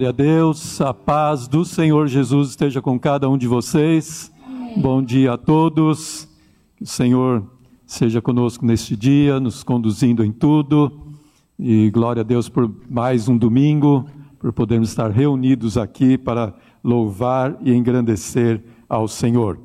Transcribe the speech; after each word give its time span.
Glória 0.00 0.08
a 0.08 0.16
Deus, 0.16 0.80
a 0.80 0.94
paz 0.94 1.46
do 1.46 1.62
Senhor 1.62 2.08
Jesus 2.08 2.48
esteja 2.48 2.80
com 2.80 2.98
cada 2.98 3.28
um 3.28 3.36
de 3.36 3.46
vocês. 3.46 4.32
Bom 4.74 5.02
dia 5.02 5.34
a 5.34 5.36
todos. 5.36 6.26
Que 6.74 6.84
o 6.84 6.86
Senhor 6.86 7.44
seja 7.84 8.22
conosco 8.22 8.64
neste 8.64 8.96
dia, 8.96 9.38
nos 9.38 9.62
conduzindo 9.62 10.24
em 10.24 10.32
tudo. 10.32 10.90
E 11.58 11.90
glória 11.90 12.20
a 12.20 12.24
Deus 12.24 12.48
por 12.48 12.74
mais 12.88 13.28
um 13.28 13.36
domingo, 13.36 14.06
por 14.38 14.54
podermos 14.54 14.88
estar 14.88 15.10
reunidos 15.10 15.76
aqui 15.76 16.16
para 16.16 16.54
louvar 16.82 17.58
e 17.60 17.70
engrandecer 17.70 18.64
ao 18.88 19.06
Senhor. 19.06 19.58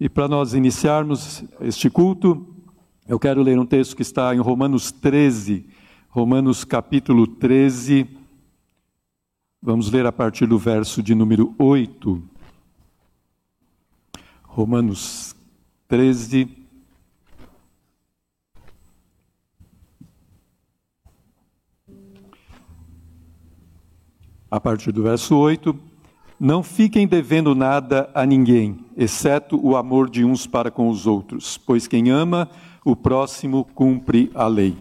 E 0.00 0.08
para 0.08 0.26
nós 0.26 0.54
iniciarmos 0.54 1.44
este 1.60 1.88
culto, 1.88 2.44
eu 3.06 3.16
quero 3.16 3.42
ler 3.42 3.56
um 3.56 3.64
texto 3.64 3.94
que 3.94 4.02
está 4.02 4.34
em 4.34 4.40
Romanos 4.40 4.90
13, 4.90 5.66
Romanos 6.08 6.64
capítulo 6.64 7.28
13. 7.28 8.17
Vamos 9.60 9.90
ler 9.90 10.06
a 10.06 10.12
partir 10.12 10.46
do 10.46 10.56
verso 10.56 11.02
de 11.02 11.16
número 11.16 11.52
8. 11.58 12.22
Romanos 14.44 15.34
13. 15.88 16.48
A 24.48 24.60
partir 24.60 24.92
do 24.92 25.02
verso 25.02 25.36
8. 25.36 25.76
Não 26.38 26.62
fiquem 26.62 27.08
devendo 27.08 27.52
nada 27.52 28.08
a 28.14 28.24
ninguém, 28.24 28.86
exceto 28.96 29.58
o 29.60 29.76
amor 29.76 30.08
de 30.08 30.24
uns 30.24 30.46
para 30.46 30.70
com 30.70 30.88
os 30.88 31.04
outros, 31.04 31.58
pois 31.58 31.88
quem 31.88 32.10
ama 32.10 32.48
o 32.84 32.94
próximo 32.94 33.64
cumpre 33.74 34.30
a 34.36 34.46
lei. 34.46 34.76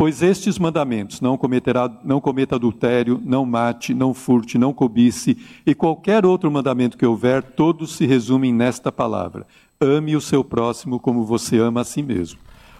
Pois 0.00 0.22
estes 0.22 0.58
mandamentos, 0.58 1.20
não, 1.20 1.36
cometerá, 1.36 1.86
não 2.02 2.22
cometa 2.22 2.54
adultério, 2.54 3.20
não 3.22 3.44
mate, 3.44 3.92
não 3.92 4.14
furte, 4.14 4.56
não 4.56 4.72
cobice, 4.72 5.36
e 5.66 5.74
qualquer 5.74 6.24
outro 6.24 6.50
mandamento 6.50 6.96
que 6.96 7.04
houver, 7.04 7.42
todos 7.42 7.96
se 7.96 8.06
resumem 8.06 8.50
nesta 8.50 8.90
palavra: 8.90 9.46
ame 9.78 10.16
o 10.16 10.20
seu 10.22 10.42
próximo 10.42 10.98
como 10.98 11.26
você 11.26 11.58
ama 11.58 11.82
a 11.82 11.84
si 11.84 12.02
mesmo. 12.02 12.38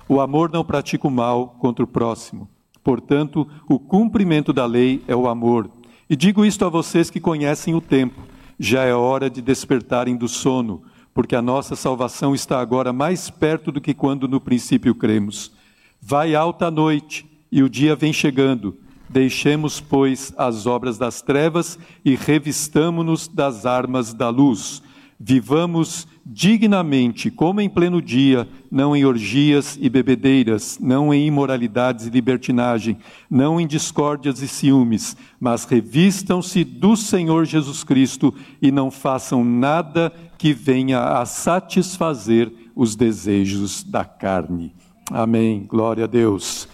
O 0.09 0.19
amor 0.19 0.51
não 0.51 0.65
pratica 0.65 1.07
o 1.07 1.11
mal 1.11 1.55
contra 1.59 1.85
o 1.85 1.87
próximo. 1.87 2.49
Portanto, 2.83 3.47
o 3.69 3.79
cumprimento 3.79 4.51
da 4.51 4.65
lei 4.65 5.05
é 5.07 5.15
o 5.15 5.29
amor. 5.29 5.71
E 6.09 6.17
digo 6.17 6.43
isto 6.43 6.65
a 6.65 6.71
vocês 6.71 7.11
que 7.11 7.21
conhecem 7.21 7.75
o 7.75 7.83
tempo: 7.83 8.23
já 8.59 8.85
é 8.85 8.95
hora 8.95 9.29
de 9.29 9.43
despertarem 9.43 10.17
do 10.17 10.27
sono, 10.27 10.85
porque 11.13 11.37
a 11.37 11.43
nossa 11.43 11.77
salvação 11.77 12.35
está 12.35 12.61
agora 12.61 12.95
mais 12.95 13.29
perto 13.29 13.71
do 13.71 13.79
que 13.79 13.93
quando 13.93 14.27
no 14.27 14.41
princípio 14.41 14.95
cremos. 14.95 15.60
Vai 16.01 16.35
alta 16.35 16.67
a 16.67 16.71
noite 16.71 17.27
e 17.53 17.63
o 17.63 17.69
dia 17.69 17.95
vem 17.95 18.13
chegando. 18.13 18.77
Deixemos, 19.09 19.81
pois, 19.81 20.33
as 20.37 20.67
obras 20.67 20.97
das 20.97 21.21
trevas 21.21 21.79
e 22.05 22.15
revistamo-nos 22.15 23.27
das 23.27 23.67
armas 23.67 24.15
da 24.15 24.29
luz. 24.29 24.83
Vivamos 25.19 26.07
dignamente, 26.25 27.31
como 27.31 27.61
em 27.61 27.69
pleno 27.69 28.01
dia, 28.01 28.49
não 28.71 28.95
em 28.97 29.05
orgias 29.05 29.77
e 29.81 29.91
bebedeiras, 29.91 30.79
não 30.81 31.13
em 31.13 31.27
imoralidades 31.27 32.07
e 32.07 32.11
libertinagem, 32.11 32.97
não 33.29 33.61
em 33.61 33.67
discórdias 33.67 34.41
e 34.41 34.49
ciúmes, 34.49 35.17
mas 35.39 35.65
revistam-se 35.65 36.65
do 36.65 36.97
Senhor 36.97 37.45
Jesus 37.45 37.85
Cristo 37.85 38.33
e 38.63 38.71
não 38.71 38.91
façam 38.91 39.45
nada 39.45 40.11
que 40.39 40.55
venha 40.55 41.01
a 41.01 41.27
satisfazer 41.27 42.51
os 42.75 42.97
desejos 42.97 43.83
da 43.83 44.05
carne. 44.05 44.73
Amém. 45.13 45.67
Glória 45.69 46.05
a 46.05 46.07
Deus. 46.07 46.69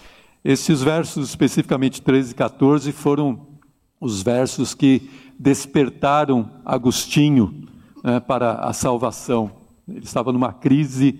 Esses 0.45 0.83
versos, 0.83 1.27
especificamente 1.27 2.03
13 2.03 2.33
e 2.33 2.35
14, 2.35 2.91
foram 2.91 3.47
os 3.99 4.21
versos 4.21 4.75
que 4.75 5.09
despertaram 5.39 6.47
Agostinho 6.63 7.67
né, 8.03 8.19
para 8.19 8.53
a 8.53 8.73
salvação. 8.73 9.51
Ele 9.89 10.03
estava 10.03 10.31
numa 10.31 10.53
crise 10.53 11.19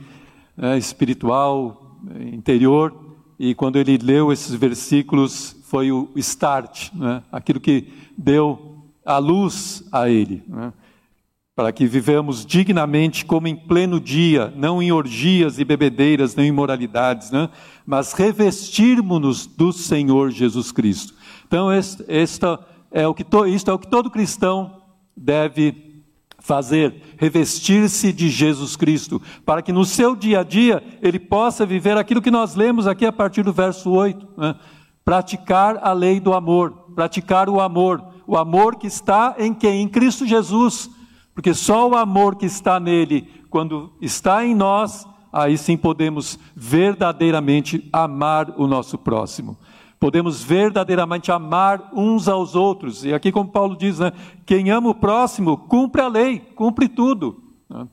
né, 0.56 0.78
espiritual 0.78 1.98
interior 2.32 2.96
e 3.40 3.56
quando 3.56 3.78
ele 3.78 3.98
leu 3.98 4.32
esses 4.32 4.54
versículos 4.54 5.56
foi 5.64 5.92
o 5.92 6.10
start, 6.18 6.94
né, 6.94 7.24
aquilo 7.32 7.60
que 7.60 7.92
deu 8.16 8.78
a 9.04 9.18
luz 9.18 9.84
a 9.92 10.08
ele. 10.08 10.44
Né, 10.48 10.72
para 11.58 11.72
que 11.72 11.88
vivamos 11.88 12.46
dignamente 12.46 13.26
como 13.26 13.48
em 13.48 13.56
pleno 13.56 14.00
dia, 14.00 14.54
não 14.56 14.80
em 14.80 14.92
orgias 14.92 15.58
e 15.58 15.66
bebedeiras, 15.66 16.36
nem 16.36 16.46
em 16.46 16.50
imoralidades, 16.50 17.32
né? 17.32 17.50
mas 17.84 18.14
revestirmos-nos 18.14 19.48
do 19.48 19.74
Senhor 19.74 20.30
Jesus 20.30 20.72
Cristo. 20.72 21.16
Então, 21.48 21.72
esta 21.72 22.60
é 22.92 23.08
o 23.08 23.14
que 23.16 23.24
to, 23.24 23.48
isto 23.48 23.72
é 23.72 23.74
o 23.74 23.80
que 23.80 23.88
todo 23.88 24.12
cristão 24.12 24.84
deve 25.16 26.04
fazer, 26.38 27.02
revestir-se 27.18 28.14
de 28.14 28.30
Jesus 28.30 28.76
Cristo, 28.76 29.20
para 29.44 29.64
que 29.64 29.74
no 29.74 29.84
seu 29.84 30.16
dia 30.16 30.42
a 30.42 30.44
dia 30.44 30.84
ele 31.02 31.18
possa 31.18 31.66
viver 31.66 31.98
aquilo 31.98 32.22
que 32.22 32.30
nós 32.30 32.54
lemos 32.54 32.86
aqui 32.86 33.04
a 33.04 33.12
partir 33.12 33.42
do 33.42 33.52
verso 33.52 33.90
8, 33.90 34.28
né? 34.38 34.56
praticar 35.04 35.80
a 35.82 35.92
lei 35.92 36.20
do 36.20 36.36
amor, 36.36 36.92
praticar 36.94 37.50
o 37.50 37.60
amor, 37.60 38.04
o 38.28 38.38
amor 38.38 38.76
que 38.76 38.86
está 38.86 39.34
em 39.40 39.56
quem? 39.56 39.82
Em 39.82 39.88
Cristo 39.88 40.24
Jesus 40.24 40.96
porque 41.38 41.54
só 41.54 41.88
o 41.88 41.96
amor 41.96 42.36
que 42.36 42.48
está 42.48 42.80
nele, 42.80 43.30
quando 43.52 43.94
está 44.02 44.44
em 44.44 44.56
nós, 44.56 45.08
aí 45.32 45.56
sim 45.56 45.78
podemos 45.78 46.40
verdadeiramente 46.56 47.88
amar 47.94 48.56
o 48.58 48.66
nosso 48.66 48.98
próximo. 48.98 49.56
Podemos 50.00 50.42
verdadeiramente 50.44 51.32
amar 51.32 51.92
uns 51.94 52.28
aos 52.28 52.56
outros. 52.56 53.06
E 53.06 53.14
aqui, 53.14 53.32
como 53.32 53.52
Paulo 53.52 53.78
diz, 53.78 54.00
né, 54.00 54.14
quem 54.48 54.72
ama 54.72 54.90
o 54.90 54.96
próximo 54.96 55.56
cumpre 55.56 56.02
a 56.02 56.08
lei, 56.08 56.40
cumpre 56.40 56.90
tudo. 56.90 57.40
Né? 57.70 57.88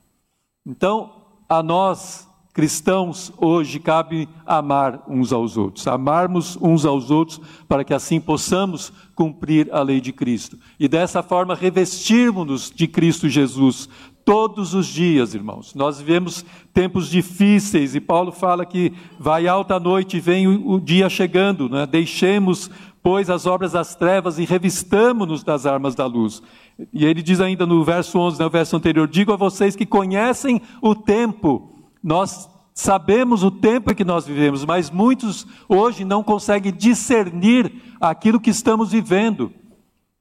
Então, 0.64 1.12
a 1.46 1.62
nós, 1.62 2.26
cristãos, 2.54 3.32
hoje 3.36 3.80
cabe 3.80 4.28
amar 4.46 5.02
uns 5.08 5.32
aos 5.32 5.56
outros, 5.56 5.88
amarmos 5.88 6.56
uns 6.62 6.86
aos 6.86 7.10
outros 7.10 7.40
para 7.68 7.82
que 7.82 7.92
assim 7.92 8.20
possamos 8.20 8.92
cumprir 9.12 9.68
a 9.72 9.82
lei 9.82 10.00
de 10.00 10.12
Cristo 10.12 10.56
e 10.78 10.86
dessa 10.86 11.20
forma 11.20 11.56
revestirmos-nos 11.56 12.70
de 12.70 12.86
Cristo 12.86 13.28
Jesus 13.28 13.88
todos 14.24 14.72
os 14.72 14.86
dias, 14.86 15.34
irmãos. 15.34 15.74
Nós 15.74 15.98
vivemos 15.98 16.46
tempos 16.72 17.10
difíceis 17.10 17.96
e 17.96 18.00
Paulo 18.00 18.30
fala 18.30 18.64
que 18.64 18.92
vai 19.18 19.48
alta 19.48 19.74
a 19.74 19.80
noite 19.80 20.18
e 20.18 20.20
vem 20.20 20.46
o, 20.46 20.80
dia 20.80 21.10
chegando, 21.10 21.68
né? 21.68 21.84
deixemos 21.84 22.70
pois 23.02 23.28
as 23.28 23.44
obras 23.44 23.72
das 23.72 23.94
trevas 23.94 24.38
e 24.38 24.46
revistamo-nos 24.46 25.42
das 25.42 25.66
armas 25.66 25.94
da 25.94 26.06
luz. 26.06 26.40
E 26.92 27.04
ele 27.04 27.20
diz 27.20 27.40
ainda 27.40 27.66
no 27.66 27.84
verso 27.84 28.18
11, 28.18 28.40
no 28.40 28.48
verso 28.48 28.76
anterior: 28.76 29.06
Digo 29.06 29.32
a 29.32 29.36
vocês 29.36 29.76
que 29.76 29.84
conhecem 29.84 30.62
o 30.80 30.94
tempo, 30.94 31.73
nós 32.04 32.50
sabemos 32.74 33.42
o 33.42 33.50
tempo 33.50 33.90
em 33.90 33.94
que 33.94 34.04
nós 34.04 34.26
vivemos, 34.26 34.62
mas 34.64 34.90
muitos 34.90 35.46
hoje 35.66 36.04
não 36.04 36.22
conseguem 36.22 36.70
discernir 36.70 37.72
aquilo 37.98 38.38
que 38.38 38.50
estamos 38.50 38.92
vivendo. 38.92 39.50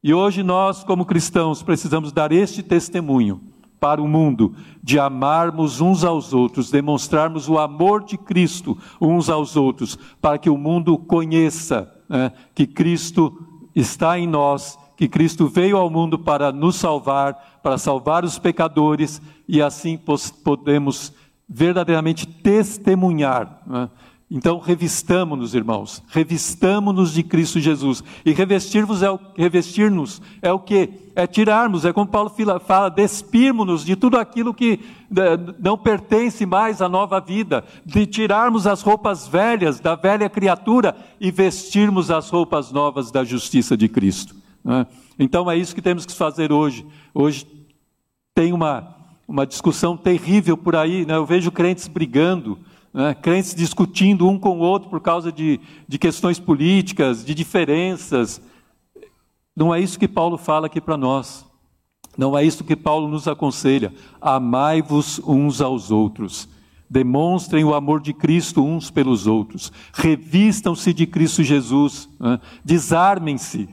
E 0.01 0.13
hoje 0.13 0.43
nós, 0.43 0.83
como 0.83 1.05
cristãos, 1.05 1.61
precisamos 1.61 2.13
dar 2.13 2.31
este 2.31 2.63
testemunho 2.63 3.41
para 3.81 4.01
o 4.01 4.07
mundo 4.07 4.55
de 4.81 4.97
amarmos 4.97 5.81
uns 5.81 6.05
aos 6.05 6.33
outros, 6.33 6.71
demonstrarmos 6.71 7.49
o 7.49 7.59
amor 7.59 8.05
de 8.05 8.17
Cristo 8.17 8.77
uns 9.01 9.29
aos 9.29 9.57
outros, 9.57 9.99
para 10.21 10.37
que 10.37 10.49
o 10.49 10.57
mundo 10.57 10.97
conheça 10.97 11.91
né, 12.07 12.31
que 12.55 12.65
Cristo 12.65 13.45
está 13.75 14.17
em 14.17 14.25
nós, 14.25 14.79
que 14.95 15.09
Cristo 15.09 15.47
veio 15.47 15.75
ao 15.75 15.89
mundo 15.89 16.17
para 16.17 16.49
nos 16.49 16.77
salvar, 16.77 17.59
para 17.61 17.77
salvar 17.77 18.23
os 18.23 18.39
pecadores, 18.39 19.21
e 19.47 19.61
assim 19.61 19.99
podemos 20.43 21.11
verdadeiramente 21.47 22.25
testemunhar. 22.25 23.61
Né? 23.65 23.89
Então, 24.35 24.57
revistamos-nos, 24.57 25.53
irmãos, 25.53 26.01
revistamos-nos 26.07 27.13
de 27.13 27.21
Cristo 27.21 27.59
Jesus. 27.59 28.03
E 28.25 28.31
revestir-nos 28.31 29.03
é 29.03 29.11
o, 29.11 29.19
revestir 29.37 29.91
é 30.41 30.51
o 30.51 30.57
que? 30.57 30.89
É 31.15 31.27
tirarmos, 31.27 31.85
é 31.85 31.93
como 31.93 32.07
Paulo 32.07 32.33
fala, 32.65 32.89
despirmos-nos 32.89 33.85
de 33.85 33.95
tudo 33.95 34.17
aquilo 34.17 34.51
que 34.51 34.79
né, 35.11 35.37
não 35.59 35.77
pertence 35.77 36.47
mais 36.47 36.81
à 36.81 36.89
nova 36.89 37.19
vida, 37.19 37.63
de 37.85 38.07
tirarmos 38.07 38.65
as 38.65 38.81
roupas 38.81 39.27
velhas 39.27 39.79
da 39.79 39.93
velha 39.93 40.27
criatura 40.27 40.95
e 41.21 41.29
vestirmos 41.29 42.09
as 42.09 42.27
roupas 42.31 42.71
novas 42.71 43.11
da 43.11 43.23
justiça 43.23 43.77
de 43.77 43.87
Cristo. 43.87 44.35
Né? 44.63 44.87
Então, 45.19 45.51
é 45.51 45.55
isso 45.55 45.75
que 45.75 45.81
temos 45.81 46.07
que 46.07 46.13
fazer 46.13 46.51
hoje. 46.51 46.83
Hoje 47.13 47.45
tem 48.33 48.51
uma, 48.51 48.92
uma 49.27 49.45
discussão 49.45 49.95
terrível 49.95 50.57
por 50.57 50.75
aí, 50.75 51.05
né? 51.05 51.15
eu 51.15 51.25
vejo 51.25 51.51
crentes 51.51 51.87
brigando 51.87 52.59
né? 52.93 53.13
crentes 53.15 53.55
discutindo 53.55 54.29
um 54.29 54.37
com 54.37 54.59
o 54.59 54.59
outro 54.59 54.89
por 54.89 55.01
causa 55.01 55.31
de, 55.31 55.59
de 55.87 55.97
questões 55.97 56.39
políticas, 56.39 57.25
de 57.25 57.33
diferenças. 57.33 58.39
Não 59.55 59.73
é 59.73 59.79
isso 59.79 59.97
que 59.97 60.07
Paulo 60.07 60.37
fala 60.37 60.67
aqui 60.67 60.79
para 60.79 60.95
nós. 60.95 61.45
Não 62.15 62.37
é 62.37 62.45
isso 62.45 62.63
que 62.63 62.75
Paulo 62.75 63.07
nos 63.07 63.27
aconselha. 63.27 63.91
Amai-vos 64.21 65.19
uns 65.25 65.61
aos 65.61 65.89
outros. 65.89 66.47
Demonstrem 66.87 67.63
o 67.63 67.73
amor 67.73 67.99
de 67.99 68.13
Cristo 68.13 68.63
uns 68.63 68.91
pelos 68.91 69.25
outros. 69.25 69.71
Revistam-se 69.91 70.93
de 70.93 71.07
Cristo 71.07 71.41
Jesus. 71.41 72.07
Né? 72.19 72.39
Desarmem-se. 72.63 73.67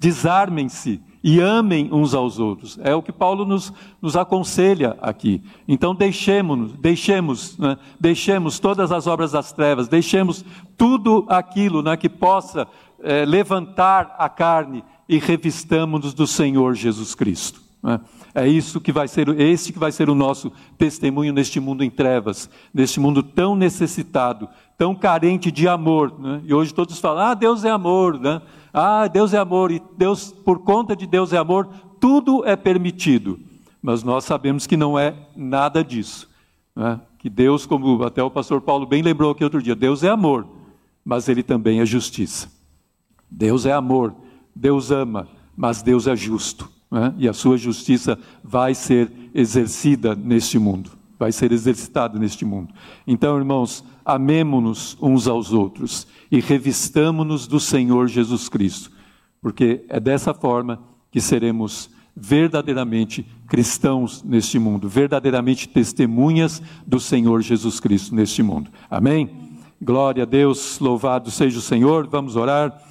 Desarmem-se 0.00 1.00
e 1.22 1.40
amem 1.40 1.88
uns 1.92 2.14
aos 2.14 2.38
outros. 2.38 2.78
É 2.82 2.94
o 2.94 3.02
que 3.02 3.12
Paulo 3.12 3.44
nos, 3.44 3.72
nos 4.00 4.16
aconselha 4.16 4.96
aqui. 5.00 5.42
Então 5.66 5.94
deixemos, 5.94 6.72
deixemos, 6.72 7.58
né, 7.58 7.76
deixemos 7.98 8.58
todas 8.58 8.92
as 8.92 9.06
obras 9.06 9.32
das 9.32 9.52
trevas, 9.52 9.88
deixemos 9.88 10.44
tudo 10.76 11.26
aquilo 11.28 11.82
né, 11.82 11.96
que 11.96 12.08
possa 12.08 12.66
é, 13.00 13.24
levantar 13.24 14.14
a 14.18 14.28
carne 14.28 14.84
e 15.08 15.18
revistamos-nos 15.18 16.14
do 16.14 16.26
Senhor 16.26 16.74
Jesus 16.74 17.14
Cristo. 17.14 17.60
Né? 17.82 18.00
É 18.38 18.46
isso 18.46 18.80
que 18.80 18.92
vai 18.92 19.08
ser, 19.08 19.28
esse 19.40 19.72
que 19.72 19.80
vai 19.80 19.90
ser 19.90 20.08
o 20.08 20.14
nosso 20.14 20.52
testemunho 20.76 21.32
neste 21.32 21.58
mundo 21.58 21.82
em 21.82 21.90
trevas, 21.90 22.48
neste 22.72 23.00
mundo 23.00 23.20
tão 23.20 23.56
necessitado, 23.56 24.48
tão 24.76 24.94
carente 24.94 25.50
de 25.50 25.66
amor. 25.66 26.16
Né? 26.16 26.40
E 26.44 26.54
hoje 26.54 26.72
todos 26.72 27.00
falam: 27.00 27.24
ah, 27.24 27.34
Deus 27.34 27.64
é 27.64 27.70
amor, 27.70 28.16
né? 28.16 28.40
Ah, 28.72 29.08
Deus 29.08 29.34
é 29.34 29.38
amor 29.38 29.72
e 29.72 29.82
Deus, 29.96 30.30
por 30.30 30.60
conta 30.60 30.94
de 30.94 31.04
Deus 31.04 31.32
é 31.32 31.36
amor, 31.36 31.68
tudo 31.98 32.44
é 32.46 32.54
permitido. 32.54 33.40
Mas 33.82 34.04
nós 34.04 34.22
sabemos 34.22 34.68
que 34.68 34.76
não 34.76 34.96
é 34.96 35.16
nada 35.36 35.82
disso. 35.82 36.30
Né? 36.76 37.00
Que 37.18 37.28
Deus, 37.28 37.66
como 37.66 38.04
até 38.04 38.22
o 38.22 38.30
pastor 38.30 38.60
Paulo 38.60 38.86
bem 38.86 39.02
lembrou 39.02 39.32
aqui 39.32 39.42
outro 39.42 39.60
dia, 39.60 39.74
Deus 39.74 40.04
é 40.04 40.10
amor, 40.10 40.46
mas 41.04 41.28
Ele 41.28 41.42
também 41.42 41.80
é 41.80 41.84
justiça. 41.84 42.48
Deus 43.28 43.66
é 43.66 43.72
amor, 43.72 44.14
Deus 44.54 44.92
ama, 44.92 45.26
mas 45.56 45.82
Deus 45.82 46.06
é 46.06 46.14
justo. 46.14 46.77
Né? 46.90 47.14
E 47.18 47.28
a 47.28 47.32
sua 47.32 47.56
justiça 47.56 48.18
vai 48.42 48.74
ser 48.74 49.10
exercida 49.34 50.14
neste 50.14 50.58
mundo, 50.58 50.90
vai 51.18 51.32
ser 51.32 51.52
exercitada 51.52 52.18
neste 52.18 52.44
mundo. 52.44 52.72
Então, 53.06 53.36
irmãos, 53.36 53.84
amemo-nos 54.04 54.96
uns 55.00 55.26
aos 55.28 55.52
outros 55.52 56.06
e 56.30 56.40
revistamo-nos 56.40 57.46
do 57.46 57.60
Senhor 57.60 58.08
Jesus 58.08 58.48
Cristo, 58.48 58.90
porque 59.40 59.84
é 59.88 60.00
dessa 60.00 60.32
forma 60.32 60.80
que 61.10 61.20
seremos 61.20 61.90
verdadeiramente 62.20 63.24
cristãos 63.46 64.22
neste 64.24 64.58
mundo, 64.58 64.88
verdadeiramente 64.88 65.68
testemunhas 65.68 66.60
do 66.86 66.98
Senhor 66.98 67.40
Jesus 67.42 67.78
Cristo 67.78 68.14
neste 68.14 68.42
mundo. 68.42 68.70
Amém? 68.90 69.30
Glória 69.80 70.24
a 70.24 70.26
Deus, 70.26 70.80
louvado 70.80 71.30
seja 71.30 71.58
o 71.58 71.62
Senhor. 71.62 72.08
Vamos 72.08 72.34
orar. 72.34 72.87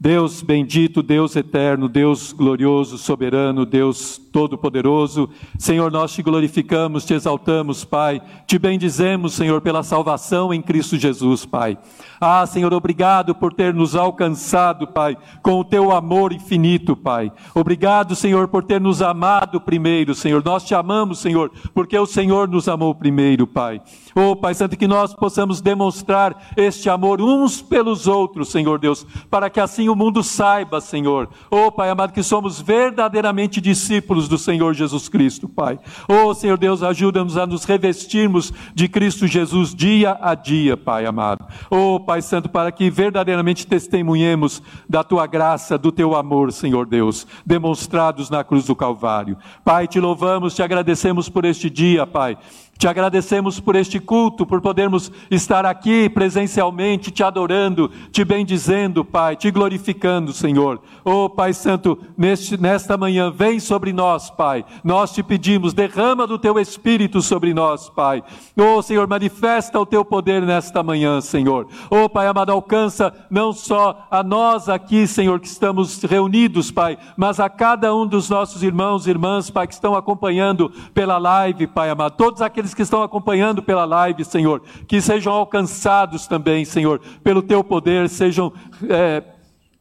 Deus 0.00 0.40
bendito, 0.40 1.02
Deus 1.02 1.36
eterno, 1.36 1.86
Deus 1.86 2.32
glorioso, 2.32 2.96
soberano, 2.96 3.66
Deus 3.66 4.16
todo-poderoso, 4.32 5.28
Senhor, 5.58 5.90
nós 5.90 6.12
te 6.12 6.22
glorificamos, 6.22 7.04
te 7.04 7.14
exaltamos, 7.14 7.84
Pai, 7.84 8.22
te 8.46 8.58
bendizemos, 8.58 9.34
Senhor, 9.34 9.60
pela 9.60 9.82
salvação 9.82 10.52
em 10.52 10.62
Cristo 10.62 10.96
Jesus, 10.96 11.44
Pai. 11.44 11.78
Ah, 12.20 12.44
Senhor, 12.46 12.72
obrigado 12.74 13.34
por 13.34 13.52
ter 13.54 13.72
nos 13.72 13.96
alcançado, 13.96 14.86
Pai, 14.86 15.16
com 15.42 15.58
o 15.58 15.64
teu 15.64 15.90
amor 15.90 16.32
infinito, 16.32 16.94
Pai. 16.94 17.32
Obrigado, 17.54 18.14
Senhor, 18.14 18.48
por 18.48 18.62
ter 18.62 18.78
nos 18.78 19.00
amado 19.00 19.60
primeiro, 19.60 20.14
Senhor. 20.14 20.44
Nós 20.44 20.64
te 20.64 20.74
amamos, 20.74 21.18
Senhor, 21.18 21.50
porque 21.72 21.98
o 21.98 22.04
Senhor 22.04 22.46
nos 22.46 22.68
amou 22.68 22.94
primeiro, 22.94 23.46
Pai. 23.46 23.80
Oh, 24.14 24.36
Pai 24.36 24.54
Santo, 24.54 24.76
que 24.76 24.86
nós 24.86 25.14
possamos 25.14 25.62
demonstrar 25.62 26.52
este 26.56 26.90
amor 26.90 27.22
uns 27.22 27.62
pelos 27.62 28.06
outros, 28.06 28.50
Senhor 28.50 28.78
Deus, 28.78 29.06
para 29.30 29.48
que 29.48 29.60
assim 29.60 29.88
o 29.88 29.96
mundo 29.96 30.22
saiba, 30.22 30.80
Senhor. 30.80 31.28
Oh, 31.50 31.72
Pai 31.72 31.88
amado, 31.88 32.12
que 32.12 32.22
somos 32.22 32.60
verdadeiramente 32.60 33.60
discípulos 33.60 34.19
do 34.28 34.38
Senhor 34.38 34.74
Jesus 34.74 35.08
Cristo, 35.08 35.48
Pai. 35.48 35.78
Oh, 36.08 36.32
Senhor 36.34 36.58
Deus, 36.58 36.82
ajuda-nos 36.82 37.36
a 37.36 37.46
nos 37.46 37.64
revestirmos 37.64 38.52
de 38.74 38.88
Cristo 38.88 39.26
Jesus 39.26 39.74
dia 39.74 40.18
a 40.20 40.34
dia, 40.34 40.76
Pai 40.76 41.06
amado. 41.06 41.46
Oh, 41.70 42.00
Pai 42.00 42.22
Santo, 42.22 42.48
para 42.48 42.72
que 42.72 42.90
verdadeiramente 42.90 43.66
testemunhemos 43.66 44.62
da 44.88 45.04
tua 45.04 45.26
graça, 45.26 45.78
do 45.78 45.92
teu 45.92 46.14
amor, 46.14 46.52
Senhor 46.52 46.86
Deus, 46.86 47.26
demonstrados 47.44 48.30
na 48.30 48.42
cruz 48.44 48.64
do 48.64 48.76
Calvário. 48.76 49.36
Pai, 49.64 49.86
te 49.86 50.00
louvamos, 50.00 50.54
te 50.54 50.62
agradecemos 50.62 51.28
por 51.28 51.44
este 51.44 51.68
dia, 51.68 52.06
Pai. 52.06 52.36
Te 52.80 52.88
agradecemos 52.88 53.60
por 53.60 53.76
este 53.76 54.00
culto, 54.00 54.46
por 54.46 54.62
podermos 54.62 55.12
estar 55.30 55.66
aqui 55.66 56.08
presencialmente, 56.08 57.10
te 57.10 57.22
adorando, 57.22 57.90
te 58.10 58.24
bendizendo, 58.24 59.04
Pai, 59.04 59.36
te 59.36 59.50
glorificando, 59.50 60.32
Senhor. 60.32 60.80
Oh, 61.04 61.28
Pai 61.28 61.52
Santo, 61.52 61.98
neste, 62.16 62.56
nesta 62.56 62.96
manhã, 62.96 63.30
vem 63.30 63.60
sobre 63.60 63.92
nós, 63.92 64.30
Pai. 64.30 64.64
Nós 64.82 65.12
te 65.12 65.22
pedimos, 65.22 65.74
derrama 65.74 66.26
do 66.26 66.38
teu 66.38 66.58
Espírito 66.58 67.20
sobre 67.20 67.52
nós, 67.52 67.90
Pai. 67.90 68.22
Oh, 68.56 68.80
Senhor, 68.80 69.06
manifesta 69.06 69.78
o 69.78 69.84
teu 69.84 70.02
poder 70.02 70.40
nesta 70.40 70.82
manhã, 70.82 71.20
Senhor. 71.20 71.68
Oh, 71.90 72.08
Pai 72.08 72.28
amado, 72.28 72.50
alcança 72.50 73.12
não 73.30 73.52
só 73.52 74.06
a 74.10 74.22
nós 74.22 74.70
aqui, 74.70 75.06
Senhor, 75.06 75.38
que 75.38 75.48
estamos 75.48 76.02
reunidos, 76.02 76.70
Pai, 76.70 76.96
mas 77.14 77.40
a 77.40 77.50
cada 77.50 77.94
um 77.94 78.06
dos 78.06 78.30
nossos 78.30 78.62
irmãos 78.62 79.06
e 79.06 79.10
irmãs, 79.10 79.50
Pai, 79.50 79.66
que 79.66 79.74
estão 79.74 79.94
acompanhando 79.94 80.72
pela 80.94 81.18
live, 81.18 81.66
Pai 81.66 81.90
amado. 81.90 82.16
Todos 82.16 82.40
aqueles 82.40 82.69
aqueles 82.70 82.74
que 82.74 82.82
estão 82.82 83.02
acompanhando 83.02 83.62
pela 83.62 83.84
live, 83.84 84.24
Senhor, 84.24 84.62
que 84.86 85.00
sejam 85.00 85.32
alcançados 85.32 86.26
também, 86.26 86.64
Senhor, 86.64 87.00
pelo 87.22 87.42
teu 87.42 87.62
poder, 87.62 88.08
sejam. 88.08 88.52
É, 88.88 89.22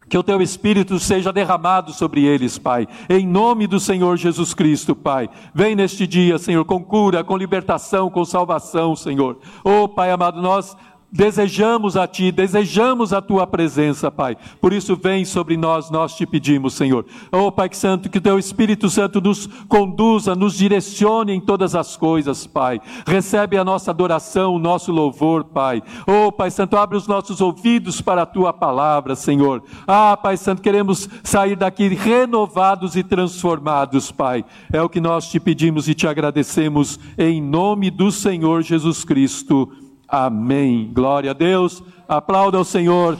que 0.10 0.18
o 0.18 0.24
teu 0.24 0.42
Espírito 0.42 0.98
seja 0.98 1.32
derramado 1.32 1.94
sobre 1.94 2.26
eles, 2.26 2.58
Pai. 2.58 2.88
Em 3.08 3.28
nome 3.28 3.68
do 3.68 3.80
Senhor 3.80 4.18
Jesus 4.18 4.56
Cristo, 4.56 4.96
Pai. 4.96 5.30
Vem 5.54 5.76
neste 5.76 6.08
dia, 6.08 6.40
Senhor, 6.40 6.66
com 6.66 6.84
cura, 6.84 7.24
com 7.24 7.38
libertação, 7.38 8.10
com 8.10 8.26
salvação, 8.26 8.96
Senhor. 8.96 9.38
Oh, 9.64 9.88
Pai 9.88 10.10
amado, 10.10 10.42
nós 10.42 10.76
Desejamos 11.12 11.98
a 11.98 12.08
Ti, 12.08 12.32
desejamos 12.32 13.14
a 13.14 13.20
Tua 13.20 13.48
presença, 13.48 14.12
Pai. 14.12 14.38
Por 14.62 14.72
isso, 14.72 14.96
vem 14.96 15.26
sobre 15.26 15.58
nós, 15.58 15.90
nós 15.90 16.16
te 16.16 16.24
pedimos, 16.24 16.76
Senhor. 16.76 17.04
Oh, 17.32 17.52
Pai 17.52 17.70
Santo, 17.72 18.12
que 18.12 18.22
Teu 18.22 18.38
Espírito 18.38 18.92
Santo 18.92 19.20
nos 19.20 19.48
conduza, 19.68 20.36
nos 20.36 20.56
direcione 20.56 21.34
em 21.34 21.42
todas 21.42 21.74
as 21.74 21.98
coisas, 21.98 22.46
Pai. 22.46 22.80
Recebe 23.08 23.58
a 23.58 23.64
nossa 23.64 23.90
adoração, 23.90 24.54
o 24.54 24.60
nosso 24.60 24.92
louvor, 24.92 25.46
Pai. 25.46 25.82
Oh, 26.06 26.32
Pai 26.32 26.52
Santo, 26.52 26.78
abre 26.78 26.96
os 26.96 27.08
nossos 27.08 27.42
ouvidos 27.42 28.02
para 28.02 28.22
a 28.22 28.28
Tua 28.28 28.54
palavra, 28.54 29.16
Senhor. 29.16 29.64
Ah, 29.88 30.16
Pai 30.16 30.38
Santo, 30.38 30.62
queremos 30.62 31.10
sair 31.24 31.56
daqui 31.56 31.88
renovados 31.88 32.96
e 32.96 33.02
transformados, 33.02 34.12
Pai. 34.12 34.46
É 34.72 34.80
o 34.80 34.90
que 34.90 35.02
nós 35.02 35.28
te 35.28 35.40
pedimos 35.40 35.90
e 35.90 35.96
te 35.96 36.08
agradecemos 36.08 37.00
em 37.18 37.42
nome 37.42 37.90
do 37.90 38.12
Senhor 38.12 38.62
Jesus 38.62 39.04
Cristo. 39.04 39.89
Amém. 40.10 40.92
Glória 40.94 41.32
a 41.32 41.34
Deus. 41.34 41.84
Aplauda 42.08 42.58
ao 42.58 42.66
Senhor. 42.66 43.18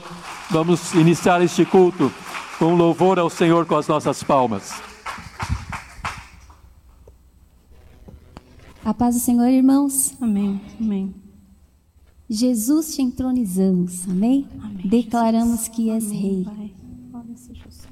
Vamos 0.50 0.92
iniciar 0.94 1.40
este 1.42 1.64
culto 1.64 2.12
com 2.58 2.74
louvor 2.74 3.18
ao 3.18 3.30
Senhor 3.30 3.64
com 3.64 3.76
as 3.76 3.86
nossas 3.86 4.22
palmas. 4.22 4.82
A 8.84 8.92
paz 8.92 9.14
do 9.14 9.20
Senhor, 9.20 9.46
irmãos. 9.48 10.14
Amém. 10.20 10.60
Amém. 10.80 11.14
Jesus 12.28 12.94
te 12.94 13.02
entronizamos. 13.02 14.08
Amém? 14.08 14.46
Amém 14.62 14.88
Declaramos 14.88 15.60
Jesus. 15.60 15.68
que 15.68 15.90
és 15.90 16.06
Amém, 16.06 16.20
rei. 16.20 16.44
Pai. 16.44 16.72
Glória 17.10 17.36
seja 17.36 17.64
o 17.68 17.72
Senhor. 17.72 17.90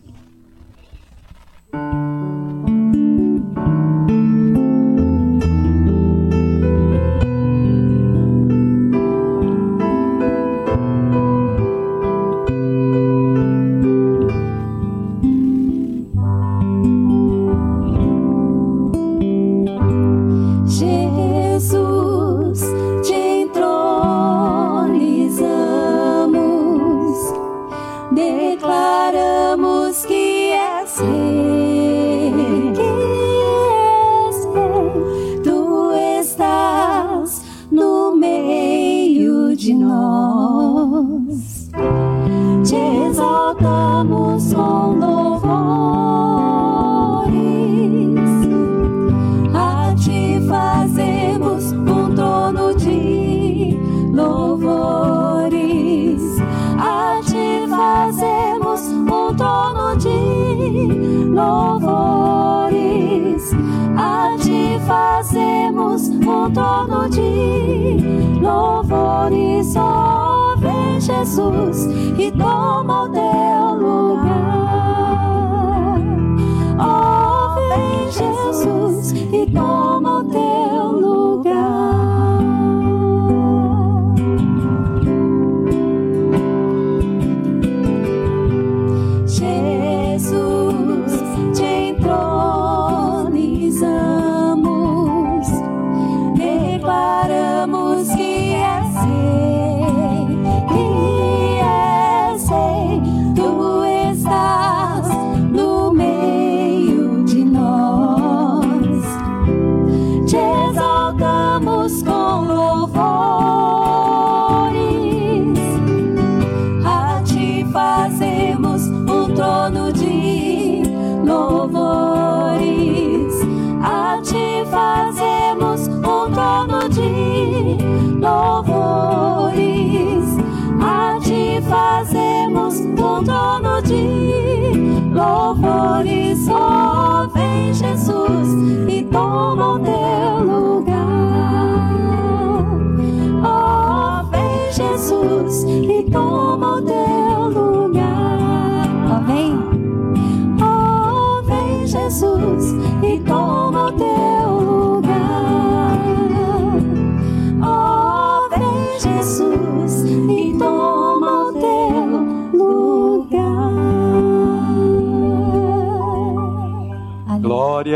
Jesus 71.09 71.87
e 72.19 72.31
toma 72.31 72.68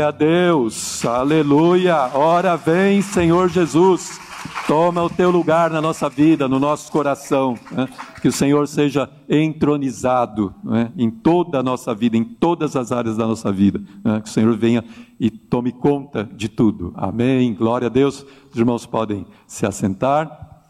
Glória 0.03 0.07
a 0.07 0.11
Deus, 0.11 1.05
aleluia. 1.05 1.95
Ora 2.13 2.57
vem, 2.57 3.01
Senhor 3.01 3.47
Jesus, 3.47 4.19
toma 4.67 5.01
o 5.01 5.09
teu 5.09 5.31
lugar 5.31 5.69
na 5.69 5.81
nossa 5.81 6.09
vida, 6.09 6.45
no 6.45 6.59
nosso 6.59 6.91
coração. 6.91 7.57
né? 7.71 7.87
Que 8.21 8.27
o 8.27 8.31
Senhor 8.31 8.67
seja 8.67 9.09
entronizado 9.29 10.53
né? 10.61 10.91
em 10.97 11.09
toda 11.09 11.59
a 11.59 11.63
nossa 11.63 11.95
vida, 11.95 12.17
em 12.17 12.23
todas 12.25 12.75
as 12.75 12.91
áreas 12.91 13.15
da 13.15 13.25
nossa 13.25 13.49
vida. 13.49 13.81
né? 14.03 14.19
Que 14.19 14.27
o 14.27 14.31
Senhor 14.31 14.57
venha 14.57 14.83
e 15.17 15.29
tome 15.29 15.71
conta 15.71 16.29
de 16.35 16.49
tudo. 16.49 16.91
Amém. 16.97 17.53
Glória 17.53 17.85
a 17.85 17.89
Deus. 17.89 18.25
Os 18.51 18.59
irmãos 18.59 18.85
podem 18.85 19.25
se 19.47 19.65
assentar. 19.65 20.65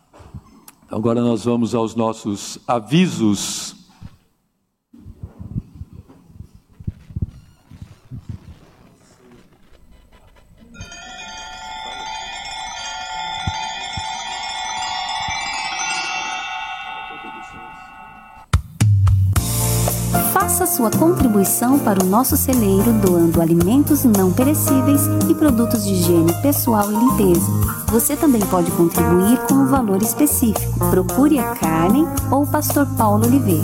Agora 0.91 1.22
nós 1.22 1.43
vamos 1.46 1.74
aos 1.74 1.96
nossos 1.96 2.60
avisos. 2.67 3.83
Sua 20.84 20.91
contribuição 20.91 21.80
para 21.80 22.04
o 22.04 22.06
nosso 22.06 22.36
celeiro 22.36 22.91
doando 22.91 23.41
alimentos 23.41 24.04
não 24.04 24.34
perecíveis 24.34 25.00
e 25.30 25.34
produtos 25.34 25.86
de 25.86 25.93
higiene 25.93 26.34
pessoal 26.41 26.91
e 26.91 26.96
limpeza. 26.96 27.50
Você 27.88 28.17
também 28.17 28.41
pode 28.48 28.69
contribuir 28.72 29.38
com 29.48 29.54
um 29.54 29.67
valor 29.67 30.02
específico. 30.02 30.78
Procure 30.89 31.39
a 31.39 31.56
Carmen 31.56 32.06
ou 32.30 32.43
o 32.43 32.48
pastor 32.48 32.86
Paulo 32.98 33.26
Oliveira. 33.26 33.63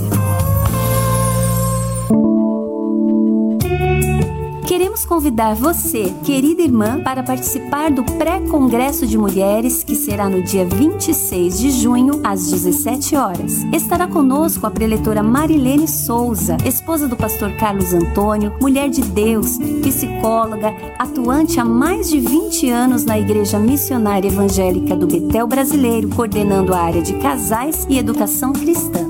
Queremos 5.00 5.06
convidar 5.06 5.56
você, 5.56 6.14
querida 6.26 6.62
irmã, 6.62 7.02
para 7.02 7.24
participar 7.24 7.90
do 7.90 8.04
pré-congresso 8.04 9.08
de 9.08 9.18
mulheres 9.18 9.82
que 9.84 9.96
será 9.96 10.28
no 10.28 10.42
dia 10.42 10.66
26 10.66 11.60
de 11.60 11.72
junho, 11.72 12.20
às 12.24 12.50
17 12.52 13.16
horas. 13.16 13.64
Estará 13.72 14.08
conosco 14.08 14.66
a 14.66 14.72
preletora 14.72 15.24
Marilene 15.24 15.88
Souza, 15.88 16.58
esposa 16.66 17.08
do 17.08 17.16
pastor 17.16 17.56
Carlos 17.56 17.94
Antônio, 17.94 18.54
mulher 18.60 18.90
de 18.90 19.02
Deus, 19.02 19.58
psicóloga, 19.82 20.76
atuante 20.98 21.60
há 21.60 21.66
mais 21.66 22.10
de 22.10 22.20
20 22.20 22.70
anos 22.70 23.06
na 23.06 23.18
Igreja 23.18 23.58
Missionária 23.58 24.28
Evangélica 24.28 24.98
do 24.98 25.08
Betel 25.08 25.48
Brasileiro, 25.48 26.10
coordenando 26.10 26.74
a 26.74 26.82
área 26.82 27.02
de 27.02 27.14
casais 27.20 27.86
e 27.90 27.98
educação 27.98 28.52
cristã. 28.52 29.08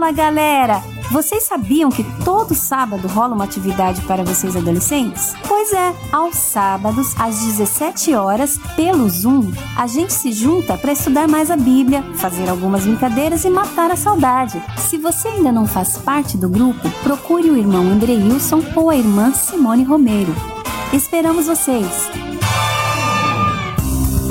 Fala 0.00 0.12
galera! 0.12 0.82
Vocês 1.10 1.42
sabiam 1.42 1.90
que 1.90 2.02
todo 2.24 2.54
sábado 2.54 3.06
rola 3.06 3.34
uma 3.34 3.44
atividade 3.44 4.00
para 4.06 4.24
vocês 4.24 4.56
adolescentes? 4.56 5.34
Pois 5.46 5.74
é, 5.74 5.94
aos 6.10 6.36
sábados, 6.36 7.14
às 7.18 7.38
17 7.40 8.14
horas, 8.14 8.58
pelo 8.74 9.06
Zoom, 9.10 9.52
a 9.76 9.86
gente 9.86 10.14
se 10.14 10.32
junta 10.32 10.78
para 10.78 10.92
estudar 10.92 11.28
mais 11.28 11.50
a 11.50 11.56
Bíblia, 11.56 12.02
fazer 12.14 12.48
algumas 12.48 12.86
brincadeiras 12.86 13.44
e 13.44 13.50
matar 13.50 13.90
a 13.90 13.96
saudade. 13.96 14.62
Se 14.78 14.96
você 14.96 15.28
ainda 15.28 15.52
não 15.52 15.66
faz 15.66 15.98
parte 15.98 16.38
do 16.38 16.48
grupo, 16.48 16.88
procure 17.02 17.50
o 17.50 17.58
irmão 17.58 17.82
Andreilson 17.82 18.62
ou 18.74 18.88
a 18.88 18.96
irmã 18.96 19.34
Simone 19.34 19.84
Romero. 19.84 20.34
Esperamos 20.94 21.44
vocês! 21.44 22.29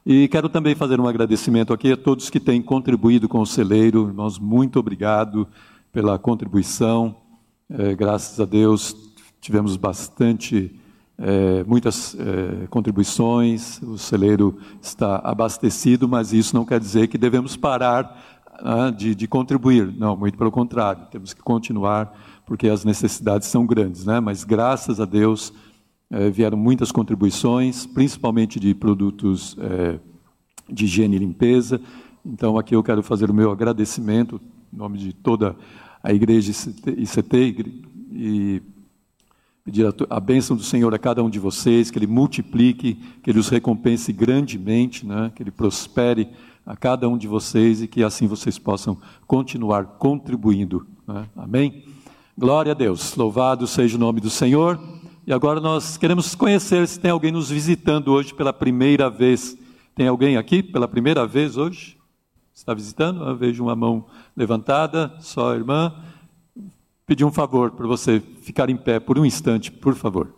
E 0.04 0.28
quero 0.28 0.50
também 0.50 0.74
fazer 0.74 1.00
um 1.00 1.08
agradecimento 1.08 1.72
aqui 1.72 1.92
a 1.92 1.98
todos 1.98 2.32
que 2.32 2.40
têm 2.40 2.60
contribuído 2.60 3.30
com 3.30 3.40
o 3.40 3.46
celeiro. 3.46 4.08
Irmãos, 4.08 4.40
muito 4.40 4.80
obrigado 4.80 5.48
pela 5.94 6.18
contribuição. 6.18 7.16
É, 7.70 7.94
graças 7.94 8.40
a 8.40 8.46
Deus, 8.46 8.96
tivemos 9.40 9.78
bastante, 9.78 10.76
é, 11.20 11.64
muitas 11.66 12.18
é, 12.18 12.66
contribuições. 12.72 13.80
O 13.84 13.96
celeiro 13.96 14.58
está 14.82 15.18
abastecido, 15.18 16.10
mas 16.10 16.34
isso 16.34 16.56
não 16.56 16.66
quer 16.66 16.80
dizer 16.80 17.08
que 17.10 17.18
devemos 17.18 17.56
parar 17.56 18.29
ah, 18.64 18.90
de, 18.90 19.16
de, 19.16 19.28
contribuir. 19.28 19.94
Não, 19.98 20.16
muito 20.16 20.38
pelo 20.38 20.52
contrário, 20.52 21.06
temos 21.12 21.34
que 21.34 21.42
continuar, 21.42 22.14
porque 22.46 22.68
as 22.68 22.84
necessidades 22.84 23.48
são 23.48 23.66
grandes, 23.66 24.06
né? 24.06 24.20
mas 24.20 24.44
graças 24.44 25.00
a 25.00 25.06
Deus 25.06 25.54
eh, 26.12 26.30
vieram 26.30 26.58
muitas 26.58 26.92
contribuições, 26.92 27.86
principalmente 27.86 28.60
de 28.60 28.74
produtos 28.74 29.56
eh, 29.60 30.00
de 30.68 30.86
higiene 30.86 31.16
e 31.16 31.20
limpeza. 31.20 31.80
Então, 32.26 32.58
aqui 32.58 32.76
eu 32.76 32.84
quero 32.84 33.04
fazer 33.04 33.30
o 33.30 33.34
meu 33.34 33.52
agradecimento, 33.52 34.42
em 34.74 34.78
nome 34.78 34.98
de 34.98 35.14
toda 35.14 35.56
a 36.04 36.14
igreja 36.14 36.52
ICT, 36.52 37.74
e 38.12 38.62
pedir 39.64 39.86
a, 39.86 39.94
a 40.10 40.20
bênção 40.20 40.58
do 40.58 40.64
Senhor 40.64 40.94
a 40.94 41.00
cada 41.00 41.24
um 41.24 41.30
de 41.30 41.40
vocês, 41.40 41.92
que 41.92 42.00
Ele 42.00 42.08
multiplique, 42.08 42.96
que 43.22 43.30
Ele 43.30 43.40
os 43.40 43.50
recompense 43.50 44.12
grandemente, 44.12 45.06
né? 45.06 45.32
que 45.36 45.44
Ele 45.44 45.52
prospere 45.52 46.28
a 46.70 46.78
cada 46.78 47.10
um 47.10 47.18
de 47.18 47.28
vocês 47.28 47.82
e 47.82 47.88
que 47.88 48.04
assim 48.04 48.28
vocês 48.28 48.60
possam 48.60 48.96
continuar 49.26 49.98
contribuindo. 49.98 50.86
Né? 51.08 51.28
Amém? 51.36 51.84
Glória 52.38 52.74
a 52.74 52.76
Deus, 52.76 53.16
louvado 53.16 53.66
seja 53.66 53.98
o 53.98 54.00
nome 54.00 54.22
do 54.22 54.30
Senhor. 54.30 54.80
E 55.26 55.34
agora 55.34 55.60
nós 55.60 55.98
queremos 55.98 56.36
conhecer 56.36 56.88
se 56.88 57.00
tem 57.00 57.10
alguém 57.10 57.32
nos 57.32 57.50
visitando 57.50 58.10
hoje 58.10 58.36
pela 58.36 58.54
primeira 58.54 59.10
vez. 59.10 59.58
Tem 59.96 60.08
alguém 60.08 60.38
aqui 60.38 60.62
pela 60.62 60.88
primeira 60.88 61.26
vez 61.26 61.58
hoje? 61.58 61.98
Está 62.54 62.72
visitando? 62.76 63.24
Eu 63.24 63.36
vejo 63.36 63.64
uma 63.64 63.76
mão 63.76 64.06
levantada, 64.38 65.12
só 65.22 65.54
a 65.54 65.56
irmã. 65.56 65.92
Pedir 67.04 67.26
um 67.26 67.32
favor 67.32 67.72
para 67.72 67.88
você 67.88 68.20
ficar 68.44 68.70
em 68.70 68.78
pé 68.78 69.00
por 69.00 69.18
um 69.18 69.26
instante, 69.26 69.72
por 69.72 69.96
favor, 69.96 70.36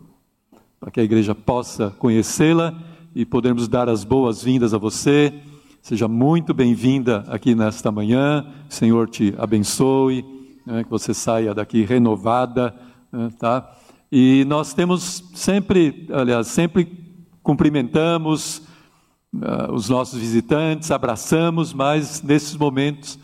para 0.79 0.91
que 0.91 1.01
a 1.01 1.03
igreja 1.03 1.35
possa 1.35 1.89
conhecê-la 1.99 2.73
e 3.13 3.25
podermos 3.25 3.67
dar 3.67 3.89
as 3.89 4.05
boas-vindas 4.05 4.73
a 4.73 4.77
você 4.77 5.50
Seja 5.81 6.07
muito 6.07 6.53
bem-vinda 6.53 7.25
aqui 7.27 7.55
nesta 7.55 7.91
manhã. 7.91 8.45
O 8.69 8.73
Senhor 8.73 9.09
te 9.09 9.33
abençoe, 9.35 10.23
né, 10.63 10.83
que 10.83 10.89
você 10.89 11.11
saia 11.11 11.55
daqui 11.55 11.83
renovada, 11.83 12.75
né, 13.11 13.31
tá? 13.39 13.67
E 14.11 14.45
nós 14.47 14.75
temos 14.75 15.23
sempre, 15.33 16.07
aliás, 16.13 16.47
sempre 16.47 16.87
cumprimentamos 17.41 18.61
uh, 19.33 19.73
os 19.73 19.89
nossos 19.89 20.19
visitantes, 20.19 20.91
abraçamos, 20.91 21.73
mas 21.73 22.21
nesses 22.21 22.55
momentos 22.55 23.17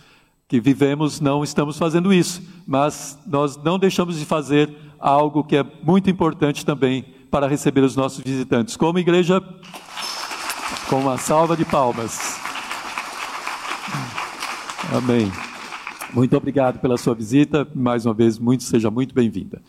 que 0.48 0.60
vivemos 0.60 1.20
não 1.20 1.44
estamos 1.44 1.78
fazendo 1.78 2.12
isso. 2.12 2.42
Mas 2.66 3.20
nós 3.28 3.56
não 3.58 3.78
deixamos 3.78 4.18
de 4.18 4.26
fazer 4.26 4.76
algo 5.00 5.44
que 5.44 5.58
é 5.58 5.66
muito 5.84 6.10
importante 6.10 6.66
também 6.66 7.06
para 7.30 7.48
receber 7.48 7.82
os 7.82 7.96
nossos 7.96 8.24
visitantes. 8.24 8.76
Como 8.76 8.98
igreja, 8.98 9.44
com 10.90 11.02
uma 11.02 11.20
salva 11.20 11.56
de 11.56 11.64
palmas. 11.64 12.47
Amém. 14.92 15.32
Muito 16.14 16.36
obrigado 16.38 16.80
pela 16.80 16.98
sua 16.98 17.14
visita. 17.14 17.68
Mais 17.76 18.06
uma 18.06 18.14
vez, 18.14 18.40
muito 18.40 18.64
seja 18.64 18.90
muito 18.90 19.14
bem-vinda. 19.14 19.62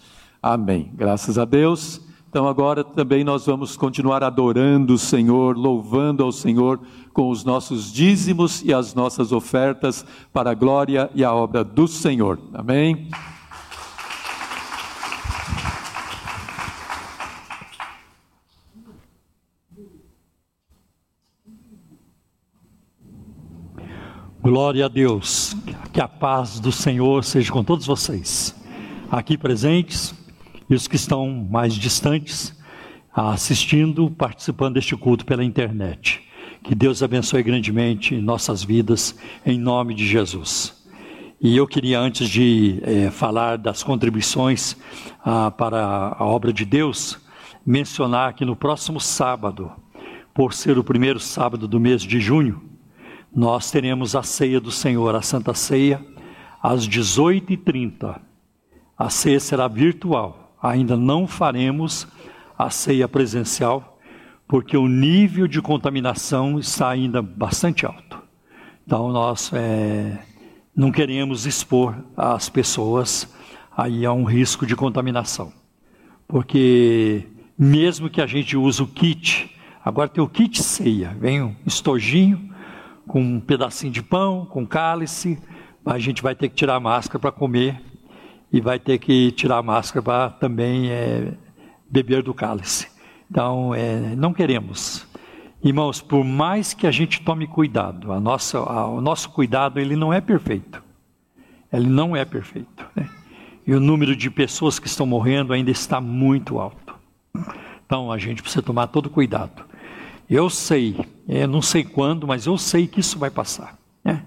Amém. 0.42 0.90
Graças 0.94 1.38
a 1.38 1.44
Deus. 1.44 2.00
Então 2.30 2.46
agora 2.46 2.84
também 2.84 3.24
nós 3.24 3.46
vamos 3.46 3.76
continuar 3.76 4.22
adorando 4.22 4.94
o 4.94 4.98
Senhor, 4.98 5.56
louvando 5.56 6.22
ao 6.22 6.30
Senhor 6.30 6.78
com 7.12 7.30
os 7.30 7.42
nossos 7.42 7.90
dízimos 7.92 8.62
e 8.62 8.72
as 8.72 8.94
nossas 8.94 9.32
ofertas 9.32 10.04
para 10.32 10.50
a 10.50 10.54
glória 10.54 11.10
e 11.14 11.24
a 11.24 11.32
obra 11.34 11.64
do 11.64 11.88
Senhor. 11.88 12.38
Amém. 12.52 13.08
Glória 24.48 24.86
a 24.86 24.88
Deus. 24.88 25.54
Que 25.92 26.00
a 26.00 26.08
paz 26.08 26.58
do 26.58 26.72
Senhor 26.72 27.22
seja 27.22 27.52
com 27.52 27.62
todos 27.62 27.84
vocês, 27.84 28.56
aqui 29.10 29.36
presentes 29.36 30.14
e 30.70 30.74
os 30.74 30.88
que 30.88 30.96
estão 30.96 31.46
mais 31.50 31.74
distantes, 31.74 32.58
assistindo, 33.14 34.10
participando 34.10 34.76
deste 34.76 34.96
culto 34.96 35.26
pela 35.26 35.44
internet. 35.44 36.22
Que 36.64 36.74
Deus 36.74 37.02
abençoe 37.02 37.42
grandemente 37.42 38.16
nossas 38.16 38.64
vidas, 38.64 39.14
em 39.44 39.58
nome 39.58 39.94
de 39.94 40.06
Jesus. 40.06 40.82
E 41.38 41.54
eu 41.54 41.66
queria, 41.66 42.00
antes 42.00 42.26
de 42.26 42.80
é, 42.84 43.10
falar 43.10 43.58
das 43.58 43.82
contribuições 43.82 44.78
ah, 45.22 45.50
para 45.50 46.16
a 46.18 46.24
obra 46.24 46.54
de 46.54 46.64
Deus, 46.64 47.18
mencionar 47.66 48.32
que 48.32 48.46
no 48.46 48.56
próximo 48.56 48.98
sábado, 48.98 49.70
por 50.32 50.54
ser 50.54 50.78
o 50.78 50.84
primeiro 50.84 51.20
sábado 51.20 51.68
do 51.68 51.78
mês 51.78 52.00
de 52.00 52.18
junho, 52.18 52.67
nós 53.38 53.70
teremos 53.70 54.16
a 54.16 54.22
ceia 54.24 54.60
do 54.60 54.72
Senhor, 54.72 55.14
a 55.14 55.22
Santa 55.22 55.54
Ceia, 55.54 56.04
às 56.60 56.88
18h30. 56.88 58.18
A 58.98 59.10
ceia 59.10 59.38
será 59.38 59.68
virtual. 59.68 60.56
Ainda 60.60 60.96
não 60.96 61.24
faremos 61.24 62.08
a 62.58 62.68
ceia 62.68 63.06
presencial, 63.06 63.96
porque 64.48 64.76
o 64.76 64.88
nível 64.88 65.46
de 65.46 65.62
contaminação 65.62 66.58
está 66.58 66.88
ainda 66.88 67.22
bastante 67.22 67.86
alto. 67.86 68.20
Então, 68.84 69.12
nós 69.12 69.52
é, 69.54 70.18
não 70.74 70.90
queremos 70.90 71.46
expor 71.46 71.94
as 72.16 72.48
pessoas 72.48 73.32
aí 73.76 74.04
a 74.04 74.12
um 74.12 74.24
risco 74.24 74.66
de 74.66 74.74
contaminação. 74.74 75.52
Porque, 76.26 77.24
mesmo 77.56 78.10
que 78.10 78.20
a 78.20 78.26
gente 78.26 78.56
use 78.56 78.82
o 78.82 78.86
kit, 78.88 79.56
agora 79.84 80.08
tem 80.08 80.24
o 80.24 80.28
kit 80.28 80.60
ceia, 80.60 81.16
vem 81.20 81.40
um 81.40 81.54
estojinho 81.64 82.47
com 83.08 83.20
um 83.20 83.40
pedacinho 83.40 83.92
de 83.92 84.02
pão, 84.02 84.44
com 84.44 84.66
cálice, 84.66 85.38
a 85.84 85.98
gente 85.98 86.22
vai 86.22 86.34
ter 86.34 86.50
que 86.50 86.54
tirar 86.54 86.76
a 86.76 86.80
máscara 86.80 87.18
para 87.18 87.32
comer 87.32 87.80
e 88.52 88.60
vai 88.60 88.78
ter 88.78 88.98
que 88.98 89.32
tirar 89.32 89.56
a 89.56 89.62
máscara 89.62 90.02
para 90.02 90.30
também 90.30 90.90
é, 90.90 91.32
beber 91.90 92.22
do 92.22 92.34
cálice. 92.34 92.88
Então, 93.30 93.74
é, 93.74 94.14
não 94.14 94.32
queremos. 94.32 95.06
Irmãos, 95.62 96.00
por 96.00 96.22
mais 96.22 96.72
que 96.72 96.86
a 96.86 96.90
gente 96.90 97.22
tome 97.22 97.46
cuidado, 97.46 98.12
a 98.12 98.20
nossa, 98.20 98.58
a, 98.58 98.86
o 98.86 99.00
nosso 99.00 99.30
cuidado 99.30 99.80
ele 99.80 99.96
não 99.96 100.12
é 100.12 100.20
perfeito. 100.20 100.82
Ele 101.72 101.88
não 101.88 102.14
é 102.14 102.24
perfeito. 102.24 102.86
Né? 102.94 103.08
E 103.66 103.74
o 103.74 103.80
número 103.80 104.14
de 104.14 104.30
pessoas 104.30 104.78
que 104.78 104.86
estão 104.86 105.06
morrendo 105.06 105.52
ainda 105.52 105.70
está 105.70 106.00
muito 106.00 106.58
alto. 106.58 106.94
Então, 107.84 108.12
a 108.12 108.18
gente 108.18 108.42
precisa 108.42 108.62
tomar 108.62 108.86
todo 108.88 109.10
cuidado. 109.10 109.67
Eu 110.30 110.50
sei, 110.50 110.94
é, 111.26 111.46
não 111.46 111.62
sei 111.62 111.82
quando, 111.82 112.26
mas 112.26 112.44
eu 112.44 112.58
sei 112.58 112.86
que 112.86 113.00
isso 113.00 113.18
vai 113.18 113.30
passar. 113.30 113.78
Né? 114.04 114.22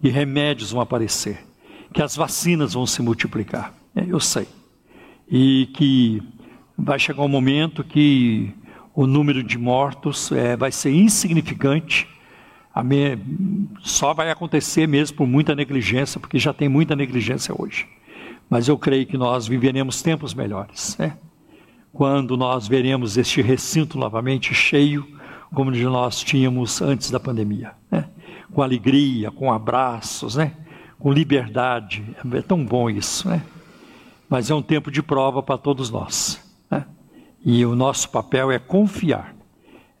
E 0.00 0.08
remédios 0.08 0.70
vão 0.70 0.80
aparecer. 0.80 1.44
que 1.92 2.00
as 2.00 2.14
vacinas 2.14 2.74
vão 2.74 2.86
se 2.86 3.02
multiplicar. 3.02 3.74
É, 3.96 4.04
eu 4.06 4.20
sei. 4.20 4.46
E 5.28 5.68
que 5.74 6.22
vai 6.78 7.00
chegar 7.00 7.22
um 7.22 7.28
momento 7.28 7.82
que 7.82 8.54
o 8.94 9.06
número 9.08 9.42
de 9.42 9.58
mortos 9.58 10.30
é, 10.30 10.56
vai 10.56 10.70
ser 10.70 10.92
insignificante. 10.92 12.08
Me... 12.84 13.18
Só 13.80 14.14
vai 14.14 14.30
acontecer 14.30 14.86
mesmo 14.86 15.16
por 15.16 15.26
muita 15.26 15.54
negligência, 15.56 16.20
porque 16.20 16.38
já 16.38 16.52
tem 16.52 16.68
muita 16.68 16.94
negligência 16.94 17.52
hoje. 17.58 17.88
Mas 18.48 18.68
eu 18.68 18.78
creio 18.78 19.04
que 19.04 19.18
nós 19.18 19.48
viveremos 19.48 20.00
tempos 20.00 20.32
melhores, 20.32 20.96
né? 20.96 21.16
Quando 21.92 22.36
nós 22.36 22.68
veremos 22.68 23.16
este 23.16 23.42
recinto 23.42 23.98
novamente 23.98 24.54
cheio, 24.54 25.19
como 25.54 25.70
nós 25.70 26.20
tínhamos 26.20 26.80
antes 26.80 27.10
da 27.10 27.18
pandemia, 27.18 27.72
né? 27.90 28.08
Com 28.52 28.62
alegria, 28.62 29.30
com 29.30 29.52
abraços, 29.52 30.36
né? 30.36 30.52
Com 30.98 31.12
liberdade. 31.12 32.04
É 32.32 32.42
tão 32.42 32.64
bom 32.64 32.88
isso, 32.88 33.28
né? 33.28 33.42
Mas 34.28 34.50
é 34.50 34.54
um 34.54 34.62
tempo 34.62 34.90
de 34.90 35.02
prova 35.02 35.42
para 35.42 35.58
todos 35.58 35.90
nós. 35.90 36.40
Né? 36.70 36.86
E 37.44 37.66
o 37.66 37.74
nosso 37.74 38.08
papel 38.10 38.50
é 38.50 38.58
confiar. 38.58 39.34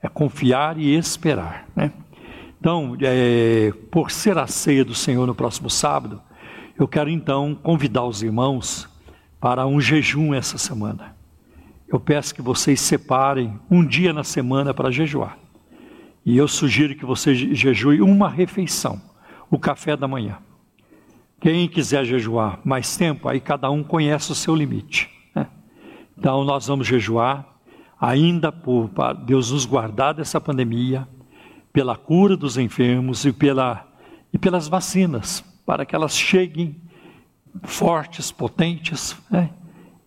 É 0.00 0.08
confiar 0.08 0.78
e 0.78 0.94
esperar, 0.94 1.66
né? 1.74 1.92
Então, 2.58 2.96
é, 3.00 3.72
por 3.90 4.10
ser 4.10 4.38
a 4.38 4.46
ceia 4.46 4.84
do 4.84 4.94
Senhor 4.94 5.26
no 5.26 5.34
próximo 5.34 5.70
sábado, 5.70 6.20
eu 6.78 6.86
quero 6.86 7.10
então 7.10 7.54
convidar 7.54 8.04
os 8.04 8.22
irmãos 8.22 8.88
para 9.40 9.66
um 9.66 9.80
jejum 9.80 10.34
essa 10.34 10.58
semana. 10.58 11.16
Eu 11.88 11.98
peço 11.98 12.34
que 12.34 12.42
vocês 12.42 12.80
separem 12.80 13.58
um 13.70 13.84
dia 13.84 14.12
na 14.12 14.22
semana 14.22 14.72
para 14.72 14.90
jejuar. 14.90 15.39
E 16.24 16.36
eu 16.36 16.46
sugiro 16.46 16.94
que 16.94 17.04
você 17.04 17.34
jejue 17.34 18.02
uma 18.02 18.28
refeição, 18.28 19.00
o 19.50 19.58
café 19.58 19.96
da 19.96 20.06
manhã. 20.06 20.38
Quem 21.40 21.66
quiser 21.68 22.04
jejuar 22.04 22.60
mais 22.64 22.96
tempo, 22.96 23.28
aí 23.28 23.40
cada 23.40 23.70
um 23.70 23.82
conhece 23.82 24.30
o 24.30 24.34
seu 24.34 24.54
limite. 24.54 25.08
Né? 25.34 25.46
Então 26.16 26.44
nós 26.44 26.66
vamos 26.66 26.86
jejuar 26.86 27.46
ainda 27.98 28.52
por 28.52 28.90
Deus 29.24 29.50
nos 29.50 29.64
guardar 29.64 30.14
dessa 30.14 30.40
pandemia, 30.40 31.08
pela 31.72 31.96
cura 31.96 32.36
dos 32.36 32.58
enfermos 32.58 33.24
e, 33.24 33.32
pela, 33.32 33.86
e 34.32 34.38
pelas 34.38 34.68
vacinas 34.68 35.44
para 35.64 35.86
que 35.86 35.94
elas 35.94 36.16
cheguem 36.16 36.76
fortes, 37.62 38.32
potentes, 38.32 39.16
né? 39.30 39.50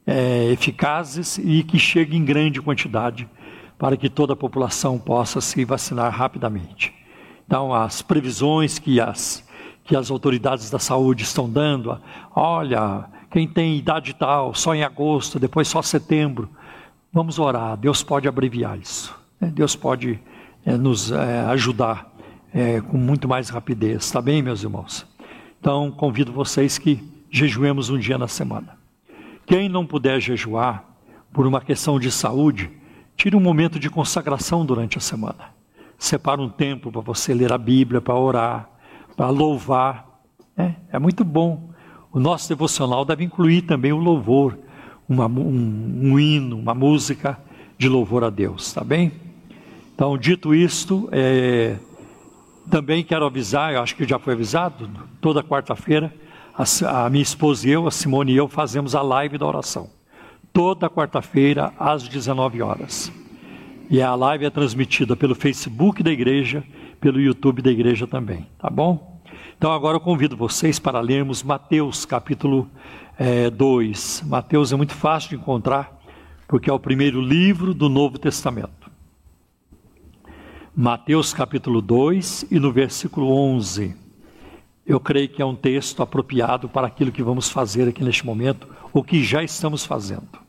é, 0.06 0.52
eficazes 0.52 1.38
e 1.38 1.63
que 1.63 1.80
cheguem 1.80 2.19
em 2.19 2.26
grande 2.26 2.62
quantidade 2.62 3.30
para 3.84 3.98
que 3.98 4.08
toda 4.08 4.32
a 4.32 4.36
população 4.38 4.98
possa 4.98 5.41
se 5.41 5.65
vacinar 5.65 6.10
rapidamente. 6.10 6.93
Então, 7.46 7.74
as 7.74 8.02
previsões 8.02 8.80
que 8.80 8.98
as, 8.98 9.46
que 9.84 9.93
as 9.93 10.10
autoridades 10.10 10.69
da 10.69 10.80
saúde 10.80 11.24
estão 11.24 11.50
dando, 11.50 12.00
olha, 12.34 13.04
quem 13.30 13.46
tem 13.46 13.78
idade 13.78 14.13
tal, 14.13 14.56
só 14.56 14.74
em 14.74 14.84
agosto, 14.84 15.38
depois 15.38 15.67
só 15.67 15.82
setembro, 15.82 16.50
vamos 17.12 17.38
orar, 17.39 17.76
Deus 17.76 18.02
pode 18.02 18.26
abreviar 18.26 18.80
isso, 18.80 19.13
né? 19.38 19.52
Deus 19.54 19.76
pode 19.76 20.17
é, 20.65 20.78
nos 20.78 21.12
é, 21.12 21.41
ajudar 21.48 22.10
é, 22.54 22.80
com 22.80 22.96
muito 22.96 23.28
mais 23.28 23.50
rapidez, 23.50 24.10
tá 24.10 24.22
bem, 24.22 24.41
meus 24.41 24.63
irmãos? 24.63 25.06
Então, 25.60 25.91
convido 25.91 26.32
vocês 26.32 26.78
que 26.78 27.04
jejuemos 27.30 27.89
um 27.89 28.00
dia 28.00 28.17
na 28.17 28.30
semana. 28.30 28.78
Quem 29.46 29.67
não 29.67 29.86
puder 29.86 30.22
jejuar 30.22 30.86
por 31.34 31.46
uma 31.46 31.60
questão 31.60 32.00
de 32.00 32.10
saúde, 32.10 32.72
tire 33.15 33.36
um 33.36 33.39
momento 33.39 33.80
de 33.80 33.89
consagração 33.89 34.65
durante 34.65 34.97
a 34.97 35.02
semana. 35.02 35.54
Separa 35.97 36.41
um 36.41 36.49
tempo 36.49 36.91
para 36.91 37.02
você 37.02 37.34
ler 37.34 37.52
a 37.54 37.58
Bíblia, 37.58 38.02
para 38.02 38.15
orar, 38.15 38.69
para 39.15 39.30
louvar. 39.30 40.21
É, 40.58 40.73
é, 40.91 40.99
muito 40.99 41.23
bom. 41.23 41.69
O 42.12 42.19
nosso 42.19 42.49
devocional 42.49 43.06
deve 43.06 43.23
incluir 43.23 43.63
também 43.63 43.91
o 43.91 43.97
louvor, 43.97 44.58
uma, 45.08 45.28
um, 45.28 45.99
um 46.04 46.19
hino, 46.19 46.58
uma 46.60 46.73
música 46.73 47.39
de 47.78 47.89
louvor 47.89 48.23
a 48.23 48.30
Deus, 48.30 48.71
tá 48.73 48.84
bem? 48.84 49.12
Então, 49.95 50.17
dito 50.17 50.54
isto, 50.54 51.10
é, 51.12 51.78
também 52.69 53.04
quero 53.04 53.26
avisar, 53.26 53.73
eu 53.73 53.82
acho 53.82 53.95
que 53.95 54.08
já 54.08 54.17
foi 54.19 54.34
avisado, 54.34 54.89
toda 55.21 55.43
quarta-feira, 55.43 56.13
a, 56.56 57.06
a, 57.06 57.10
minha 57.10 57.21
esposa 57.21 57.67
e 57.67 57.71
eu, 57.71 57.88
a 57.88 57.91
Simone 57.91 58.32
e 58.32 58.38
eu, 58.38 58.47
fazemos 58.47 58.95
a 58.95 59.02
live 59.02 59.38
da 59.38 59.45
oração. 59.45 59.89
Toda 60.54 60.88
quarta-feira, 60.88 61.74
às 61.80 62.08
19 62.08 62.62
horas. 62.62 63.12
E 63.89 64.00
a 64.04 64.13
live 64.13 64.46
é 64.46 64.52
transmitida 64.52 65.16
pelo 65.16 65.34
Facebook 65.34 66.04
da 66.04 66.12
igreja, 66.12 66.63
pelo 67.02 67.20
YouTube 67.20 67.63
da 67.63 67.72
igreja 67.72 68.06
também, 68.06 68.48
tá 68.60 68.70
bom? 68.70 69.20
Então 69.58 69.72
agora 69.72 69.98
eu 69.98 70.00
convido 70.00 70.38
vocês 70.38 70.78
para 70.78 71.00
lermos 71.00 71.42
Mateus 71.42 72.06
capítulo 72.06 72.70
2. 73.58 74.22
É, 74.22 74.26
Mateus 74.30 74.72
é 74.72 74.76
muito 74.76 74.94
fácil 74.94 75.32
de 75.32 75.36
encontrar, 75.38 76.00
porque 76.48 76.70
é 76.70 76.74
o 76.74 76.80
primeiro 76.80 77.20
livro 77.20 77.74
do 77.74 77.89
Novo 77.89 78.20
Testamento. 78.20 78.92
Mateus 80.76 81.34
capítulo 81.34 81.82
2 81.82 82.46
e 82.52 82.60
no 82.60 82.72
versículo 82.72 83.32
11. 83.32 83.96
Eu 84.86 85.00
creio 85.00 85.30
que 85.30 85.42
é 85.42 85.46
um 85.46 85.56
texto 85.56 86.04
apropriado 86.04 86.70
para 86.70 86.86
aquilo 86.86 87.12
que 87.12 87.24
vamos 87.24 87.50
fazer 87.50 87.88
aqui 87.88 88.04
neste 88.04 88.24
momento, 88.24 88.68
o 88.92 89.02
que 89.02 89.24
já 89.24 89.42
estamos 89.42 89.84
fazendo. 89.84 90.42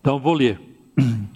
Então 0.00 0.18
vou 0.18 0.32
ler. 0.32 0.58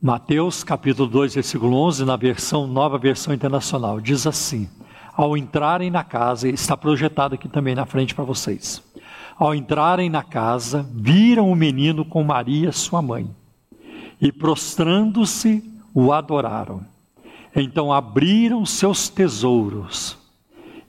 Mateus 0.00 0.62
capítulo 0.62 1.08
2, 1.08 1.34
versículo 1.34 1.76
11, 1.76 2.04
na 2.04 2.14
versão 2.14 2.68
Nova 2.68 2.96
Versão 2.98 3.34
Internacional, 3.34 4.00
diz 4.00 4.24
assim: 4.24 4.68
Ao 5.12 5.36
entrarem 5.36 5.90
na 5.90 6.04
casa, 6.04 6.48
está 6.48 6.76
projetado 6.76 7.34
aqui 7.34 7.48
também 7.48 7.74
na 7.74 7.84
frente 7.84 8.14
para 8.14 8.22
vocês. 8.22 8.80
Ao 9.36 9.52
entrarem 9.52 10.08
na 10.08 10.22
casa, 10.22 10.88
viram 10.94 11.50
o 11.50 11.56
menino 11.56 12.04
com 12.04 12.22
Maria, 12.22 12.70
sua 12.70 13.02
mãe, 13.02 13.28
e 14.20 14.30
prostrando-se, 14.30 15.64
o 15.92 16.12
adoraram. 16.12 16.86
Então 17.56 17.92
abriram 17.92 18.64
seus 18.64 19.08
tesouros 19.08 20.16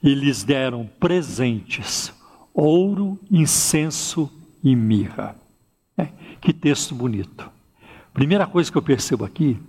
e 0.04 0.14
lhes 0.14 0.44
deram 0.44 0.88
presentes: 1.00 2.14
ouro, 2.54 3.18
incenso 3.32 4.32
e 4.64 4.76
mirra. 4.76 5.36
É, 5.98 6.08
que 6.40 6.54
texto 6.54 6.96
bonito. 6.96 7.50
Primeira 8.14 8.48
coisa 8.48 8.72
que 8.72 8.78
eu 8.78 8.82
percebo 8.82 9.26
aqui 9.26 9.60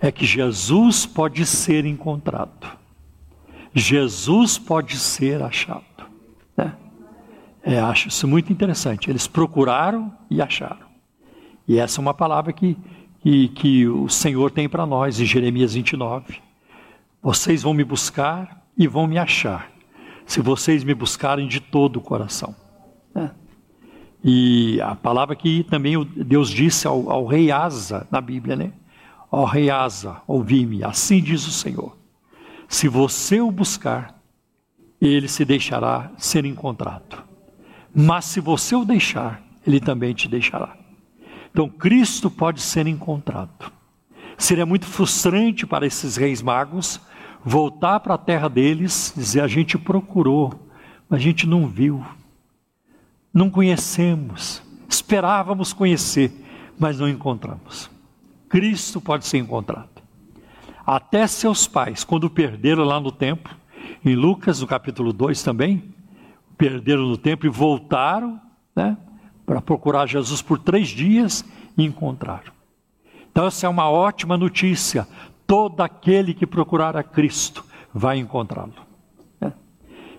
é 0.00 0.10
que 0.10 0.24
Jesus 0.24 1.04
pode 1.04 1.44
ser 1.44 1.84
encontrado. 1.84 2.78
Jesus 3.74 4.58
pode 4.58 4.96
ser 4.96 5.42
achado. 5.42 5.84
É, 7.62 7.78
acho 7.78 8.08
isso 8.08 8.26
muito 8.26 8.52
interessante. 8.52 9.10
Eles 9.10 9.26
procuraram 9.26 10.12
e 10.30 10.40
acharam. 10.40 10.88
E 11.68 11.78
essa 11.78 12.00
é 12.00 12.02
uma 12.02 12.14
palavra 12.14 12.52
que, 12.52 12.76
que, 13.20 13.48
que 13.48 13.86
o 13.86 14.08
Senhor 14.08 14.50
tem 14.50 14.68
para 14.68 14.86
nós 14.86 15.20
em 15.20 15.24
Jeremias 15.24 15.74
29. 15.74 16.40
Vocês 17.22 17.62
vão 17.62 17.74
me 17.74 17.84
buscar 17.84 18.64
e 18.76 18.86
vão 18.86 19.06
me 19.06 19.18
achar, 19.18 19.70
se 20.24 20.40
vocês 20.40 20.82
me 20.82 20.94
buscarem 20.94 21.46
de 21.46 21.60
todo 21.60 21.98
o 21.98 22.00
coração. 22.00 22.54
E 24.22 24.80
a 24.82 24.94
palavra 24.94 25.34
que 25.34 25.64
também 25.64 26.02
Deus 26.04 26.50
disse 26.50 26.86
ao, 26.86 27.10
ao 27.10 27.26
rei 27.26 27.50
Asa 27.50 28.06
na 28.10 28.20
Bíblia, 28.20 28.54
né? 28.54 28.72
Ó 29.32 29.44
rei 29.44 29.70
Asa, 29.70 30.20
ouvi-me, 30.26 30.84
assim 30.84 31.22
diz 31.22 31.46
o 31.46 31.52
Senhor. 31.52 31.96
Se 32.68 32.88
você 32.88 33.40
o 33.40 33.50
buscar, 33.50 34.20
ele 35.00 35.28
se 35.28 35.44
deixará 35.44 36.10
ser 36.18 36.44
encontrado. 36.44 37.24
Mas 37.94 38.26
se 38.26 38.40
você 38.40 38.76
o 38.76 38.84
deixar, 38.84 39.42
ele 39.66 39.80
também 39.80 40.12
te 40.12 40.28
deixará. 40.28 40.76
Então 41.50 41.68
Cristo 41.68 42.30
pode 42.30 42.60
ser 42.60 42.86
encontrado. 42.86 43.72
Seria 44.36 44.66
muito 44.66 44.86
frustrante 44.86 45.66
para 45.66 45.86
esses 45.86 46.16
reis 46.16 46.42
magos 46.42 47.00
voltar 47.44 48.00
para 48.00 48.14
a 48.14 48.18
terra 48.18 48.48
deles, 48.48 49.12
dizer 49.16 49.40
a 49.40 49.48
gente 49.48 49.78
procurou, 49.78 50.68
mas 51.08 51.20
a 51.20 51.22
gente 51.22 51.46
não 51.46 51.66
viu. 51.66 52.04
Não 53.32 53.50
conhecemos. 53.50 54.62
Esperávamos 54.88 55.72
conhecer, 55.72 56.32
mas 56.78 56.98
não 56.98 57.08
encontramos. 57.08 57.90
Cristo 58.48 59.00
pode 59.00 59.26
ser 59.26 59.38
encontrado. 59.38 59.88
Até 60.84 61.26
seus 61.26 61.68
pais, 61.68 62.02
quando 62.02 62.28
perderam 62.28 62.84
lá 62.84 62.98
no 62.98 63.12
templo, 63.12 63.54
em 64.04 64.14
Lucas, 64.14 64.60
no 64.60 64.66
capítulo 64.66 65.12
2 65.12 65.42
também, 65.42 65.94
perderam 66.58 67.06
no 67.06 67.16
tempo 67.16 67.46
e 67.46 67.48
voltaram 67.48 68.40
né, 68.74 68.96
para 69.46 69.60
procurar 69.60 70.06
Jesus 70.06 70.42
por 70.42 70.58
três 70.58 70.88
dias 70.88 71.44
e 71.76 71.84
encontraram. 71.84 72.52
Então, 73.30 73.46
essa 73.46 73.66
é 73.66 73.68
uma 73.68 73.88
ótima 73.88 74.36
notícia. 74.36 75.06
Todo 75.46 75.80
aquele 75.80 76.34
que 76.34 76.46
procurar 76.46 76.96
a 76.96 77.02
Cristo 77.02 77.64
vai 77.94 78.18
encontrá-lo. 78.18 78.74
Né? 79.40 79.52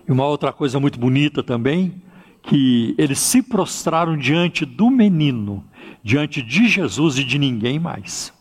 E 0.08 0.12
uma 0.12 0.26
outra 0.26 0.52
coisa 0.52 0.80
muito 0.80 0.98
bonita 0.98 1.42
também, 1.42 2.01
que 2.42 2.94
eles 2.98 3.18
se 3.18 3.42
prostraram 3.42 4.16
diante 4.16 4.64
do 4.64 4.90
menino, 4.90 5.64
diante 6.02 6.42
de 6.42 6.68
Jesus 6.68 7.18
e 7.18 7.24
de 7.24 7.38
ninguém 7.38 7.78
mais. 7.78 8.32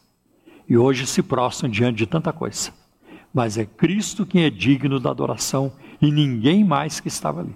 E 0.67 0.77
hoje 0.77 1.05
se 1.05 1.21
prostram 1.21 1.69
diante 1.69 1.97
de 1.97 2.05
tanta 2.07 2.33
coisa. 2.33 2.71
mas 3.33 3.57
é 3.57 3.65
Cristo 3.65 4.25
quem 4.25 4.43
é 4.43 4.49
digno 4.49 4.99
da 4.99 5.09
adoração 5.09 5.71
e 6.01 6.11
ninguém 6.11 6.63
mais 6.63 6.99
que 6.99 7.07
estava 7.07 7.41
ali. 7.41 7.55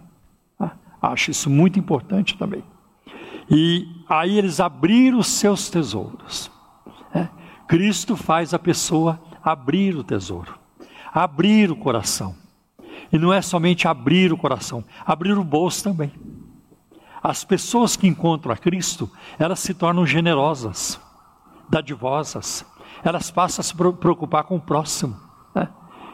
Ah, 0.60 0.72
acho 1.02 1.32
isso 1.32 1.50
muito 1.50 1.78
importante 1.78 2.38
também. 2.38 2.64
E 3.50 3.88
aí 4.08 4.38
eles 4.38 4.60
abriram 4.60 5.20
os 5.20 5.28
seus 5.28 5.70
tesouros. 5.70 6.50
É, 7.14 7.28
Cristo 7.68 8.16
faz 8.16 8.54
a 8.54 8.60
pessoa 8.60 9.22
abrir 9.44 9.96
o 9.96 10.04
tesouro, 10.04 10.58
abrir 11.14 11.72
o 11.72 11.76
coração. 11.76 12.36
E 13.12 13.18
não 13.18 13.34
é 13.34 13.42
somente 13.42 13.88
abrir 13.88 14.34
o 14.34 14.38
coração, 14.38 14.84
abrir 15.06 15.38
o 15.38 15.44
bolso 15.44 15.84
também. 15.84 16.12
As 17.22 17.44
pessoas 17.44 17.96
que 17.96 18.08
encontram 18.08 18.54
a 18.54 18.58
Cristo, 18.58 19.10
elas 19.40 19.60
se 19.60 19.74
tornam 19.74 20.06
generosas, 20.06 21.00
dadivosas, 21.70 22.66
elas 23.04 23.32
passam 23.32 23.62
a 23.62 23.64
se 23.64 23.76
preocupar 23.76 24.44
com 24.44 24.58
o 24.58 24.62
próximo. 24.62 25.20
Né? 25.54 25.68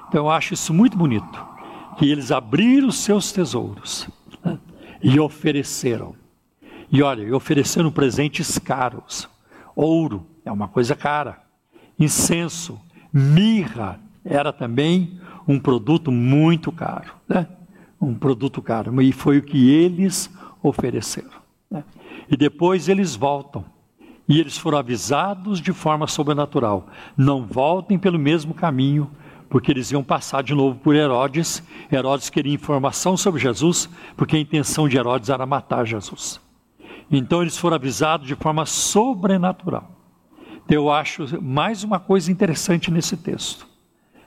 Então 0.08 0.26
eu 0.26 0.30
acho 0.30 0.54
isso 0.54 0.74
muito 0.74 0.98
bonito, 0.98 1.46
que 1.98 2.10
eles 2.10 2.32
abriram 2.32 2.88
os 2.88 3.00
seus 3.00 3.32
tesouros 3.32 4.08
né? 4.44 4.58
e 5.02 5.20
ofereceram. 5.20 6.16
E 6.92 7.02
olha, 7.02 7.36
ofereceram 7.36 7.92
presentes 7.92 8.58
caros. 8.58 9.30
Ouro 9.76 10.26
é 10.44 10.52
uma 10.52 10.68
coisa 10.68 10.96
cara. 10.96 11.42
Incenso, 11.98 12.80
mirra 13.12 14.00
era 14.24 14.54
também 14.54 15.20
um 15.48 15.60
produto 15.60 16.12
muito 16.12 16.72
caro, 16.72 17.14
né? 17.28 17.48
Um 18.00 18.14
produto 18.14 18.62
caro. 18.62 19.02
E 19.02 19.12
foi 19.12 19.38
o 19.38 19.44
que 19.44 19.70
eles 19.70 20.30
ofereceram. 20.62 21.42
Né? 21.70 21.84
E 22.30 22.38
depois 22.38 22.88
eles 22.88 23.16
voltam. 23.16 23.66
E 24.28 24.40
eles 24.40 24.58
foram 24.58 24.78
avisados 24.78 25.60
de 25.60 25.74
forma 25.74 26.08
sobrenatural: 26.08 26.88
não 27.18 27.46
voltem 27.46 28.00
pelo 28.00 28.18
mesmo 28.18 28.54
caminho, 28.54 29.10
porque 29.50 29.72
eles 29.72 29.92
iam 29.92 30.04
passar 30.04 30.42
de 30.42 30.56
novo 30.56 30.80
por 30.80 30.96
Herodes. 30.96 31.62
Herodes 31.92 32.30
queria 32.30 32.54
informação 32.54 33.18
sobre 33.18 33.42
Jesus, 33.42 33.90
porque 34.16 34.38
a 34.38 34.40
intenção 34.40 34.88
de 34.88 34.98
Herodes 34.98 35.30
era 35.30 35.46
matar 35.46 35.86
Jesus. 35.86 36.40
Então 37.12 37.42
eles 37.42 37.58
foram 37.58 37.76
avisados 37.76 38.26
de 38.26 38.36
forma 38.36 38.66
sobrenatural. 38.66 39.92
Eu 40.70 40.90
acho 40.90 41.42
mais 41.44 41.84
uma 41.84 42.00
coisa 42.00 42.32
interessante 42.32 42.90
nesse 42.90 43.18
texto. 43.18 43.71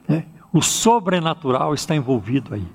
Né? 0.08 0.26
O 0.52 0.62
sobrenatural 0.62 1.74
está 1.74 1.94
envolvido 1.94 2.54
aí. 2.54 2.66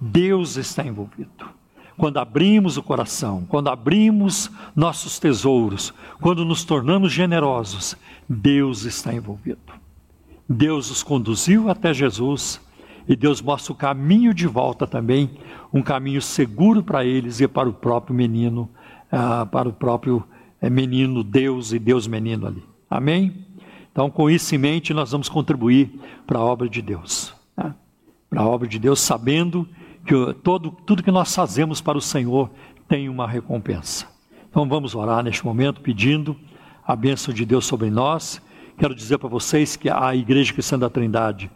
Deus 0.00 0.56
está 0.56 0.84
envolvido 0.84 1.52
quando 1.96 2.18
abrimos 2.18 2.76
o 2.76 2.82
coração, 2.82 3.44
quando 3.48 3.68
abrimos 3.68 4.50
nossos 4.74 5.18
tesouros, 5.18 5.92
quando 6.20 6.44
nos 6.44 6.64
tornamos 6.64 7.12
generosos, 7.12 7.96
Deus 8.28 8.84
está 8.84 9.14
envolvido. 9.14 9.60
Deus 10.48 10.90
os 10.90 11.02
conduziu 11.02 11.70
até 11.70 11.94
Jesus 11.94 12.60
e 13.08 13.14
Deus 13.14 13.40
mostra 13.40 13.72
o 13.72 13.76
caminho 13.76 14.34
de 14.34 14.46
volta 14.46 14.86
também, 14.86 15.30
um 15.72 15.82
caminho 15.82 16.20
seguro 16.20 16.82
para 16.82 17.04
eles 17.04 17.40
e 17.40 17.48
para 17.48 17.68
o 17.68 17.72
próprio 17.72 18.14
menino, 18.14 18.68
ah, 19.10 19.46
para 19.46 19.68
o 19.68 19.72
próprio 19.72 20.24
eh, 20.60 20.70
menino 20.70 21.22
Deus 21.22 21.72
e 21.72 21.78
Deus 21.78 22.06
menino 22.06 22.46
ali. 22.46 22.64
Amém? 22.90 23.46
Então, 23.92 24.10
com 24.10 24.28
isso 24.28 24.54
em 24.54 24.58
mente, 24.58 24.94
nós 24.94 25.12
vamos 25.12 25.28
contribuir 25.28 26.00
para 26.26 26.38
a 26.38 26.42
obra 26.42 26.68
de 26.68 26.80
Deus. 26.80 27.34
Né? 27.56 27.74
Para 28.28 28.40
a 28.40 28.48
obra 28.48 28.66
de 28.66 28.78
Deus, 28.78 29.00
sabendo 29.00 29.68
que 30.04 30.14
todo, 30.42 30.70
tudo 30.70 31.02
que 31.02 31.10
nós 31.10 31.34
fazemos 31.34 31.80
para 31.80 31.98
o 31.98 32.00
Senhor 32.00 32.50
tem 32.88 33.08
uma 33.08 33.28
recompensa. 33.28 34.06
Então 34.50 34.68
vamos 34.68 34.94
orar 34.94 35.22
neste 35.22 35.44
momento 35.44 35.80
pedindo 35.80 36.36
a 36.86 36.96
bênção 36.96 37.32
de 37.32 37.44
Deus 37.44 37.66
sobre 37.66 37.90
nós. 37.90 38.42
Quero 38.76 38.94
dizer 38.94 39.18
para 39.18 39.28
vocês 39.28 39.76
que 39.76 39.88
a 39.88 40.14
Igreja 40.14 40.52
Cristã 40.52 40.78
da 40.78 40.90
Trindade 40.90 41.50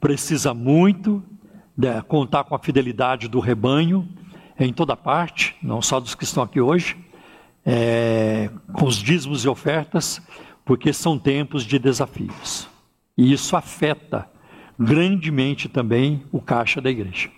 precisa 0.00 0.52
muito 0.52 1.22
de 1.76 2.02
contar 2.02 2.44
com 2.44 2.54
a 2.54 2.58
fidelidade 2.58 3.28
do 3.28 3.38
rebanho 3.38 4.08
em 4.58 4.72
toda 4.72 4.96
parte, 4.96 5.56
não 5.62 5.80
só 5.80 6.00
dos 6.00 6.14
que 6.14 6.24
estão 6.24 6.42
aqui 6.42 6.60
hoje, 6.60 6.96
é, 7.64 8.50
com 8.72 8.86
os 8.86 8.96
dízimos 8.96 9.44
e 9.44 9.48
ofertas, 9.48 10.20
porque 10.64 10.92
são 10.92 11.18
tempos 11.18 11.64
de 11.64 11.78
desafios. 11.78 12.68
E 13.16 13.32
isso 13.32 13.56
afeta 13.56 14.28
grandemente 14.78 15.68
também 15.68 16.24
o 16.32 16.40
caixa 16.40 16.80
da 16.80 16.90
igreja. 16.90 17.30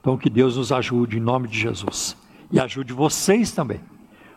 Então, 0.00 0.16
que 0.16 0.28
Deus 0.28 0.56
nos 0.56 0.72
ajude 0.72 1.18
em 1.18 1.20
nome 1.20 1.48
de 1.48 1.58
Jesus. 1.58 2.16
E 2.50 2.58
ajude 2.58 2.92
vocês 2.92 3.52
também. 3.52 3.80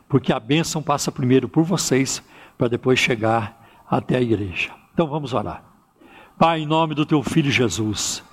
Porque 0.08 0.32
a 0.32 0.40
bênção 0.40 0.82
passa 0.82 1.12
primeiro 1.12 1.50
por 1.50 1.64
vocês, 1.64 2.24
para 2.58 2.68
depois 2.68 3.00
chegar 3.00 3.84
até 3.90 4.18
a 4.18 4.22
igreja. 4.22 4.72
Então, 4.94 5.08
vamos 5.08 5.34
orar. 5.34 5.64
Pai, 6.38 6.62
em 6.62 6.66
nome 6.66 6.94
do 6.94 7.06
teu 7.06 7.24
filho 7.24 7.50
Jesus, 7.50 8.24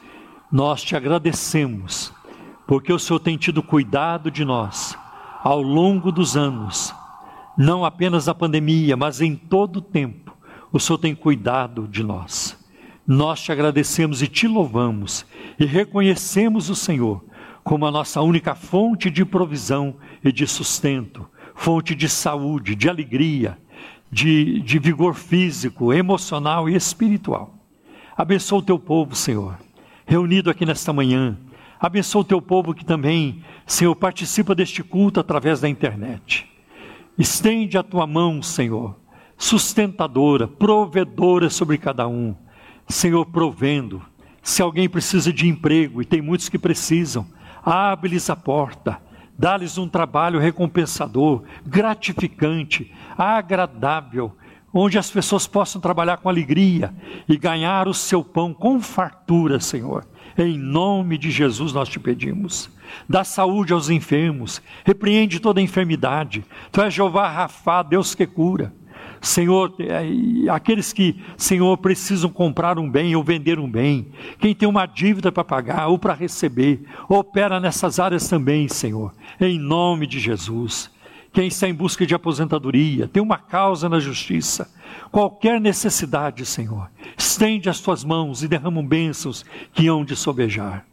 nós 0.51 0.83
te 0.83 0.95
agradecemos, 0.95 2.13
porque 2.67 2.93
o 2.93 2.99
Senhor 2.99 3.21
tem 3.21 3.37
tido 3.37 3.63
cuidado 3.63 4.31
de 4.31 4.45
nós 4.45 4.97
ao 5.43 5.61
longo 5.61 6.13
dos 6.13 6.37
anos, 6.37 6.95
não 7.57 7.85
apenas 7.85 8.25
da 8.25 8.35
pandemia, 8.35 8.97
mas 8.97 9.21
em 9.21 9.37
todo 9.37 9.77
o 9.77 9.83
tempo. 9.83 10.37
O 10.73 10.81
Senhor 10.81 10.99
tem 10.99 11.15
cuidado 11.15 11.87
de 11.87 12.03
nós. 12.03 12.59
Nós 13.07 13.43
te 13.43 13.53
agradecemos 13.53 14.23
e 14.23 14.29
te 14.29 14.47
louvamos 14.47 15.27
e 15.59 15.65
reconhecemos 15.65 16.71
o 16.71 16.75
Senhor 16.75 17.25
como 17.65 17.87
a 17.87 17.91
nossa 17.91 18.21
única 18.21 18.55
fonte 18.55 19.11
de 19.11 19.25
provisão 19.25 19.97
e 20.25 20.33
de 20.33 20.47
sustento, 20.47 21.29
fonte 21.55 21.95
de 21.95 22.09
saúde, 22.09 22.75
de 22.75 22.89
alegria, 22.89 23.59
de, 24.11 24.61
de 24.61 24.79
vigor 24.79 25.15
físico, 25.15 25.93
emocional 25.93 26.69
e 26.69 26.75
espiritual. 26.75 27.55
Abençoa 28.17 28.59
o 28.59 28.63
teu 28.63 28.79
povo, 28.79 29.15
Senhor, 29.15 29.59
reunido 30.05 30.51
aqui 30.51 30.67
nesta 30.67 30.93
manhã. 30.93 31.37
Abençoa 31.81 32.23
o 32.23 32.25
teu 32.25 32.41
povo 32.41 32.75
que 32.75 32.85
também, 32.85 33.43
Senhor, 33.67 33.95
participa 33.97 34.55
deste 34.55 34.83
culto 34.83 35.19
através 35.19 35.61
da 35.61 35.69
internet. 35.69 36.52
Estende 37.19 37.77
a 37.77 37.83
tua 37.83 38.07
mão, 38.07 38.43
Senhor, 38.43 38.97
sustentadora, 39.37 40.49
provedora 40.49 41.51
sobre 41.51 41.79
cada 41.79 42.09
um 42.09 42.35
Senhor, 42.89 43.27
provendo. 43.27 44.03
Se 44.43 44.63
alguém 44.63 44.89
precisa 44.89 45.33
de 45.33 45.49
emprego, 45.49 46.03
e 46.03 46.05
tem 46.05 46.21
muitos 46.21 46.49
que 46.49 46.59
precisam, 46.59 47.27
abre-lhes 47.65 48.29
a 48.29 48.37
porta, 48.37 49.01
dá-lhes 49.39 49.79
um 49.79 49.89
trabalho 49.89 50.41
recompensador, 50.41 51.43
gratificante, 51.65 52.93
agradável, 53.17 54.37
onde 54.75 54.99
as 54.99 55.11
pessoas 55.11 55.47
possam 55.47 55.81
trabalhar 55.81 56.17
com 56.19 56.29
alegria 56.29 56.93
e 57.29 57.37
ganhar 57.37 57.87
o 57.87 57.95
seu 57.95 58.25
pão 58.25 58.53
com 58.53 58.81
fartura, 58.81 59.61
Senhor. 59.61 60.07
Em 60.37 60.59
nome 60.59 61.19
de 61.19 61.31
Jesus 61.31 61.73
nós 61.73 61.89
te 61.89 62.01
pedimos. 62.01 62.71
Dá 63.09 63.25
saúde 63.25 63.73
aos 63.73 63.89
enfermos, 63.91 64.63
repreende 64.85 65.41
toda 65.41 65.61
enfermidade. 65.61 66.45
Tu 66.71 66.81
és 66.81 66.93
Jeová 66.93 67.29
Rafá, 67.29 67.83
Deus 67.83 68.15
que 68.15 68.27
cura. 68.27 68.73
Senhor, 69.23 69.73
é, 69.79 70.51
aqueles 70.51 70.93
que, 70.93 71.23
Senhor, 71.37 71.79
precisam 71.79 72.29
comprar 72.29 72.77
um 72.77 72.91
bem 72.91 73.15
ou 73.15 73.23
vender 73.23 73.59
um 73.59 73.71
bem, 73.71 74.09
quem 74.41 74.53
tem 74.53 74.69
uma 74.69 74.85
dívida 74.85 75.31
para 75.31 75.45
pagar 75.45 75.87
ou 75.87 75.97
para 75.97 76.13
receber, 76.13 76.83
opera 77.09 77.61
nessas 77.61 78.01
áreas 78.01 78.29
também, 78.29 78.67
Senhor, 78.67 79.15
em 79.41 79.61
nome 79.61 80.09
de 80.09 80.19
Jesus. 80.19 80.91
Quem 81.33 81.47
está 81.47 81.69
em 81.69 81.75
busca 81.75 82.05
de 82.05 82.15
aposentadoria, 82.15 83.07
tem 83.07 83.23
uma 83.23 83.39
causa 83.39 83.89
na 83.89 84.01
justiça, 84.01 84.69
qualquer 85.11 85.61
necessidade, 85.61 86.45
Senhor, 86.45 86.91
estende 87.17 87.71
as 87.71 87.81
tuas 87.81 88.03
mãos 88.03 88.43
e 88.43 88.49
derrama 88.49 88.83
bênçãos 88.83 89.45
que 89.73 89.87
hão 89.87 90.05
de 90.05 90.17
sobejar 90.17 90.85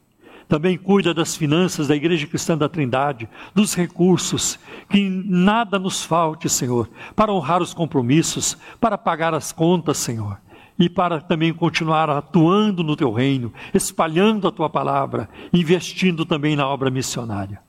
também 0.50 0.76
cuida 0.76 1.14
das 1.14 1.36
finanças 1.36 1.88
da 1.88 1.96
Igreja 1.96 2.26
Cristã 2.26 2.58
da 2.58 2.68
Trindade, 2.68 3.30
dos 3.54 3.76
recursos, 3.76 4.60
que 4.90 5.08
nada 5.08 5.78
nos 5.78 6.04
falte, 6.04 6.50
Senhor, 6.50 6.90
para 7.16 7.32
honrar 7.32 7.62
os 7.62 7.72
compromissos, 7.72 8.58
para 8.82 8.98
pagar 8.98 9.36
as 9.36 9.52
contas, 9.52 10.00
Senhor, 10.00 10.40
e 10.78 10.90
para 10.90 11.22
também 11.22 11.54
continuar 11.54 12.10
atuando 12.10 12.84
no 12.84 12.96
teu 12.96 13.14
reino, 13.14 13.54
espalhando 13.76 14.48
a 14.48 14.52
tua 14.52 14.68
palavra, 14.68 15.30
investindo 15.54 16.26
também 16.26 16.56
na 16.56 16.68
obra 16.68 16.90
missionária. 16.90 17.62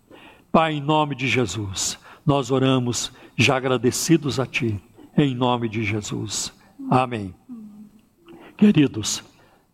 Pai, 0.50 0.72
em 0.72 0.80
nome 0.80 1.14
de 1.14 1.28
Jesus, 1.28 1.98
nós 2.24 2.50
oramos 2.50 3.12
já 3.36 3.58
agradecidos 3.58 4.40
a 4.40 4.46
ti, 4.46 4.80
em 5.18 5.34
nome 5.34 5.68
de 5.68 5.84
Jesus. 5.84 6.50
Amém. 6.90 7.34
Queridos, 8.56 9.22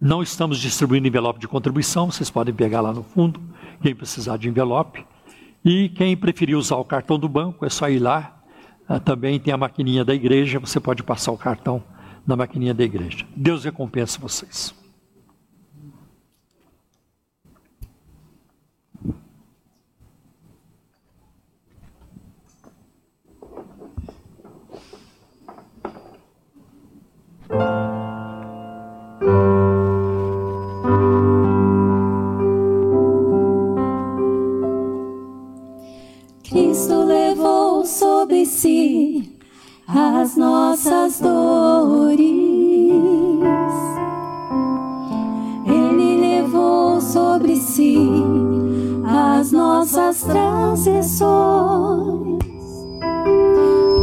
não 0.01 0.23
estamos 0.23 0.59
distribuindo 0.59 1.09
envelope 1.09 1.41
de 1.41 1.49
contribuição, 1.49 2.11
vocês 2.11 2.31
podem 2.31 2.55
pegar 2.55 2.81
lá 2.81 2.93
no 2.93 3.03
fundo, 3.03 3.41
quem 3.83 3.95
precisar 3.95 4.37
de 4.37 4.49
envelope. 4.49 5.05
E 5.65 5.89
quem 5.89 6.17
preferir 6.17 6.57
usar 6.57 6.77
o 6.77 6.85
cartão 6.85 7.19
do 7.19 7.29
banco, 7.29 7.67
é 7.67 7.69
só 7.69 7.89
ir 7.89 7.99
lá. 7.99 8.41
Ah, 8.89 9.01
também 9.01 9.41
tem 9.41 9.53
a 9.53 9.57
maquininha 9.57 10.05
da 10.05 10.15
igreja, 10.15 10.61
você 10.61 10.79
pode 10.79 11.03
passar 11.03 11.33
o 11.33 11.39
cartão 11.39 11.83
na 12.25 12.37
maquininha 12.37 12.73
da 12.73 12.85
igreja. 12.85 13.27
Deus 13.35 13.65
recompensa 13.65 14.21
vocês. 14.21 14.73
Sobre 37.87 38.45
si 38.45 39.33
as 39.87 40.37
nossas 40.37 41.21
dores. 41.21 42.19
Ele 45.65 46.21
levou 46.21 47.01
sobre 47.01 47.55
si 47.57 47.97
as 49.05 49.53
nossas 49.53 50.23
transgressões. 50.23 52.43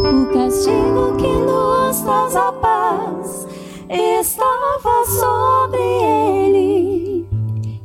O 0.06 0.26
castigo 0.34 1.18
que 1.18 1.28
nos 1.28 2.00
traz 2.02 2.36
a 2.38 2.52
paz 2.54 3.46
estava 3.90 5.06
sobre 5.06 5.82
ele, 5.82 7.28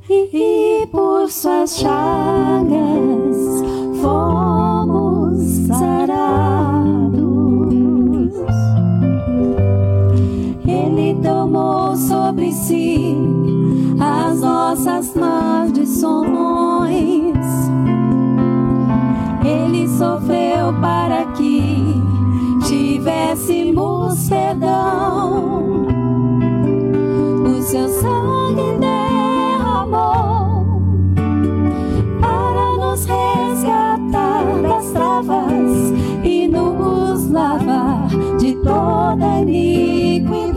e 0.09 0.87
por 0.93 1.29
suas 1.29 1.77
chagas 1.77 3.28
tomou 11.49 11.97
sobre 11.97 12.53
si 12.53 13.17
as 13.99 14.41
nossas 14.41 15.15
maldições. 15.15 16.29
Ele 19.45 19.89
sofreu 19.89 20.75
para 20.81 21.25
que 21.33 21.95
tivéssemos 22.67 24.29
perdão. 24.29 25.87
O 27.47 27.63
seu 27.63 27.89
sangue 27.89 28.79
derramou 28.79 30.83
para 32.21 32.77
nos 32.77 33.07
resgatar 33.07 34.45
das 34.63 34.91
travas 34.93 35.93
e 36.23 36.47
nos 36.47 37.31
lavar 37.31 38.07
de 38.39 38.55
toda 38.57 39.41
iniquidade. 39.41 40.48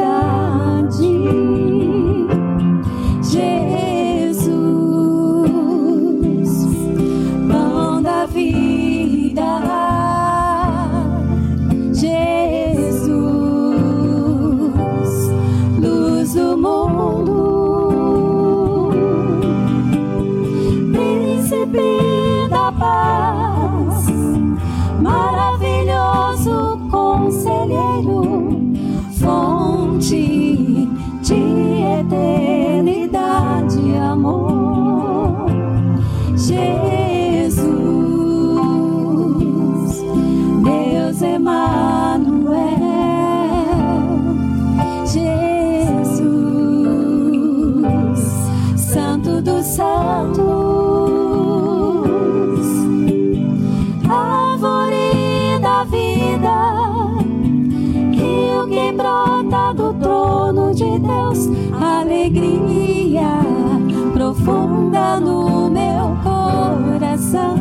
Profunda 64.42 65.20
no 65.20 65.70
meu 65.70 66.18
coração. 66.24 67.56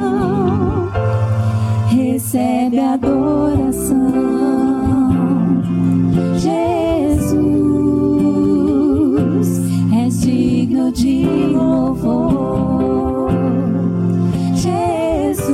Recebe 1.88 2.78
adoração, 2.78 4.00
Jesus, 6.38 7.40
és 9.94 10.20
digno 10.20 10.92
de 10.92 11.26
louvor. 11.52 13.30
Jesus, 14.54 15.50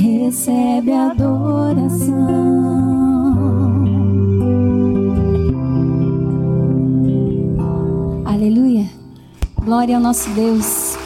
recebe 0.00 0.92
adoração. 0.92 1.07
Glória 9.68 9.96
ao 9.96 10.02
nosso 10.02 10.30
Deus. 10.30 10.96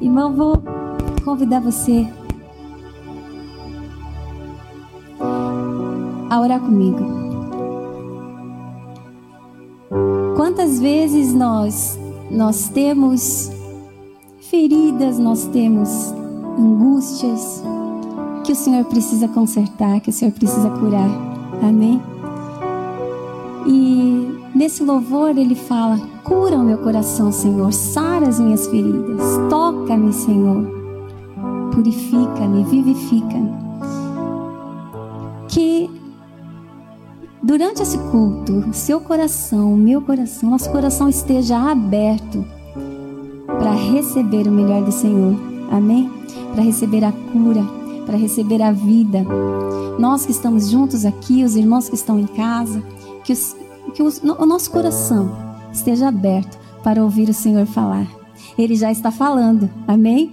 Irmão, 0.00 0.32
vou 0.36 0.62
convidar 1.24 1.58
você 1.58 2.06
a 6.30 6.40
orar 6.40 6.60
comigo. 6.60 7.00
Quantas 10.36 10.78
vezes 10.78 11.34
nós 11.34 11.98
nós 12.30 12.68
temos 12.68 13.50
feridas, 14.48 15.18
nós 15.18 15.44
temos 15.46 16.14
angústias 16.56 17.64
que 18.44 18.52
o 18.52 18.54
Senhor 18.54 18.84
precisa 18.84 19.26
consertar, 19.26 19.98
que 19.98 20.10
o 20.10 20.12
Senhor 20.12 20.30
precisa 20.30 20.70
curar. 20.70 21.29
Amém? 21.62 22.00
E 23.66 24.38
nesse 24.54 24.82
louvor 24.82 25.36
ele 25.36 25.54
fala: 25.54 25.98
cura 26.24 26.56
o 26.56 26.64
meu 26.64 26.78
coração, 26.78 27.30
Senhor, 27.30 27.72
sara 27.72 28.28
as 28.28 28.40
minhas 28.40 28.66
feridas, 28.66 29.22
toca-me, 29.48 30.12
Senhor, 30.12 30.66
purifica-me, 31.72 32.64
vivifica-me. 32.64 33.50
Que 35.48 35.90
durante 37.42 37.82
esse 37.82 37.98
culto, 38.10 38.72
seu 38.72 39.00
coração, 39.00 39.76
meu 39.76 40.00
coração, 40.00 40.50
nosso 40.50 40.70
coração 40.70 41.08
esteja 41.08 41.58
aberto 41.70 42.44
para 43.46 43.72
receber 43.72 44.46
o 44.46 44.52
melhor 44.52 44.82
do 44.82 44.92
Senhor. 44.92 45.34
Amém? 45.70 46.10
Para 46.54 46.62
receber 46.62 47.04
a 47.04 47.12
cura, 47.12 47.62
para 48.10 48.18
receber 48.18 48.60
a 48.60 48.72
vida. 48.72 49.24
Nós 49.96 50.26
que 50.26 50.32
estamos 50.32 50.68
juntos 50.68 51.04
aqui, 51.04 51.44
os 51.44 51.54
irmãos 51.54 51.88
que 51.88 51.94
estão 51.94 52.18
em 52.18 52.26
casa, 52.26 52.82
que, 53.22 53.32
os, 53.32 53.56
que 53.94 54.02
os, 54.02 54.20
o 54.20 54.44
nosso 54.44 54.68
coração 54.72 55.30
esteja 55.72 56.08
aberto 56.08 56.58
para 56.82 57.04
ouvir 57.04 57.28
o 57.28 57.34
Senhor 57.34 57.64
falar. 57.66 58.08
Ele 58.58 58.74
já 58.74 58.90
está 58.90 59.12
falando, 59.12 59.70
amém? 59.86 60.32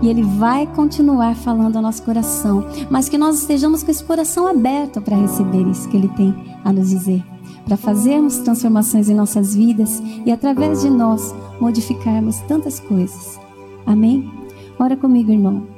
E 0.00 0.08
Ele 0.08 0.22
vai 0.22 0.66
continuar 0.66 1.36
falando 1.36 1.76
ao 1.76 1.82
nosso 1.82 2.02
coração, 2.02 2.66
mas 2.88 3.10
que 3.10 3.18
nós 3.18 3.40
estejamos 3.40 3.82
com 3.82 3.90
esse 3.90 4.02
coração 4.02 4.46
aberto 4.46 5.02
para 5.02 5.18
receber 5.18 5.66
isso 5.68 5.90
que 5.90 5.98
Ele 5.98 6.08
tem 6.08 6.34
a 6.64 6.72
nos 6.72 6.88
dizer, 6.88 7.22
para 7.66 7.76
fazermos 7.76 8.38
transformações 8.38 9.10
em 9.10 9.14
nossas 9.14 9.54
vidas 9.54 10.02
e 10.24 10.32
através 10.32 10.80
de 10.80 10.88
nós 10.88 11.34
modificarmos 11.60 12.38
tantas 12.48 12.80
coisas. 12.80 13.38
Amém? 13.84 14.30
Ora 14.78 14.96
comigo, 14.96 15.30
irmão. 15.30 15.75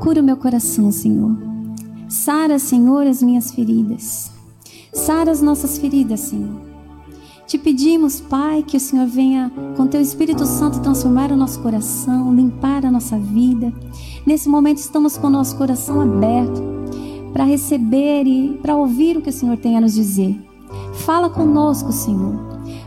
Cura 0.00 0.20
o 0.20 0.24
meu 0.24 0.36
coração, 0.36 0.90
Senhor. 0.90 1.36
Sara, 2.08 2.58
Senhor, 2.58 3.06
as 3.06 3.22
minhas 3.22 3.50
feridas. 3.50 4.30
Sara 4.92 5.30
as 5.30 5.42
nossas 5.42 5.78
feridas, 5.78 6.20
Senhor. 6.20 6.68
Te 7.46 7.56
pedimos, 7.56 8.20
Pai, 8.20 8.62
que 8.62 8.76
o 8.76 8.80
Senhor 8.80 9.06
venha 9.06 9.50
com 9.76 9.86
Teu 9.86 10.00
Espírito 10.00 10.44
Santo 10.44 10.80
transformar 10.80 11.32
o 11.32 11.36
nosso 11.36 11.60
coração, 11.60 12.34
limpar 12.34 12.84
a 12.84 12.90
nossa 12.90 13.18
vida. 13.18 13.72
Nesse 14.26 14.50
momento 14.50 14.78
estamos 14.78 15.16
com 15.16 15.28
o 15.28 15.30
nosso 15.30 15.56
coração 15.56 16.00
aberto 16.00 16.62
para 17.32 17.44
receber 17.44 18.26
e 18.26 18.58
para 18.60 18.76
ouvir 18.76 19.16
o 19.16 19.22
que 19.22 19.30
o 19.30 19.32
Senhor 19.32 19.56
tem 19.56 19.78
a 19.78 19.80
nos 19.80 19.94
dizer. 19.94 20.38
Fala 21.06 21.30
conosco, 21.30 21.90
Senhor. 21.90 22.34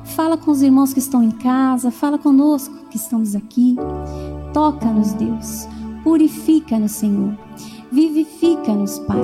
Fala 0.03 0.38
com 0.38 0.51
os 0.51 0.62
irmãos 0.62 0.93
que 0.93 0.99
estão 0.99 1.24
em 1.24 1.32
casa, 1.32 1.89
fala 1.89 2.20
conosco 2.20 2.86
que 2.91 2.97
estamos 2.97 3.36
aqui. 3.36 3.76
Toca-nos, 4.53 5.14
Deus. 5.14 5.68
Purifica-nos, 6.04 6.91
Senhor. 6.91 7.38
Vivifica-nos, 7.91 8.99
Pai. 8.99 9.20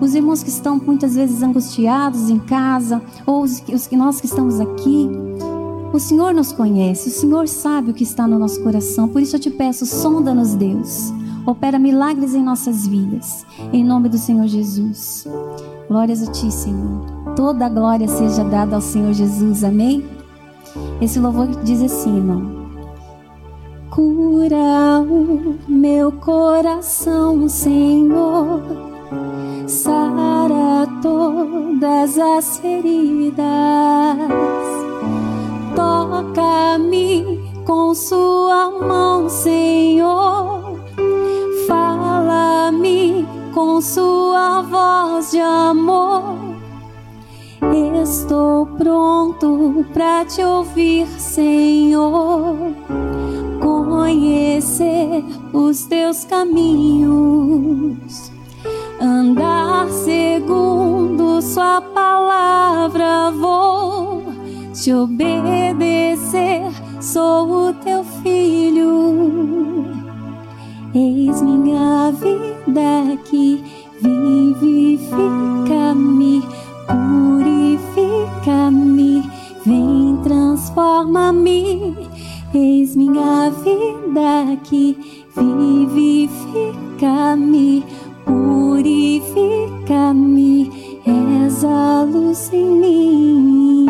Os 0.00 0.14
irmãos 0.14 0.42
que 0.42 0.48
estão 0.48 0.78
muitas 0.78 1.14
vezes 1.14 1.42
angustiados 1.42 2.28
em 2.28 2.38
casa, 2.38 3.00
ou 3.26 3.42
os, 3.42 3.62
os 3.72 3.86
que 3.86 3.96
nós 3.96 4.20
que 4.20 4.26
estamos 4.26 4.58
aqui, 4.58 5.08
o 5.92 6.00
Senhor 6.00 6.32
nos 6.32 6.52
conhece, 6.52 7.08
o 7.08 7.12
Senhor 7.12 7.46
sabe 7.46 7.90
o 7.90 7.94
que 7.94 8.02
está 8.02 8.26
no 8.26 8.38
nosso 8.38 8.62
coração. 8.62 9.08
Por 9.08 9.20
isso 9.20 9.36
eu 9.36 9.40
te 9.40 9.50
peço, 9.50 9.84
sonda-nos, 9.84 10.54
Deus. 10.54 11.12
Opera 11.44 11.78
milagres 11.78 12.34
em 12.34 12.42
nossas 12.42 12.86
vidas. 12.86 13.44
Em 13.72 13.84
nome 13.84 14.08
do 14.08 14.16
Senhor 14.16 14.46
Jesus. 14.46 15.26
Glórias 15.88 16.26
a 16.26 16.32
ti, 16.32 16.50
Senhor. 16.50 17.34
Toda 17.36 17.66
a 17.66 17.68
glória 17.68 18.08
seja 18.08 18.42
dada 18.42 18.76
ao 18.76 18.80
Senhor 18.80 19.12
Jesus, 19.12 19.62
amém? 19.62 20.04
Esse 21.00 21.20
louvor 21.20 21.48
diz 21.62 21.82
assim, 21.82 22.16
irmão. 22.16 22.61
Cura 23.94 25.02
o 25.02 25.58
meu 25.68 26.10
coração, 26.12 27.46
Senhor, 27.46 28.62
sara 29.66 30.88
todas 31.02 32.16
as 32.16 32.56
feridas, 32.56 33.36
toca-me 35.76 37.38
com 37.66 37.94
Sua 37.94 38.70
mão, 38.80 39.28
Senhor, 39.28 40.80
fala-me 41.68 43.26
com 43.52 43.78
Sua 43.82 44.62
voz 44.62 45.32
de 45.32 45.38
amor. 45.38 46.22
Estou 48.02 48.64
pronto 48.78 49.84
para 49.92 50.24
te 50.24 50.42
ouvir, 50.42 51.06
Senhor. 51.18 52.72
Conhecer 53.84 55.24
os 55.52 55.84
teus 55.84 56.24
caminhos, 56.24 58.32
andar 59.00 59.88
segundo 59.90 61.42
Sua 61.42 61.80
palavra, 61.80 63.32
vou 63.32 64.22
te 64.72 64.92
obedecer. 64.92 66.70
Sou 67.00 67.68
o 67.68 67.74
teu 67.74 68.04
filho. 68.22 69.84
Eis 70.94 71.42
minha 71.42 72.12
vida 72.12 73.12
aqui, 73.12 73.64
vivifica-me 74.00 75.52
purifica-me, 77.92 79.22
vem 79.64 80.18
transforma-me. 80.22 82.11
Eis 82.54 82.94
minha 82.94 83.48
vida 83.48 84.52
aqui, 84.52 85.24
vivifica-me, 85.34 87.82
purifica-me, 88.26 90.70
és 91.06 91.64
a 91.64 92.02
luz 92.02 92.52
em 92.52 92.66
mim. 92.66 93.86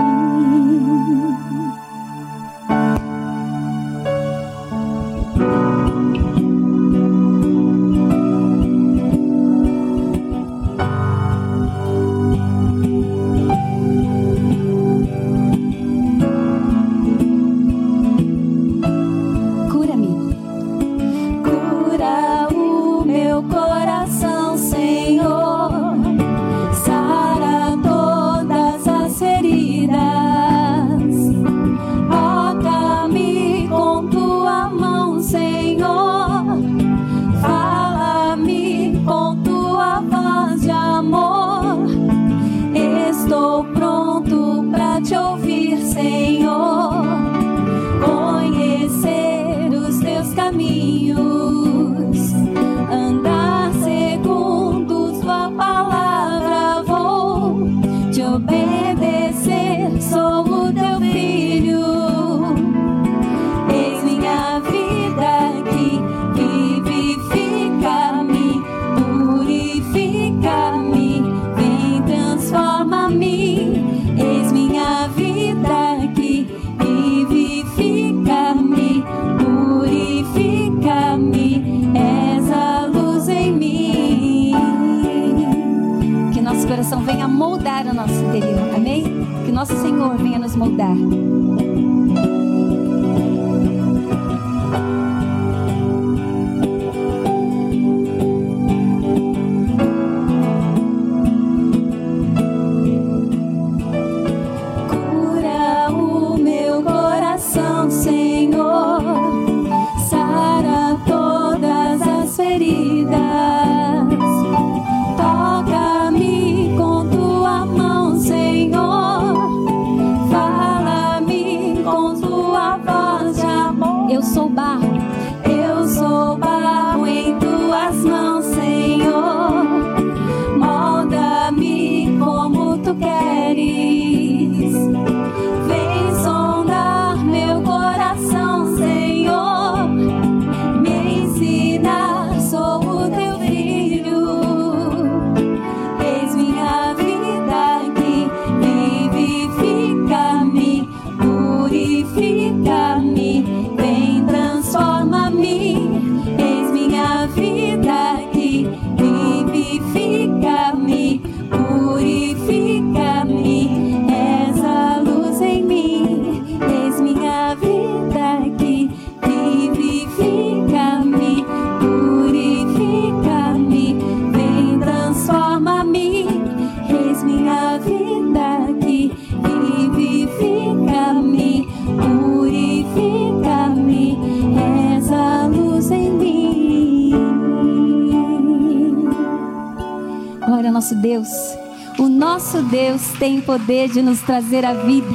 Nosso 192.33 192.63
Deus 192.63 193.09
tem 193.19 193.43
poder 193.43 193.91
de 193.91 194.01
nos 194.01 194.23
trazer 194.23 194.65
a 194.65 194.73
vida. 194.73 195.15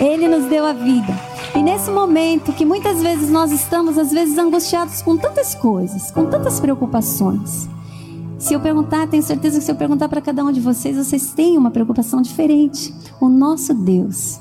Ele 0.00 0.26
nos 0.26 0.46
deu 0.46 0.66
a 0.66 0.72
vida. 0.72 1.16
E 1.54 1.62
nesse 1.62 1.92
momento 1.92 2.52
que 2.52 2.64
muitas 2.64 3.00
vezes 3.00 3.30
nós 3.30 3.52
estamos, 3.52 3.96
às 3.96 4.10
vezes, 4.10 4.36
angustiados 4.36 5.00
com 5.00 5.16
tantas 5.16 5.54
coisas, 5.54 6.10
com 6.10 6.26
tantas 6.26 6.58
preocupações. 6.58 7.68
Se 8.36 8.52
eu 8.52 8.58
perguntar, 8.58 9.06
tenho 9.06 9.22
certeza 9.22 9.60
que 9.60 9.64
se 9.64 9.70
eu 9.70 9.76
perguntar 9.76 10.08
para 10.08 10.20
cada 10.20 10.44
um 10.44 10.50
de 10.50 10.60
vocês, 10.60 10.96
vocês 10.96 11.32
têm 11.32 11.56
uma 11.56 11.70
preocupação 11.70 12.20
diferente. 12.20 12.92
O 13.20 13.28
nosso 13.28 13.72
Deus, 13.72 14.40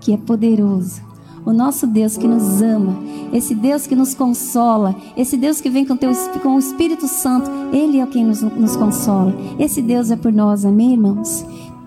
que 0.00 0.14
é 0.14 0.16
poderoso, 0.16 1.02
o 1.44 1.52
nosso 1.52 1.84
Deus 1.84 2.16
que 2.16 2.28
nos 2.28 2.62
ama, 2.62 2.96
esse 3.32 3.54
Deus 3.54 3.86
que 3.86 3.94
nos 3.94 4.14
consola, 4.14 4.94
esse 5.16 5.36
Deus 5.36 5.60
que 5.60 5.70
vem 5.70 5.84
com, 5.84 5.96
teu, 5.96 6.12
com 6.42 6.56
o 6.56 6.58
Espírito 6.58 7.06
Santo, 7.08 7.50
Ele 7.72 8.00
é 8.00 8.06
quem 8.06 8.24
nos, 8.24 8.42
nos 8.42 8.76
consola. 8.76 9.34
Esse 9.58 9.82
Deus 9.82 10.10
é 10.10 10.16
por 10.16 10.32
nós, 10.32 10.64
amém, 10.64 10.92
irmãos? 10.92 11.44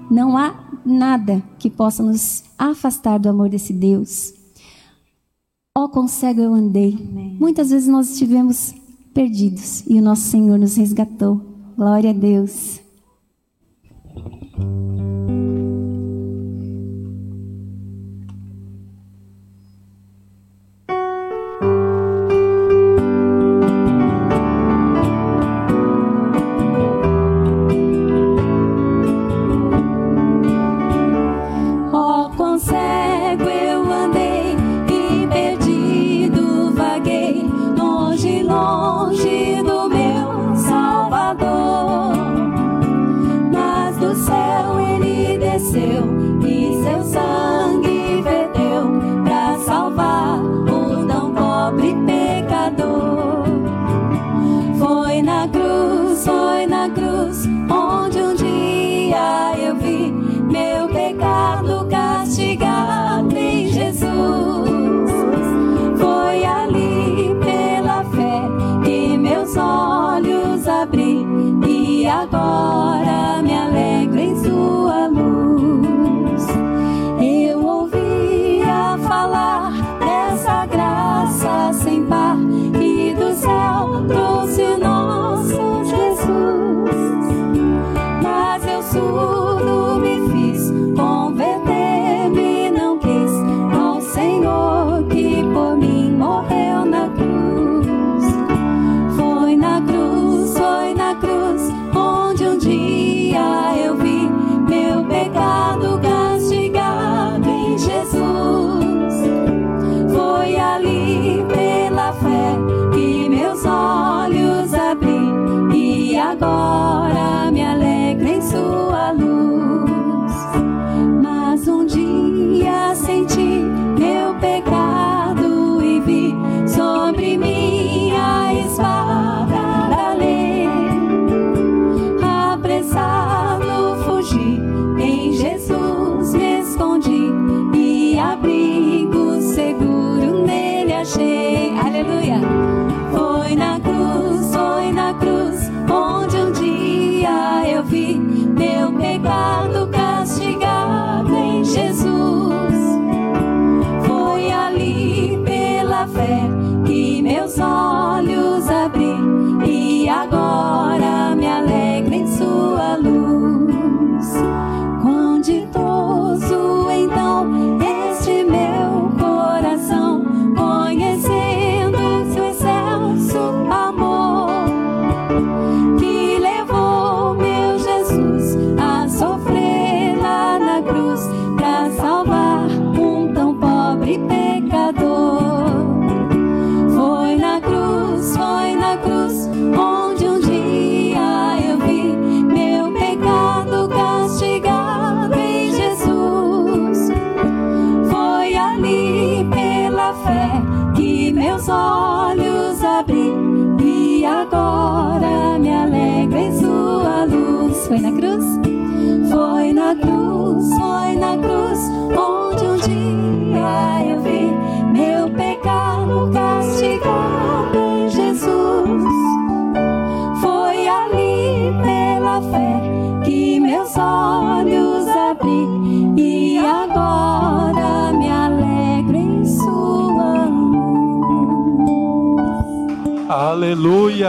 Não 0.09 0.37
há 0.37 0.55
nada 0.85 1.41
que 1.57 1.69
possa 1.69 2.01
nos 2.03 2.43
afastar 2.57 3.19
do 3.19 3.29
amor 3.29 3.49
desse 3.49 3.73
Deus. 3.73 4.33
Ó, 5.77 5.89
oh, 5.93 6.07
cego 6.07 6.41
eu 6.41 6.53
andei. 6.53 6.97
Amém. 6.99 7.37
Muitas 7.39 7.69
vezes 7.69 7.87
nós 7.87 8.11
estivemos 8.11 8.73
perdidos 9.13 9.83
e 9.87 9.97
o 9.99 10.01
nosso 10.01 10.23
Senhor 10.23 10.57
nos 10.57 10.75
resgatou. 10.75 11.41
Glória 11.77 12.09
a 12.09 12.13
Deus. 12.13 12.81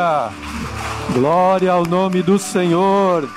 Aleluia! 0.00 0.30
Glória 1.12 1.72
ao 1.72 1.84
nome 1.84 2.22
do 2.22 2.38
Senhor, 2.38 3.28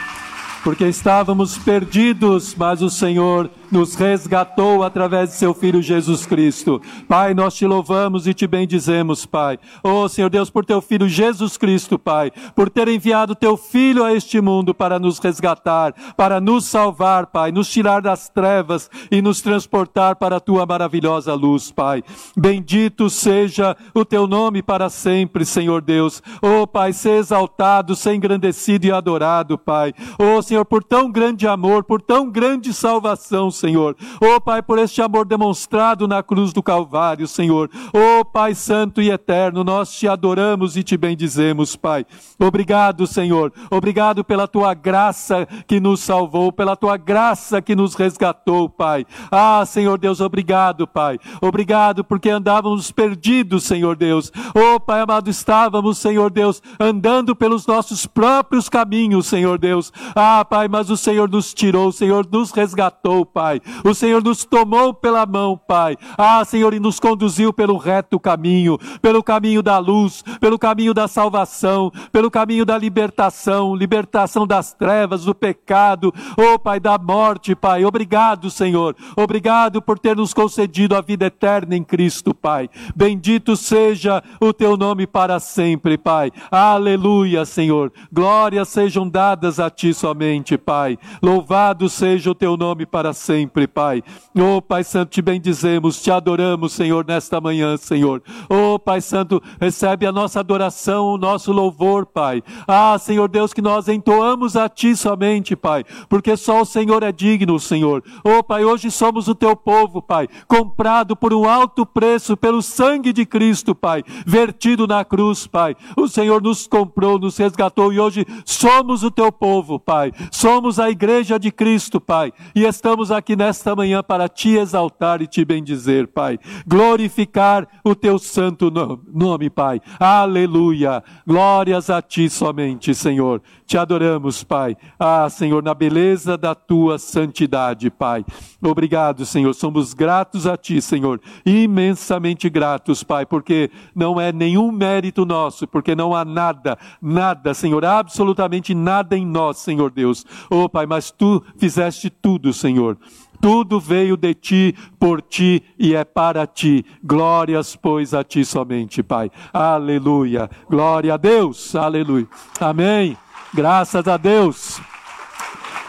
porque 0.63 0.87
estávamos 0.87 1.57
perdidos, 1.57 2.55
mas 2.57 2.81
o 2.81 2.89
Senhor 2.89 3.51
nos 3.69 3.95
resgatou 3.95 4.83
através 4.83 5.31
de 5.31 5.35
seu 5.35 5.53
Filho 5.53 5.81
Jesus 5.81 6.25
Cristo. 6.25 6.79
Pai, 7.07 7.33
nós 7.33 7.55
te 7.55 7.65
louvamos 7.65 8.27
e 8.27 8.33
te 8.33 8.47
bendizemos, 8.47 9.25
Pai. 9.25 9.59
Oh, 9.83 10.07
Senhor 10.07 10.29
Deus, 10.29 10.49
por 10.49 10.63
teu 10.63 10.79
Filho 10.79 11.09
Jesus 11.09 11.57
Cristo, 11.57 11.97
Pai, 11.99 12.31
por 12.55 12.69
ter 12.69 12.87
enviado 12.87 13.35
teu 13.35 13.57
Filho 13.57 14.05
a 14.05 14.13
este 14.13 14.39
mundo 14.39 14.73
para 14.73 14.99
nos 14.99 15.19
resgatar, 15.19 15.93
para 16.15 16.39
nos 16.39 16.65
salvar, 16.65 17.27
Pai, 17.27 17.51
nos 17.51 17.67
tirar 17.67 18.01
das 18.01 18.29
trevas 18.29 18.89
e 19.11 19.21
nos 19.21 19.41
transportar 19.41 20.15
para 20.15 20.37
a 20.37 20.39
tua 20.39 20.65
maravilhosa 20.65 21.33
luz, 21.33 21.71
Pai. 21.71 22.03
Bendito 22.37 23.09
seja 23.09 23.75
o 23.93 24.05
teu 24.05 24.27
nome 24.27 24.61
para 24.61 24.89
sempre, 24.89 25.45
Senhor 25.45 25.81
Deus. 25.81 26.21
Oh, 26.41 26.67
Pai, 26.67 26.93
ser 26.93 27.17
exaltado, 27.17 27.95
ser 27.95 28.13
engrandecido 28.13 28.85
e 28.85 28.91
adorado, 28.91 29.57
Pai. 29.57 29.93
Oh, 30.19 30.41
Senhor, 30.43 30.52
por 30.61 30.83
tão 30.83 31.11
grande 31.11 31.47
amor, 31.47 31.83
por 31.83 32.01
tão 32.01 32.29
grande 32.29 32.73
salvação, 32.73 33.49
Senhor. 33.49 33.95
Oh 34.21 34.39
Pai, 34.39 34.61
por 34.61 34.77
este 34.77 35.01
amor 35.01 35.25
demonstrado 35.25 36.07
na 36.07 36.21
cruz 36.21 36.53
do 36.53 36.61
Calvário, 36.61 37.27
Senhor. 37.27 37.69
Oh 37.93 38.23
Pai 38.23 38.53
Santo 38.53 39.01
e 39.01 39.09
Eterno, 39.09 39.63
nós 39.63 39.91
te 39.91 40.07
adoramos 40.07 40.77
e 40.77 40.83
te 40.83 40.95
bendizemos, 40.95 41.75
Pai. 41.75 42.05
Obrigado, 42.39 43.07
Senhor. 43.07 43.51
Obrigado 43.71 44.23
pela 44.23 44.47
tua 44.47 44.73
graça 44.73 45.47
que 45.67 45.79
nos 45.79 46.01
salvou, 46.01 46.51
pela 46.51 46.75
tua 46.75 46.97
graça 46.97 47.61
que 47.61 47.75
nos 47.75 47.95
resgatou, 47.95 48.69
Pai. 48.69 49.05
Ah, 49.31 49.65
Senhor 49.65 49.97
Deus, 49.97 50.21
obrigado, 50.21 50.85
Pai. 50.85 51.17
Obrigado 51.41 52.03
porque 52.03 52.29
andávamos 52.29 52.91
perdidos, 52.91 53.63
Senhor 53.63 53.95
Deus. 53.95 54.31
Oh, 54.53 54.79
Pai 54.79 55.01
amado, 55.01 55.29
estávamos, 55.29 55.97
Senhor 55.97 56.29
Deus, 56.29 56.61
andando 56.79 57.35
pelos 57.35 57.65
nossos 57.65 58.05
próprios 58.05 58.69
caminhos, 58.69 59.27
Senhor 59.27 59.57
Deus. 59.57 59.91
Ah, 60.15 60.42
Pai, 60.45 60.67
mas 60.67 60.89
o 60.89 60.97
Senhor 60.97 61.29
nos 61.29 61.53
tirou, 61.53 61.87
o 61.87 61.93
Senhor 61.93 62.27
nos 62.31 62.51
resgatou, 62.51 63.25
Pai. 63.25 63.61
O 63.83 63.93
Senhor 63.93 64.23
nos 64.23 64.43
tomou 64.45 64.93
pela 64.93 65.25
mão, 65.25 65.57
Pai. 65.57 65.97
Ah, 66.17 66.43
Senhor, 66.45 66.73
e 66.73 66.79
nos 66.79 66.99
conduziu 66.99 67.53
pelo 67.53 67.77
reto 67.77 68.19
caminho, 68.19 68.77
pelo 69.01 69.23
caminho 69.23 69.61
da 69.61 69.77
luz, 69.77 70.23
pelo 70.39 70.59
caminho 70.59 70.93
da 70.93 71.07
salvação, 71.07 71.91
pelo 72.11 72.31
caminho 72.31 72.65
da 72.65 72.77
libertação, 72.77 73.75
libertação 73.75 74.45
das 74.47 74.73
trevas, 74.73 75.25
do 75.25 75.35
pecado, 75.35 76.13
oh 76.37 76.57
Pai, 76.59 76.79
da 76.79 76.97
morte, 76.97 77.55
Pai. 77.55 77.85
Obrigado, 77.85 78.49
Senhor. 78.49 78.95
Obrigado 79.15 79.81
por 79.81 79.99
ter 79.99 80.15
nos 80.15 80.33
concedido 80.33 80.95
a 80.95 81.01
vida 81.01 81.25
eterna 81.25 81.75
em 81.75 81.83
Cristo, 81.83 82.33
Pai. 82.33 82.69
Bendito 82.95 83.55
seja 83.55 84.23
o 84.39 84.53
teu 84.53 84.77
nome 84.77 85.05
para 85.07 85.39
sempre, 85.39 85.97
Pai. 85.97 86.31
Aleluia, 86.49 87.45
Senhor. 87.45 87.91
Glórias 88.11 88.69
sejam 88.69 89.07
dadas 89.07 89.59
a 89.59 89.69
ti 89.69 89.93
somente, 89.93 90.32
Pai. 90.57 90.97
Louvado 91.21 91.87
seja 91.89 92.31
o 92.31 92.35
teu 92.35 92.57
nome 92.57 92.85
para 92.85 93.13
sempre, 93.13 93.67
Pai. 93.67 94.01
Oh, 94.35 94.61
Pai 94.61 94.83
Santo, 94.83 95.11
te 95.11 95.21
bendizemos, 95.21 96.01
te 96.01 96.09
adoramos, 96.09 96.73
Senhor, 96.73 97.05
nesta 97.05 97.39
manhã, 97.39 97.77
Senhor. 97.77 98.21
Oh, 98.49 98.79
Pai 98.79 99.01
Santo, 99.01 99.41
recebe 99.59 100.05
a 100.05 100.11
nossa 100.11 100.39
adoração, 100.39 101.07
o 101.07 101.17
nosso 101.17 101.51
louvor, 101.51 102.05
Pai. 102.05 102.41
Ah, 102.67 102.97
Senhor 102.97 103.27
Deus, 103.27 103.53
que 103.53 103.61
nós 103.61 103.87
entoamos 103.87 104.55
a 104.55 104.67
ti 104.67 104.95
somente, 104.95 105.55
Pai, 105.55 105.83
porque 106.09 106.35
só 106.35 106.61
o 106.61 106.65
Senhor 106.65 107.03
é 107.03 107.11
digno, 107.11 107.59
Senhor. 107.59 108.03
Oh, 108.23 108.43
Pai, 108.43 108.63
hoje 108.63 108.89
somos 108.89 109.27
o 109.27 109.35
teu 109.35 109.55
povo, 109.55 110.01
Pai, 110.01 110.27
comprado 110.47 111.15
por 111.15 111.33
um 111.33 111.47
alto 111.47 111.85
preço 111.85 112.35
pelo 112.35 112.61
sangue 112.61 113.13
de 113.13 113.25
Cristo, 113.25 113.75
Pai, 113.75 114.03
vertido 114.25 114.87
na 114.87 115.05
cruz, 115.05 115.45
Pai. 115.45 115.75
O 115.95 116.07
Senhor 116.07 116.41
nos 116.41 116.67
comprou, 116.67 117.19
nos 117.19 117.37
resgatou 117.37 117.93
e 117.93 117.99
hoje 117.99 118.25
somos 118.45 119.03
o 119.03 119.11
teu 119.11 119.31
povo, 119.31 119.79
Pai. 119.79 120.11
Somos 120.31 120.79
a 120.79 120.89
igreja 120.89 121.39
de 121.39 121.51
Cristo, 121.51 121.99
Pai, 121.99 122.31
e 122.55 122.63
estamos 122.63 123.11
aqui 123.11 123.35
nesta 123.35 123.75
manhã 123.75 124.03
para 124.03 124.27
te 124.27 124.55
exaltar 124.55 125.21
e 125.21 125.27
te 125.27 125.43
bendizer, 125.45 126.07
Pai. 126.07 126.39
Glorificar 126.67 127.67
o 127.83 127.95
teu 127.95 128.19
santo 128.19 128.71
nome, 128.71 129.49
Pai. 129.49 129.81
Aleluia. 129.99 131.03
Glórias 131.25 131.89
a 131.89 132.01
ti 132.01 132.29
somente, 132.29 132.93
Senhor. 132.93 133.41
Te 133.65 133.77
adoramos, 133.77 134.43
Pai. 134.43 134.77
Ah, 134.99 135.27
Senhor, 135.29 135.63
na 135.63 135.73
beleza 135.73 136.37
da 136.37 136.53
tua 136.53 136.99
santidade, 136.99 137.89
Pai. 137.89 138.25
Obrigado, 138.61 139.25
Senhor. 139.25 139.53
Somos 139.53 139.93
gratos 139.93 140.45
a 140.45 140.55
ti, 140.55 140.81
Senhor. 140.81 141.19
Imensamente 141.45 142.49
gratos, 142.49 143.03
Pai, 143.03 143.25
porque 143.25 143.71
não 143.95 144.19
é 144.19 144.31
nenhum 144.31 144.71
mérito 144.71 145.25
nosso, 145.25 145.67
porque 145.67 145.95
não 145.95 146.15
há 146.15 146.23
nada, 146.23 146.77
nada, 147.01 147.53
Senhor, 147.53 147.83
absolutamente 147.83 148.75
nada 148.75 149.17
em 149.17 149.25
nós, 149.25 149.57
Senhor 149.57 149.89
Deus. 149.89 150.12
Oh, 150.49 150.69
Pai, 150.69 150.85
mas 150.85 151.09
tu 151.09 151.43
fizeste 151.57 152.09
tudo, 152.09 152.53
Senhor. 152.53 152.97
Tudo 153.41 153.79
veio 153.79 154.15
de 154.15 154.33
ti, 154.33 154.75
por 154.97 155.21
ti 155.21 155.61
e 155.77 155.93
é 155.93 156.05
para 156.05 156.47
ti. 156.47 156.85
Glórias, 157.03 157.75
pois, 157.75 158.13
a 158.13 158.23
ti 158.23 158.45
somente, 158.45 159.03
Pai. 159.03 159.29
Aleluia. 159.51 160.49
Glória 160.69 161.15
a 161.15 161.17
Deus. 161.17 161.75
Aleluia. 161.75 162.27
Amém. 162.59 163.17
Graças 163.53 164.07
a 164.07 164.15
Deus. 164.15 164.79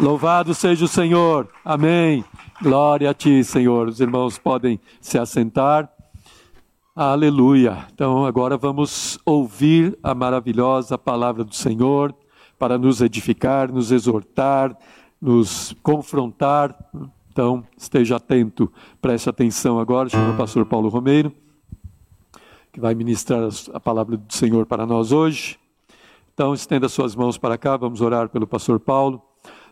Louvado 0.01 0.53
seja 0.53 0.85
o 0.85 0.89
Senhor. 0.89 1.49
Amém. 1.65 2.25
Glória 2.61 3.11
a 3.11 3.15
ti, 3.15 3.45
Senhor. 3.45 3.87
Os 3.87 4.01
irmãos 4.01 4.37
podem 4.37 4.81
se 5.01 5.17
assentar. 5.17 5.89
Aleluia. 6.97 7.87
Então 7.93 8.27
agora 8.27 8.57
vamos 8.57 9.19
ouvir 9.25 9.97
a 10.03 10.15
maravilhosa 10.15 10.99
palavra 10.99 11.45
do 11.45 11.55
Senhor 11.55 12.13
para 12.59 12.79
nos 12.79 13.01
edificar, 13.01 13.73
nos 13.73 13.91
exortar, 13.93 14.77
nos 15.21 15.75
confrontar 15.83 16.77
então, 17.35 17.65
esteja 17.77 18.15
atento, 18.15 18.73
preste 19.03 19.29
atenção 19.29 19.81
agora. 19.81 20.09
Chama 20.09 20.35
o 20.35 20.37
pastor 20.37 20.65
Paulo 20.65 20.89
Romeiro, 20.89 21.35
que 22.73 22.79
vai 22.79 22.95
ministrar 22.95 23.49
a 23.73 23.81
palavra 23.81 24.17
do 24.17 24.33
Senhor 24.33 24.65
para 24.67 24.87
nós 24.87 25.11
hoje. 25.11 25.59
Então, 26.33 26.55
estenda 26.55 26.89
suas 26.89 27.17
mãos 27.17 27.37
para 27.37 27.59
cá, 27.59 27.77
vamos 27.77 28.01
orar 28.01 28.29
pelo 28.29 28.47
pastor 28.47 28.79
Paulo. 28.79 29.21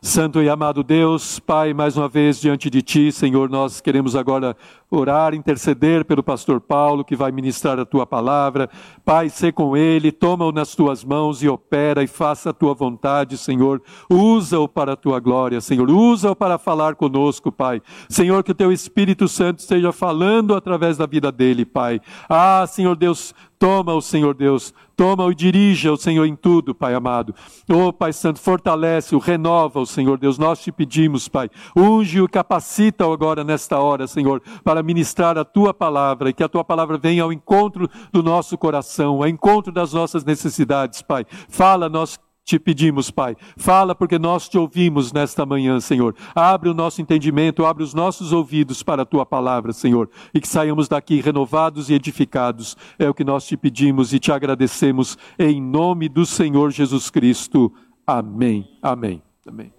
Santo 0.00 0.42
e 0.42 0.48
amado 0.48 0.82
Deus, 0.82 1.38
Pai, 1.38 1.72
mais 1.72 1.96
uma 1.96 2.08
vez 2.08 2.40
diante 2.40 2.68
de 2.68 2.82
Ti, 2.82 3.12
Senhor, 3.12 3.48
nós 3.48 3.80
queremos 3.80 4.16
agora 4.16 4.56
orar, 4.96 5.34
interceder 5.34 6.04
pelo 6.04 6.22
pastor 6.22 6.60
Paulo, 6.60 7.04
que 7.04 7.16
vai 7.16 7.32
ministrar 7.32 7.78
a 7.78 7.84
Tua 7.84 8.06
palavra. 8.06 8.68
Pai, 9.04 9.28
sê 9.28 9.50
com 9.50 9.76
ele, 9.76 10.12
toma-o 10.12 10.52
nas 10.52 10.74
Tuas 10.74 11.02
mãos 11.02 11.42
e 11.42 11.48
opera 11.48 12.02
e 12.02 12.06
faça 12.06 12.50
a 12.50 12.52
Tua 12.52 12.74
vontade, 12.74 13.38
Senhor. 13.38 13.82
Usa-o 14.10 14.68
para 14.68 14.92
a 14.92 14.96
Tua 14.96 15.18
glória, 15.18 15.60
Senhor. 15.60 15.90
Usa-o 15.90 16.36
para 16.36 16.58
falar 16.58 16.94
conosco, 16.94 17.50
Pai. 17.50 17.80
Senhor, 18.08 18.44
que 18.44 18.52
o 18.52 18.54
Teu 18.54 18.70
Espírito 18.70 19.26
Santo 19.28 19.60
esteja 19.60 19.92
falando 19.92 20.54
através 20.54 20.98
da 20.98 21.06
vida 21.06 21.32
dele, 21.32 21.64
Pai. 21.64 22.00
Ah, 22.28 22.64
Senhor 22.68 22.94
Deus, 22.96 23.34
Toma 23.62 23.94
o 23.94 24.02
Senhor 24.02 24.34
Deus, 24.34 24.74
toma 24.96 25.30
e 25.30 25.34
dirija 25.36 25.92
o 25.92 25.96
Senhor 25.96 26.26
em 26.26 26.34
tudo, 26.34 26.74
Pai 26.74 26.94
amado. 26.94 27.32
Oh, 27.70 27.92
Pai 27.92 28.12
Santo, 28.12 28.40
fortalece-o, 28.40 29.20
renova-o, 29.20 29.86
Senhor 29.86 30.18
Deus. 30.18 30.36
Nós 30.36 30.60
te 30.60 30.72
pedimos, 30.72 31.28
Pai, 31.28 31.48
unge-o, 31.76 32.28
capacita-o 32.28 33.12
agora 33.12 33.44
nesta 33.44 33.78
hora, 33.78 34.08
Senhor, 34.08 34.42
para 34.64 34.81
ministrar 34.82 35.38
a 35.38 35.44
tua 35.44 35.72
palavra 35.72 36.30
e 36.30 36.32
que 36.32 36.42
a 36.42 36.48
tua 36.48 36.64
palavra 36.64 36.98
venha 36.98 37.22
ao 37.22 37.32
encontro 37.32 37.88
do 38.12 38.22
nosso 38.22 38.56
coração, 38.58 39.16
ao 39.16 39.28
encontro 39.28 39.72
das 39.72 39.92
nossas 39.92 40.24
necessidades, 40.24 41.02
Pai. 41.02 41.24
Fala, 41.48 41.88
nós 41.88 42.18
te 42.44 42.58
pedimos, 42.58 43.10
Pai. 43.10 43.36
Fala 43.56 43.94
porque 43.94 44.18
nós 44.18 44.48
te 44.48 44.58
ouvimos 44.58 45.12
nesta 45.12 45.46
manhã, 45.46 45.78
Senhor. 45.80 46.14
Abre 46.34 46.68
o 46.68 46.74
nosso 46.74 47.00
entendimento, 47.00 47.64
abre 47.64 47.82
os 47.82 47.94
nossos 47.94 48.32
ouvidos 48.32 48.82
para 48.82 49.02
a 49.02 49.06
tua 49.06 49.24
palavra, 49.24 49.72
Senhor, 49.72 50.10
e 50.34 50.40
que 50.40 50.48
saiamos 50.48 50.88
daqui 50.88 51.20
renovados 51.20 51.88
e 51.88 51.94
edificados. 51.94 52.76
É 52.98 53.08
o 53.08 53.14
que 53.14 53.24
nós 53.24 53.46
te 53.46 53.56
pedimos 53.56 54.12
e 54.12 54.18
te 54.18 54.32
agradecemos 54.32 55.16
em 55.38 55.60
nome 55.62 56.08
do 56.08 56.26
Senhor 56.26 56.70
Jesus 56.70 57.10
Cristo. 57.10 57.72
Amém. 58.06 58.68
Amém. 58.82 59.22
Amém. 59.46 59.72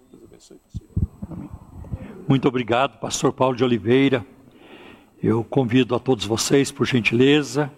Muito 2.26 2.48
obrigado, 2.48 2.98
pastor 2.98 3.32
Paulo 3.34 3.54
de 3.54 3.62
Oliveira. 3.62 4.26
Eu 5.24 5.42
convido 5.42 5.94
a 5.94 5.98
todos 5.98 6.26
vocês, 6.26 6.70
por 6.70 6.86
gentileza, 6.86 7.72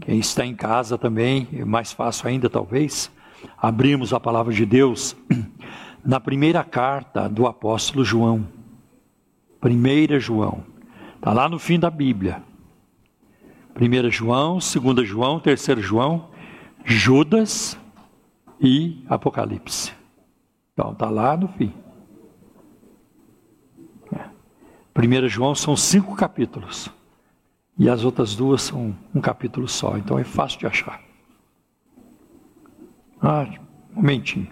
quem 0.00 0.20
está 0.20 0.46
em 0.46 0.54
casa 0.54 0.96
também, 0.96 1.48
é 1.52 1.64
mais 1.64 1.92
fácil 1.92 2.28
ainda 2.28 2.48
talvez, 2.48 3.10
abrimos 3.58 4.12
a 4.12 4.20
palavra 4.20 4.54
de 4.54 4.64
Deus 4.64 5.16
na 6.04 6.20
primeira 6.20 6.62
carta 6.62 7.28
do 7.28 7.44
apóstolo 7.44 8.04
João. 8.04 8.46
Primeira 9.60 10.20
João. 10.20 10.62
Está 11.16 11.32
lá 11.32 11.48
no 11.48 11.58
fim 11.58 11.76
da 11.76 11.90
Bíblia. 11.90 12.40
Primeira 13.74 14.08
João, 14.08 14.60
segunda 14.60 15.04
João, 15.04 15.40
terceiro 15.40 15.82
João, 15.82 16.28
Judas 16.84 17.76
e 18.60 19.04
Apocalipse. 19.08 19.92
Então, 20.72 20.92
está 20.92 21.10
lá 21.10 21.36
no 21.36 21.48
fim. 21.48 21.72
1 24.96 25.28
João 25.28 25.54
são 25.54 25.76
cinco 25.76 26.16
capítulos. 26.16 26.88
E 27.78 27.90
as 27.90 28.02
outras 28.02 28.34
duas 28.34 28.62
são 28.62 28.96
um 29.14 29.20
capítulo 29.20 29.68
só. 29.68 29.98
Então 29.98 30.18
é 30.18 30.24
fácil 30.24 30.58
de 30.58 30.66
achar. 30.66 31.02
Ah, 33.20 33.46
um 33.92 33.96
momentinho. 33.96 34.48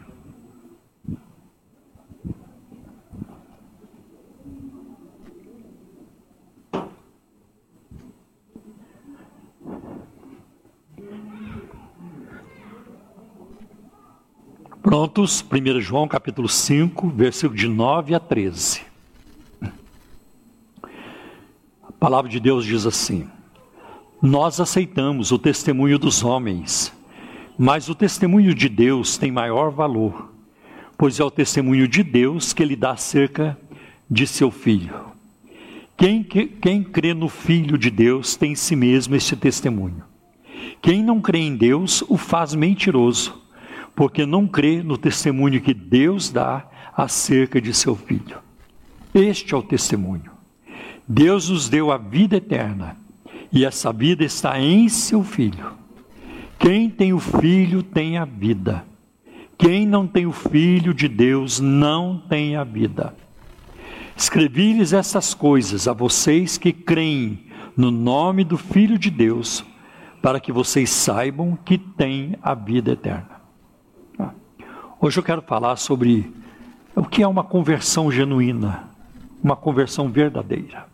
Prontos, 14.82 15.42
1 15.42 15.80
João 15.80 16.06
capítulo 16.06 16.46
5, 16.46 17.08
versículo 17.08 17.58
de 17.58 17.66
9 17.66 18.14
a 18.14 18.20
13. 18.20 18.93
Palavra 22.04 22.30
de 22.30 22.38
Deus 22.38 22.66
diz 22.66 22.84
assim: 22.84 23.26
Nós 24.20 24.60
aceitamos 24.60 25.32
o 25.32 25.38
testemunho 25.38 25.98
dos 25.98 26.22
homens 26.22 26.92
mas 27.56 27.88
o 27.88 27.94
testemunho 27.94 28.54
de 28.54 28.68
Deus 28.68 29.16
tem 29.16 29.30
maior 29.30 29.70
valor, 29.70 30.32
pois 30.98 31.20
é 31.20 31.24
o 31.24 31.30
testemunho 31.30 31.86
de 31.86 32.02
Deus 32.02 32.52
que 32.52 32.62
ele 32.62 32.74
dá 32.74 32.90
acerca 32.90 33.56
de 34.10 34.26
seu 34.26 34.50
filho. 34.50 34.92
Quem, 35.96 36.24
quem 36.24 36.82
crê 36.82 37.14
no 37.14 37.28
Filho 37.28 37.78
de 37.78 37.88
Deus 37.88 38.34
tem 38.34 38.52
em 38.52 38.56
si 38.56 38.74
mesmo 38.74 39.14
este 39.14 39.36
testemunho. 39.36 40.02
Quem 40.82 41.02
não 41.02 41.20
crê 41.20 41.38
em 41.38 41.56
Deus 41.56 42.02
o 42.08 42.16
faz 42.16 42.54
mentiroso, 42.54 43.40
porque 43.94 44.26
não 44.26 44.48
crê 44.48 44.82
no 44.82 44.98
testemunho 44.98 45.60
que 45.60 45.72
Deus 45.72 46.30
dá 46.30 46.68
acerca 46.96 47.60
de 47.60 47.72
seu 47.72 47.94
Filho. 47.94 48.38
Este 49.14 49.54
é 49.54 49.56
o 49.56 49.62
testemunho. 49.62 50.33
Deus 51.06 51.50
nos 51.50 51.68
deu 51.68 51.92
a 51.92 51.98
vida 51.98 52.36
eterna, 52.36 52.96
e 53.52 53.64
essa 53.64 53.92
vida 53.92 54.24
está 54.24 54.58
em 54.58 54.88
seu 54.88 55.22
Filho. 55.22 55.72
Quem 56.58 56.88
tem 56.88 57.12
o 57.12 57.20
Filho 57.20 57.82
tem 57.82 58.16
a 58.16 58.24
vida. 58.24 58.84
Quem 59.58 59.86
não 59.86 60.06
tem 60.06 60.26
o 60.26 60.32
Filho 60.32 60.94
de 60.94 61.06
Deus 61.06 61.60
não 61.60 62.18
tem 62.18 62.56
a 62.56 62.64
vida. 62.64 63.14
Escrevi-lhes 64.16 64.92
essas 64.92 65.34
coisas 65.34 65.86
a 65.86 65.92
vocês 65.92 66.56
que 66.56 66.72
creem 66.72 67.46
no 67.76 67.90
nome 67.90 68.44
do 68.44 68.56
Filho 68.56 68.98
de 68.98 69.10
Deus, 69.10 69.64
para 70.22 70.40
que 70.40 70.52
vocês 70.52 70.88
saibam 70.88 71.56
que 71.64 71.76
têm 71.76 72.36
a 72.42 72.54
vida 72.54 72.92
eterna. 72.92 73.42
Ah, 74.18 74.30
hoje 75.00 75.18
eu 75.18 75.22
quero 75.22 75.42
falar 75.42 75.76
sobre 75.76 76.32
o 76.96 77.04
que 77.04 77.22
é 77.22 77.28
uma 77.28 77.44
conversão 77.44 78.10
genuína, 78.10 78.88
uma 79.42 79.54
conversão 79.54 80.08
verdadeira. 80.08 80.93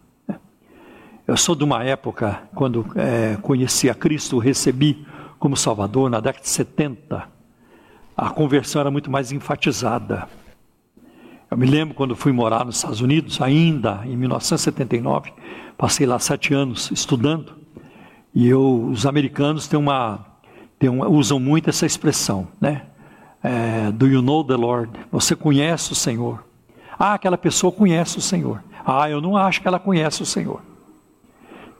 Eu 1.30 1.36
sou 1.36 1.54
de 1.54 1.62
uma 1.62 1.84
época, 1.84 2.42
quando 2.56 2.84
é, 2.96 3.36
conheci 3.40 3.88
a 3.88 3.94
Cristo, 3.94 4.36
recebi 4.38 5.06
como 5.38 5.56
Salvador, 5.56 6.10
na 6.10 6.18
década 6.18 6.42
de 6.42 6.48
70, 6.48 7.24
a 8.16 8.30
conversão 8.30 8.80
era 8.80 8.90
muito 8.90 9.08
mais 9.08 9.30
enfatizada. 9.30 10.28
Eu 11.48 11.56
me 11.56 11.66
lembro 11.66 11.94
quando 11.94 12.16
fui 12.16 12.32
morar 12.32 12.64
nos 12.64 12.78
Estados 12.78 13.00
Unidos, 13.00 13.40
ainda 13.40 14.00
em 14.06 14.16
1979, 14.16 15.32
passei 15.78 16.04
lá 16.04 16.18
sete 16.18 16.52
anos 16.52 16.90
estudando, 16.90 17.52
e 18.34 18.48
eu, 18.48 18.86
os 18.86 19.06
americanos 19.06 19.68
têm 19.68 19.78
uma, 19.78 20.26
têm 20.80 20.90
uma, 20.90 21.08
usam 21.08 21.38
muito 21.38 21.70
essa 21.70 21.86
expressão, 21.86 22.48
né? 22.60 22.86
É, 23.40 23.92
do 23.92 24.08
you 24.08 24.20
know 24.20 24.42
the 24.42 24.56
Lord? 24.56 24.90
Você 25.12 25.36
conhece 25.36 25.92
o 25.92 25.94
Senhor? 25.94 26.44
Ah, 26.98 27.14
aquela 27.14 27.38
pessoa 27.38 27.70
conhece 27.70 28.18
o 28.18 28.20
Senhor. 28.20 28.64
Ah, 28.84 29.08
eu 29.08 29.20
não 29.20 29.36
acho 29.36 29.62
que 29.62 29.68
ela 29.68 29.78
conhece 29.78 30.24
o 30.24 30.26
Senhor. 30.26 30.68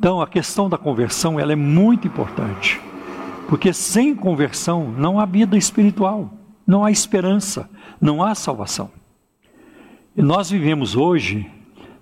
Então, 0.01 0.23
a 0.23 0.27
questão 0.27 0.67
da 0.67 0.79
conversão 0.79 1.39
ela 1.39 1.53
é 1.53 1.57
muito 1.57 2.07
importante, 2.07 2.81
porque 3.47 3.71
sem 3.71 4.15
conversão 4.15 4.91
não 4.97 5.21
há 5.21 5.27
vida 5.27 5.59
espiritual, 5.59 6.33
não 6.67 6.87
há 6.87 6.91
esperança, 6.91 7.69
não 8.01 8.23
há 8.23 8.35
salvação. 8.35 8.91
E 10.17 10.23
nós 10.23 10.49
vivemos 10.49 10.97
hoje 10.97 11.47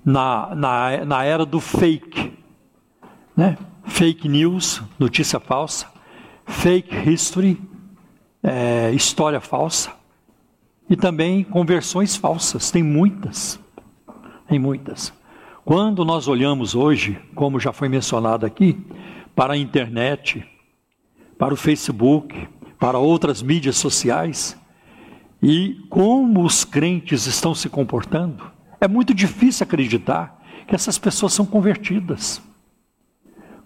na, 0.04 0.54
na, 0.54 1.04
na 1.04 1.24
era 1.24 1.44
do 1.44 1.58
fake, 1.58 2.38
né? 3.36 3.58
fake 3.82 4.28
news, 4.28 4.80
notícia 4.96 5.40
falsa, 5.40 5.88
fake 6.46 7.10
history, 7.10 7.60
é, 8.44 8.92
história 8.92 9.40
falsa, 9.40 9.90
e 10.88 10.94
também 10.94 11.42
conversões 11.42 12.14
falsas, 12.14 12.70
tem 12.70 12.84
muitas, 12.84 13.58
tem 14.46 14.56
muitas. 14.56 15.17
Quando 15.68 16.02
nós 16.02 16.28
olhamos 16.28 16.74
hoje, 16.74 17.20
como 17.34 17.60
já 17.60 17.74
foi 17.74 17.90
mencionado 17.90 18.46
aqui, 18.46 18.82
para 19.36 19.52
a 19.52 19.56
internet, 19.58 20.42
para 21.38 21.52
o 21.52 21.58
Facebook, 21.58 22.48
para 22.78 22.96
outras 22.96 23.42
mídias 23.42 23.76
sociais, 23.76 24.58
e 25.42 25.76
como 25.90 26.42
os 26.42 26.64
crentes 26.64 27.26
estão 27.26 27.54
se 27.54 27.68
comportando, 27.68 28.50
é 28.80 28.88
muito 28.88 29.12
difícil 29.12 29.64
acreditar 29.64 30.42
que 30.66 30.74
essas 30.74 30.98
pessoas 30.98 31.34
são 31.34 31.44
convertidas. 31.44 32.40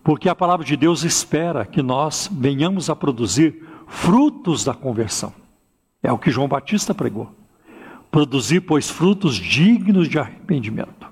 Porque 0.03 0.29
a 0.29 0.35
palavra 0.35 0.67
de 0.67 0.77
Deus 0.77 1.05
espera 1.05 1.65
que 1.65 1.83
nós 1.83 2.29
venhamos 2.33 2.91
a 2.91 2.97
produzir 2.97 3.65
frutos 3.87 4.65
da 4.65 4.75
conversão. 4.75 5.33
É 6.03 6.11
o 6.13 6.19
que 6.19 6.33
João 6.33 6.49
Batista 6.49 6.93
pregou. 6.93 7.33
Produzir, 8.11 8.63
pois, 8.63 8.91
frutos 8.91 9.37
dignos 9.37 10.09
de 10.09 10.19
arrependimento. 10.19 11.12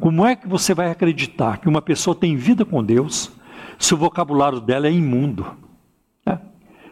Como 0.00 0.24
é 0.24 0.34
que 0.34 0.48
você 0.48 0.74
vai 0.74 0.90
acreditar 0.90 1.58
que 1.58 1.68
uma 1.68 1.82
pessoa 1.82 2.16
tem 2.16 2.34
vida 2.36 2.64
com 2.64 2.82
Deus 2.82 3.30
se 3.78 3.94
o 3.94 3.96
vocabulário 3.96 4.60
dela 4.60 4.86
é 4.86 4.92
imundo? 4.92 5.46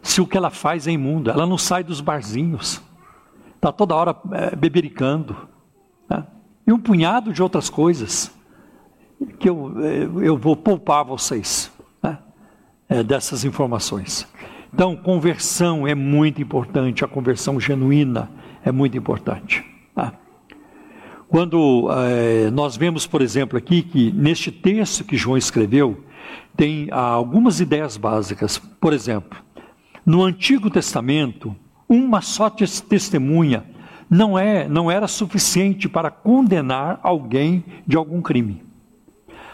se 0.03 0.21
o 0.21 0.27
que 0.27 0.37
ela 0.37 0.51
faz 0.51 0.87
é 0.87 0.91
imundo, 0.91 1.31
ela 1.31 1.47
não 1.47 1.59
sai 1.59 1.83
dos 1.85 2.01
barzinhos, 2.01 2.81
está 3.57 3.73
toda 3.73 3.95
hora 3.95 4.17
é, 4.33 4.57
bebericando, 4.57 5.37
né? 6.09 6.25
e 6.67 6.73
um 6.73 6.79
punhado 6.79 7.33
de 7.33 7.43
outras 7.43 7.69
coisas 7.69 8.35
que 9.39 9.49
eu, 9.49 9.75
é, 9.85 10.27
eu 10.27 10.37
vou 10.37 10.57
poupar 10.57 11.05
vocês 11.05 11.71
né? 12.03 12.19
é, 12.89 13.03
dessas 13.03 13.45
informações. 13.45 14.27
Então, 14.73 14.95
conversão 14.97 15.87
é 15.87 15.95
muito 15.95 16.41
importante, 16.41 17.05
a 17.05 17.09
conversão 17.09 17.59
genuína 17.59 18.31
é 18.65 18.71
muito 18.71 18.97
importante. 18.97 19.65
Quando 21.29 21.89
é, 21.93 22.51
nós 22.51 22.76
vemos, 22.76 23.07
por 23.07 23.20
exemplo, 23.20 23.59
aqui 23.59 23.83
que 23.83 24.11
neste 24.12 24.51
texto 24.51 25.05
que 25.05 25.16
João 25.16 25.37
escreveu, 25.37 26.03
tem 26.57 26.89
ah, 26.91 27.01
algumas 27.01 27.61
ideias 27.61 27.97
básicas. 27.97 28.59
Por 28.59 28.93
exemplo, 28.95 29.39
no 30.07 30.24
Antigo 30.24 30.70
Testamento, 30.70 31.55
uma 31.87 32.22
só 32.22 32.49
testemunha 32.49 33.64
não 34.09 34.39
é, 34.39 34.66
não 34.66 34.91
era 34.91 35.07
suficiente 35.07 35.89
para 35.89 36.11
condenar 36.11 36.99
alguém 37.03 37.62
de 37.87 37.97
algum 37.97 38.22
crime. 38.22 38.62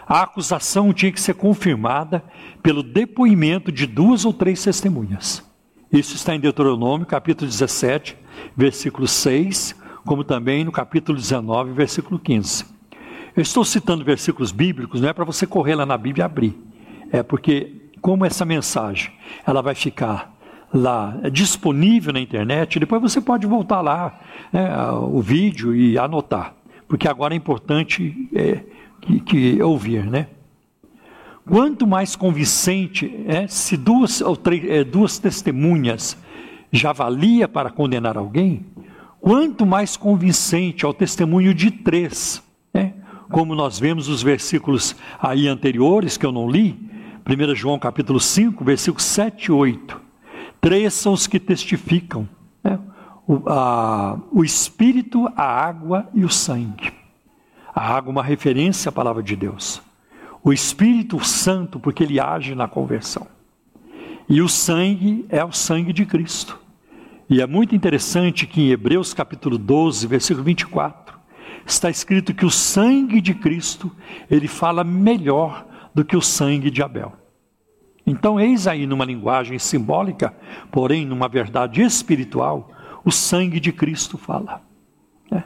A 0.06 0.22
acusação 0.22 0.92
tinha 0.92 1.10
que 1.10 1.20
ser 1.20 1.34
confirmada 1.34 2.22
pelo 2.62 2.82
depoimento 2.82 3.72
de 3.72 3.86
duas 3.86 4.24
ou 4.24 4.32
três 4.32 4.62
testemunhas. 4.62 5.42
Isso 5.90 6.14
está 6.14 6.34
em 6.34 6.40
Deuteronômio, 6.40 7.06
capítulo 7.06 7.50
17, 7.50 8.16
versículo 8.56 9.08
6, 9.08 9.74
como 10.04 10.24
também 10.24 10.64
no 10.64 10.72
capítulo 10.72 11.18
19, 11.18 11.72
versículo 11.72 12.18
15. 12.18 12.66
Eu 13.36 13.42
estou 13.42 13.64
citando 13.64 14.04
versículos 14.04 14.52
bíblicos, 14.52 15.00
não 15.00 15.08
é 15.08 15.12
para 15.12 15.24
você 15.24 15.46
correr 15.46 15.74
lá 15.74 15.84
na 15.84 15.98
Bíblia 15.98 16.22
e 16.22 16.26
abrir. 16.26 16.58
É 17.10 17.22
porque, 17.22 17.90
como 18.00 18.24
essa 18.24 18.44
mensagem 18.44 19.12
ela 19.46 19.60
vai 19.60 19.74
ficar 19.74 20.34
lá 20.72 21.16
é 21.22 21.30
disponível 21.30 22.12
na 22.12 22.20
internet, 22.20 22.80
depois 22.80 23.00
você 23.00 23.20
pode 23.20 23.46
voltar 23.46 23.80
lá 23.80 24.20
né, 24.52 24.68
o 24.92 25.20
vídeo 25.20 25.74
e 25.74 25.96
anotar, 25.96 26.54
porque 26.88 27.06
agora 27.06 27.32
é 27.32 27.36
importante 27.36 28.28
é, 28.34 28.60
que, 29.00 29.20
que 29.20 29.62
ouvir, 29.62 30.04
né? 30.04 30.26
Quanto 31.46 31.86
mais 31.86 32.16
convincente 32.16 33.14
é, 33.26 33.46
se 33.46 33.76
duas 33.76 34.20
ou 34.22 34.34
três, 34.34 34.64
é, 34.64 34.82
duas 34.82 35.18
testemunhas 35.18 36.16
já 36.72 36.90
valia 36.92 37.46
para 37.46 37.70
condenar 37.70 38.16
alguém, 38.16 38.64
quanto 39.24 39.64
mais 39.64 39.96
convincente 39.96 40.84
é 40.84 40.88
o 40.88 40.92
testemunho 40.92 41.54
de 41.54 41.70
três, 41.70 42.42
né? 42.74 42.92
como 43.30 43.54
nós 43.54 43.78
vemos 43.78 44.06
nos 44.06 44.22
versículos 44.22 44.94
aí 45.18 45.48
anteriores 45.48 46.18
que 46.18 46.26
eu 46.26 46.30
não 46.30 46.46
li, 46.46 46.78
1 47.26 47.54
João 47.54 47.78
capítulo 47.78 48.20
5, 48.20 48.62
versículos 48.62 49.02
7 49.02 49.46
e 49.46 49.50
8. 49.50 49.98
Três 50.60 50.92
são 50.92 51.14
os 51.14 51.26
que 51.26 51.40
testificam: 51.40 52.28
né? 52.62 52.78
o, 53.26 53.48
a, 53.48 54.20
o 54.30 54.44
Espírito, 54.44 55.26
a 55.34 55.42
água 55.42 56.06
e 56.12 56.22
o 56.22 56.28
sangue. 56.28 56.92
A 57.74 57.94
água, 57.96 58.10
uma 58.10 58.22
referência 58.22 58.90
à 58.90 58.92
palavra 58.92 59.22
de 59.22 59.34
Deus. 59.34 59.80
O 60.42 60.52
Espírito 60.52 61.24
Santo, 61.24 61.80
porque 61.80 62.02
ele 62.04 62.20
age 62.20 62.54
na 62.54 62.68
conversão. 62.68 63.26
E 64.28 64.42
o 64.42 64.50
sangue 64.50 65.24
é 65.30 65.42
o 65.42 65.50
sangue 65.50 65.94
de 65.94 66.04
Cristo. 66.04 66.62
E 67.28 67.40
é 67.40 67.46
muito 67.46 67.74
interessante 67.74 68.46
que 68.46 68.60
em 68.60 68.70
Hebreus 68.70 69.14
capítulo 69.14 69.56
12, 69.56 70.06
versículo 70.06 70.44
24, 70.44 71.18
está 71.64 71.88
escrito 71.88 72.34
que 72.34 72.44
o 72.44 72.50
sangue 72.50 73.20
de 73.20 73.34
Cristo, 73.34 73.90
ele 74.30 74.46
fala 74.46 74.84
melhor 74.84 75.66
do 75.94 76.04
que 76.04 76.16
o 76.16 76.20
sangue 76.20 76.70
de 76.70 76.82
Abel. 76.82 77.12
Então, 78.06 78.38
eis 78.38 78.66
aí 78.66 78.86
numa 78.86 79.04
linguagem 79.06 79.58
simbólica, 79.58 80.34
porém 80.70 81.06
numa 81.06 81.26
verdade 81.26 81.80
espiritual, 81.80 82.70
o 83.02 83.10
sangue 83.10 83.58
de 83.58 83.72
Cristo 83.72 84.18
fala. 84.18 84.60
É. 85.32 85.42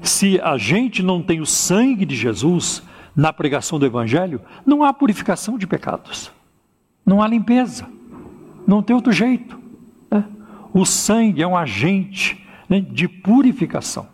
Se 0.00 0.40
a 0.40 0.56
gente 0.56 1.02
não 1.02 1.22
tem 1.22 1.40
o 1.40 1.46
sangue 1.46 2.04
de 2.04 2.16
Jesus 2.16 2.82
na 3.14 3.32
pregação 3.32 3.78
do 3.78 3.86
Evangelho, 3.86 4.40
não 4.66 4.82
há 4.82 4.92
purificação 4.92 5.56
de 5.56 5.68
pecados, 5.68 6.32
não 7.06 7.22
há 7.22 7.28
limpeza, 7.28 7.88
não 8.66 8.82
tem 8.82 8.96
outro 8.96 9.12
jeito. 9.12 9.61
O 10.72 10.84
sangue 10.84 11.42
é 11.42 11.46
um 11.46 11.56
agente 11.56 12.44
né, 12.68 12.80
de 12.80 13.06
purificação. 13.08 14.08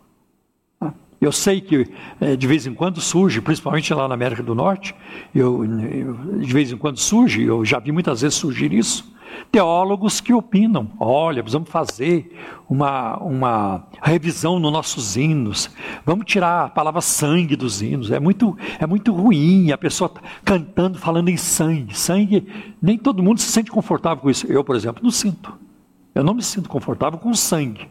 Eu 1.20 1.32
sei 1.32 1.61
que 1.61 1.84
é, 2.20 2.36
de 2.36 2.46
vez 2.46 2.64
em 2.66 2.72
quando 2.72 3.00
surge, 3.00 3.40
principalmente 3.40 3.92
lá 3.92 4.06
na 4.06 4.14
América 4.14 4.42
do 4.42 4.54
Norte, 4.54 4.94
eu, 5.34 5.64
eu, 5.64 6.14
de 6.38 6.52
vez 6.52 6.70
em 6.70 6.76
quando 6.76 6.96
surge, 6.96 7.42
eu 7.42 7.64
já 7.64 7.80
vi 7.80 7.90
muitas 7.90 8.20
vezes 8.20 8.36
surgir 8.36 8.72
isso, 8.72 9.12
Teólogos 9.50 10.20
que 10.20 10.32
opinam: 10.32 10.90
olha, 10.98 11.42
vamos 11.42 11.68
fazer 11.68 12.34
uma, 12.68 13.16
uma 13.18 13.86
revisão 14.02 14.59
nos 14.59 14.72
nossos 14.72 15.16
hinos, 15.16 15.70
vamos 16.04 16.26
tirar 16.26 16.64
a 16.66 16.68
palavra 16.68 17.00
sangue 17.00 17.56
dos 17.56 17.80
hinos. 17.80 18.11
É 18.11 18.20
muito, 18.20 18.56
é 18.78 18.86
muito 18.86 19.12
ruim 19.12 19.70
a 19.72 19.78
pessoa 19.78 20.09
tá 20.09 20.20
cantando, 20.44 20.98
falando 20.98 21.28
em 21.28 21.36
sangue. 21.36 21.96
Sangue, 21.96 22.46
nem 22.80 22.98
todo 22.98 23.22
mundo 23.22 23.40
se 23.40 23.50
sente 23.50 23.70
confortável 23.70 24.22
com 24.22 24.30
isso. 24.30 24.46
Eu, 24.46 24.62
por 24.62 24.76
exemplo, 24.76 25.02
não 25.02 25.11
sinto. 25.11 25.67
Eu 26.14 26.24
não 26.24 26.34
me 26.34 26.42
sinto 26.42 26.68
confortável 26.68 27.18
com 27.18 27.32
sangue. 27.34 27.88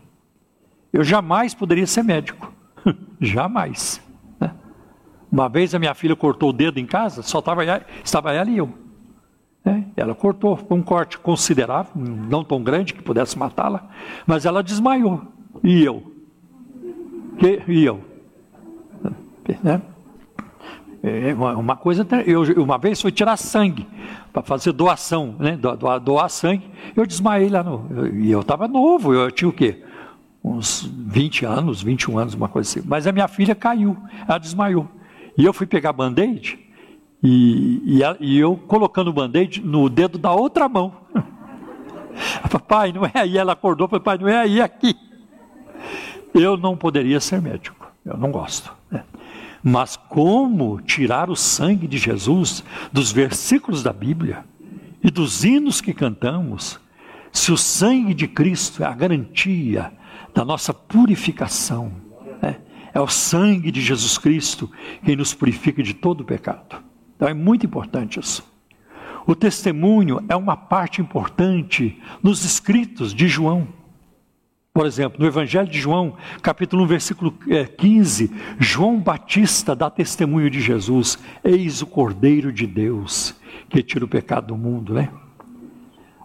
Eu 0.92 1.04
jamais 1.04 1.54
poderia 1.54 1.88
ser 1.88 2.04
médico. 2.04 2.52
jamais. 3.20 4.02
Né? 4.40 4.52
Uma 5.32 5.48
vez 5.48 5.74
a 5.74 5.80
minha 5.80 5.94
filha 5.94 6.16
cortou 6.16 6.50
o 6.50 6.54
dedo 6.54 6.80
em 6.80 6.86
casa, 6.86 7.22
só 7.22 7.40
estava, 7.40 7.64
estava 8.04 8.34
ela 8.34 8.50
e 8.50 8.58
eu. 8.58 8.74
É, 9.66 9.84
ela 9.98 10.16
cortou, 10.16 10.56
foi 10.56 10.78
um 10.78 10.82
corte 10.82 11.18
considerável, 11.18 11.92
não 11.96 12.44
tão 12.44 12.64
grande 12.64 12.94
que 12.94 13.04
pudesse 13.04 13.38
matá-la, 13.38 13.90
mas 14.26 14.46
ela 14.46 14.64
desmaiou. 14.64 15.22
E 15.62 15.84
eu? 15.84 16.16
E 17.68 17.84
eu? 17.84 18.02
Né? 19.62 19.82
É 21.08 21.34
uma 21.34 21.76
coisa, 21.76 22.06
eu 22.26 22.44
uma 22.62 22.78
vez 22.78 23.02
fui 23.02 23.12
tirar 23.12 23.38
sangue 23.38 23.88
para 24.34 24.42
fazer 24.42 24.72
doação, 24.72 25.36
né? 25.40 25.56
Doar, 25.56 26.00
doar, 26.00 26.30
sangue. 26.30 26.70
Eu 26.96 27.06
desmaiei 27.06 27.50
lá 27.50 27.64
no, 27.64 28.08
e 28.14 28.32
eu 28.32 28.42
estava 28.42 28.68
novo, 28.68 29.14
eu 29.14 29.32
tinha 29.32 29.48
o 29.48 29.54
quê? 29.54 29.84
Uns 30.44 30.84
20 30.84 31.46
anos, 31.46 31.82
21 31.82 32.18
anos, 32.18 32.34
uma 32.34 32.48
coisa 32.48 32.70
assim. 32.70 32.88
Mas 32.88 33.08
a 33.08 33.12
minha 33.12 33.28
filha 33.28 33.56
caiu, 33.56 33.98
ela 34.28 34.38
desmaiou. 34.38 34.88
E 35.38 35.46
eu 35.46 35.54
fui 35.54 35.66
pegar 35.66 35.94
band-aid 35.94 36.60
e, 37.24 37.82
e, 37.86 38.02
e 38.20 38.38
eu 38.40 38.56
colocando 38.56 39.10
o 39.10 39.14
band-aid 39.14 39.62
no 39.62 39.90
dedo 39.90 40.18
da 40.18 40.32
outra 40.32 40.68
mão. 40.68 40.94
Papai, 42.50 42.92
não 42.92 43.06
é 43.06 43.12
aí. 43.14 43.38
Ela 43.38 43.54
acordou, 43.54 43.88
papai, 43.88 44.18
não 44.18 44.28
é 44.28 44.38
aí, 44.38 44.60
é 44.60 44.64
aqui. 44.64 44.96
Eu 46.34 46.58
não 46.58 46.76
poderia 46.76 47.20
ser 47.20 47.42
médico, 47.42 47.92
eu 48.06 48.18
não 48.18 48.32
gosto. 48.32 48.72
Né? 48.92 49.04
Mas 49.70 49.98
como 49.98 50.80
tirar 50.80 51.30
o 51.30 51.36
sangue 51.36 51.90
de 51.90 51.98
Jesus 51.98 52.64
dos 52.90 53.12
versículos 53.12 53.84
da 53.84 53.92
Bíblia 53.92 54.46
e 55.04 55.12
dos 55.12 55.44
hinos 55.44 55.82
que 55.82 55.94
cantamos, 55.94 56.80
se 57.34 57.52
o 57.52 57.58
sangue 57.58 58.14
de 58.14 58.30
Cristo 58.30 58.82
é 58.82 58.86
a 58.86 58.94
garantia 58.94 59.92
da 60.34 60.46
nossa 60.46 60.74
purificação? 60.74 61.92
Né? 62.42 62.62
É 62.94 63.02
o 63.02 63.10
sangue 63.10 63.70
de 63.70 63.82
Jesus 63.82 64.18
Cristo 64.18 64.72
quem 65.04 65.18
nos 65.18 65.34
purifica 65.34 65.84
de 65.84 65.94
todo 65.94 66.22
o 66.22 66.26
pecado. 66.26 66.82
Então 67.18 67.28
é 67.28 67.34
muito 67.34 67.66
importante 67.66 68.22
isso. 68.22 68.50
O 69.26 69.36
testemunho 69.36 70.24
é 70.30 70.36
uma 70.38 70.56
parte 70.56 71.02
importante 71.02 72.02
nos 72.24 72.46
escritos 72.46 73.14
de 73.14 73.28
João. 73.28 73.68
Por 74.78 74.86
exemplo, 74.86 75.20
no 75.20 75.26
Evangelho 75.26 75.68
de 75.68 75.80
João, 75.80 76.14
capítulo 76.40 76.84
1, 76.84 76.86
versículo 76.86 77.34
15, 77.80 78.26
é, 78.26 78.64
João 78.64 79.00
Batista 79.00 79.76
dá 79.76 79.90
testemunho 79.90 80.52
de 80.52 80.62
Jesus: 80.62 81.18
Eis 81.44 81.82
o 81.82 81.88
Cordeiro 81.88 82.54
de 82.54 82.68
Deus 82.68 83.34
que 83.72 83.82
tira 83.82 84.06
o 84.06 84.08
pecado 84.08 84.50
do 84.50 84.56
mundo, 84.56 84.94
né? 84.94 85.10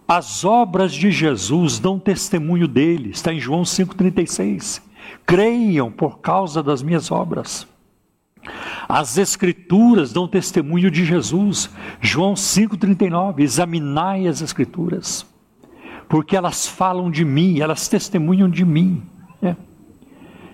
As 0.07 0.45
obras 0.45 0.93
de 0.93 1.09
Jesus 1.09 1.79
dão 1.79 1.97
testemunho 1.97 2.67
dele, 2.67 3.09
está 3.09 3.33
em 3.33 3.39
João 3.39 3.63
5,36. 3.63 4.83
Creiam 5.25 5.91
por 5.91 6.19
causa 6.19 6.61
das 6.61 6.83
minhas 6.83 7.09
obras. 7.09 7.65
As 8.87 9.17
Escrituras 9.17 10.13
dão 10.13 10.27
testemunho 10.27 10.91
de 10.91 11.03
Jesus. 11.05 11.71
João 11.99 12.35
5,39. 12.35 13.39
Examinai 13.39 14.27
as 14.27 14.43
Escrituras, 14.43 15.25
porque 16.13 16.37
elas 16.37 16.67
falam 16.67 17.09
de 17.09 17.25
mim, 17.25 17.59
elas 17.59 17.87
testemunham 17.87 18.47
de 18.47 18.63
mim. 18.63 19.01
É. 19.41 19.55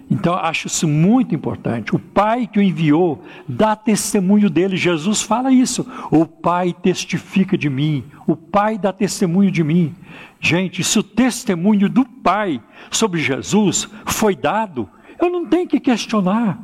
Então, 0.09 0.33
acho 0.33 0.67
isso 0.67 0.87
muito 0.87 1.35
importante. 1.35 1.93
O 1.93 1.99
Pai 1.99 2.47
que 2.47 2.59
o 2.59 2.61
enviou 2.61 3.21
dá 3.45 3.75
testemunho 3.75 4.49
dele. 4.49 4.77
Jesus 4.77 5.21
fala 5.21 5.51
isso. 5.51 5.85
O 6.09 6.25
Pai 6.25 6.73
testifica 6.81 7.57
de 7.57 7.69
mim. 7.69 8.05
O 8.25 8.37
Pai 8.37 8.77
dá 8.77 8.93
testemunho 8.93 9.51
de 9.51 9.61
mim. 9.61 9.93
Gente, 10.39 10.81
se 10.81 10.97
o 10.97 11.03
testemunho 11.03 11.89
do 11.89 12.05
Pai 12.05 12.63
sobre 12.89 13.19
Jesus 13.19 13.85
foi 14.05 14.37
dado, 14.37 14.87
eu 15.21 15.29
não 15.29 15.45
tenho 15.45 15.67
que 15.67 15.81
questionar. 15.81 16.57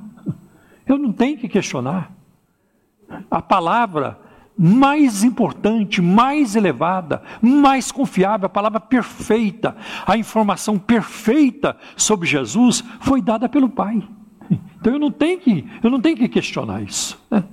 Eu 0.87 0.97
não 0.97 1.11
tenho 1.11 1.37
que 1.37 1.49
questionar. 1.49 2.13
A 3.29 3.41
palavra 3.41 4.17
mais 4.57 5.23
importante, 5.23 6.01
mais 6.01 6.55
elevada, 6.55 7.21
mais 7.41 7.91
confiável, 7.91 8.45
a 8.45 8.49
palavra 8.49 8.79
perfeita, 8.79 9.75
a 10.05 10.17
informação 10.17 10.79
perfeita 10.79 11.77
sobre 11.95 12.27
Jesus 12.27 12.83
foi 13.01 13.21
dada 13.21 13.49
pelo 13.49 13.69
Pai. 13.69 14.01
Então 14.79 14.93
eu 14.93 14.99
não 14.99 15.09
tenho 15.09 15.39
que, 15.39 15.67
eu 15.81 15.89
não 15.89 15.99
tenho 15.99 16.15
que 16.15 16.29
questionar 16.29 16.79
isso. 16.83 17.19
Né? 17.31 17.43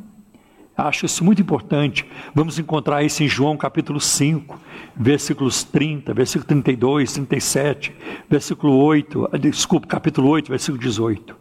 Acho 0.76 1.06
isso 1.06 1.24
muito 1.24 1.40
importante. 1.40 2.06
Vamos 2.34 2.58
encontrar 2.58 3.02
isso 3.02 3.22
em 3.22 3.28
João 3.28 3.56
capítulo 3.56 3.98
5, 3.98 4.60
versículos 4.94 5.64
30, 5.64 6.12
versículo 6.12 6.46
32, 6.46 7.12
37, 7.12 7.94
versículo 8.28 8.76
8, 8.76 9.30
desculpa, 9.40 9.86
capítulo 9.86 10.28
8, 10.28 10.50
versículo 10.50 10.78
18. 10.78 11.36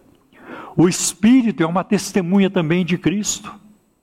O 0.78 0.88
Espírito 0.88 1.62
é 1.62 1.66
uma 1.66 1.84
testemunha 1.84 2.49
também 2.49 2.86
de 2.86 2.97
Cristo. 2.97 3.53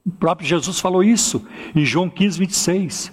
O 0.05 0.11
próprio 0.11 0.49
Jesus 0.49 0.81
falou 0.81 1.03
isso 1.03 1.47
em 1.75 1.85
João 1.85 2.09
15, 2.09 2.39
26. 2.39 3.13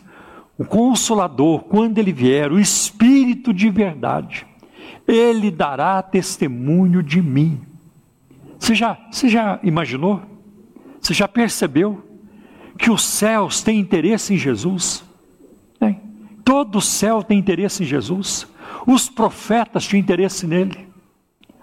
O 0.57 0.63
Consolador, 0.63 1.63
quando 1.63 1.97
ele 1.97 2.13
vier, 2.13 2.51
o 2.51 2.59
Espírito 2.59 3.53
de 3.53 3.69
verdade, 3.69 4.47
ele 5.07 5.51
dará 5.51 6.01
testemunho 6.01 7.03
de 7.03 7.21
mim. 7.21 7.61
Você 8.57 8.73
já, 8.73 8.97
você 9.11 9.27
já 9.27 9.59
imaginou? 9.61 10.21
Você 11.01 11.13
já 11.13 11.27
percebeu 11.27 12.01
que 12.77 12.89
os 12.89 13.03
céus 13.03 13.61
têm 13.61 13.79
interesse 13.79 14.33
em 14.33 14.37
Jesus? 14.37 15.05
Todo 16.45 16.77
o 16.77 16.81
céu 16.81 17.23
tem 17.23 17.39
interesse 17.39 17.81
em 17.81 17.87
Jesus. 17.87 18.47
Os 18.85 19.09
profetas 19.09 19.87
têm 19.87 19.99
interesse 19.99 20.45
nele. 20.45 20.84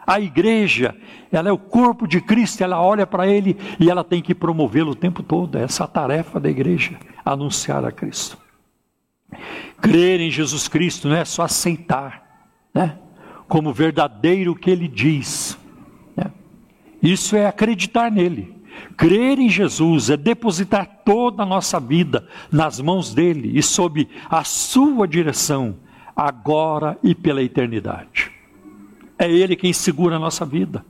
A 0.07 0.21
igreja, 0.21 0.97
ela 1.31 1.49
é 1.49 1.53
o 1.53 1.59
corpo 1.59 2.07
de 2.07 2.21
Cristo, 2.21 2.63
ela 2.63 2.81
olha 2.81 3.07
para 3.07 3.27
ele 3.27 3.57
e 3.79 3.89
ela 3.89 4.03
tem 4.03 4.21
que 4.21 4.35
promovê-lo 4.35 4.93
o 4.93 4.97
tempo 4.97 5.23
todo. 5.23 5.57
Essa 5.57 5.83
é 5.83 5.85
a 5.85 5.89
tarefa 5.89 6.41
da 6.41 6.51
igreja, 6.51 6.99
anunciar 7.25 7.85
a 7.85 7.93
Cristo. 7.93 8.37
Crer 9.81 10.21
em 10.21 10.31
Jesus 10.31 10.69
Cristo 10.69 11.09
não 11.09 11.17
é 11.17 11.25
só 11.25 11.43
aceitar, 11.43 12.51
né? 12.75 12.99
Como 13.49 13.73
verdadeiro 13.73 14.53
o 14.53 14.57
que 14.57 14.71
ele 14.71 14.89
diz. 14.89 15.59
Né? 16.17 16.31
Isso 17.03 17.37
é 17.37 17.47
acreditar 17.47 18.11
nele. 18.11 18.63
Crer 18.97 19.39
em 19.39 19.49
Jesus 19.49 20.11
é 20.11 20.17
depositar 20.17 21.03
toda 21.05 21.43
a 21.43 21.47
nossa 21.47 21.79
vida 21.79 22.27
nas 22.51 22.81
mãos 22.81 23.15
dele 23.15 23.57
e 23.57 23.63
sob 23.63 24.09
a 24.29 24.45
sua 24.45 25.07
direção, 25.07 25.77
agora 26.15 26.99
e 27.03 27.15
pela 27.15 27.43
eternidade. 27.43 28.31
É 29.23 29.31
Ele 29.31 29.55
quem 29.55 29.73
segura 29.73 30.17
a 30.17 30.19
nossa 30.19 30.45
vida. 30.45 30.85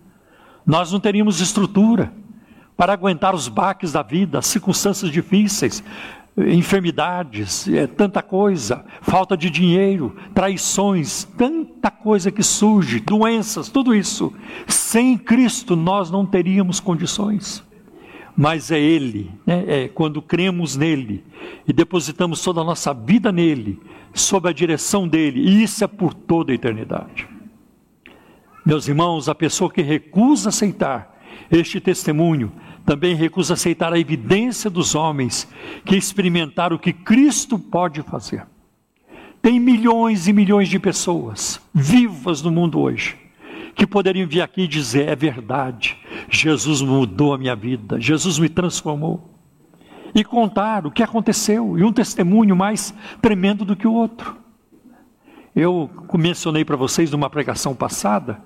Nós 0.64 0.90
não 0.90 0.98
teríamos 0.98 1.38
estrutura 1.38 2.10
para 2.74 2.94
aguentar 2.94 3.34
os 3.34 3.46
baques 3.46 3.92
da 3.92 4.00
vida, 4.02 4.38
as 4.38 4.46
circunstâncias 4.46 5.10
difíceis, 5.10 5.84
enfermidades, 6.38 7.68
é, 7.68 7.86
tanta 7.86 8.22
coisa, 8.22 8.86
falta 9.02 9.36
de 9.36 9.50
dinheiro, 9.50 10.16
traições, 10.34 11.24
tanta 11.36 11.90
coisa 11.90 12.30
que 12.30 12.42
surge, 12.42 13.00
doenças, 13.00 13.68
tudo 13.68 13.94
isso. 13.94 14.32
Sem 14.66 15.18
Cristo 15.18 15.76
nós 15.76 16.10
não 16.10 16.24
teríamos 16.24 16.80
condições. 16.80 17.62
Mas 18.34 18.70
é 18.70 18.80
Ele, 18.80 19.30
né? 19.46 19.64
é 19.66 19.88
quando 19.88 20.22
cremos 20.22 20.74
nele 20.74 21.22
e 21.68 21.72
depositamos 21.72 22.42
toda 22.42 22.62
a 22.62 22.64
nossa 22.64 22.94
vida 22.94 23.30
nele, 23.30 23.78
sob 24.14 24.48
a 24.48 24.52
direção 24.52 25.06
dele, 25.06 25.38
e 25.38 25.62
isso 25.62 25.84
é 25.84 25.86
por 25.86 26.14
toda 26.14 26.50
a 26.50 26.54
eternidade. 26.54 27.28
Meus 28.64 28.86
irmãos, 28.86 29.28
a 29.28 29.34
pessoa 29.34 29.70
que 29.70 29.82
recusa 29.82 30.50
aceitar 30.50 31.20
este 31.50 31.80
testemunho 31.80 32.52
também 32.84 33.14
recusa 33.14 33.54
aceitar 33.54 33.92
a 33.92 33.98
evidência 33.98 34.68
dos 34.68 34.94
homens 34.94 35.48
que 35.84 35.96
experimentaram 35.96 36.76
o 36.76 36.78
que 36.78 36.92
Cristo 36.92 37.58
pode 37.58 38.02
fazer. 38.02 38.46
Tem 39.40 39.58
milhões 39.58 40.28
e 40.28 40.32
milhões 40.32 40.68
de 40.68 40.78
pessoas 40.78 41.60
vivas 41.74 42.42
no 42.42 42.50
mundo 42.50 42.80
hoje 42.80 43.16
que 43.74 43.86
poderiam 43.86 44.28
vir 44.28 44.42
aqui 44.42 44.62
e 44.62 44.68
dizer: 44.68 45.08
é 45.08 45.16
verdade, 45.16 45.96
Jesus 46.30 46.80
mudou 46.80 47.34
a 47.34 47.38
minha 47.38 47.56
vida, 47.56 48.00
Jesus 48.00 48.38
me 48.38 48.48
transformou. 48.48 49.30
E 50.14 50.22
contar 50.22 50.86
o 50.86 50.90
que 50.90 51.02
aconteceu, 51.02 51.78
e 51.78 51.82
um 51.82 51.92
testemunho 51.92 52.54
mais 52.54 52.94
tremendo 53.22 53.64
do 53.64 53.74
que 53.74 53.86
o 53.86 53.94
outro. 53.94 54.36
Eu 55.56 55.90
mencionei 56.14 56.66
para 56.66 56.76
vocês 56.76 57.10
numa 57.10 57.30
pregação 57.30 57.74
passada 57.74 58.42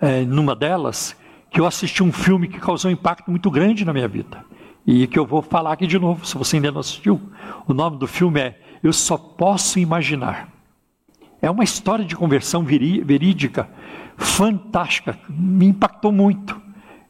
é, 0.00 0.22
numa 0.22 0.54
delas, 0.54 1.16
que 1.50 1.60
eu 1.60 1.66
assisti 1.66 2.02
um 2.02 2.12
filme 2.12 2.48
que 2.48 2.58
causou 2.58 2.90
um 2.90 2.94
impacto 2.94 3.30
muito 3.30 3.50
grande 3.50 3.84
na 3.84 3.92
minha 3.92 4.08
vida. 4.08 4.44
E 4.86 5.06
que 5.06 5.18
eu 5.18 5.24
vou 5.24 5.40
falar 5.40 5.72
aqui 5.72 5.86
de 5.86 5.98
novo, 5.98 6.26
se 6.26 6.36
você 6.36 6.56
ainda 6.56 6.72
não 6.72 6.80
assistiu. 6.80 7.20
O 7.66 7.72
nome 7.72 7.98
do 7.98 8.06
filme 8.06 8.40
é 8.40 8.60
Eu 8.82 8.92
só 8.92 9.16
posso 9.16 9.78
imaginar. 9.78 10.48
É 11.40 11.50
uma 11.50 11.64
história 11.64 12.04
de 12.04 12.16
conversão 12.16 12.62
verídica, 12.64 13.68
fantástica, 14.16 15.18
me 15.28 15.66
impactou 15.66 16.10
muito. 16.10 16.60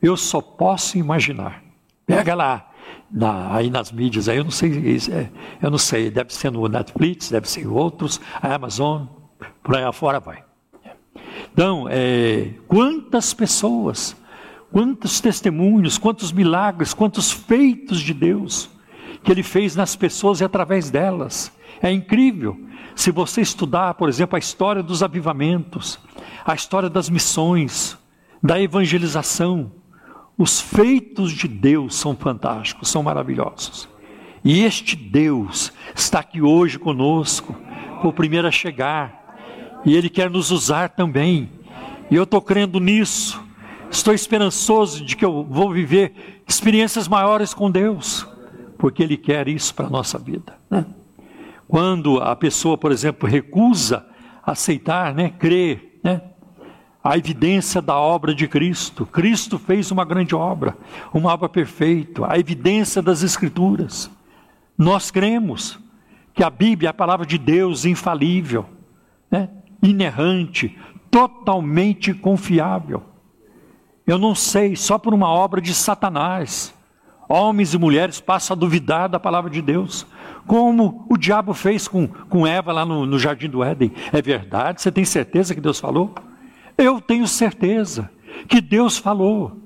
Eu 0.03 0.17
só 0.17 0.41
posso 0.41 0.99
imaginar. 0.99 1.63
Pega 2.07 2.35
lá, 2.35 2.71
na, 3.11 3.55
aí 3.55 3.71
nas 3.71 3.91
mídias, 3.91 4.29
aí 4.29 4.37
eu 4.37 4.45
não 4.45 4.51
sei, 4.51 4.99
é, 5.11 5.31
eu 5.63 5.71
não 5.71 5.79
sei, 5.79 6.11
deve 6.11 6.35
ser 6.35 6.51
no 6.51 6.67
Netflix, 6.69 7.31
deve 7.31 7.49
ser 7.49 7.67
outros, 7.67 8.21
a 8.43 8.55
Amazon, 8.55 9.07
por 9.63 9.77
aí 9.77 9.85
afora 9.85 10.21
vai. 10.21 10.45
Então, 11.55 11.87
é, 11.89 12.51
quantas 12.67 13.33
pessoas, 13.33 14.15
quantos 14.73 15.21
testemunhos, 15.21 15.97
quantos 15.97 16.33
milagres, 16.33 16.93
quantos 16.93 17.31
feitos 17.31 18.01
de 18.01 18.13
Deus 18.13 18.69
que 19.23 19.33
Ele 19.33 19.43
fez 19.43 19.75
nas 19.77 19.97
pessoas 19.97 20.41
e 20.41 20.45
através 20.45 20.91
delas. 20.91 21.51
É 21.81 21.91
incrível. 21.91 22.61
Se 22.95 23.11
você 23.11 23.41
estudar, 23.41 23.95
por 23.95 24.09
exemplo, 24.09 24.37
a 24.37 24.39
história 24.39 24.83
dos 24.83 25.03
avivamentos, 25.03 25.99
a 26.45 26.55
história 26.55 26.91
das 26.91 27.09
missões, 27.09 27.97
da 28.43 28.61
evangelização, 28.61 29.73
os 30.37 30.61
feitos 30.61 31.33
de 31.33 31.47
Deus 31.47 31.95
são 31.95 32.17
fantásticos, 32.17 32.91
são 32.91 33.03
maravilhosos. 33.03 33.89
E 34.45 34.63
este 34.63 34.95
Deus 34.97 35.73
está 35.95 36.19
aqui 36.19 36.43
hoje 36.43 36.79
conosco, 36.79 37.57
o 38.03 38.13
primeiro 38.13 38.47
a 38.47 38.51
chegar, 38.51 39.24
e 39.85 39.95
Ele 39.95 40.09
quer 40.09 40.31
nos 40.31 40.51
usar 40.51 40.91
também. 40.91 41.51
E 42.11 42.15
eu 42.15 42.25
estou 42.25 42.41
crendo 42.41 42.81
nisso, 42.81 43.43
estou 43.91 44.15
esperançoso 44.15 45.05
de 45.05 45.17
que 45.17 45.25
eu 45.25 45.45
vou 45.49 45.73
viver 45.73 46.43
experiências 46.47 47.09
maiores 47.09 47.55
com 47.55 47.71
Deus, 47.71 48.27
porque 48.79 49.03
Ele 49.03 49.17
quer 49.17 49.49
isso 49.49 49.75
para 49.75 49.87
a 49.87 49.91
nossa 49.91 50.19
vida. 50.19 50.57
Né? 50.71 50.85
Quando 51.67 52.19
a 52.21 52.37
pessoa, 52.37 52.77
por 52.77 52.93
exemplo, 52.93 53.29
recusa 53.29 54.07
aceitar, 54.45 55.15
né, 55.15 55.31
crer, 55.31 55.99
né, 56.03 56.21
a 57.03 57.19
evidência 57.19 57.83
da 57.83 57.99
obra 57.99 58.35
de 58.35 58.49
Cristo. 58.49 59.05
Cristo 59.05 59.59
fez 59.59 59.91
uma 59.91 60.05
grande 60.05 60.35
obra, 60.35 60.77
uma 61.13 61.33
obra 61.33 61.49
perfeita, 61.49 62.23
a 62.27 62.39
evidência 62.39 63.03
das 63.03 63.23
Escrituras. 63.23 64.11
Nós 64.77 65.11
cremos 65.11 65.79
que 66.33 66.43
a 66.43 66.49
Bíblia 66.49 66.89
é 66.89 66.91
a 66.91 66.95
palavra 66.95 67.27
de 67.27 67.37
Deus 67.37 67.85
infalível, 67.85 68.65
né? 68.65 68.75
Inerrante, 69.85 70.77
totalmente 71.11 72.13
confiável. 72.13 73.03
Eu 74.07 74.19
não 74.19 74.35
sei, 74.35 74.75
só 74.75 74.99
por 74.99 75.15
uma 75.15 75.29
obra 75.29 75.61
de 75.61 75.73
Satanás, 75.73 76.75
homens 77.29 77.73
e 77.73 77.79
mulheres 77.79 78.21
passam 78.21 78.57
a 78.57 78.59
duvidar 78.59 79.09
da 79.09 79.21
palavra 79.21 79.51
de 79.51 79.63
Deus, 79.63 80.07
como 80.47 81.07
o 81.09 81.17
diabo 81.17 81.55
fez 81.55 81.89
com, 81.89 82.07
com 82.07 82.47
Eva 82.47 82.73
lá 82.73 82.85
no, 82.85 83.07
no 83.07 83.19
jardim 83.19 83.49
do 83.49 83.65
Éden. 83.65 83.93
É 84.13 84.21
verdade? 84.21 84.83
Você 84.83 84.91
tem 84.93 85.05
certeza 85.05 85.55
que 85.55 85.61
Deus 85.61 85.79
falou? 85.79 86.15
Eu 86.77 87.01
tenho 87.01 87.27
certeza 87.27 88.11
que 88.49 88.61
Deus 88.61 88.99
falou. 88.99 89.64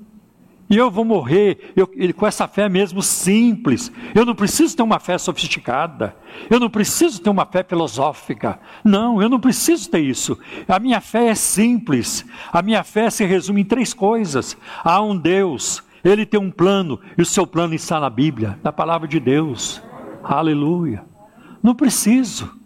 E 0.69 0.77
eu 0.77 0.91
vou 0.91 1.03
morrer 1.03 1.73
eu, 1.75 1.89
com 2.13 2.27
essa 2.27 2.47
fé 2.47 2.69
mesmo 2.69 3.01
simples. 3.01 3.91
Eu 4.13 4.23
não 4.25 4.35
preciso 4.35 4.77
ter 4.77 4.83
uma 4.83 4.99
fé 4.99 5.17
sofisticada. 5.17 6.15
Eu 6.49 6.59
não 6.59 6.69
preciso 6.69 7.21
ter 7.21 7.29
uma 7.29 7.45
fé 7.45 7.63
filosófica. 7.63 8.59
Não, 8.83 9.19
eu 9.21 9.27
não 9.27 9.39
preciso 9.39 9.89
ter 9.89 10.01
isso. 10.01 10.37
A 10.67 10.77
minha 10.79 11.01
fé 11.01 11.29
é 11.29 11.35
simples. 11.35 12.23
A 12.53 12.61
minha 12.61 12.83
fé 12.83 13.09
se 13.09 13.25
resume 13.25 13.61
em 13.61 13.65
três 13.65 13.93
coisas: 13.93 14.55
há 14.83 15.01
um 15.01 15.17
Deus, 15.17 15.83
ele 16.03 16.25
tem 16.25 16.39
um 16.39 16.51
plano, 16.51 16.99
e 17.17 17.21
o 17.21 17.25
seu 17.25 17.47
plano 17.47 17.73
está 17.73 17.99
na 17.99 18.09
Bíblia, 18.09 18.59
na 18.63 18.71
palavra 18.71 19.07
de 19.07 19.19
Deus. 19.19 19.81
Aleluia. 20.23 21.03
Não 21.63 21.73
preciso 21.73 22.59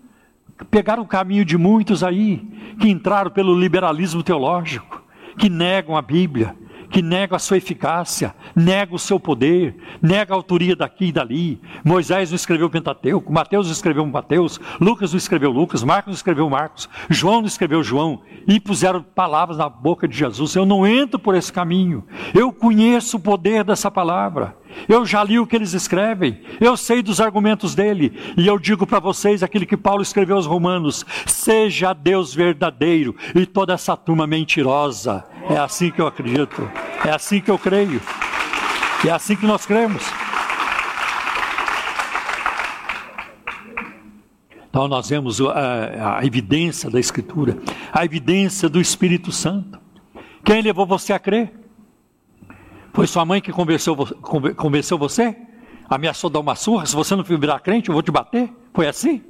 pegar 0.70 1.00
o 1.00 1.06
caminho 1.06 1.46
de 1.46 1.58
muitos 1.58 2.04
aí 2.04 2.38
que 2.80 2.90
entraram 2.90 3.32
pelo 3.32 3.58
liberalismo 3.58 4.22
teológico, 4.22 5.02
que 5.38 5.50
negam 5.50 5.96
a 5.96 6.02
Bíblia, 6.02 6.56
que 6.94 7.02
nega 7.02 7.36
a 7.36 7.40
sua 7.40 7.58
eficácia, 7.58 8.36
nega 8.56 8.94
o 8.94 9.00
seu 9.00 9.20
poder, 9.20 9.76
nega 10.00 10.32
a 10.32 10.38
autoria 10.38 10.76
daqui 10.76 11.06
e 11.06 11.12
dali. 11.12 11.60
Moisés 11.84 12.30
não 12.30 12.36
escreveu 12.36 12.68
o 12.68 12.70
Pentateuco, 12.70 13.34
Mateus 13.34 13.66
não 13.66 13.74
escreveu 13.74 14.06
Mateus, 14.06 14.62
Lucas 14.80 15.12
não 15.12 15.18
escreveu 15.18 15.50
Lucas, 15.50 15.84
Marcos 15.84 16.12
não 16.12 16.16
escreveu 16.16 16.48
Marcos, 16.48 16.88
João 17.10 17.42
não 17.42 17.48
escreveu 17.48 17.82
João, 17.84 18.22
e 18.48 18.60
puseram 18.60 19.02
palavras 19.02 19.58
na 19.58 19.68
boca 19.68 20.08
de 20.08 20.16
Jesus. 20.16 20.54
Eu 20.54 20.68
não 20.68 20.86
entro 20.86 21.18
por 21.18 21.34
esse 21.34 21.52
caminho. 21.52 22.04
Eu 22.32 22.54
conheço 22.54 23.18
o 23.18 23.20
poder 23.20 23.64
dessa 23.64 23.90
palavra. 23.90 24.56
Eu 24.88 25.06
já 25.06 25.24
li 25.24 25.40
o 25.40 25.48
que 25.48 25.56
eles 25.56 25.74
escrevem, 25.74 26.42
eu 26.60 26.76
sei 26.76 27.02
dos 27.02 27.22
argumentos 27.22 27.76
dele, 27.76 28.12
e 28.36 28.48
eu 28.48 28.58
digo 28.58 28.88
para 28.88 29.00
vocês 29.00 29.44
aquilo 29.44 29.66
que 29.66 29.78
Paulo 29.78 30.02
escreveu 30.02 30.36
aos 30.36 30.46
Romanos: 30.46 31.06
seja 31.26 31.94
Deus 31.94 32.34
verdadeiro 32.34 33.16
e 33.36 33.46
toda 33.46 33.74
essa 33.74 33.96
turma 33.96 34.26
mentirosa. 34.26 35.24
É 35.50 35.58
assim 35.58 35.92
que 35.92 36.02
eu 36.02 36.08
acredito, 36.08 36.70
é 37.06 37.12
assim 37.12 37.42
que 37.42 37.52
eu 37.52 37.60
creio, 37.60 38.02
é 39.06 39.10
assim 39.10 39.36
que 39.36 39.46
nós 39.46 39.66
cremos. 39.66 40.04
Então, 44.70 44.88
nós 44.88 45.08
vemos 45.08 45.40
a, 45.40 46.18
a 46.18 46.26
evidência 46.26 46.90
da 46.90 47.00
Escritura, 47.00 47.60
a 47.92 48.04
evidência 48.04 48.68
do 48.68 48.82
Espírito 48.82 49.32
Santo. 49.32 49.80
Quem 50.44 50.64
levou 50.64 50.86
você 50.86 51.14
a 51.14 51.20
crer? 51.20 51.54
Foi 52.92 53.06
sua 53.06 53.24
mãe 53.24 53.40
que 53.40 53.52
convenceu, 53.52 53.96
convenceu 53.96 54.98
você? 54.98 55.38
Ameaçou 55.88 56.28
dar 56.30 56.40
uma 56.40 56.56
surra? 56.56 56.88
Se 56.88 56.96
você 56.96 57.16
não 57.16 57.24
virar 57.24 57.60
crente, 57.60 57.90
eu 57.90 57.94
vou 57.94 58.02
te 58.02 58.12
bater? 58.12 58.52
Foi 58.74 58.88
assim? 58.88 59.22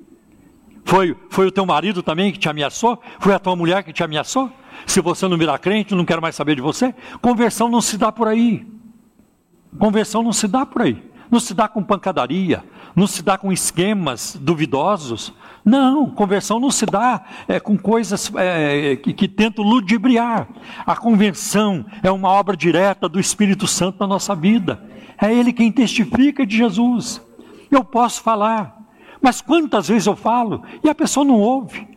Foi, 0.86 1.16
foi 1.30 1.48
o 1.48 1.52
teu 1.52 1.66
marido 1.66 2.02
também 2.02 2.32
que 2.32 2.40
te 2.40 2.48
ameaçou? 2.48 3.02
Foi 3.20 3.34
a 3.34 3.40
tua 3.40 3.56
mulher 3.56 3.84
que 3.84 3.92
te 3.92 4.04
ameaçou? 4.04 4.50
Se 4.86 5.02
você 5.02 5.28
não 5.28 5.38
virar 5.38 5.58
crente, 5.60 5.96
não 5.96 6.06
quero 6.06 6.22
mais 6.22 6.36
saber 6.36 6.56
de 6.56 6.62
você? 6.62 6.94
Conversão 7.22 7.70
não 7.70 7.82
se 7.82 7.98
dá 7.98 8.12
por 8.12 8.28
aí. 8.28 8.66
Conversão 9.78 10.22
não 10.22 10.34
se 10.34 10.48
dá 10.48 10.66
por 10.66 10.84
aí. 10.84 11.14
Não 11.34 11.40
se 11.40 11.56
dá 11.56 11.68
com 11.68 11.82
pancadaria, 11.82 12.64
não 12.96 13.08
se 13.08 13.24
dá 13.24 13.40
com 13.40 13.52
esquemas 13.52 14.38
duvidosos. 14.40 15.34
Não, 15.66 16.08
conversão 16.08 16.60
não 16.60 16.70
se 16.70 16.86
dá 16.86 17.24
é, 17.48 17.60
com 17.60 17.76
coisas 17.76 18.32
é, 18.36 18.96
que, 18.98 19.12
que 19.14 19.28
tentam 19.28 19.66
ludibriar. 19.66 20.48
A 20.86 20.96
conversão 20.96 21.88
é 22.04 22.12
uma 22.12 22.30
obra 22.30 22.56
direta 22.56 23.10
do 23.10 23.20
Espírito 23.20 23.66
Santo 23.66 23.98
na 24.00 24.06
nossa 24.06 24.36
vida. 24.36 24.84
É 25.20 25.34
Ele 25.34 25.52
quem 25.52 25.72
testifica 25.72 26.46
de 26.46 26.56
Jesus. 26.56 27.20
Eu 27.72 27.84
posso 27.84 28.22
falar, 28.22 28.78
mas 29.20 29.42
quantas 29.42 29.88
vezes 29.88 30.06
eu 30.06 30.16
falo 30.16 30.62
e 30.84 30.90
a 30.90 30.94
pessoa 30.94 31.26
não 31.26 31.40
ouve? 31.40 31.88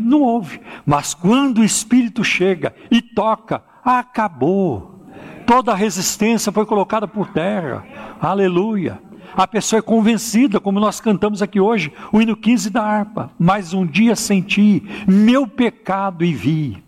Não 0.00 0.20
ouve. 0.20 0.60
Mas 0.84 1.14
quando 1.14 1.58
o 1.58 1.64
Espírito 1.64 2.22
chega 2.22 2.74
e 2.90 3.00
toca, 3.00 3.62
acabou. 3.84 5.00
Toda 5.46 5.72
a 5.72 5.76
resistência 5.76 6.52
foi 6.52 6.66
colocada 6.66 7.08
por 7.08 7.28
terra. 7.28 7.84
Aleluia. 8.20 9.00
A 9.34 9.46
pessoa 9.46 9.78
é 9.78 9.82
convencida, 9.82 10.60
como 10.60 10.80
nós 10.80 11.00
cantamos 11.00 11.40
aqui 11.40 11.60
hoje, 11.60 11.92
o 12.12 12.20
hino 12.20 12.36
15 12.36 12.70
da 12.70 12.82
harpa. 12.82 13.30
Mas 13.38 13.72
um 13.72 13.86
dia 13.86 14.16
senti 14.16 14.82
meu 15.06 15.46
pecado 15.46 16.24
e 16.24 16.32
vi, 16.32 16.82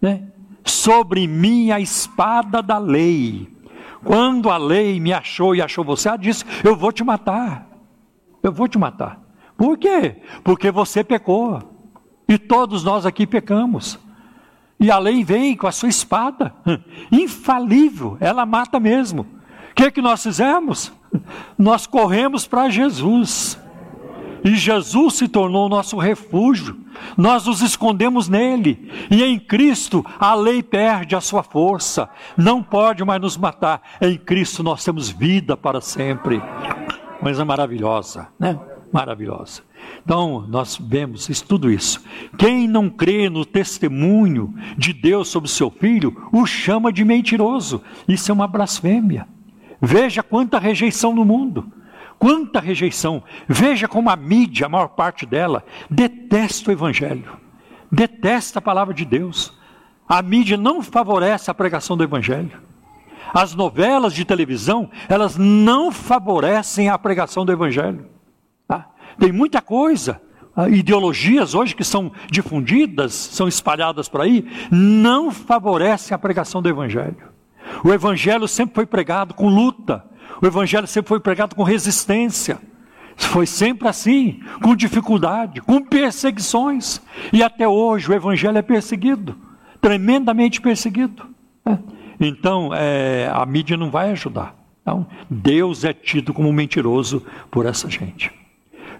né? 0.00 0.24
sobre 0.64 1.26
mim 1.26 1.70
a 1.70 1.80
espada 1.80 2.62
da 2.62 2.78
lei. 2.78 3.48
Quando 4.04 4.50
a 4.50 4.56
lei 4.56 4.98
me 4.98 5.12
achou 5.12 5.54
e 5.54 5.62
achou 5.62 5.84
você, 5.84 6.08
ela 6.08 6.18
disse: 6.18 6.44
Eu 6.64 6.76
vou 6.76 6.92
te 6.92 7.04
matar. 7.04 7.68
Eu 8.42 8.52
vou 8.52 8.66
te 8.66 8.78
matar. 8.78 9.20
Por 9.56 9.78
quê? 9.78 10.16
Porque 10.42 10.70
você 10.70 11.04
pecou. 11.04 11.71
E 12.32 12.38
todos 12.38 12.82
nós 12.82 13.04
aqui 13.04 13.26
pecamos. 13.26 13.98
E 14.80 14.90
a 14.90 14.98
lei 14.98 15.22
vem 15.22 15.54
com 15.54 15.66
a 15.66 15.70
sua 15.70 15.90
espada, 15.90 16.54
infalível, 17.12 18.16
ela 18.20 18.46
mata 18.46 18.80
mesmo. 18.80 19.26
O 19.70 19.74
que, 19.74 19.90
que 19.90 20.00
nós 20.00 20.22
fizemos? 20.22 20.90
Nós 21.58 21.86
corremos 21.86 22.46
para 22.46 22.70
Jesus. 22.70 23.58
E 24.42 24.54
Jesus 24.54 25.14
se 25.14 25.28
tornou 25.28 25.68
nosso 25.68 25.98
refúgio. 25.98 26.78
Nós 27.18 27.44
nos 27.44 27.60
escondemos 27.60 28.30
nele. 28.30 28.90
E 29.10 29.22
em 29.22 29.38
Cristo 29.38 30.04
a 30.18 30.34
lei 30.34 30.62
perde 30.62 31.14
a 31.14 31.20
sua 31.20 31.42
força. 31.42 32.08
Não 32.34 32.62
pode 32.62 33.04
mais 33.04 33.20
nos 33.20 33.36
matar. 33.36 33.82
Em 34.00 34.16
Cristo 34.16 34.62
nós 34.62 34.82
temos 34.82 35.10
vida 35.10 35.54
para 35.54 35.82
sempre. 35.82 36.42
Coisa 37.20 37.44
maravilhosa, 37.44 38.28
né? 38.38 38.58
Maravilhosa. 38.90 39.62
Então, 40.04 40.44
nós 40.48 40.76
vemos 40.76 41.28
isso, 41.28 41.44
tudo 41.44 41.70
isso. 41.70 42.02
Quem 42.36 42.66
não 42.66 42.90
crê 42.90 43.28
no 43.28 43.44
testemunho 43.44 44.54
de 44.76 44.92
Deus 44.92 45.28
sobre 45.28 45.48
seu 45.48 45.70
filho, 45.70 46.28
o 46.32 46.44
chama 46.44 46.92
de 46.92 47.04
mentiroso. 47.04 47.82
Isso 48.08 48.30
é 48.30 48.34
uma 48.34 48.48
blasfêmia. 48.48 49.28
Veja 49.80 50.22
quanta 50.22 50.58
rejeição 50.58 51.14
no 51.14 51.24
mundo. 51.24 51.72
Quanta 52.18 52.60
rejeição. 52.60 53.22
Veja 53.48 53.88
como 53.88 54.08
a 54.08 54.16
mídia, 54.16 54.66
a 54.66 54.68
maior 54.68 54.88
parte 54.88 55.26
dela, 55.26 55.64
detesta 55.90 56.70
o 56.70 56.72
Evangelho, 56.72 57.36
detesta 57.90 58.60
a 58.60 58.62
palavra 58.62 58.94
de 58.94 59.04
Deus. 59.04 59.52
A 60.08 60.22
mídia 60.22 60.56
não 60.56 60.82
favorece 60.82 61.50
a 61.50 61.54
pregação 61.54 61.96
do 61.96 62.04
Evangelho. 62.04 62.60
As 63.34 63.54
novelas 63.54 64.12
de 64.12 64.24
televisão, 64.24 64.90
elas 65.08 65.36
não 65.36 65.90
favorecem 65.90 66.88
a 66.88 66.98
pregação 66.98 67.44
do 67.44 67.52
Evangelho. 67.52 68.06
Tem 69.18 69.32
muita 69.32 69.60
coisa. 69.60 70.20
Ah, 70.54 70.68
ideologias 70.68 71.54
hoje 71.54 71.74
que 71.74 71.84
são 71.84 72.12
difundidas, 72.30 73.14
são 73.14 73.48
espalhadas 73.48 74.06
por 74.06 74.20
aí, 74.20 74.46
não 74.70 75.30
favorecem 75.30 76.14
a 76.14 76.18
pregação 76.18 76.60
do 76.60 76.68
Evangelho. 76.68 77.32
O 77.82 77.92
Evangelho 77.92 78.46
sempre 78.46 78.74
foi 78.74 78.84
pregado 78.84 79.32
com 79.32 79.48
luta, 79.48 80.04
o 80.42 80.46
Evangelho 80.46 80.86
sempre 80.86 81.08
foi 81.08 81.20
pregado 81.20 81.56
com 81.56 81.62
resistência. 81.62 82.58
Foi 83.16 83.46
sempre 83.46 83.88
assim, 83.88 84.40
com 84.62 84.74
dificuldade, 84.74 85.60
com 85.60 85.82
perseguições. 85.82 87.00
E 87.32 87.42
até 87.42 87.68
hoje 87.68 88.10
o 88.10 88.14
Evangelho 88.14 88.58
é 88.58 88.62
perseguido, 88.62 89.36
tremendamente 89.80 90.60
perseguido. 90.60 91.26
Né? 91.64 91.78
Então, 92.18 92.70
é, 92.74 93.30
a 93.32 93.44
mídia 93.46 93.76
não 93.76 93.90
vai 93.90 94.10
ajudar. 94.10 94.56
Então, 94.82 95.06
Deus 95.30 95.84
é 95.84 95.92
tido 95.92 96.34
como 96.34 96.52
mentiroso 96.52 97.24
por 97.50 97.66
essa 97.66 97.88
gente. 97.88 98.41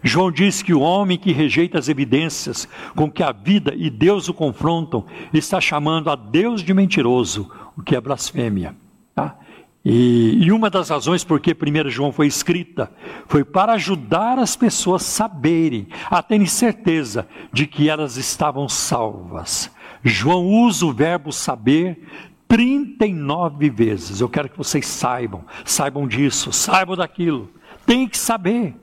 João 0.03 0.31
diz 0.31 0.63
que 0.63 0.75
o 0.75 0.81
homem 0.81 1.17
que 1.17 1.33
rejeita 1.33 1.79
as 1.79 1.89
evidências 1.89 2.69
com 2.95 3.11
que 3.11 3.23
a 3.23 3.33
vida 3.33 3.73
e 3.77 3.89
Deus 3.89 4.29
o 4.29 4.35
confrontam 4.35 5.05
está 5.33 5.61
chamando 5.61 6.11
a 6.11 6.17
Deus 6.17 6.63
de 6.63 6.75
mentiroso, 6.75 7.51
o 7.77 7.83
que 7.83 7.95
é 7.95 8.01
blasfêmia. 8.01 8.75
Tá? 9.15 9.37
E, 9.85 10.39
e, 10.41 10.53
uma 10.53 10.71
das 10.71 10.91
razões 10.91 11.25
por 11.25 11.41
que 11.41 11.53
1 11.53 11.91
João 11.91 12.13
foi 12.13 12.27
escrita 12.27 12.91
foi 13.27 13.45
para 13.45 13.73
ajudar 13.73 14.39
as 14.39 14.55
pessoas 14.55 15.03
a 15.03 15.05
saberem, 15.05 15.89
a 16.09 16.23
terem 16.23 16.47
certeza 16.47 17.27
de 17.53 17.67
que 17.67 17.89
elas 17.89 18.17
estavam 18.17 18.69
salvas. 18.69 19.71
João 20.05 20.47
usa 20.47 20.87
o 20.87 20.93
verbo 20.93 21.33
saber 21.33 22.01
39 22.47 23.71
vezes. 23.71 24.21
Eu 24.21 24.29
quero 24.29 24.49
que 24.49 24.59
vocês 24.59 24.87
saibam, 24.87 25.45
saibam 25.65 26.07
disso, 26.07 26.53
saibam 26.53 26.97
daquilo. 26.97 27.51
Tem 27.85 28.07
que 28.07 28.19
saber. 28.19 28.77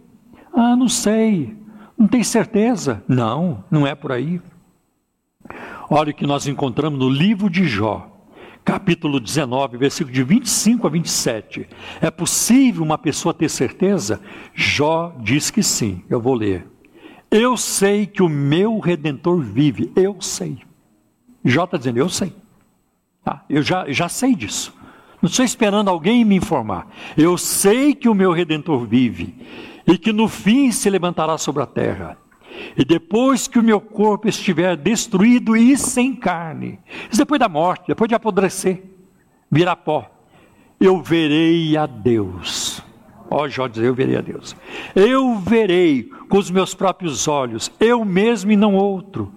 Ah, 0.61 0.75
não 0.75 0.89
sei, 0.89 1.55
não 1.97 2.05
tem 2.05 2.21
certeza. 2.21 3.01
Não, 3.07 3.63
não 3.71 3.87
é 3.87 3.95
por 3.95 4.11
aí. 4.11 4.41
Olha 5.89 6.11
o 6.11 6.13
que 6.13 6.27
nós 6.27 6.47
encontramos 6.47 6.99
no 6.99 7.09
livro 7.09 7.49
de 7.49 7.63
Jó, 7.63 8.11
capítulo 8.65 9.21
19, 9.21 9.77
versículo 9.77 10.13
de 10.13 10.21
25 10.21 10.85
a 10.85 10.89
27. 10.89 11.65
É 12.01 12.11
possível 12.11 12.83
uma 12.83 12.97
pessoa 12.97 13.33
ter 13.33 13.47
certeza? 13.47 14.19
Jó 14.53 15.15
diz 15.21 15.49
que 15.49 15.63
sim. 15.63 16.03
Eu 16.09 16.19
vou 16.19 16.33
ler. 16.33 16.67
Eu 17.31 17.55
sei 17.55 18.05
que 18.05 18.21
o 18.21 18.27
meu 18.27 18.79
redentor 18.79 19.39
vive. 19.39 19.93
Eu 19.95 20.17
sei. 20.19 20.57
Jó 21.45 21.63
está 21.63 21.77
dizendo, 21.77 21.99
eu 21.99 22.09
sei. 22.09 22.35
Tá? 23.23 23.45
Eu 23.49 23.63
já, 23.63 23.89
já 23.89 24.09
sei 24.09 24.35
disso. 24.35 24.77
Não 25.21 25.29
estou 25.29 25.45
esperando 25.45 25.89
alguém 25.89 26.25
me 26.25 26.35
informar. 26.35 26.85
Eu 27.17 27.37
sei 27.37 27.95
que 27.95 28.09
o 28.09 28.13
meu 28.13 28.33
redentor 28.33 28.85
vive 28.85 29.33
e 29.91 29.97
que 29.97 30.13
no 30.13 30.27
fim 30.27 30.71
se 30.71 30.87
levantará 30.87 31.35
sobre 31.37 31.63
a 31.63 31.65
terra. 31.65 32.15
E 32.77 32.85
depois 32.85 33.47
que 33.47 33.57
o 33.57 33.63
meu 33.63 33.81
corpo 33.81 34.27
estiver 34.27 34.77
destruído 34.77 35.57
e 35.57 35.75
sem 35.75 36.15
carne, 36.15 36.79
depois 37.11 37.39
da 37.39 37.49
morte, 37.49 37.87
depois 37.87 38.07
de 38.07 38.13
apodrecer, 38.13 38.83
virar 39.49 39.77
pó, 39.77 40.07
eu 40.79 41.01
verei 41.01 41.75
a 41.75 41.87
Deus. 41.87 42.83
Ó, 43.31 43.47
Jó 43.47 43.67
diz, 43.67 43.81
eu 43.81 43.95
verei 43.95 44.15
a 44.15 44.21
Deus. 44.21 44.55
Eu 44.95 45.35
verei 45.39 46.03
com 46.29 46.37
os 46.37 46.51
meus 46.51 46.75
próprios 46.75 47.27
olhos, 47.27 47.71
eu 47.79 48.05
mesmo 48.05 48.51
e 48.51 48.55
não 48.55 48.75
outro, 48.75 49.33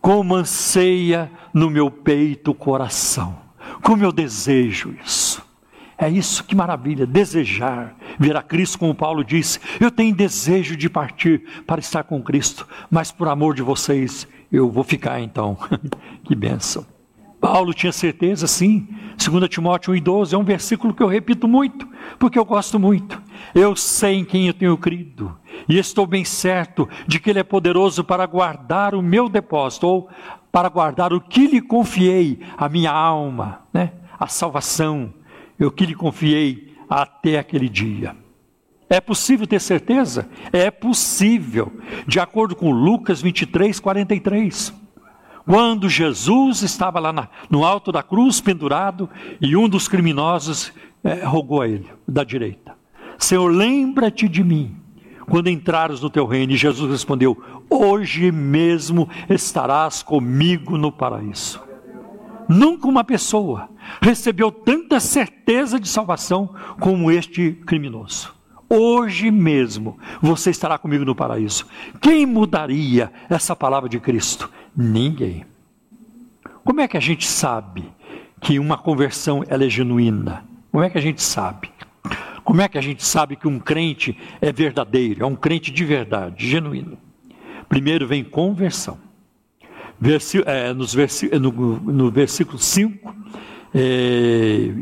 como 0.00 0.34
anseia 0.34 1.30
no 1.52 1.70
meu 1.70 1.88
peito 1.88 2.50
o 2.50 2.54
coração. 2.54 3.38
Como 3.80 4.04
eu 4.04 4.10
desejo 4.10 4.94
isso. 5.04 5.53
É 5.96 6.08
isso 6.08 6.44
que 6.44 6.54
maravilha, 6.54 7.06
desejar 7.06 7.94
ver 8.18 8.36
a 8.36 8.42
Cristo, 8.42 8.78
como 8.78 8.94
Paulo 8.94 9.24
disse. 9.24 9.60
Eu 9.80 9.90
tenho 9.90 10.14
desejo 10.14 10.76
de 10.76 10.88
partir 10.88 11.44
para 11.66 11.80
estar 11.80 12.02
com 12.04 12.22
Cristo, 12.22 12.66
mas 12.90 13.12
por 13.12 13.28
amor 13.28 13.54
de 13.54 13.62
vocês 13.62 14.26
eu 14.50 14.70
vou 14.70 14.84
ficar 14.84 15.20
então. 15.20 15.56
que 16.24 16.34
bênção. 16.34 16.86
Paulo 17.40 17.74
tinha 17.74 17.92
certeza, 17.92 18.46
sim. 18.46 18.88
2 19.18 19.48
Timóteo 19.48 19.92
1,12 19.92 20.32
é 20.32 20.38
um 20.38 20.44
versículo 20.44 20.94
que 20.94 21.02
eu 21.02 21.06
repito 21.06 21.46
muito, 21.46 21.86
porque 22.18 22.38
eu 22.38 22.44
gosto 22.44 22.78
muito. 22.78 23.20
Eu 23.54 23.76
sei 23.76 24.14
em 24.14 24.24
quem 24.24 24.46
eu 24.46 24.54
tenho 24.54 24.76
crido, 24.78 25.36
e 25.68 25.78
estou 25.78 26.06
bem 26.06 26.24
certo 26.24 26.88
de 27.06 27.20
que 27.20 27.28
Ele 27.28 27.38
é 27.38 27.44
poderoso 27.44 28.02
para 28.02 28.24
guardar 28.24 28.94
o 28.94 29.02
meu 29.02 29.28
depósito, 29.28 29.86
ou 29.86 30.08
para 30.50 30.70
guardar 30.70 31.12
o 31.12 31.20
que 31.20 31.46
lhe 31.46 31.60
confiei, 31.60 32.40
a 32.56 32.68
minha 32.68 32.90
alma, 32.90 33.60
né? 33.72 33.92
a 34.18 34.26
salvação, 34.26 35.12
o 35.60 35.70
que 35.70 35.86
lhe 35.86 35.94
confiei 35.94 36.74
até 36.88 37.38
aquele 37.38 37.68
dia. 37.68 38.16
É 38.88 39.00
possível 39.00 39.46
ter 39.46 39.60
certeza? 39.60 40.28
É 40.52 40.70
possível, 40.70 41.72
de 42.06 42.20
acordo 42.20 42.54
com 42.54 42.70
Lucas 42.70 43.20
23, 43.20 43.80
43. 43.80 44.74
Quando 45.46 45.88
Jesus 45.88 46.62
estava 46.62 47.00
lá 47.00 47.12
na, 47.12 47.28
no 47.50 47.64
alto 47.64 47.90
da 47.90 48.02
cruz, 48.02 48.40
pendurado, 48.40 49.08
e 49.40 49.56
um 49.56 49.68
dos 49.68 49.88
criminosos 49.88 50.72
é, 51.02 51.24
rogou 51.24 51.60
a 51.60 51.68
ele, 51.68 51.88
da 52.06 52.24
direita: 52.24 52.76
Senhor, 53.18 53.48
lembra-te 53.48 54.28
de 54.28 54.42
mim 54.42 54.76
quando 55.26 55.48
entrares 55.48 56.00
no 56.00 56.10
teu 56.10 56.26
reino. 56.26 56.52
E 56.52 56.56
Jesus 56.56 56.90
respondeu: 56.90 57.42
Hoje 57.68 58.30
mesmo 58.30 59.08
estarás 59.28 60.02
comigo 60.02 60.76
no 60.78 60.92
paraíso. 60.92 61.63
Nunca 62.48 62.86
uma 62.86 63.04
pessoa 63.04 63.68
recebeu 64.00 64.50
tanta 64.50 65.00
certeza 65.00 65.78
de 65.80 65.88
salvação 65.88 66.54
como 66.80 67.10
este 67.10 67.52
criminoso. 67.66 68.34
Hoje 68.68 69.30
mesmo 69.30 69.98
você 70.20 70.50
estará 70.50 70.78
comigo 70.78 71.04
no 71.04 71.14
paraíso. 71.14 71.66
Quem 72.00 72.26
mudaria 72.26 73.12
essa 73.28 73.54
palavra 73.54 73.88
de 73.88 74.00
Cristo? 74.00 74.50
Ninguém. 74.76 75.44
Como 76.64 76.80
é 76.80 76.88
que 76.88 76.96
a 76.96 77.00
gente 77.00 77.26
sabe 77.26 77.84
que 78.40 78.58
uma 78.58 78.76
conversão 78.76 79.44
é 79.46 79.68
genuína? 79.68 80.44
Como 80.72 80.82
é 80.82 80.90
que 80.90 80.98
a 80.98 81.00
gente 81.00 81.22
sabe? 81.22 81.70
Como 82.42 82.60
é 82.60 82.68
que 82.68 82.76
a 82.76 82.80
gente 82.80 83.04
sabe 83.04 83.36
que 83.36 83.48
um 83.48 83.58
crente 83.58 84.18
é 84.40 84.52
verdadeiro, 84.52 85.22
é 85.22 85.26
um 85.26 85.36
crente 85.36 85.70
de 85.70 85.84
verdade, 85.84 86.46
genuíno? 86.46 86.98
Primeiro 87.68 88.06
vem 88.06 88.22
conversão. 88.22 88.98
Versi, 90.00 90.42
é, 90.44 90.72
nos 90.72 90.94
versi, 90.94 91.28
no, 91.38 91.50
no 91.50 92.10
versículo 92.10 92.58
5, 92.58 93.14
é, 93.74 94.72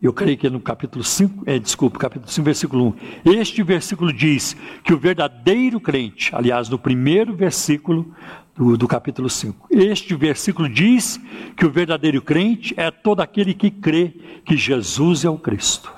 eu 0.00 0.14
creio 0.14 0.38
que 0.38 0.46
é 0.46 0.50
no 0.50 0.60
capítulo 0.60 1.04
5, 1.04 1.44
é, 1.44 1.58
desculpe, 1.58 1.98
capítulo 1.98 2.30
5, 2.30 2.44
versículo 2.44 2.96
1. 3.24 3.32
Este 3.38 3.62
versículo 3.62 4.12
diz 4.12 4.56
que 4.82 4.94
o 4.94 4.98
verdadeiro 4.98 5.78
crente, 5.78 6.34
aliás, 6.34 6.70
no 6.70 6.78
primeiro 6.78 7.34
versículo 7.34 8.14
do, 8.56 8.78
do 8.78 8.88
capítulo 8.88 9.28
5, 9.28 9.68
este 9.70 10.14
versículo 10.14 10.70
diz 10.70 11.20
que 11.54 11.66
o 11.66 11.70
verdadeiro 11.70 12.22
crente 12.22 12.74
é 12.78 12.90
todo 12.90 13.20
aquele 13.20 13.52
que 13.52 13.70
crê 13.70 14.14
que 14.44 14.56
Jesus 14.56 15.24
é 15.24 15.28
o 15.28 15.36
Cristo. 15.36 15.92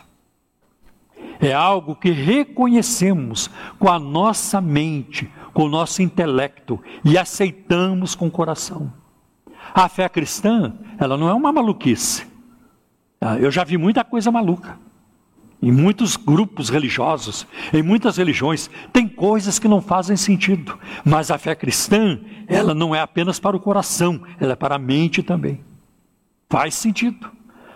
É 1.39 1.53
algo 1.53 1.95
que 1.95 2.11
reconhecemos 2.11 3.51
com 3.79 3.89
a 3.89 3.99
nossa 3.99 4.61
mente, 4.61 5.31
com 5.53 5.65
o 5.65 5.69
nosso 5.69 6.03
intelecto 6.03 6.81
e 7.05 7.17
aceitamos 7.19 8.15
com 8.15 8.27
o 8.27 8.31
coração. 8.31 8.93
A 9.75 9.89
fé 9.89 10.09
cristã, 10.09 10.75
ela 10.99 11.17
não 11.17 11.29
é 11.29 11.35
uma 11.35 11.53
maluquice. 11.53 12.27
Ah, 13.21 13.39
eu 13.39 13.51
já 13.51 13.65
vi 13.65 13.79
muita 13.79 14.05
coisa 14.05 14.31
maluca. 14.31 14.79
Em 15.63 15.71
muitos 15.71 16.17
grupos 16.17 16.69
religiosos, 16.69 17.47
em 17.73 17.83
muitas 17.83 18.17
religiões, 18.17 18.69
tem 18.93 19.07
coisas 19.07 19.61
que 19.61 19.69
não 19.69 19.81
fazem 19.81 20.17
sentido. 20.17 20.77
Mas 21.05 21.31
a 21.31 21.39
fé 21.39 21.55
cristã, 21.55 22.19
ela 22.49 22.75
não 22.75 22.93
é 22.93 23.01
apenas 23.01 23.39
para 23.39 23.57
o 23.57 23.61
coração, 23.61 24.21
ela 24.41 24.55
é 24.55 24.57
para 24.57 24.75
a 24.75 24.79
mente 24.79 25.23
também. 25.23 25.61
Faz 26.51 26.75
sentido. 26.75 27.31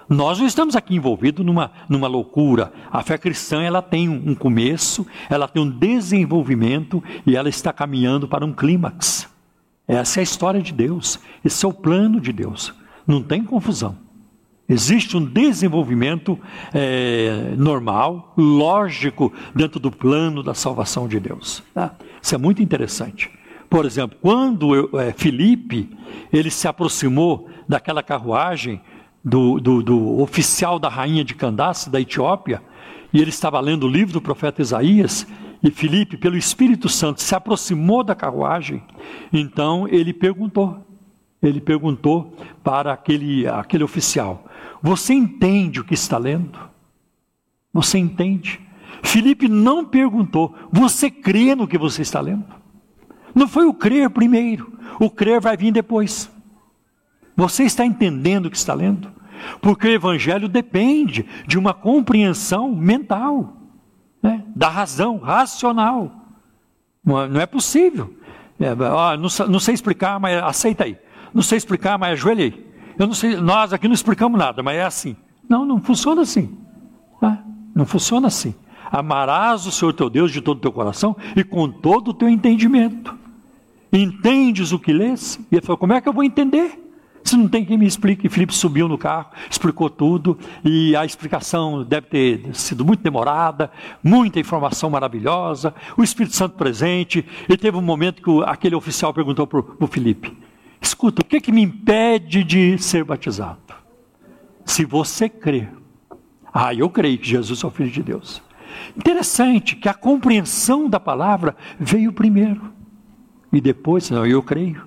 Nós 0.08 0.38
não 0.38 0.46
estamos 0.46 0.76
aqui 0.76 0.94
envolvidos 0.94 1.44
numa, 1.44 1.72
numa 1.88 2.06
loucura. 2.06 2.72
A 2.90 3.02
fé 3.02 3.18
cristã 3.18 3.62
ela 3.62 3.82
tem 3.82 4.08
um 4.08 4.34
começo, 4.34 5.06
ela 5.28 5.48
tem 5.48 5.62
um 5.62 5.68
desenvolvimento 5.68 7.02
e 7.26 7.36
ela 7.36 7.48
está 7.48 7.72
caminhando 7.72 8.28
para 8.28 8.44
um 8.44 8.52
clímax. 8.52 9.28
Essa 9.88 10.18
é 10.18 10.20
a 10.20 10.24
história 10.24 10.60
de 10.60 10.72
Deus, 10.72 11.18
esse 11.44 11.64
é 11.64 11.68
o 11.68 11.72
plano 11.72 12.20
de 12.20 12.32
Deus. 12.32 12.72
Não 13.06 13.22
tem 13.22 13.44
confusão. 13.44 13.96
Existe 14.68 15.16
um 15.16 15.24
desenvolvimento 15.24 16.38
é, 16.74 17.54
normal, 17.56 18.34
lógico, 18.36 19.32
dentro 19.54 19.78
do 19.78 19.92
plano 19.92 20.42
da 20.42 20.54
salvação 20.54 21.06
de 21.06 21.20
Deus. 21.20 21.62
Tá? 21.72 21.94
Isso 22.20 22.34
é 22.34 22.38
muito 22.38 22.60
interessante. 22.60 23.30
Por 23.70 23.84
exemplo, 23.84 24.18
quando 24.20 24.74
eu, 24.74 25.00
é, 25.00 25.12
Filipe 25.12 25.96
ele 26.32 26.50
se 26.50 26.66
aproximou 26.66 27.48
daquela 27.68 28.02
carruagem 28.02 28.80
do, 29.26 29.58
do, 29.58 29.82
do, 29.82 30.20
oficial 30.20 30.78
da 30.78 30.88
rainha 30.88 31.24
de 31.24 31.34
Candace, 31.34 31.90
da 31.90 32.00
Etiópia, 32.00 32.62
e 33.12 33.20
ele 33.20 33.30
estava 33.30 33.58
lendo 33.58 33.84
o 33.84 33.90
livro 33.90 34.12
do 34.12 34.20
profeta 34.20 34.62
Isaías, 34.62 35.26
e 35.60 35.70
Filipe, 35.70 36.16
pelo 36.16 36.36
Espírito 36.36 36.88
Santo, 36.88 37.20
se 37.20 37.34
aproximou 37.34 38.04
da 38.04 38.14
carruagem, 38.14 38.84
então 39.32 39.88
ele 39.88 40.12
perguntou, 40.12 40.86
ele 41.42 41.60
perguntou 41.60 42.36
para 42.62 42.92
aquele, 42.92 43.48
aquele 43.48 43.82
oficial: 43.82 44.44
Você 44.80 45.12
entende 45.12 45.80
o 45.80 45.84
que 45.84 45.94
está 45.94 46.18
lendo? 46.18 46.60
Você 47.72 47.98
entende? 47.98 48.60
Filipe 49.02 49.48
não 49.48 49.84
perguntou: 49.84 50.54
Você 50.70 51.10
crê 51.10 51.56
no 51.56 51.66
que 51.66 51.78
você 51.78 52.02
está 52.02 52.20
lendo? 52.20 52.46
Não 53.34 53.48
foi 53.48 53.66
o 53.66 53.74
crer 53.74 54.08
primeiro, 54.10 54.72
o 55.00 55.10
crer 55.10 55.40
vai 55.40 55.56
vir 55.56 55.72
depois. 55.72 56.30
Você 57.36 57.64
está 57.64 57.84
entendendo 57.84 58.46
o 58.46 58.50
que 58.50 58.56
está 58.56 58.72
lendo? 58.72 59.12
Porque 59.60 59.86
o 59.86 59.92
Evangelho 59.92 60.48
depende 60.48 61.26
de 61.46 61.58
uma 61.58 61.74
compreensão 61.74 62.74
mental, 62.74 63.56
né? 64.22 64.42
da 64.54 64.68
razão, 64.68 65.18
racional. 65.18 66.10
Não 67.04 67.40
é 67.40 67.46
possível. 67.46 68.12
É, 68.58 68.72
ó, 68.72 69.16
não, 69.16 69.28
não, 69.48 69.60
sei 69.60 69.74
explicar, 69.74 70.18
mas 70.18 70.42
aceita 70.42 70.84
aí. 70.84 70.96
Não 71.32 71.42
sei 71.42 71.58
explicar, 71.58 71.98
mas 71.98 72.12
ajoelhei. 72.12 72.66
Eu 72.98 73.06
não 73.06 73.14
sei, 73.14 73.36
nós 73.36 73.72
aqui 73.72 73.86
não 73.86 73.94
explicamos 73.94 74.38
nada, 74.38 74.62
mas 74.62 74.76
é 74.76 74.84
assim. 74.84 75.14
Não, 75.48 75.64
não 75.64 75.80
funciona 75.80 76.22
assim. 76.22 76.56
Tá? 77.20 77.42
Não 77.74 77.84
funciona 77.84 78.28
assim. 78.28 78.54
Amarás 78.90 79.66
o 79.66 79.72
Senhor 79.72 79.92
teu 79.92 80.08
Deus 80.08 80.32
de 80.32 80.40
todo 80.40 80.58
o 80.58 80.60
teu 80.60 80.72
coração 80.72 81.14
e 81.36 81.44
com 81.44 81.70
todo 81.70 82.08
o 82.08 82.14
teu 82.14 82.28
entendimento. 82.28 83.14
Entendes 83.92 84.72
o 84.72 84.78
que 84.78 84.92
lês? 84.92 85.38
E 85.50 85.56
ele 85.56 85.62
falou: 85.64 85.76
Como 85.76 85.92
é 85.92 86.00
que 86.00 86.08
eu 86.08 86.12
vou 86.12 86.24
entender? 86.24 86.85
Se 87.26 87.36
não 87.36 87.48
tem 87.48 87.64
quem 87.64 87.76
me 87.76 87.86
explique. 87.86 88.28
Filipe 88.28 88.54
subiu 88.54 88.86
no 88.86 88.96
carro, 88.96 89.30
explicou 89.50 89.90
tudo, 89.90 90.38
e 90.64 90.94
a 90.94 91.04
explicação 91.04 91.82
deve 91.82 92.06
ter 92.06 92.54
sido 92.54 92.84
muito 92.84 93.02
demorada, 93.02 93.68
muita 94.00 94.38
informação 94.38 94.88
maravilhosa, 94.88 95.74
o 95.96 96.04
Espírito 96.04 96.36
Santo 96.36 96.54
presente. 96.54 97.26
E 97.48 97.56
teve 97.56 97.76
um 97.76 97.82
momento 97.82 98.22
que 98.22 98.30
aquele 98.48 98.76
oficial 98.76 99.12
perguntou 99.12 99.44
para 99.44 99.58
o 99.58 99.86
Filipe: 99.88 100.38
Escuta, 100.80 101.20
o 101.20 101.24
que, 101.24 101.40
que 101.40 101.50
me 101.50 101.62
impede 101.62 102.44
de 102.44 102.78
ser 102.78 103.02
batizado? 103.02 103.74
Se 104.64 104.84
você 104.84 105.28
crer. 105.28 105.72
Ah, 106.54 106.72
eu 106.72 106.88
creio 106.88 107.18
que 107.18 107.28
Jesus 107.28 107.62
é 107.64 107.66
o 107.66 107.70
Filho 107.70 107.90
de 107.90 108.04
Deus. 108.04 108.40
Interessante 108.96 109.74
que 109.74 109.88
a 109.88 109.94
compreensão 109.94 110.88
da 110.88 111.00
palavra 111.00 111.56
veio 111.76 112.12
primeiro. 112.12 112.72
E 113.52 113.60
depois, 113.60 114.10
não, 114.10 114.24
eu 114.24 114.40
creio. 114.44 114.86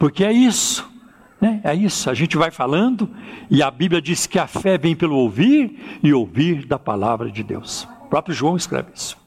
Porque 0.00 0.24
é 0.24 0.32
isso. 0.32 0.95
Né? 1.40 1.60
É 1.64 1.74
isso. 1.74 2.08
A 2.08 2.14
gente 2.14 2.36
vai 2.36 2.50
falando 2.50 3.10
e 3.50 3.62
a 3.62 3.70
Bíblia 3.70 4.00
diz 4.00 4.26
que 4.26 4.38
a 4.38 4.46
fé 4.46 4.78
vem 4.78 4.96
pelo 4.96 5.16
ouvir 5.16 5.98
e 6.02 6.12
ouvir 6.12 6.66
da 6.66 6.78
palavra 6.78 7.30
de 7.30 7.42
Deus. 7.42 7.88
O 8.02 8.06
próprio 8.08 8.34
João 8.34 8.56
escreve 8.56 8.90
isso. 8.94 9.18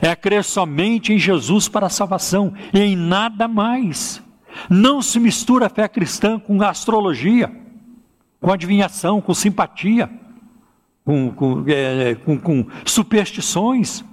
É 0.00 0.14
crer 0.14 0.44
somente 0.44 1.12
em 1.12 1.18
Jesus 1.18 1.68
para 1.68 1.86
a 1.86 1.90
salvação 1.90 2.52
e 2.72 2.78
em 2.78 2.96
nada 2.96 3.48
mais. 3.48 4.22
Não 4.70 5.02
se 5.02 5.18
mistura 5.18 5.66
a 5.66 5.70
fé 5.70 5.88
cristã 5.88 6.38
com 6.38 6.62
astrologia, 6.62 7.50
com 8.40 8.52
adivinhação, 8.52 9.20
com 9.20 9.34
simpatia, 9.34 10.08
com, 11.04 11.30
com, 11.32 11.64
é, 11.66 12.14
com, 12.14 12.38
com 12.38 12.66
superstições 12.84 14.04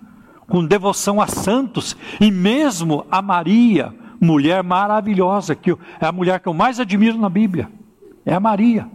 com 0.48 0.66
devoção 0.66 1.22
a 1.22 1.28
santos 1.28 1.96
e 2.20 2.32
mesmo 2.32 3.06
a 3.10 3.22
Maria, 3.22 3.94
mulher 4.20 4.64
maravilhosa, 4.64 5.56
que 5.56 5.72
é 5.72 6.06
a 6.06 6.12
mulher 6.12 6.40
que 6.40 6.48
eu 6.48 6.54
mais 6.54 6.80
admiro 6.80 7.18
na 7.18 7.30
Bíblia, 7.30 7.70
é 8.26 8.34
a 8.34 8.40
Maria. 8.40 8.88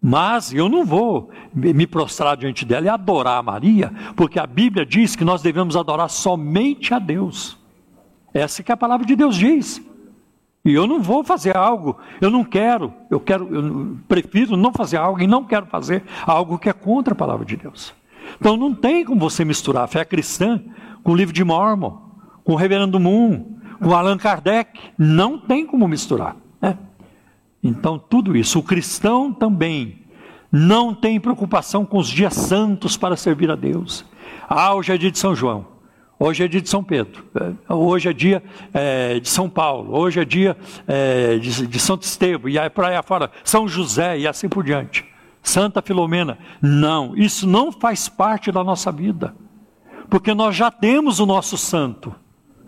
Mas 0.00 0.52
eu 0.52 0.68
não 0.68 0.84
vou 0.84 1.30
me 1.54 1.86
prostrar 1.86 2.36
diante 2.36 2.64
dela 2.64 2.86
e 2.86 2.88
adorar 2.88 3.38
a 3.38 3.42
Maria, 3.42 3.92
porque 4.16 4.38
a 4.38 4.46
Bíblia 4.46 4.84
diz 4.84 5.14
que 5.14 5.24
nós 5.24 5.42
devemos 5.42 5.76
adorar 5.76 6.10
somente 6.10 6.92
a 6.92 6.98
Deus. 6.98 7.56
Essa 8.34 8.62
que 8.62 8.72
a 8.72 8.76
palavra 8.76 9.06
de 9.06 9.14
Deus 9.14 9.36
diz. 9.36 9.80
E 10.64 10.72
eu 10.72 10.86
não 10.86 11.00
vou 11.00 11.24
fazer 11.24 11.56
algo, 11.56 11.98
eu 12.20 12.30
não 12.30 12.44
quero, 12.44 12.92
eu 13.10 13.18
quero, 13.18 13.52
eu 13.52 13.96
prefiro 14.06 14.56
não 14.56 14.72
fazer 14.72 14.96
algo 14.96 15.20
e 15.20 15.26
não 15.26 15.44
quero 15.44 15.66
fazer 15.66 16.04
algo 16.24 16.58
que 16.58 16.68
é 16.68 16.72
contra 16.72 17.14
a 17.14 17.16
palavra 17.16 17.44
de 17.44 17.56
Deus. 17.56 17.92
Então 18.38 18.56
não 18.56 18.72
tem 18.72 19.04
como 19.04 19.20
você 19.20 19.44
misturar 19.44 19.84
a 19.84 19.88
fé 19.88 20.04
cristã 20.04 20.62
com 21.02 21.12
o 21.12 21.16
livro 21.16 21.34
de 21.34 21.42
Mormon, 21.42 21.98
com 22.44 22.52
o 22.52 22.56
Reverendo 22.56 23.00
Moon, 23.00 23.56
com 23.82 23.94
Allan 23.94 24.16
Kardec. 24.16 24.80
Não 24.96 25.38
tem 25.38 25.66
como 25.66 25.88
misturar. 25.88 26.36
Né? 26.60 26.78
Então 27.62 27.98
tudo 27.98 28.36
isso. 28.36 28.58
O 28.58 28.62
cristão 28.62 29.32
também 29.32 30.02
não 30.50 30.94
tem 30.94 31.18
preocupação 31.18 31.84
com 31.84 31.98
os 31.98 32.08
dias 32.08 32.34
santos 32.34 32.96
para 32.96 33.16
servir 33.16 33.50
a 33.50 33.56
Deus. 33.56 34.04
Ah, 34.48 34.74
hoje 34.74 34.92
é 34.92 34.98
dia 34.98 35.10
de 35.10 35.18
São 35.18 35.34
João. 35.34 35.72
Hoje 36.18 36.44
é 36.44 36.46
dia 36.46 36.60
de 36.60 36.68
São 36.68 36.84
Pedro, 36.84 37.24
hoje 37.68 38.08
é 38.08 38.12
dia 38.12 38.44
é, 38.72 39.18
de 39.18 39.28
São 39.28 39.50
Paulo, 39.50 39.92
hoje 39.92 40.20
é 40.20 40.24
dia 40.24 40.56
é, 40.86 41.36
de, 41.36 41.66
de 41.66 41.80
Santo 41.80 42.04
Estevão, 42.04 42.48
e 42.48 42.56
aí 42.56 42.70
para 42.70 42.90
aí 42.90 42.94
afora, 42.94 43.28
São 43.42 43.66
José 43.66 44.20
e 44.20 44.28
assim 44.28 44.48
por 44.48 44.62
diante. 44.62 45.04
Santa 45.42 45.82
Filomena. 45.82 46.38
Não, 46.60 47.16
isso 47.16 47.44
não 47.44 47.72
faz 47.72 48.08
parte 48.08 48.52
da 48.52 48.62
nossa 48.62 48.92
vida. 48.92 49.34
Porque 50.08 50.32
nós 50.32 50.54
já 50.54 50.70
temos 50.70 51.18
o 51.18 51.26
nosso 51.26 51.58
santo. 51.58 52.14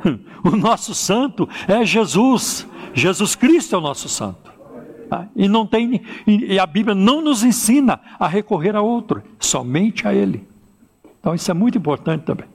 O 0.45 0.57
nosso 0.57 0.95
santo 0.95 1.49
é 1.67 1.85
Jesus. 1.85 2.69
Jesus 2.93 3.35
Cristo 3.35 3.75
é 3.75 3.79
o 3.79 3.81
nosso 3.81 4.09
santo. 4.09 4.53
Tá? 5.09 5.27
E 5.35 5.49
não 5.49 5.67
tem 5.67 6.03
e 6.27 6.59
a 6.59 6.67
Bíblia 6.67 6.95
não 6.95 7.21
nos 7.21 7.43
ensina 7.43 8.01
a 8.19 8.29
recorrer 8.29 8.77
a 8.77 8.83
outro, 8.83 9.23
somente 9.39 10.07
a 10.07 10.15
ele. 10.15 10.47
Então 11.19 11.35
isso 11.35 11.51
é 11.51 11.55
muito 11.55 11.79
importante 11.79 12.25
também. 12.25 12.47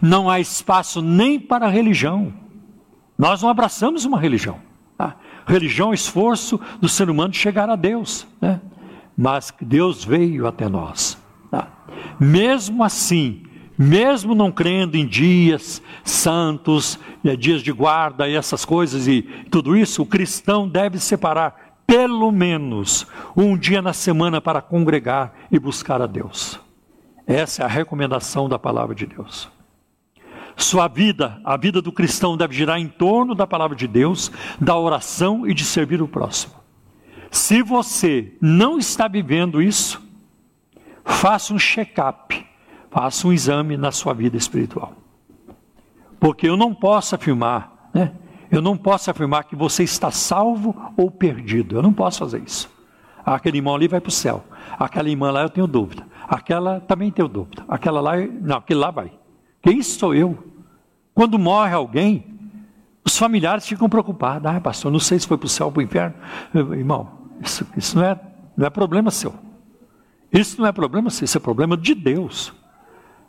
Não 0.00 0.30
há 0.30 0.38
espaço 0.40 1.02
nem 1.02 1.38
para 1.38 1.68
religião. 1.68 2.32
Nós 3.18 3.42
não 3.42 3.48
abraçamos 3.48 4.04
uma 4.04 4.18
religião. 4.18 4.58
Tá? 4.96 5.16
Religião 5.46 5.90
é 5.90 5.94
esforço 5.94 6.60
do 6.80 6.88
ser 6.88 7.10
humano 7.10 7.30
de 7.30 7.38
chegar 7.38 7.68
a 7.68 7.76
Deus. 7.76 8.26
Né? 8.40 8.60
mas 9.20 9.52
Deus 9.60 10.02
veio 10.02 10.46
até 10.46 10.66
nós. 10.66 11.18
Tá? 11.50 11.68
Mesmo 12.18 12.82
assim, 12.82 13.42
mesmo 13.82 14.34
não 14.34 14.52
crendo 14.52 14.94
em 14.94 15.06
dias 15.06 15.80
santos, 16.04 16.98
eh, 17.24 17.34
dias 17.34 17.62
de 17.62 17.72
guarda 17.72 18.28
e 18.28 18.36
essas 18.36 18.62
coisas 18.62 19.08
e 19.08 19.22
tudo 19.50 19.74
isso, 19.74 20.02
o 20.02 20.06
cristão 20.06 20.68
deve 20.68 20.98
separar 20.98 21.78
pelo 21.86 22.30
menos 22.30 23.06
um 23.34 23.56
dia 23.56 23.80
na 23.80 23.94
semana 23.94 24.38
para 24.38 24.60
congregar 24.60 25.32
e 25.50 25.58
buscar 25.58 26.02
a 26.02 26.06
Deus. 26.06 26.60
Essa 27.26 27.62
é 27.62 27.64
a 27.64 27.68
recomendação 27.68 28.50
da 28.50 28.58
palavra 28.58 28.94
de 28.94 29.06
Deus. 29.06 29.48
Sua 30.58 30.86
vida, 30.86 31.40
a 31.42 31.56
vida 31.56 31.80
do 31.80 31.90
cristão 31.90 32.36
deve 32.36 32.54
girar 32.54 32.78
em 32.78 32.86
torno 32.86 33.34
da 33.34 33.46
palavra 33.46 33.74
de 33.74 33.88
Deus, 33.88 34.30
da 34.60 34.76
oração 34.76 35.48
e 35.48 35.54
de 35.54 35.64
servir 35.64 36.02
o 36.02 36.08
próximo. 36.08 36.52
Se 37.30 37.62
você 37.62 38.34
não 38.42 38.78
está 38.78 39.08
vivendo 39.08 39.62
isso, 39.62 40.02
faça 41.02 41.54
um 41.54 41.58
check-up, 41.58 42.49
faça 42.90 43.26
um 43.26 43.32
exame 43.32 43.76
na 43.76 43.92
sua 43.92 44.12
vida 44.12 44.36
espiritual. 44.36 44.92
Porque 46.18 46.48
eu 46.48 46.56
não 46.56 46.74
posso 46.74 47.14
afirmar, 47.14 47.90
né? 47.94 48.12
Eu 48.50 48.60
não 48.60 48.76
posso 48.76 49.10
afirmar 49.10 49.44
que 49.44 49.54
você 49.54 49.84
está 49.84 50.10
salvo 50.10 50.74
ou 50.96 51.10
perdido. 51.10 51.76
Eu 51.76 51.82
não 51.82 51.92
posso 51.92 52.18
fazer 52.18 52.42
isso. 52.42 52.68
Aquele 53.24 53.58
irmão 53.58 53.74
ali 53.74 53.86
vai 53.86 54.00
para 54.00 54.08
o 54.08 54.12
céu. 54.12 54.44
Aquela 54.78 55.08
irmã 55.08 55.30
lá 55.30 55.42
eu 55.42 55.48
tenho 55.48 55.66
dúvida. 55.66 56.04
Aquela 56.28 56.80
também 56.80 57.10
tenho 57.12 57.28
dúvida. 57.28 57.64
Aquela 57.68 58.00
lá, 58.00 58.16
não, 58.16 58.56
aquele 58.56 58.80
lá 58.80 58.90
vai. 58.90 59.12
Quem 59.62 59.80
sou 59.82 60.14
eu? 60.14 60.36
Quando 61.14 61.38
morre 61.38 61.74
alguém, 61.74 62.24
os 63.04 63.16
familiares 63.16 63.66
ficam 63.66 63.88
preocupados. 63.88 64.50
Ah, 64.50 64.60
pastor, 64.60 64.90
não 64.90 64.98
sei 64.98 65.18
se 65.18 65.28
foi 65.28 65.38
para 65.38 65.46
o 65.46 65.48
céu 65.48 65.66
ou 65.66 65.72
para 65.72 65.80
o 65.80 65.82
inferno. 65.82 66.14
Irmão, 66.54 67.08
isso, 67.40 67.64
isso 67.76 67.96
não, 67.96 68.04
é, 68.04 68.20
não 68.56 68.66
é 68.66 68.70
problema 68.70 69.10
seu. 69.10 69.34
Isso 70.32 70.60
não 70.60 70.66
é 70.66 70.72
problema 70.72 71.08
seu, 71.10 71.24
isso 71.24 71.38
é 71.38 71.40
problema 71.40 71.76
de 71.76 71.94
Deus. 71.94 72.52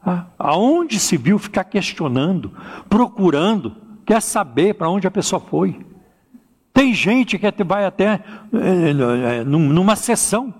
Ah, 0.04 0.26
aonde 0.38 1.00
se 1.00 1.16
viu 1.18 1.38
ficar 1.38 1.64
questionando, 1.64 2.52
procurando, 2.90 3.76
quer 4.06 4.22
saber 4.22 4.76
para 4.76 4.90
onde 4.90 5.08
a 5.08 5.12
pessoa 5.12 5.40
foi? 5.40 5.86
Tem 6.74 6.94
gente 6.94 7.38
que 7.38 7.64
vai 7.64 7.86
até 7.86 8.24
é, 8.54 9.44
numa 9.44 9.96
sessão 9.96 10.54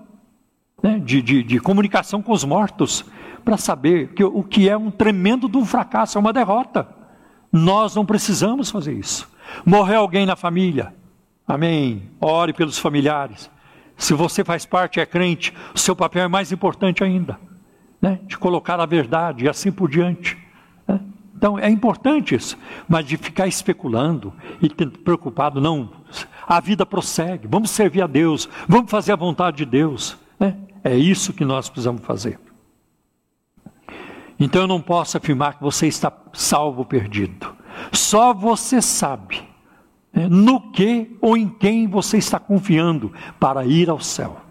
né, 0.82 0.98
de, 0.98 1.20
de, 1.22 1.42
de, 1.42 1.58
comunicação 1.58 2.22
com 2.22 2.32
os 2.32 2.44
mortos 2.44 3.04
para 3.44 3.56
saber 3.56 4.12
que, 4.14 4.22
o 4.22 4.42
que 4.42 4.68
é 4.68 4.76
um 4.76 4.90
tremendo 4.90 5.48
de 5.48 5.56
um 5.56 5.64
fracasso, 5.64 6.18
é 6.18 6.20
uma 6.20 6.32
derrota. 6.32 6.86
Nós 7.50 7.96
não 7.96 8.06
precisamos 8.06 8.70
fazer 8.70 8.92
isso. 8.92 9.28
Morreu 9.64 10.00
alguém 10.00 10.24
na 10.24 10.36
família, 10.36 10.94
Amém. 11.46 12.10
Ore 12.20 12.52
pelos 12.52 12.78
familiares. 12.78 13.50
Se 13.96 14.14
você 14.14 14.42
faz 14.44 14.64
parte, 14.64 15.00
é 15.00 15.06
crente, 15.06 15.52
o 15.74 15.78
seu 15.78 15.94
papel 15.94 16.24
é 16.24 16.28
mais 16.28 16.50
importante 16.50 17.04
ainda, 17.04 17.38
né? 18.02 18.18
de 18.26 18.36
colocar 18.36 18.80
a 18.80 18.86
verdade 18.86 19.44
e 19.44 19.48
assim 19.48 19.70
por 19.70 19.88
diante. 19.88 20.36
Né? 20.86 21.00
Então 21.36 21.56
é 21.56 21.70
importante 21.70 22.34
isso, 22.34 22.58
mas 22.88 23.06
de 23.06 23.16
ficar 23.16 23.46
especulando 23.46 24.32
e 24.60 24.68
preocupado, 24.68 25.60
não. 25.60 25.88
A 26.46 26.60
vida 26.60 26.84
prossegue, 26.84 27.46
vamos 27.48 27.70
servir 27.70 28.02
a 28.02 28.06
Deus, 28.08 28.48
vamos 28.68 28.90
fazer 28.90 29.12
a 29.12 29.16
vontade 29.16 29.58
de 29.58 29.64
Deus. 29.64 30.18
Né? 30.38 30.56
É 30.82 30.96
isso 30.96 31.32
que 31.32 31.44
nós 31.44 31.68
precisamos 31.68 32.02
fazer. 32.02 32.38
Então 34.38 34.62
eu 34.62 34.68
não 34.68 34.80
posso 34.80 35.16
afirmar 35.16 35.54
que 35.54 35.62
você 35.62 35.86
está 35.86 36.12
salvo 36.32 36.80
ou 36.80 36.84
perdido. 36.84 37.54
Só 37.92 38.34
você 38.34 38.82
sabe 38.82 39.40
no 40.12 40.72
que 40.72 41.16
ou 41.20 41.36
em 41.36 41.48
quem 41.48 41.86
você 41.86 42.18
está 42.18 42.40
confiando 42.40 43.12
para 43.38 43.64
ir 43.64 43.88
ao 43.88 44.00
céu. 44.00 44.41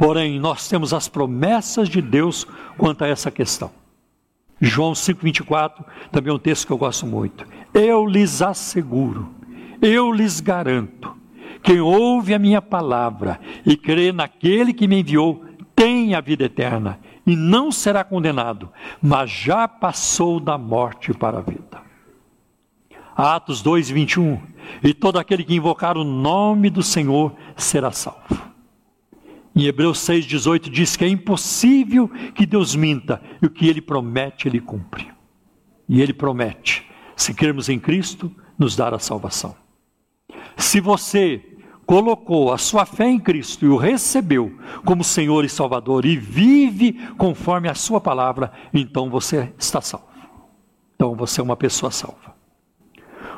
Porém, 0.00 0.40
nós 0.40 0.66
temos 0.66 0.94
as 0.94 1.08
promessas 1.08 1.86
de 1.86 2.00
Deus 2.00 2.46
quanto 2.78 3.04
a 3.04 3.06
essa 3.06 3.30
questão. 3.30 3.70
João 4.58 4.94
5,24 4.94 5.84
também 6.10 6.30
é 6.30 6.34
um 6.34 6.38
texto 6.38 6.66
que 6.66 6.72
eu 6.72 6.78
gosto 6.78 7.06
muito. 7.06 7.46
Eu 7.74 8.06
lhes 8.06 8.40
asseguro, 8.40 9.28
eu 9.82 10.10
lhes 10.10 10.40
garanto, 10.40 11.14
quem 11.62 11.80
ouve 11.80 12.32
a 12.32 12.38
minha 12.38 12.62
palavra 12.62 13.38
e 13.66 13.76
crê 13.76 14.10
naquele 14.10 14.72
que 14.72 14.88
me 14.88 15.00
enviou, 15.00 15.44
tem 15.76 16.14
a 16.14 16.22
vida 16.22 16.44
eterna 16.44 16.98
e 17.26 17.36
não 17.36 17.70
será 17.70 18.02
condenado, 18.02 18.70
mas 19.02 19.30
já 19.30 19.68
passou 19.68 20.40
da 20.40 20.56
morte 20.56 21.12
para 21.12 21.40
a 21.40 21.42
vida. 21.42 21.82
Atos 23.14 23.60
2, 23.60 23.90
21. 23.90 24.40
E 24.82 24.94
todo 24.94 25.18
aquele 25.18 25.44
que 25.44 25.54
invocar 25.54 25.98
o 25.98 26.04
nome 26.04 26.70
do 26.70 26.82
Senhor 26.82 27.34
será 27.54 27.92
salvo. 27.92 28.49
Em 29.54 29.64
Hebreus 29.64 29.98
6,18 29.98 30.70
diz 30.70 30.96
que 30.96 31.04
é 31.04 31.08
impossível 31.08 32.08
que 32.34 32.46
Deus 32.46 32.74
minta, 32.74 33.20
e 33.42 33.46
o 33.46 33.50
que 33.50 33.68
ele 33.68 33.80
promete, 33.80 34.48
ele 34.48 34.60
cumpre. 34.60 35.08
E 35.88 36.00
ele 36.00 36.12
promete, 36.12 36.86
se 37.16 37.34
crermos 37.34 37.68
em 37.68 37.78
Cristo, 37.78 38.30
nos 38.58 38.76
dar 38.76 38.94
a 38.94 38.98
salvação. 38.98 39.56
Se 40.56 40.80
você 40.80 41.42
colocou 41.84 42.52
a 42.52 42.58
sua 42.58 42.86
fé 42.86 43.08
em 43.08 43.18
Cristo 43.18 43.64
e 43.64 43.68
o 43.68 43.76
recebeu 43.76 44.56
como 44.84 45.02
Senhor 45.02 45.44
e 45.44 45.48
Salvador 45.48 46.04
e 46.04 46.16
vive 46.16 46.92
conforme 47.18 47.68
a 47.68 47.74
sua 47.74 48.00
palavra, 48.00 48.52
então 48.72 49.10
você 49.10 49.52
está 49.58 49.80
salvo. 49.80 50.06
Então 50.94 51.16
você 51.16 51.40
é 51.40 51.44
uma 51.44 51.56
pessoa 51.56 51.90
salva. 51.90 52.36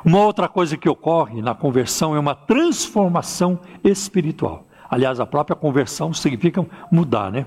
Uma 0.05 0.19
outra 0.19 0.49
coisa 0.49 0.77
que 0.77 0.89
ocorre 0.89 1.41
na 1.41 1.55
conversão 1.55 2.15
é 2.15 2.19
uma 2.19 2.35
transformação 2.35 3.61
espiritual. 3.83 4.67
Aliás, 4.93 5.19
a 5.19 5.25
própria 5.25 5.57
conversão 5.57 6.13
significa 6.13 6.67
mudar, 6.91 7.33
né? 7.33 7.47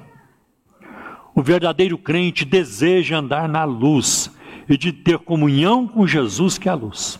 O 1.35 1.43
verdadeiro 1.43 1.95
crente 1.95 2.43
deseja 2.43 3.19
andar 3.19 3.47
na 3.47 3.63
luz 3.63 4.35
e 4.67 4.75
de 4.75 4.91
ter 4.91 5.19
comunhão 5.19 5.87
com 5.87 6.07
Jesus, 6.07 6.57
que 6.57 6.67
é 6.67 6.71
a 6.71 6.75
luz. 6.75 7.19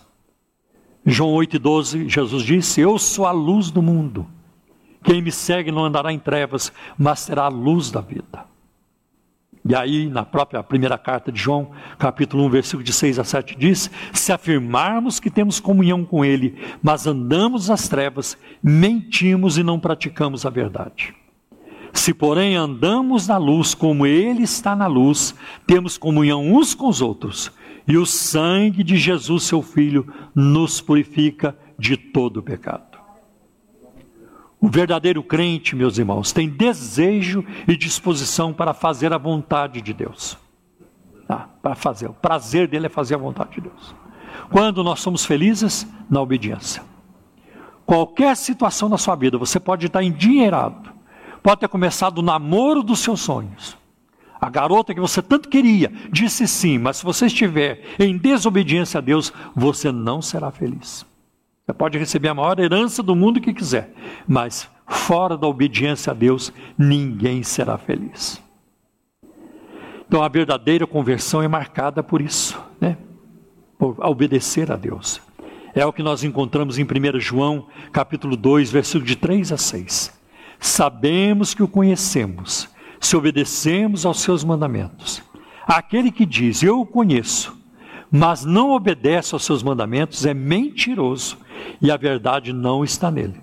João 1.06 1.36
8,12, 1.36 2.10
Jesus 2.10 2.42
disse: 2.42 2.82
Eu 2.82 2.98
sou 2.98 3.28
a 3.28 3.32
luz 3.32 3.70
do 3.70 3.84
mundo. 3.84 4.26
Quem 5.04 5.22
me 5.22 5.32
segue 5.32 5.72
não 5.72 5.86
andará 5.86 6.12
em 6.12 6.18
trevas, 6.18 6.74
mas 6.98 7.24
terá 7.28 7.44
a 7.44 7.50
luz 7.50 7.92
da 7.92 8.02
vida. 8.02 8.46
E 9.68 9.74
aí, 9.74 10.08
na 10.08 10.24
própria 10.24 10.62
primeira 10.62 10.96
carta 10.96 11.32
de 11.32 11.42
João, 11.42 11.72
capítulo 11.98 12.46
1, 12.46 12.50
versículo 12.52 12.84
de 12.84 12.94
6 12.94 13.18
a 13.18 13.24
7, 13.24 13.56
diz: 13.58 13.90
Se 14.14 14.32
afirmarmos 14.32 15.20
que 15.20 15.32
temos 15.32 15.60
comunhão 15.60 16.06
com 16.06 16.24
Ele, 16.24 16.56
mas 16.84 17.08
andamos 17.08 17.68
nas 17.68 17.88
trevas, 17.88 18.38
mentimos 18.62 19.58
e 19.58 19.64
não 19.64 19.80
praticamos 19.80 20.46
a 20.46 20.52
verdade. 20.52 21.16
Se, 21.92 22.14
porém, 22.14 22.56
andamos 22.56 23.28
na 23.28 23.38
luz 23.38 23.74
como 23.74 24.06
Ele 24.06 24.44
está 24.44 24.76
na 24.76 24.86
luz, 24.86 25.34
temos 25.66 25.98
comunhão 25.98 26.46
uns 26.46 26.76
com 26.76 26.88
os 26.88 27.02
outros, 27.02 27.52
e 27.88 27.98
o 27.98 28.06
sangue 28.06 28.84
de 28.84 28.98
Jesus, 28.98 29.44
seu 29.44 29.64
Filho, 29.64 30.14
nos 30.36 30.80
purifica 30.80 31.58
de 31.80 31.98
todo 31.98 32.44
pecado. 32.44 32.95
O 34.66 34.68
verdadeiro 34.68 35.22
crente, 35.22 35.76
meus 35.76 36.00
irmãos, 36.00 36.32
tem 36.32 36.50
desejo 36.50 37.46
e 37.68 37.78
disposição 37.78 38.52
para 38.52 38.74
fazer 38.74 39.14
a 39.14 39.18
vontade 39.20 39.80
de 39.80 39.94
Deus. 39.94 40.40
Ah, 41.30 41.48
para 41.62 41.76
fazer. 41.76 42.08
O 42.08 42.14
prazer 42.14 42.68
dele 42.68 42.88
é 42.88 42.90
fazer 42.90 43.14
a 43.14 43.20
vontade 43.20 43.52
de 43.52 43.62
Deus. 43.62 43.96
Quando 44.50 44.84
nós 44.84 45.02
somos 45.02 45.24
felizes? 45.24 45.86
Na 46.10 46.20
obediência. 46.20 46.82
Qualquer 47.86 48.36
situação 48.36 48.90
na 48.90 48.98
sua 48.98 49.16
vida, 49.16 49.38
você 49.38 49.60
pode 49.60 49.86
estar 49.86 50.02
endinheirado, 50.02 50.92
pode 51.44 51.60
ter 51.60 51.68
começado 51.68 52.18
o 52.18 52.24
namoro 52.24 52.82
dos 52.82 53.02
seus 53.02 53.22
sonhos. 53.22 53.78
A 54.42 54.50
garota 54.50 54.96
que 54.96 55.00
você 55.00 55.22
tanto 55.22 55.48
queria 55.48 55.94
disse 56.12 56.48
sim, 56.48 56.80
mas 56.80 56.98
se 56.98 57.04
você 57.04 57.28
estiver 57.28 57.84
em 58.00 58.18
desobediência 58.18 58.98
a 58.98 59.02
Deus, 59.02 59.32
você 59.56 59.92
não 59.92 60.24
será 60.24 60.50
feliz. 60.50 61.06
Você 61.66 61.74
pode 61.74 61.98
receber 61.98 62.30
a 62.30 62.34
maior 62.36 62.60
herança 62.60 63.02
do 63.02 63.16
mundo 63.16 63.42
que 63.42 63.52
quiser, 63.52 63.92
mas 64.28 64.70
fora 64.88 65.36
da 65.36 65.48
obediência 65.48 66.12
a 66.12 66.14
Deus, 66.14 66.54
ninguém 66.78 67.42
será 67.42 67.76
feliz. 67.76 68.40
Então 70.08 70.22
a 70.22 70.28
verdadeira 70.28 70.86
conversão 70.86 71.42
é 71.42 71.48
marcada 71.48 72.04
por 72.04 72.22
isso, 72.22 72.64
né? 72.80 72.98
Por 73.80 73.96
obedecer 74.00 74.72
a 74.72 74.76
Deus. 74.76 75.20
É 75.74 75.84
o 75.84 75.92
que 75.92 76.04
nós 76.04 76.24
encontramos 76.24 76.78
em 76.78 76.84
1 76.84 77.20
João, 77.20 77.68
capítulo 77.92 78.38
2, 78.38 78.72
versículo 78.72 79.06
de 79.06 79.16
3 79.16 79.52
a 79.52 79.58
6. 79.58 80.14
Sabemos 80.60 81.56
que 81.56 81.64
o 81.64 81.68
conhecemos, 81.68 82.70
se 83.00 83.18
obedecemos 83.18 84.06
aos 84.06 84.22
seus 84.22 84.44
mandamentos. 84.44 85.24
Aquele 85.66 86.12
que 86.12 86.28
diz, 86.28 86.62
eu 86.62 86.80
o 86.80 86.86
conheço, 86.86 87.58
mas 88.16 88.46
não 88.46 88.72
obedece 88.72 89.36
aos 89.36 89.44
seus 89.44 89.62
mandamentos, 89.62 90.26
é 90.26 90.34
mentiroso 90.34 91.38
e 91.82 91.92
a 91.92 91.98
verdade 91.98 92.54
não 92.54 92.82
está 92.82 93.12
nele. 93.12 93.42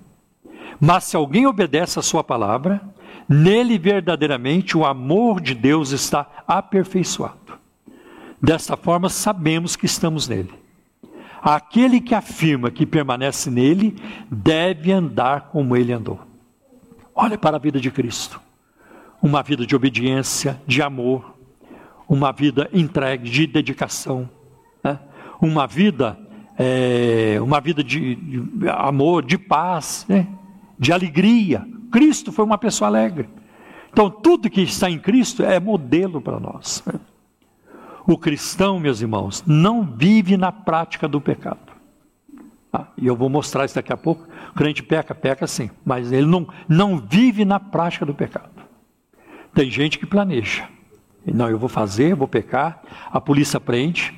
Mas 0.79 1.03
se 1.03 1.15
alguém 1.15 1.45
obedece 1.45 1.99
a 1.99 2.01
sua 2.01 2.23
palavra, 2.23 2.81
nele 3.29 3.77
verdadeiramente 3.77 4.75
o 4.75 4.83
amor 4.83 5.39
de 5.39 5.53
Deus 5.53 5.91
está 5.91 6.27
aperfeiçoado. 6.47 7.37
Desta 8.41 8.75
forma, 8.75 9.09
sabemos 9.09 9.75
que 9.75 9.85
estamos 9.85 10.27
nele. 10.27 10.51
Aquele 11.39 12.01
que 12.01 12.15
afirma 12.15 12.71
que 12.71 12.83
permanece 12.83 13.51
nele 13.51 13.95
deve 14.31 14.91
andar 14.91 15.49
como 15.51 15.77
ele 15.77 15.93
andou. 15.93 16.19
Olha 17.13 17.37
para 17.37 17.57
a 17.57 17.59
vida 17.59 17.79
de 17.79 17.91
Cristo. 17.91 18.41
Uma 19.21 19.43
vida 19.43 19.67
de 19.67 19.75
obediência, 19.75 20.59
de 20.65 20.81
amor, 20.81 21.35
uma 22.09 22.31
vida 22.31 22.67
entregue, 22.73 23.29
de 23.29 23.45
dedicação? 23.45 24.27
Uma 25.45 25.67
vida 25.67 26.17
é, 26.57 27.39
uma 27.41 27.59
vida 27.59 27.83
de, 27.83 28.15
de, 28.15 28.69
amor, 28.69 29.25
de 29.25 29.37
paz, 29.37 30.05
né? 30.07 30.27
de 30.77 30.91
alegria. 30.91 31.67
Cristo 31.91 32.31
foi 32.31 32.45
uma 32.45 32.57
pessoa 32.57 32.87
alegre. 32.87 33.29
Então, 33.91 34.09
tudo 34.09 34.49
que 34.49 34.61
está 34.61 34.89
em 34.89 34.99
Cristo 34.99 35.43
é 35.43 35.59
modelo 35.59 36.21
para 36.21 36.39
nós. 36.39 36.83
O 38.05 38.17
cristão, 38.17 38.79
meus 38.79 39.01
irmãos, 39.01 39.43
não 39.47 39.83
vive 39.83 40.35
na 40.35 40.51
prática 40.51 41.07
do 41.07 41.21
pecado. 41.21 41.71
Ah, 42.71 42.87
e 42.97 43.05
eu 43.05 43.15
vou 43.15 43.29
mostrar 43.29 43.65
isso 43.65 43.75
daqui 43.75 43.93
a 43.93 43.97
pouco. 43.97 44.27
O 44.49 44.53
crente 44.53 44.81
peca, 44.81 45.13
peca 45.13 45.45
sim, 45.45 45.69
mas 45.85 46.11
ele 46.11 46.25
não, 46.25 46.47
não 46.67 46.97
vive 46.97 47.45
na 47.45 47.59
prática 47.59 48.05
do 48.05 48.13
pecado. 48.13 48.49
Tem 49.53 49.69
gente 49.69 49.99
que 49.99 50.05
planeja. 50.05 50.67
Não, 51.25 51.49
eu 51.49 51.57
vou 51.57 51.69
fazer, 51.69 52.15
vou 52.15 52.27
pecar, 52.27 52.81
a 53.09 53.21
polícia 53.21 53.59
prende, 53.59 54.13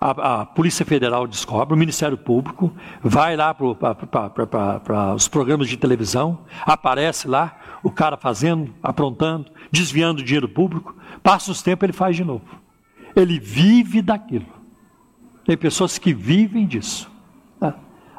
a, 0.00 0.40
a, 0.42 0.46
Polícia 0.46 0.86
Federal 0.86 1.26
descobre, 1.26 1.74
o 1.74 1.78
Ministério 1.78 2.16
Público 2.16 2.72
vai 3.02 3.36
lá 3.36 3.52
para 3.52 5.14
os 5.14 5.26
programas 5.26 5.68
de 5.68 5.76
televisão, 5.76 6.38
aparece 6.62 7.26
lá 7.26 7.58
o 7.82 7.90
cara 7.90 8.16
fazendo, 8.16 8.72
aprontando, 8.82 9.50
desviando 9.70 10.22
dinheiro 10.22 10.48
público, 10.48 10.94
passa 11.22 11.50
os 11.50 11.62
tempos 11.62 11.84
ele 11.84 11.92
faz 11.92 12.14
de 12.14 12.24
novo. 12.24 12.44
Ele 13.16 13.40
vive 13.40 14.00
daquilo. 14.00 14.46
Tem 15.44 15.56
pessoas 15.56 15.98
que 15.98 16.12
vivem 16.12 16.66
disso. 16.66 17.10
Né? 17.60 17.74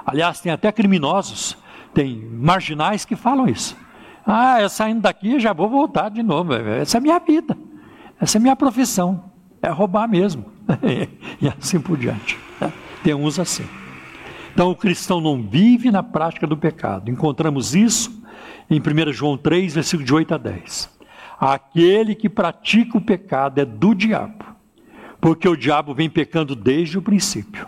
Aliás, 0.05 0.41
tem 0.41 0.51
até 0.51 0.71
criminosos, 0.71 1.57
tem 1.93 2.17
marginais 2.19 3.05
que 3.05 3.15
falam 3.15 3.47
isso. 3.47 3.77
Ah, 4.25 4.61
eu 4.61 4.69
saindo 4.69 5.01
daqui 5.01 5.39
já 5.39 5.53
vou 5.53 5.69
voltar 5.69 6.09
de 6.09 6.21
novo. 6.21 6.53
Essa 6.53 6.97
é 6.97 6.99
a 6.99 7.01
minha 7.01 7.19
vida, 7.19 7.57
essa 8.19 8.37
é 8.37 8.39
a 8.39 8.41
minha 8.41 8.55
profissão. 8.55 9.28
É 9.61 9.69
roubar 9.69 10.07
mesmo. 10.07 10.45
e 11.41 11.47
assim 11.47 11.79
por 11.79 11.97
diante. 11.97 12.37
Né? 12.59 12.71
Tem 13.03 13.13
uns 13.13 13.39
assim. 13.39 13.65
Então 14.53 14.71
o 14.71 14.75
cristão 14.75 15.21
não 15.21 15.41
vive 15.41 15.91
na 15.91 16.03
prática 16.03 16.45
do 16.45 16.57
pecado. 16.57 17.09
Encontramos 17.09 17.75
isso 17.75 18.19
em 18.69 18.79
1 18.79 19.13
João 19.13 19.37
3, 19.37 19.75
versículo 19.75 20.05
de 20.05 20.13
8 20.13 20.35
a 20.35 20.37
10. 20.37 20.99
Aquele 21.39 22.15
que 22.15 22.29
pratica 22.29 22.97
o 22.97 23.01
pecado 23.01 23.59
é 23.59 23.65
do 23.65 23.95
diabo, 23.95 24.43
porque 25.21 25.47
o 25.47 25.55
diabo 25.55 25.93
vem 25.93 26.09
pecando 26.09 26.55
desde 26.55 26.97
o 26.97 27.01
princípio. 27.01 27.67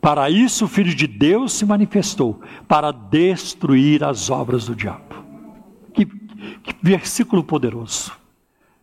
Para 0.00 0.30
isso 0.30 0.64
o 0.64 0.68
Filho 0.68 0.94
de 0.94 1.06
Deus 1.06 1.52
se 1.52 1.64
manifestou, 1.64 2.40
para 2.68 2.90
destruir 2.90 4.04
as 4.04 4.30
obras 4.30 4.66
do 4.66 4.74
diabo. 4.74 5.24
Que, 5.92 6.04
que 6.04 6.74
versículo 6.82 7.42
poderoso! 7.42 8.12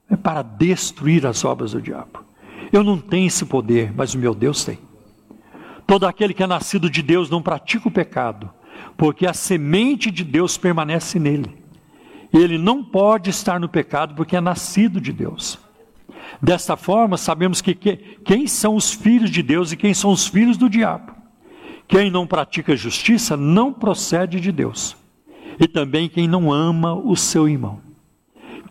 É 0.09 0.15
para 0.15 0.41
destruir 0.41 1.25
as 1.25 1.43
obras 1.43 1.73
do 1.73 1.81
diabo. 1.81 2.26
Eu 2.71 2.83
não 2.83 2.97
tenho 2.97 3.27
esse 3.27 3.45
poder, 3.45 3.93
mas 3.95 4.13
o 4.13 4.19
meu 4.19 4.33
Deus 4.33 4.63
tem. 4.65 4.79
Todo 5.85 6.05
aquele 6.05 6.33
que 6.33 6.43
é 6.43 6.47
nascido 6.47 6.89
de 6.89 7.01
Deus 7.01 7.29
não 7.29 7.41
pratica 7.41 7.87
o 7.87 7.91
pecado, 7.91 8.49
porque 8.97 9.25
a 9.25 9.33
semente 9.33 10.11
de 10.11 10.23
Deus 10.23 10.57
permanece 10.57 11.17
nele. 11.17 11.55
Ele 12.33 12.57
não 12.57 12.83
pode 12.83 13.29
estar 13.29 13.59
no 13.59 13.69
pecado 13.69 14.13
porque 14.13 14.35
é 14.35 14.41
nascido 14.41 14.99
de 14.99 15.13
Deus. 15.13 15.57
Desta 16.41 16.75
forma, 16.75 17.17
sabemos 17.17 17.61
que, 17.61 17.73
que 17.73 17.95
quem 18.25 18.47
são 18.47 18.75
os 18.75 18.91
filhos 18.91 19.29
de 19.31 19.41
Deus 19.41 19.71
e 19.71 19.77
quem 19.77 19.93
são 19.93 20.11
os 20.11 20.27
filhos 20.27 20.57
do 20.57 20.69
diabo. 20.69 21.13
Quem 21.87 22.11
não 22.11 22.27
pratica 22.27 22.75
justiça 22.75 23.37
não 23.37 23.71
procede 23.71 24.41
de 24.41 24.51
Deus. 24.51 24.95
E 25.59 25.67
também 25.67 26.09
quem 26.09 26.27
não 26.27 26.51
ama 26.51 26.93
o 26.93 27.15
seu 27.15 27.47
irmão. 27.47 27.79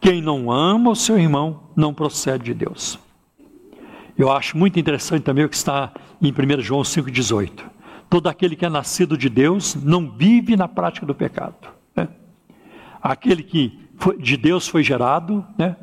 Quem 0.01 0.21
não 0.21 0.53
ama 0.53 0.91
o 0.91 0.97
seu 0.97 1.19
irmão 1.19 1.71
não 1.75 1.95
procede 1.95 2.45
de 2.45 2.55
Deus. 2.55 2.99
Eu 4.19 4.31
acho 4.31 4.57
muito 4.57 4.79
interessante 4.81 5.23
também 5.23 5.45
o 5.45 5.49
que 5.49 5.57
está 5.57 5.93
em 6.23 6.33
1 6.33 6.61
João 6.63 6.83
5,18. 6.83 7.65
Todo 8.09 8.29
aquele 8.29 8.57
que 8.57 8.65
é 8.65 8.69
nascido 8.69 9.17
de 9.17 9.29
Deus 9.29 9.75
não 9.75 10.11
vive 10.11 10.57
na 10.57 10.67
prática 10.67 11.05
do 11.05 11.15
pecado. 11.15 11.69
Né? 11.95 12.09
Aquele 13.03 13.43
que 13.43 13.79
foi, 13.99 14.17
de 14.17 14.37
Deus 14.37 14.69
foi 14.69 14.83
gerado, 14.83 15.45
né? 15.59 15.77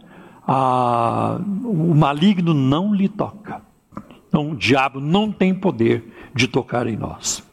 o 0.48 1.94
maligno 1.94 2.54
não 2.54 2.94
lhe 2.94 3.08
toca. 3.08 3.62
Então, 4.28 4.52
o 4.52 4.56
diabo 4.56 5.00
não 5.00 5.32
tem 5.32 5.54
poder 5.54 6.04
de 6.34 6.48
tocar 6.48 6.88
em 6.88 6.98
nós. 6.98 7.44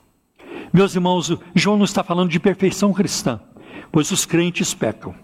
Meus 0.72 0.94
irmãos, 0.94 1.36
João 1.54 1.76
não 1.76 1.84
está 1.84 2.02
falando 2.02 2.30
de 2.30 2.40
perfeição 2.40 2.92
cristã, 2.92 3.38
pois 3.92 4.10
os 4.10 4.24
crentes 4.24 4.72
pecam. 4.72 5.14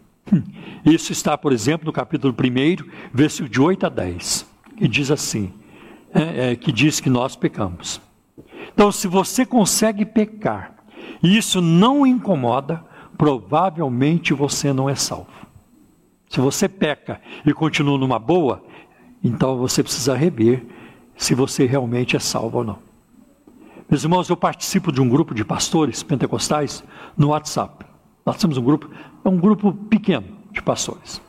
Isso 0.84 1.12
está, 1.12 1.38
por 1.38 1.52
exemplo, 1.52 1.86
no 1.86 1.92
capítulo 1.92 2.34
1, 2.34 2.84
versículo 3.12 3.48
de 3.48 3.60
8 3.60 3.86
a 3.86 3.88
10, 3.88 4.55
que 4.76 4.86
diz 4.88 5.10
assim: 5.10 5.52
é, 6.12 6.52
é, 6.52 6.56
que 6.56 6.72
diz 6.72 7.00
que 7.00 7.10
nós 7.10 7.36
pecamos. 7.36 8.00
Então, 8.72 8.92
se 8.92 9.08
você 9.08 9.46
consegue 9.46 10.04
pecar 10.04 10.74
e 11.22 11.36
isso 11.36 11.60
não 11.60 12.06
incomoda, 12.06 12.84
provavelmente 13.16 14.34
você 14.34 14.72
não 14.72 14.88
é 14.88 14.94
salvo. 14.94 15.30
Se 16.28 16.40
você 16.40 16.68
peca 16.68 17.20
e 17.44 17.52
continua 17.52 17.96
numa 17.96 18.18
boa, 18.18 18.62
então 19.22 19.56
você 19.56 19.82
precisa 19.82 20.14
rever 20.14 20.66
se 21.16 21.34
você 21.34 21.64
realmente 21.64 22.16
é 22.16 22.18
salvo 22.18 22.58
ou 22.58 22.64
não. 22.64 22.78
Meus 23.88 24.02
irmãos, 24.02 24.28
eu 24.28 24.36
participo 24.36 24.90
de 24.90 25.00
um 25.00 25.08
grupo 25.08 25.32
de 25.32 25.44
pastores 25.44 26.02
pentecostais 26.02 26.82
no 27.16 27.28
WhatsApp. 27.28 27.86
Nós 28.24 28.36
temos 28.36 28.58
um 28.58 28.62
grupo, 28.62 28.90
é 29.24 29.28
um 29.28 29.38
grupo 29.38 29.72
pequeno 29.72 30.26
de 30.50 30.60
pastores. 30.60 31.22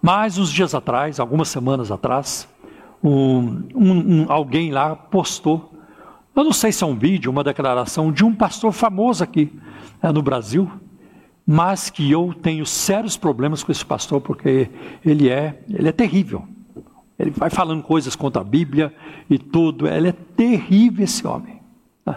Mas 0.00 0.38
uns 0.38 0.52
dias 0.52 0.74
atrás, 0.74 1.18
algumas 1.18 1.48
semanas 1.48 1.90
atrás, 1.90 2.46
um, 3.02 3.62
um, 3.74 4.26
alguém 4.28 4.70
lá 4.70 4.96
postou, 4.96 5.72
eu 6.34 6.44
não 6.44 6.52
sei 6.52 6.70
se 6.70 6.84
é 6.84 6.86
um 6.86 6.96
vídeo, 6.96 7.32
uma 7.32 7.42
declaração 7.42 8.12
de 8.12 8.24
um 8.24 8.32
pastor 8.32 8.72
famoso 8.72 9.24
aqui 9.24 9.52
é, 10.00 10.12
no 10.12 10.22
Brasil, 10.22 10.70
mas 11.44 11.90
que 11.90 12.08
eu 12.10 12.32
tenho 12.32 12.64
sérios 12.64 13.16
problemas 13.16 13.64
com 13.64 13.72
esse 13.72 13.84
pastor 13.84 14.20
porque 14.20 14.70
ele 15.04 15.28
é, 15.28 15.60
ele 15.68 15.88
é 15.88 15.92
terrível. 15.92 16.46
Ele 17.18 17.30
vai 17.30 17.50
falando 17.50 17.82
coisas 17.82 18.14
contra 18.14 18.42
a 18.42 18.44
Bíblia 18.44 18.94
e 19.28 19.36
tudo. 19.36 19.88
Ele 19.88 20.10
é 20.10 20.12
terrível 20.12 21.02
esse 21.04 21.26
homem. 21.26 21.60
Né? 22.06 22.16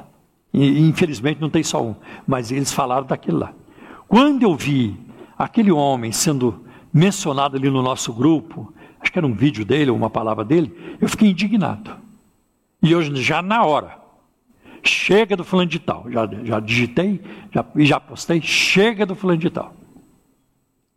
E, 0.53 0.82
infelizmente 0.88 1.41
não 1.41 1.49
tem 1.49 1.64
só 1.64 1.84
um, 1.84 1.95
mas 2.28 2.52
eles 2.52 2.72
falaram 2.72 3.08
daquilo 3.08 3.40
lá. 3.40 3.53
Quando 4.08 4.44
eu 4.44 4.56
vi 4.56 4.99
aquele 5.36 5.72
homem 5.72 6.12
sendo 6.12 6.64
mencionado 6.94 7.58
ali 7.58 7.70
no 7.72 7.82
nosso 7.82 8.14
grupo, 8.14 8.72
acho 9.02 9.11
que 9.11 9.18
era 9.18 9.28
um 9.28 9.34
vídeo 9.34 9.65
dele 9.65 9.91
ou 9.91 9.98
uma 9.98 10.10
palavra 10.10 10.45
dele, 10.45 10.98
eu 11.02 11.10
fiquei 11.10 11.30
indignado. 11.30 11.95
E 12.82 12.95
hoje, 12.95 13.15
já 13.22 13.41
na 13.41 13.64
hora, 13.64 13.98
chega 14.84 15.36
do 15.36 15.44
fulano 15.44 15.69
de 15.69 15.80
tal, 15.80 16.10
já, 16.10 16.30
já 16.44 16.60
digitei 16.60 17.22
e 17.76 17.86
já 17.86 17.99
postei, 17.99 18.41
chega 18.41 19.06
do 19.06 19.15
fulano 19.15 19.40
de 19.40 19.49
tal. 19.49 19.73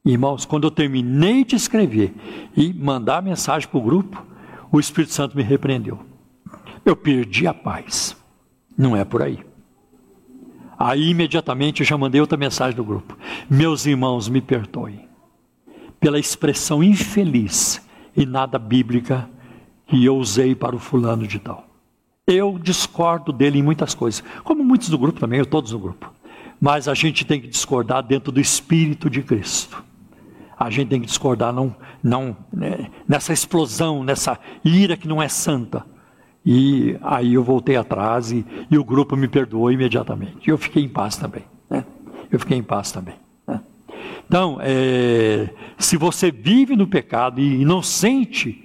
Irmãos, 0.05 0.44
quando 0.44 0.64
eu 0.64 0.70
terminei 0.70 1.44
de 1.44 1.56
escrever 1.56 2.12
e 2.56 2.72
mandar 2.74 3.18
a 3.18 3.22
mensagem 3.22 3.68
para 3.68 3.78
o 3.78 3.82
grupo, 3.82 4.24
o 4.70 4.78
Espírito 4.78 5.12
Santo 5.12 5.36
me 5.36 5.43
repreendeu. 5.43 5.98
Eu 6.85 6.94
perdi 6.94 7.47
a 7.47 7.55
paz. 7.55 8.14
Não 8.76 8.94
é 8.94 9.05
por 9.05 9.22
aí. 9.22 9.39
Aí 10.78 11.09
imediatamente 11.09 11.81
eu 11.81 11.86
já 11.86 11.97
mandei 11.97 12.20
outra 12.20 12.36
mensagem 12.36 12.76
do 12.76 12.85
grupo. 12.85 13.16
Meus 13.48 13.86
irmãos, 13.86 14.28
me 14.28 14.40
perdoem 14.40 15.09
pela 15.98 16.18
expressão 16.18 16.82
infeliz 16.82 17.84
e 18.16 18.26
nada 18.26 18.58
bíblica 18.58 19.28
que 19.86 20.04
eu 20.04 20.16
usei 20.16 20.54
para 20.54 20.74
o 20.74 20.78
fulano 20.78 21.26
de 21.26 21.38
tal. 21.38 21.66
Eu 22.26 22.58
discordo 22.58 23.32
dele 23.32 23.58
em 23.58 23.62
muitas 23.62 23.94
coisas, 23.94 24.22
como 24.42 24.64
muitos 24.64 24.88
do 24.88 24.98
grupo 24.98 25.20
também, 25.20 25.38
eu 25.38 25.46
todos 25.46 25.72
no 25.72 25.78
grupo. 25.78 26.12
Mas 26.60 26.88
a 26.88 26.94
gente 26.94 27.24
tem 27.24 27.40
que 27.40 27.48
discordar 27.48 28.02
dentro 28.02 28.32
do 28.32 28.40
espírito 28.40 29.10
de 29.10 29.22
Cristo 29.22 29.84
a 30.58 30.70
gente 30.70 30.88
tem 30.88 31.00
que 31.00 31.06
discordar 31.06 31.52
não, 31.52 31.74
não 32.02 32.36
né, 32.52 32.90
nessa 33.06 33.32
explosão, 33.32 34.02
nessa 34.02 34.38
ira 34.64 34.96
que 34.96 35.08
não 35.08 35.22
é 35.22 35.28
santa. 35.28 35.84
E 36.44 36.96
aí 37.02 37.34
eu 37.34 37.42
voltei 37.42 37.76
atrás 37.76 38.30
e, 38.30 38.44
e 38.70 38.78
o 38.78 38.84
grupo 38.84 39.16
me 39.16 39.26
perdoou 39.26 39.70
imediatamente. 39.72 40.46
E 40.46 40.50
eu 40.50 40.58
fiquei 40.58 40.82
em 40.82 40.88
paz 40.88 41.16
também. 41.16 41.42
Né? 41.68 41.84
Eu 42.30 42.38
fiquei 42.38 42.56
em 42.56 42.62
paz 42.62 42.92
também. 42.92 43.14
Então, 44.26 44.58
é, 44.60 45.48
se 45.78 45.96
você 45.96 46.30
vive 46.30 46.76
no 46.76 46.86
pecado 46.86 47.40
e, 47.40 47.62
e 47.62 47.64
não 47.64 47.82
sente 47.82 48.64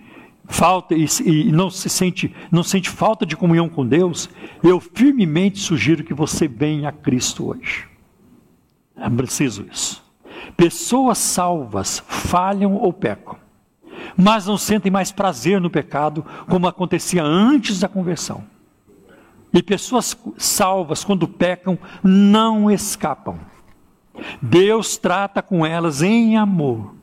falta 0.49 0.95
e, 0.95 1.05
e, 1.25 1.51
não 1.51 1.69
se 1.69 1.87
sente 1.89 2.33
não 2.51 2.63
sente 2.63 2.89
falta 2.89 3.25
de 3.25 3.37
comunhão 3.37 3.69
com 3.69 3.85
Deus, 3.85 4.29
eu 4.63 4.79
firmemente 4.79 5.59
sugiro 5.59 6.03
que 6.03 6.13
você 6.13 6.47
venha 6.47 6.89
a 6.89 6.91
Cristo 6.91 7.49
hoje. 7.49 7.87
É 8.97 9.09
preciso 9.09 9.65
isso. 9.71 10.03
Pessoas 10.57 11.17
salvas 11.17 12.03
falham 12.07 12.75
ou 12.75 12.91
pecam, 12.91 13.37
mas 14.17 14.47
não 14.47 14.57
sentem 14.57 14.91
mais 14.91 15.11
prazer 15.11 15.61
no 15.61 15.69
pecado 15.69 16.25
como 16.47 16.67
acontecia 16.67 17.23
antes 17.23 17.79
da 17.79 17.87
conversão. 17.87 18.43
E 19.53 19.63
pessoas 19.63 20.17
salvas, 20.37 21.03
quando 21.03 21.27
pecam, 21.27 21.77
não 22.03 22.69
escapam. 22.69 23.39
Deus 24.41 24.97
trata 24.97 25.41
com 25.41 25.65
elas 25.65 26.01
em 26.01 26.37
amor. 26.37 26.95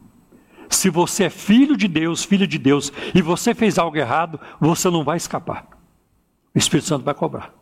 Se 0.68 0.90
você 0.90 1.24
é 1.24 1.30
filho 1.30 1.76
de 1.76 1.86
Deus, 1.86 2.24
filho 2.24 2.46
de 2.46 2.58
Deus, 2.58 2.92
e 3.14 3.22
você 3.22 3.54
fez 3.54 3.78
algo 3.78 3.96
errado, 3.96 4.40
você 4.60 4.90
não 4.90 5.04
vai 5.04 5.16
escapar. 5.16 5.66
O 6.54 6.58
Espírito 6.58 6.88
Santo 6.88 7.04
vai 7.04 7.14
cobrar. 7.14 7.52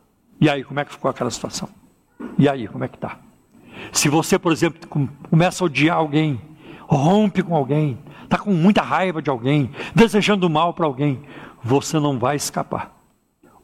E 0.41 0.49
aí, 0.49 0.65
como 0.65 0.81
é 0.81 0.85
que 0.85 0.93
ficou 0.93 1.11
aquela 1.11 1.31
situação? 1.31 1.69
E 2.39 2.49
aí, 2.49 2.67
como 2.67 2.85
é 2.85 2.89
que 2.89 2.97
está? 2.97 3.19
Se 3.93 4.09
você, 4.09 4.39
por 4.39 4.53
exemplo, 4.53 4.89
começa 5.31 5.63
a 5.63 5.67
odiar 5.67 5.97
alguém, 5.97 6.41
rompe 6.87 7.43
com 7.43 7.55
alguém, 7.55 7.99
está 8.23 8.39
com 8.39 8.53
muita 8.53 8.83
raiva 8.83 9.21
de 9.21 9.31
alguém, 9.31 9.71
desejando 9.95 10.49
mal 10.49 10.73
para 10.73 10.87
alguém, 10.87 11.23
você 11.63 11.99
não 11.99 12.19
vai 12.19 12.37
escapar. 12.37 12.95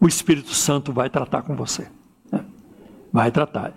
O 0.00 0.08
Espírito 0.08 0.54
Santo 0.54 0.92
vai 0.92 1.10
tratar 1.10 1.42
com 1.42 1.54
você. 1.54 1.88
Vai 3.12 3.30
tratar. 3.30 3.72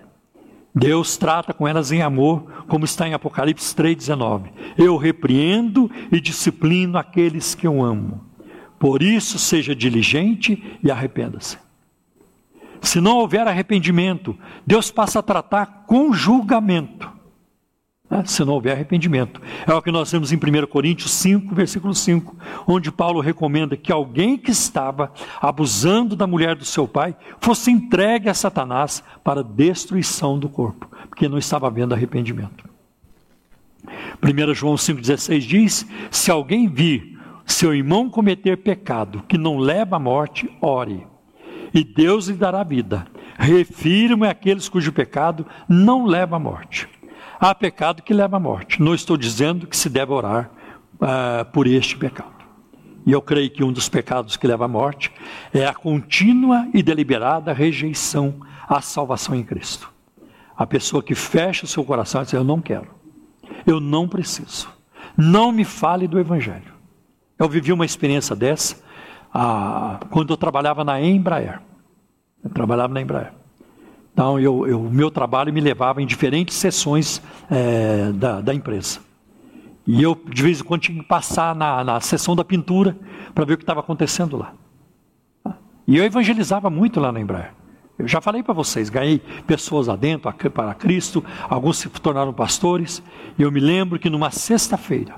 Deus 0.75 1.17
trata 1.17 1.53
com 1.53 1.67
elas 1.67 1.91
em 1.91 2.01
amor, 2.01 2.65
como 2.67 2.83
está 2.83 3.07
em 3.07 3.13
Apocalipse 3.13 3.75
3,19. 3.75 4.51
Eu 4.77 4.97
repreendo 4.97 5.89
e 6.11 6.19
disciplino 6.19 6.97
aqueles 6.97 7.53
que 7.53 7.67
eu 7.67 7.83
amo. 7.83 8.21
Por 8.79 9.03
isso, 9.03 9.37
seja 9.37 9.75
diligente 9.75 10.79
e 10.83 10.89
arrependa-se. 10.89 11.57
Se 12.81 12.99
não 12.99 13.17
houver 13.17 13.47
arrependimento, 13.47 14.37
Deus 14.65 14.91
passa 14.91 15.19
a 15.19 15.23
tratar 15.23 15.85
com 15.87 16.11
julgamento. 16.11 17.12
Né? 18.09 18.23
Se 18.25 18.43
não 18.43 18.53
houver 18.53 18.73
arrependimento. 18.73 19.41
É 19.65 19.73
o 19.73 19.81
que 19.81 19.91
nós 19.91 20.11
vemos 20.11 20.31
em 20.31 20.35
1 20.35 20.67
Coríntios 20.67 21.11
5, 21.11 21.55
versículo 21.55 21.93
5, 21.93 22.35
onde 22.67 22.91
Paulo 22.91 23.19
recomenda 23.19 23.77
que 23.77 23.91
alguém 23.91 24.37
que 24.37 24.51
estava 24.51 25.11
abusando 25.41 26.15
da 26.15 26.27
mulher 26.27 26.55
do 26.55 26.65
seu 26.65 26.87
pai 26.87 27.15
fosse 27.39 27.71
entregue 27.71 28.29
a 28.29 28.33
Satanás 28.33 29.03
para 29.23 29.43
destruição 29.43 30.37
do 30.37 30.49
corpo, 30.49 30.89
porque 31.09 31.27
não 31.27 31.37
estava 31.37 31.67
havendo 31.67 31.93
arrependimento. 31.93 32.69
1 34.21 34.53
João 34.53 34.75
5,16 34.75 35.39
diz: 35.39 35.87
Se 36.09 36.31
alguém 36.31 36.67
vir 36.67 37.19
seu 37.45 37.73
irmão 37.73 38.09
cometer 38.09 38.57
pecado 38.57 39.23
que 39.27 39.37
não 39.37 39.57
leva 39.57 39.97
à 39.97 39.99
morte, 39.99 40.49
ore 40.61 41.05
e 41.73 41.83
Deus 41.83 42.27
lhe 42.27 42.35
dará 42.35 42.63
vida. 42.63 43.07
Refiro-me 43.37 44.27
àqueles 44.27 44.69
cujo 44.69 44.93
pecado 44.93 45.45
não 45.67 46.05
leva 46.05 46.35
à 46.35 46.39
morte. 46.39 46.87
Há 47.45 47.53
pecado 47.53 48.01
que 48.01 48.13
leva 48.13 48.37
à 48.37 48.39
morte. 48.39 48.81
Não 48.81 48.95
estou 48.95 49.17
dizendo 49.17 49.67
que 49.67 49.75
se 49.75 49.89
deve 49.89 50.13
orar 50.13 50.49
uh, 50.93 51.43
por 51.51 51.67
este 51.67 51.97
pecado. 51.97 52.31
E 53.05 53.11
eu 53.11 53.21
creio 53.21 53.51
que 53.51 53.61
um 53.61 53.73
dos 53.73 53.89
pecados 53.89 54.37
que 54.37 54.47
leva 54.47 54.63
à 54.63 54.67
morte 54.69 55.11
é 55.53 55.65
a 55.65 55.73
contínua 55.73 56.65
e 56.73 56.81
deliberada 56.81 57.51
rejeição 57.51 58.35
à 58.65 58.79
salvação 58.79 59.35
em 59.35 59.43
Cristo. 59.43 59.91
A 60.55 60.65
pessoa 60.65 61.03
que 61.03 61.13
fecha 61.13 61.65
o 61.65 61.67
seu 61.67 61.83
coração 61.83 62.21
e 62.21 62.23
diz: 62.23 62.31
Eu 62.31 62.45
não 62.45 62.61
quero, 62.61 62.87
eu 63.67 63.81
não 63.81 64.07
preciso, 64.07 64.69
não 65.17 65.51
me 65.51 65.65
fale 65.65 66.07
do 66.07 66.17
Evangelho. 66.17 66.73
Eu 67.37 67.49
vivi 67.49 67.73
uma 67.73 67.83
experiência 67.83 68.37
dessa 68.37 68.81
a, 69.33 69.99
quando 70.11 70.31
eu 70.31 70.37
trabalhava 70.37 70.85
na 70.85 71.01
Embraer. 71.01 71.61
Eu 72.41 72.51
trabalhava 72.51 72.93
na 72.93 73.01
Embraer. 73.01 73.33
Então, 74.13 74.39
eu, 74.39 74.59
o 74.59 74.91
meu 74.91 75.09
trabalho 75.09 75.51
me 75.51 75.59
levava 75.59 76.01
em 76.01 76.05
diferentes 76.05 76.55
sessões 76.55 77.21
é, 77.49 78.11
da, 78.11 78.41
da, 78.41 78.53
empresa. 78.53 78.99
E 79.87 80.01
eu, 80.01 80.15
de 80.29 80.43
vez 80.43 80.61
em 80.61 80.63
quando, 80.63 80.81
tinha 80.81 81.01
que 81.01 81.07
passar 81.07 81.55
na, 81.55 81.83
na 81.83 81.99
sessão 81.99 82.35
da 82.35 82.45
pintura 82.45 82.95
para 83.33 83.43
ver 83.43 83.53
o 83.53 83.57
que 83.57 83.63
estava 83.63 83.79
acontecendo 83.79 84.37
lá. 84.37 84.53
E 85.87 85.97
eu 85.97 86.05
evangelizava 86.05 86.69
muito 86.69 86.99
lá 86.99 87.11
na 87.11 87.19
Embraer. 87.19 87.53
Eu 87.97 88.07
já 88.07 88.21
falei 88.21 88.41
para 88.41 88.53
vocês, 88.53 88.89
ganhei 88.89 89.19
pessoas 89.45 89.87
lá 89.87 89.95
dentro 89.95 90.31
para 90.51 90.73
Cristo, 90.73 91.23
alguns 91.49 91.77
se 91.77 91.89
tornaram 91.89 92.33
pastores. 92.33 93.03
E 93.37 93.41
eu 93.41 93.51
me 93.51 93.59
lembro 93.59 93.99
que 93.99 94.09
numa 94.09 94.31
sexta-feira, 94.31 95.15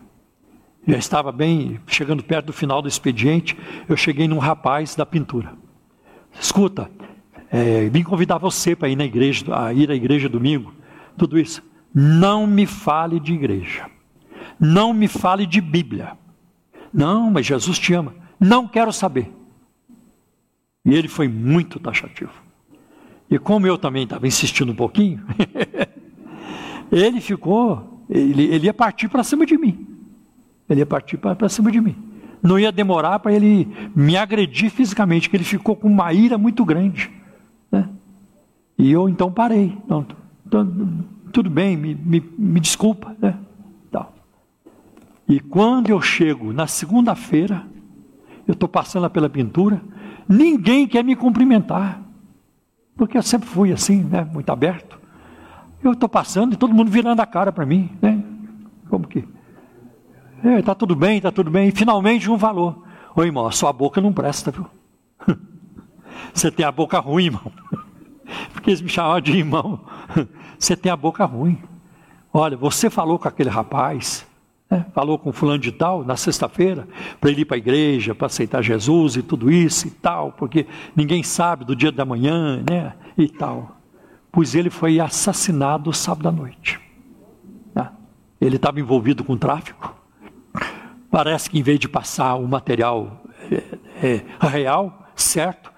Já 0.87 0.97
estava 0.97 1.31
bem, 1.31 1.79
chegando 1.87 2.23
perto 2.23 2.47
do 2.47 2.53
final 2.53 2.79
do 2.79 2.87
expediente, 2.87 3.57
eu 3.89 3.97
cheguei 3.97 4.27
num 4.27 4.37
rapaz 4.37 4.95
da 4.95 5.03
pintura. 5.05 5.53
Escuta, 6.39 6.91
é, 7.55 7.87
vim 7.87 8.03
convidar 8.03 8.37
você 8.37 8.75
para 8.75 8.89
ir 8.89 8.97
na 8.97 9.05
igreja, 9.05 9.45
a 9.55 9.73
ir 9.73 9.89
à 9.89 9.95
igreja 9.95 10.27
domingo, 10.27 10.73
tudo 11.17 11.39
isso. 11.39 11.63
Não 11.93 12.45
me 12.45 12.65
fale 12.65 13.17
de 13.17 13.33
igreja. 13.33 13.85
Não 14.59 14.93
me 14.93 15.07
fale 15.07 15.45
de 15.45 15.61
Bíblia. 15.61 16.17
Não, 16.93 17.31
mas 17.31 17.45
Jesus 17.45 17.79
te 17.79 17.93
ama. 17.93 18.13
Não 18.37 18.67
quero 18.67 18.91
saber. 18.91 19.31
E 20.83 20.93
ele 20.93 21.07
foi 21.07 21.29
muito 21.29 21.79
taxativo. 21.79 22.33
E 23.31 23.39
como 23.39 23.65
eu 23.65 23.77
também 23.77 24.03
estava 24.03 24.27
insistindo 24.27 24.73
um 24.73 24.75
pouquinho, 24.75 25.25
ele 26.91 27.21
ficou, 27.21 28.03
ele, 28.09 28.43
ele 28.53 28.65
ia 28.65 28.73
partir 28.73 29.07
para 29.07 29.23
cima 29.23 29.45
de 29.45 29.57
mim. 29.57 29.87
Ele 30.69 30.81
ia 30.81 30.85
partir 30.85 31.15
para 31.15 31.47
cima 31.47 31.71
de 31.71 31.79
mim. 31.79 31.95
Não 32.43 32.59
ia 32.59 32.69
demorar 32.69 33.19
para 33.19 33.31
ele 33.31 33.65
me 33.95 34.17
agredir 34.17 34.69
fisicamente, 34.69 35.29
que 35.29 35.37
ele 35.37 35.45
ficou 35.45 35.73
com 35.73 35.87
uma 35.87 36.11
ira 36.11 36.37
muito 36.37 36.65
grande. 36.65 37.23
Né? 37.77 37.89
E 38.77 38.91
eu 38.91 39.09
então 39.09 39.31
parei. 39.31 39.77
Não, 39.87 40.05
tudo 41.31 41.49
bem, 41.49 41.75
me, 41.75 41.95
me, 41.95 42.23
me 42.37 42.59
desculpa. 42.59 43.15
Né? 43.21 43.37
E 45.27 45.39
quando 45.39 45.89
eu 45.89 45.99
chego 46.01 46.53
na 46.53 46.67
segunda-feira, 46.67 47.65
eu 48.47 48.53
estou 48.53 48.69
passando 48.69 49.09
pela 49.09 49.29
pintura, 49.29 49.81
ninguém 50.27 50.87
quer 50.87 51.03
me 51.03 51.15
cumprimentar. 51.15 52.01
Porque 52.95 53.17
eu 53.17 53.23
sempre 53.23 53.47
fui 53.47 53.73
assim, 53.73 54.03
né, 54.03 54.23
muito 54.23 54.49
aberto. 54.51 54.99
Eu 55.83 55.93
estou 55.93 56.07
passando 56.07 56.53
e 56.53 56.55
todo 56.55 56.73
mundo 56.73 56.91
virando 56.91 57.19
a 57.19 57.25
cara 57.25 57.51
para 57.51 57.65
mim, 57.65 57.89
né? 58.01 58.23
Como 58.87 59.07
que? 59.07 59.27
É, 60.43 60.61
tá 60.61 60.75
tudo 60.75 60.95
bem, 60.95 61.19
tá 61.19 61.31
tudo 61.31 61.49
bem. 61.49 61.69
E 61.69 61.71
finalmente 61.71 62.29
um 62.29 62.37
valor. 62.37 62.83
Ô 63.15 63.23
irmão, 63.23 63.47
a 63.47 63.51
sua 63.51 63.73
boca 63.73 63.99
não 63.99 64.13
presta, 64.13 64.51
viu? 64.51 64.67
Você 66.33 66.51
tem 66.51 66.65
a 66.65 66.71
boca 66.71 66.99
ruim, 66.99 67.25
irmão. 67.25 67.51
Porque 68.53 68.69
eles 68.69 68.81
me 68.81 68.89
chamavam 68.89 69.21
de 69.21 69.31
irmão. 69.31 69.81
Você 70.57 70.75
tem 70.75 70.91
a 70.91 70.95
boca 70.95 71.25
ruim. 71.25 71.61
Olha, 72.33 72.57
você 72.57 72.89
falou 72.89 73.19
com 73.19 73.27
aquele 73.27 73.49
rapaz, 73.49 74.25
né? 74.69 74.85
falou 74.93 75.17
com 75.17 75.31
fulano 75.31 75.59
de 75.59 75.71
tal 75.71 76.03
na 76.03 76.15
sexta-feira, 76.17 76.87
para 77.19 77.29
ele 77.29 77.41
ir 77.41 77.45
para 77.45 77.55
a 77.55 77.57
igreja, 77.57 78.15
para 78.15 78.27
aceitar 78.27 78.61
Jesus 78.61 79.15
e 79.15 79.21
tudo 79.21 79.51
isso 79.51 79.87
e 79.87 79.91
tal, 79.91 80.31
porque 80.31 80.65
ninguém 80.95 81.23
sabe 81.23 81.63
do 81.63 81.75
dia 81.75 81.91
da 81.91 82.03
manhã, 82.03 82.63
né? 82.69 82.93
E 83.17 83.27
tal. 83.27 83.77
Pois 84.31 84.53
ele 84.53 84.69
foi 84.69 84.99
assassinado 84.99 85.93
sábado 85.93 86.27
à 86.27 86.31
noite. 86.31 86.79
Né? 87.73 87.89
Ele 88.41 88.57
estava 88.57 88.79
envolvido 88.79 89.23
com 89.23 89.37
tráfico. 89.37 89.95
Parece 91.09 91.49
que 91.49 91.57
em 91.57 91.63
vez 91.63 91.79
de 91.79 91.87
passar 91.87 92.35
o 92.35 92.47
material 92.47 93.23
é, 94.01 94.25
é, 94.41 94.47
real, 94.47 95.09
certo, 95.15 95.71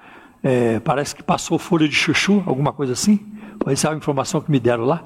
é, 0.48 0.80
parece 0.80 1.14
que 1.14 1.22
passou 1.22 1.60
folha 1.60 1.90
de 1.90 1.94
chuchu, 1.94 2.42
alguma 2.46 2.72
coisa 2.72 2.94
assim. 2.94 3.20
Essa 3.66 3.90
é 3.90 3.92
a 3.92 3.98
informação 3.98 4.40
que 4.40 4.50
me 4.50 4.62
deram 4.62 4.86
lá. 4.86 5.04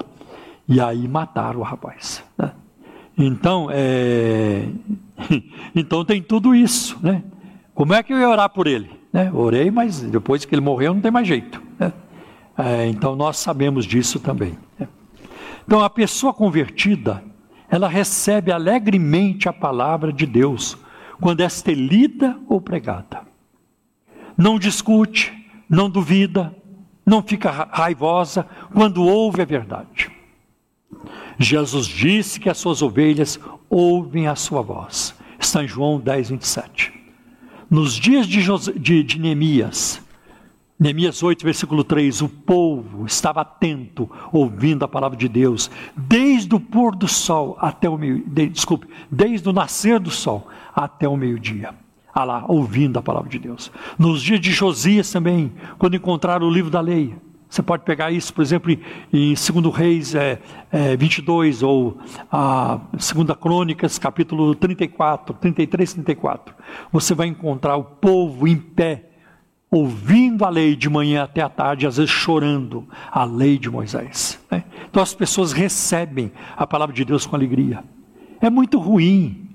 E 0.67 0.79
aí 0.79 1.07
mataram 1.07 1.61
o 1.61 1.63
rapaz. 1.63 2.23
Né? 2.37 2.51
Então, 3.17 3.67
é... 3.71 4.67
então 5.75 6.05
tem 6.05 6.21
tudo 6.21 6.53
isso, 6.53 6.99
né? 7.01 7.23
Como 7.73 7.91
é 7.91 8.03
que 8.03 8.13
eu 8.13 8.19
ia 8.19 8.29
orar 8.29 8.49
por 8.49 8.67
ele? 8.67 8.91
Né? 9.11 9.31
Orei, 9.33 9.71
mas 9.71 10.01
depois 10.03 10.45
que 10.45 10.53
ele 10.53 10.61
morreu 10.61 10.93
não 10.93 11.01
tem 11.01 11.09
mais 11.09 11.27
jeito. 11.27 11.59
Né? 11.79 11.91
É, 12.55 12.85
então 12.85 13.15
nós 13.15 13.37
sabemos 13.37 13.85
disso 13.85 14.19
também. 14.19 14.55
Né? 14.77 14.87
Então 15.65 15.83
a 15.83 15.89
pessoa 15.89 16.35
convertida, 16.35 17.23
ela 17.67 17.87
recebe 17.87 18.51
alegremente 18.51 19.49
a 19.49 19.53
palavra 19.53 20.13
de 20.13 20.27
Deus 20.27 20.77
quando 21.19 21.41
esta 21.41 21.71
é 21.71 21.73
lida 21.73 22.37
ou 22.47 22.61
pregada. 22.61 23.30
Não 24.41 24.57
discute, 24.57 25.31
não 25.69 25.87
duvida, 25.87 26.51
não 27.05 27.21
fica 27.21 27.51
raivosa 27.51 28.43
quando 28.73 29.03
ouve 29.03 29.39
a 29.39 29.45
verdade. 29.45 30.09
Jesus 31.37 31.85
disse 31.85 32.39
que 32.39 32.49
as 32.49 32.57
suas 32.57 32.81
ovelhas 32.81 33.39
ouvem 33.69 34.27
a 34.27 34.35
sua 34.35 34.63
voz. 34.63 35.13
Em 35.61 35.67
João 35.67 35.99
10, 35.99 36.31
27. 36.31 36.91
Nos 37.69 37.93
dias 37.93 38.25
de, 38.25 38.41
José, 38.41 38.71
de, 38.71 39.03
de 39.03 39.19
Neemias, 39.19 40.01
Neemias 40.79 41.21
8, 41.21 41.43
versículo 41.43 41.83
3, 41.83 42.23
o 42.23 42.29
povo 42.29 43.05
estava 43.05 43.41
atento, 43.41 44.09
ouvindo 44.31 44.83
a 44.83 44.87
palavra 44.87 45.15
de 45.15 45.29
Deus, 45.29 45.69
desde 45.95 46.55
o 46.55 46.59
pôr 46.59 46.95
do 46.95 47.07
sol 47.07 47.57
até 47.59 47.87
o 47.87 47.95
meio, 47.95 48.23
de, 48.25 48.49
desculpe, 48.49 48.87
desde 49.11 49.47
o 49.47 49.53
nascer 49.53 49.99
do 49.99 50.09
sol 50.09 50.47
até 50.73 51.07
o 51.07 51.15
meio-dia. 51.15 51.75
Ah 52.13 52.23
lá, 52.23 52.45
ouvindo 52.47 52.99
a 52.99 53.01
palavra 53.01 53.29
de 53.29 53.39
Deus. 53.39 53.71
Nos 53.97 54.21
dias 54.21 54.39
de 54.39 54.51
Josias 54.51 55.09
também, 55.11 55.51
quando 55.77 55.95
encontraram 55.95 56.47
o 56.47 56.51
livro 56.51 56.69
da 56.69 56.81
lei, 56.81 57.15
você 57.51 57.61
pode 57.61 57.83
pegar 57.83 58.11
isso, 58.11 58.33
por 58.33 58.41
exemplo, 58.41 58.71
em 58.71 59.33
2 59.33 59.75
Reis 59.75 60.15
é, 60.15 60.39
é, 60.71 60.95
22 60.95 61.61
ou 61.61 61.97
a 62.31 62.79
2 62.93 63.37
Crônicas, 63.37 63.99
capítulo 63.99 64.55
34, 64.55 65.35
33, 65.35 65.93
34. 65.95 66.55
Você 66.93 67.13
vai 67.13 67.27
encontrar 67.27 67.75
o 67.75 67.83
povo 67.83 68.47
em 68.47 68.55
pé, 68.55 69.09
ouvindo 69.69 70.45
a 70.45 70.49
lei 70.49 70.77
de 70.77 70.89
manhã 70.89 71.23
até 71.23 71.41
a 71.41 71.49
tarde, 71.49 71.85
às 71.85 71.97
vezes 71.97 72.09
chorando 72.09 72.87
a 73.11 73.25
lei 73.25 73.57
de 73.57 73.69
Moisés. 73.69 74.39
Né? 74.49 74.63
Então 74.89 75.03
as 75.03 75.13
pessoas 75.13 75.51
recebem 75.51 76.31
a 76.55 76.65
palavra 76.65 76.95
de 76.95 77.03
Deus 77.03 77.25
com 77.25 77.35
alegria. 77.35 77.83
É 78.39 78.49
muito 78.49 78.79
ruim, 78.79 79.49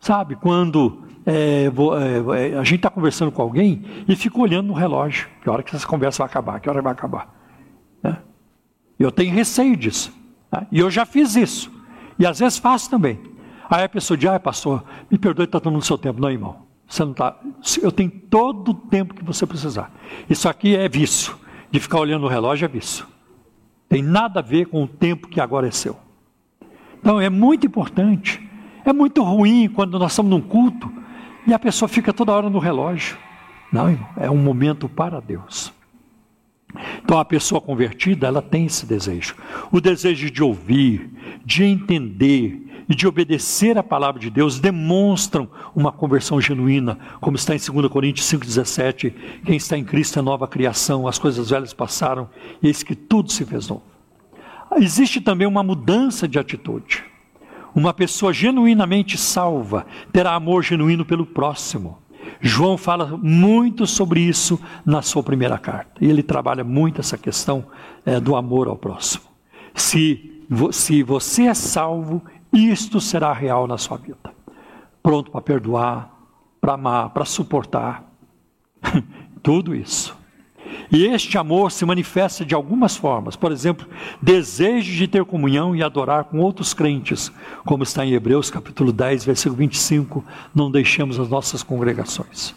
sabe, 0.00 0.34
quando 0.34 1.03
é, 1.26 1.64
é, 1.64 2.50
é, 2.50 2.58
a 2.58 2.64
gente 2.64 2.76
está 2.76 2.90
conversando 2.90 3.32
com 3.32 3.40
alguém 3.40 3.82
e 4.06 4.14
fica 4.14 4.38
olhando 4.38 4.66
no 4.66 4.74
relógio. 4.74 5.28
Que 5.42 5.48
hora 5.48 5.62
que 5.62 5.74
essa 5.74 5.86
conversa 5.86 6.18
vai 6.18 6.30
acabar? 6.30 6.60
Que 6.60 6.68
hora 6.68 6.82
vai 6.82 6.92
acabar? 6.92 7.34
Né? 8.02 8.18
Eu 8.98 9.10
tenho 9.10 9.34
receio 9.34 9.76
disso. 9.76 10.12
Né? 10.52 10.66
E 10.70 10.78
eu 10.80 10.90
já 10.90 11.06
fiz 11.06 11.34
isso. 11.34 11.72
E 12.18 12.26
às 12.26 12.38
vezes 12.38 12.58
faço 12.58 12.90
também. 12.90 13.18
Aí 13.70 13.84
a 13.84 13.88
pessoa 13.88 14.16
diz, 14.16 14.28
ah, 14.28 14.38
pastor, 14.38 14.84
me 15.10 15.16
perdoe, 15.16 15.46
está 15.46 15.58
tomando 15.58 15.82
seu 15.82 15.96
tempo. 15.96 16.20
Não, 16.20 16.30
irmão. 16.30 16.64
Você 16.86 17.02
não 17.02 17.14
tá, 17.14 17.36
eu 17.80 17.90
tenho 17.90 18.10
todo 18.10 18.72
o 18.72 18.74
tempo 18.74 19.14
que 19.14 19.24
você 19.24 19.46
precisar. 19.46 19.90
Isso 20.28 20.48
aqui 20.48 20.76
é 20.76 20.88
vício. 20.88 21.34
De 21.70 21.80
ficar 21.80 21.98
olhando 21.98 22.22
no 22.22 22.28
relógio 22.28 22.66
é 22.66 22.68
vício. 22.68 23.06
Tem 23.88 24.02
nada 24.02 24.40
a 24.40 24.42
ver 24.42 24.66
com 24.66 24.84
o 24.84 24.86
tempo 24.86 25.26
que 25.26 25.40
agora 25.40 25.66
é 25.66 25.70
seu. 25.70 25.96
Então 27.00 27.20
é 27.20 27.30
muito 27.30 27.66
importante. 27.66 28.40
É 28.84 28.92
muito 28.92 29.22
ruim 29.22 29.68
quando 29.68 29.98
nós 29.98 30.12
estamos 30.12 30.30
num 30.30 30.40
culto 30.40 30.92
e 31.46 31.52
a 31.52 31.58
pessoa 31.58 31.88
fica 31.88 32.12
toda 32.12 32.32
hora 32.32 32.48
no 32.48 32.58
relógio. 32.58 33.16
Não, 33.72 33.90
irmão, 33.90 34.08
é 34.16 34.30
um 34.30 34.36
momento 34.36 34.88
para 34.88 35.20
Deus. 35.20 35.72
Então 37.02 37.18
a 37.18 37.24
pessoa 37.24 37.60
convertida, 37.60 38.26
ela 38.26 38.42
tem 38.42 38.66
esse 38.66 38.86
desejo. 38.86 39.34
O 39.70 39.80
desejo 39.80 40.30
de 40.30 40.42
ouvir, 40.42 41.10
de 41.44 41.64
entender 41.64 42.60
e 42.88 42.94
de 42.94 43.06
obedecer 43.06 43.78
a 43.78 43.82
palavra 43.82 44.20
de 44.20 44.30
Deus 44.30 44.58
demonstram 44.58 45.48
uma 45.74 45.92
conversão 45.92 46.40
genuína, 46.40 46.98
como 47.20 47.36
está 47.36 47.54
em 47.54 47.58
2 47.58 47.88
Coríntios 47.88 48.26
5,17, 48.26 49.14
quem 49.44 49.56
está 49.56 49.78
em 49.78 49.84
Cristo 49.84 50.18
é 50.18 50.22
nova 50.22 50.46
criação, 50.46 51.08
as 51.08 51.18
coisas 51.18 51.50
velhas 51.50 51.72
passaram, 51.72 52.28
e 52.62 52.66
eis 52.66 52.82
que 52.82 52.94
tudo 52.94 53.32
se 53.32 53.44
fez 53.44 53.68
novo. 53.68 53.84
Existe 54.76 55.20
também 55.20 55.46
uma 55.46 55.62
mudança 55.62 56.26
de 56.26 56.38
atitude. 56.38 57.04
Uma 57.74 57.92
pessoa 57.92 58.32
genuinamente 58.32 59.18
salva 59.18 59.86
terá 60.12 60.34
amor 60.34 60.62
genuíno 60.62 61.04
pelo 61.04 61.26
próximo. 61.26 61.98
João 62.40 62.76
fala 62.76 63.18
muito 63.22 63.86
sobre 63.86 64.20
isso 64.20 64.60
na 64.84 65.02
sua 65.02 65.22
primeira 65.22 65.58
carta. 65.58 65.92
E 66.00 66.08
ele 66.08 66.22
trabalha 66.22 66.62
muito 66.62 67.00
essa 67.00 67.18
questão 67.18 67.66
é, 68.04 68.20
do 68.20 68.36
amor 68.36 68.68
ao 68.68 68.76
próximo. 68.76 69.24
Se, 69.74 70.42
se 70.72 71.02
você 71.02 71.44
é 71.44 71.54
salvo, 71.54 72.22
isto 72.52 73.00
será 73.00 73.32
real 73.32 73.66
na 73.66 73.76
sua 73.76 73.96
vida. 73.96 74.32
Pronto 75.02 75.30
para 75.30 75.40
perdoar, 75.40 76.10
para 76.60 76.74
amar, 76.74 77.10
para 77.10 77.24
suportar. 77.24 78.04
Tudo 79.42 79.74
isso. 79.74 80.16
E 80.90 81.06
este 81.06 81.36
amor 81.38 81.72
se 81.72 81.84
manifesta 81.84 82.44
de 82.44 82.54
algumas 82.54 82.96
formas. 82.96 83.36
Por 83.36 83.52
exemplo, 83.52 83.86
desejo 84.20 84.92
de 84.92 85.08
ter 85.08 85.24
comunhão 85.24 85.74
e 85.74 85.82
adorar 85.82 86.24
com 86.24 86.38
outros 86.38 86.74
crentes, 86.74 87.32
como 87.64 87.82
está 87.82 88.04
em 88.04 88.12
Hebreus 88.12 88.50
capítulo 88.50 88.92
10, 88.92 89.24
versículo 89.24 89.56
25, 89.56 90.24
não 90.54 90.70
deixemos 90.70 91.18
as 91.18 91.28
nossas 91.28 91.62
congregações. 91.62 92.54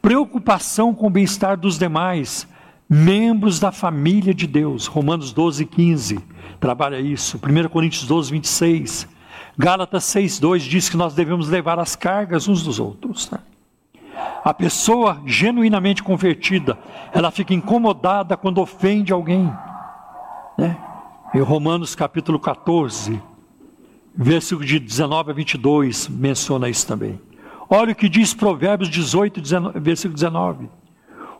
Preocupação 0.00 0.94
com 0.94 1.06
o 1.06 1.10
bem-estar 1.10 1.58
dos 1.58 1.78
demais, 1.78 2.46
membros 2.88 3.58
da 3.58 3.72
família 3.72 4.34
de 4.34 4.46
Deus. 4.46 4.86
Romanos 4.86 5.32
12, 5.32 5.64
15 5.66 6.18
trabalha 6.60 7.00
isso. 7.00 7.38
1 7.38 7.68
Coríntios 7.68 8.06
12, 8.06 8.30
26. 8.30 9.08
Gálatas 9.56 10.04
6, 10.04 10.38
2 10.38 10.62
diz 10.62 10.88
que 10.88 10.96
nós 10.96 11.14
devemos 11.14 11.48
levar 11.48 11.78
as 11.78 11.94
cargas 11.94 12.48
uns 12.48 12.62
dos 12.62 12.80
outros. 12.80 13.30
Né? 13.30 13.38
A 14.44 14.52
pessoa 14.52 15.20
genuinamente 15.24 16.02
convertida, 16.02 16.78
ela 17.12 17.30
fica 17.30 17.54
incomodada 17.54 18.36
quando 18.36 18.60
ofende 18.60 19.12
alguém. 19.12 19.50
Né? 20.58 20.76
Em 21.34 21.40
Romanos 21.40 21.94
capítulo 21.94 22.38
14, 22.38 23.20
versículo 24.14 24.66
de 24.66 24.78
19 24.78 25.30
a 25.30 25.34
22 25.34 26.08
menciona 26.08 26.68
isso 26.68 26.86
também. 26.86 27.20
Olha 27.68 27.92
o 27.92 27.96
que 27.96 28.08
diz 28.08 28.34
Provérbios 28.34 28.88
18, 28.90 29.40
19, 29.40 29.80
versículo 29.80 30.14
19. 30.14 30.68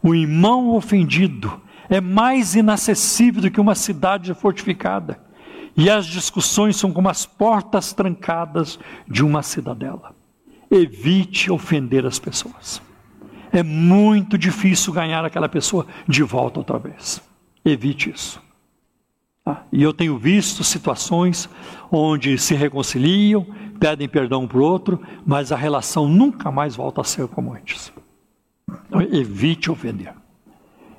O 0.03 0.15
irmão 0.15 0.75
ofendido 0.75 1.61
é 1.89 2.01
mais 2.01 2.55
inacessível 2.55 3.43
do 3.43 3.51
que 3.51 3.61
uma 3.61 3.75
cidade 3.75 4.33
fortificada, 4.35 5.21
e 5.77 5.91
as 5.91 6.07
discussões 6.07 6.77
são 6.77 6.93
como 6.93 7.09
as 7.09 7.27
portas 7.27 7.93
trancadas 7.93 8.79
de 9.09 9.25
uma 9.25 9.43
cidadela. 9.43 10.14
Evite 10.77 11.53
ofender 11.53 12.05
as 12.05 12.19
pessoas. 12.19 12.83
É 13.53 13.63
muito 13.63 14.37
difícil 14.37 14.93
ganhar 14.93 15.25
aquela 15.25 15.49
pessoa 15.49 15.87
de 16.09 16.25
volta 16.25 16.59
outra 16.59 16.81
vez. 16.81 17.23
Evite 17.65 18.11
isso. 18.11 18.43
Ah, 19.47 19.63
e 19.71 19.81
eu 19.81 19.93
tenho 19.93 20.19
visto 20.19 20.65
situações 20.65 21.49
onde 21.93 22.37
se 22.39 22.57
reconciliam, 22.57 23.47
pedem 23.79 24.09
perdão 24.09 24.49
para 24.49 24.59
o 24.59 24.65
outro, 24.65 25.01
mas 25.25 25.53
a 25.53 25.57
relação 25.57 26.09
nunca 26.09 26.51
mais 26.51 26.75
volta 26.75 27.03
a 27.03 27.05
ser 27.05 27.29
como 27.29 27.55
antes. 27.55 27.93
Então, 28.69 29.01
evite 29.01 29.71
ofender. 29.71 30.13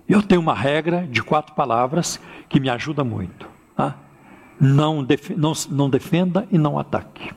Eu 0.08 0.24
tenho 0.24 0.40
uma 0.40 0.54
regra 0.54 1.06
de 1.06 1.22
quatro 1.22 1.54
palavras 1.54 2.18
que 2.48 2.62
me 2.62 2.70
ajuda 2.70 3.04
muito. 3.04 3.50
Tá? 3.76 3.98
Não, 4.58 5.04
def 5.04 5.32
não, 5.32 5.52
não 5.70 5.90
defenda 5.90 6.48
e 6.50 6.58
não 6.58 6.80
ataque. 6.80 7.34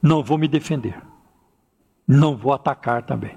Não 0.00 0.22
vou 0.22 0.38
me 0.38 0.46
defender. 0.46 0.94
Não 2.06 2.36
vou 2.36 2.52
atacar 2.52 3.02
também. 3.02 3.36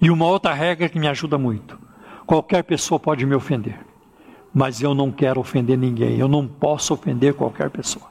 E 0.00 0.10
uma 0.10 0.26
outra 0.26 0.52
regra 0.52 0.88
que 0.88 0.98
me 0.98 1.08
ajuda 1.08 1.38
muito: 1.38 1.78
qualquer 2.26 2.62
pessoa 2.64 2.98
pode 2.98 3.24
me 3.24 3.34
ofender, 3.34 3.78
mas 4.52 4.82
eu 4.82 4.94
não 4.94 5.12
quero 5.12 5.40
ofender 5.40 5.78
ninguém. 5.78 6.18
Eu 6.18 6.28
não 6.28 6.46
posso 6.46 6.92
ofender 6.94 7.34
qualquer 7.34 7.70
pessoa. 7.70 8.06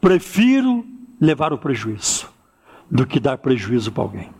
Prefiro 0.00 0.84
levar 1.20 1.52
o 1.52 1.58
prejuízo 1.58 2.28
do 2.90 3.06
que 3.06 3.20
dar 3.20 3.38
prejuízo 3.38 3.92
para 3.92 4.02
alguém. 4.02 4.30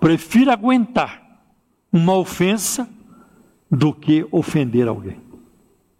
Prefiro 0.00 0.50
aguentar 0.50 1.22
uma 1.92 2.14
ofensa 2.14 2.88
do 3.70 3.92
que 3.92 4.26
ofender 4.30 4.86
alguém. 4.88 5.20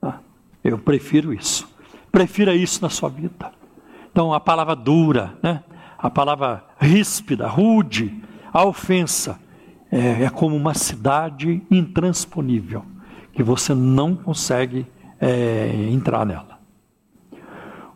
Ah, 0.02 0.18
eu 0.62 0.78
prefiro 0.78 1.32
isso. 1.32 1.68
Prefira 2.10 2.54
isso 2.54 2.82
na 2.82 2.90
sua 2.90 3.08
vida. 3.08 3.52
Então, 4.10 4.32
a 4.32 4.38
palavra 4.38 4.76
dura, 4.76 5.36
né? 5.42 5.64
A 6.04 6.10
palavra 6.10 6.62
ríspida, 6.78 7.48
rude, 7.48 8.14
a 8.52 8.62
ofensa, 8.62 9.40
é, 9.90 10.24
é 10.24 10.28
como 10.28 10.54
uma 10.54 10.74
cidade 10.74 11.62
intransponível, 11.70 12.84
que 13.32 13.42
você 13.42 13.74
não 13.74 14.14
consegue 14.14 14.86
é, 15.18 15.88
entrar 15.90 16.26
nela. 16.26 16.60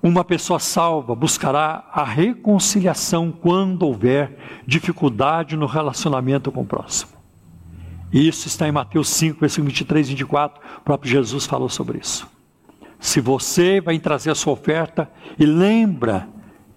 Uma 0.03 0.25
pessoa 0.25 0.59
salva 0.59 1.15
buscará 1.15 1.85
a 1.93 2.03
reconciliação 2.03 3.31
quando 3.31 3.83
houver 3.83 4.39
dificuldade 4.67 5.55
no 5.55 5.67
relacionamento 5.67 6.51
com 6.51 6.63
o 6.63 6.67
próximo. 6.67 7.13
Isso 8.11 8.49
está 8.49 8.67
em 8.67 8.73
Mateus 8.73 9.11
5, 9.11 9.39
versículo 9.39 9.69
23 9.69 10.07
e 10.07 10.11
24. 10.13 10.63
O 10.79 10.81
próprio 10.81 11.11
Jesus 11.11 11.45
falou 11.45 11.69
sobre 11.69 11.99
isso. 11.99 12.27
Se 12.99 13.21
você 13.21 13.83
vai 13.83 13.99
trazer 13.99 14.31
a 14.31 14.35
sua 14.35 14.55
oferta 14.55 15.11
e 15.39 15.45
lembra, 15.45 16.27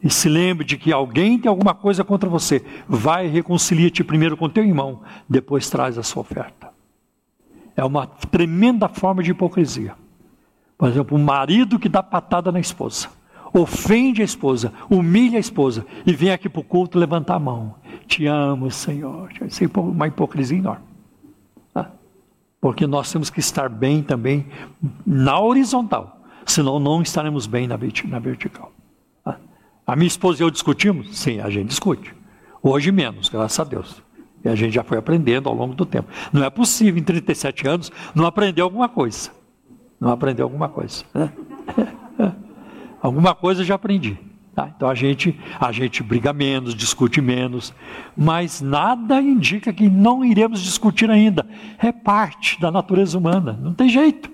e 0.03 0.09
se 0.09 0.27
lembre 0.27 0.65
de 0.65 0.77
que 0.77 0.91
alguém 0.91 1.37
tem 1.37 1.49
alguma 1.49 1.73
coisa 1.73 2.03
contra 2.03 2.29
você, 2.29 2.63
vai 2.87 3.27
reconcilia-te 3.27 4.03
primeiro 4.03 4.35
com 4.35 4.49
teu 4.49 4.63
irmão, 4.63 5.01
depois 5.29 5.69
traz 5.69 5.97
a 5.97 6.03
sua 6.03 6.21
oferta. 6.21 6.69
É 7.75 7.83
uma 7.83 8.07
tremenda 8.07 8.89
forma 8.89 9.21
de 9.21 9.31
hipocrisia. 9.31 9.95
Por 10.77 10.89
exemplo, 10.89 11.17
um 11.17 11.23
marido 11.23 11.77
que 11.77 11.87
dá 11.87 12.01
patada 12.01 12.51
na 12.51 12.59
esposa, 12.59 13.09
ofende 13.53 14.21
a 14.21 14.25
esposa, 14.25 14.73
humilha 14.89 15.37
a 15.37 15.39
esposa 15.39 15.85
e 16.05 16.13
vem 16.13 16.31
aqui 16.31 16.49
para 16.49 16.61
o 16.61 16.63
culto 16.63 16.97
levantar 16.97 17.35
a 17.35 17.39
mão. 17.39 17.75
Te 18.07 18.25
amo, 18.25 18.71
Senhor. 18.71 19.31
Isso 19.45 19.63
é 19.63 19.67
uma 19.79 20.07
hipocrisia 20.07 20.57
enorme. 20.57 20.91
Porque 22.61 22.85
nós 22.85 23.11
temos 23.11 23.31
que 23.31 23.39
estar 23.39 23.67
bem 23.67 24.03
também 24.03 24.45
na 25.03 25.39
horizontal, 25.39 26.21
senão 26.45 26.79
não 26.79 27.01
estaremos 27.01 27.47
bem 27.47 27.67
na, 27.67 27.75
vertical. 27.75 28.71
A 29.91 29.95
minha 29.97 30.07
esposa 30.07 30.41
e 30.41 30.45
eu 30.45 30.49
discutimos? 30.49 31.17
Sim, 31.17 31.41
a 31.41 31.49
gente 31.49 31.67
discute. 31.67 32.15
Hoje 32.63 32.93
menos, 32.93 33.27
graças 33.27 33.59
a 33.59 33.65
Deus. 33.65 34.01
E 34.41 34.47
a 34.47 34.55
gente 34.55 34.73
já 34.73 34.85
foi 34.85 34.97
aprendendo 34.97 35.49
ao 35.49 35.53
longo 35.53 35.75
do 35.75 35.85
tempo. 35.85 36.07
Não 36.31 36.41
é 36.45 36.49
possível, 36.49 36.97
em 36.97 37.03
37 37.03 37.67
anos, 37.67 37.91
não 38.15 38.25
aprender 38.25 38.61
alguma 38.61 38.87
coisa. 38.87 39.31
Não 39.99 40.09
aprender 40.09 40.43
alguma 40.43 40.69
coisa. 40.69 41.03
Né? 41.13 41.33
alguma 43.03 43.35
coisa 43.35 43.63
eu 43.63 43.65
já 43.65 43.75
aprendi. 43.75 44.17
Tá? 44.55 44.71
Então 44.73 44.87
a 44.87 44.95
gente, 44.95 45.37
a 45.59 45.73
gente 45.73 46.01
briga 46.01 46.31
menos, 46.31 46.73
discute 46.73 47.19
menos, 47.19 47.73
mas 48.15 48.61
nada 48.61 49.21
indica 49.21 49.73
que 49.73 49.89
não 49.89 50.23
iremos 50.23 50.61
discutir 50.61 51.11
ainda. 51.11 51.45
É 51.77 51.91
parte 51.91 52.57
da 52.61 52.71
natureza 52.71 53.17
humana, 53.17 53.59
não 53.61 53.73
tem 53.73 53.89
jeito. 53.89 54.31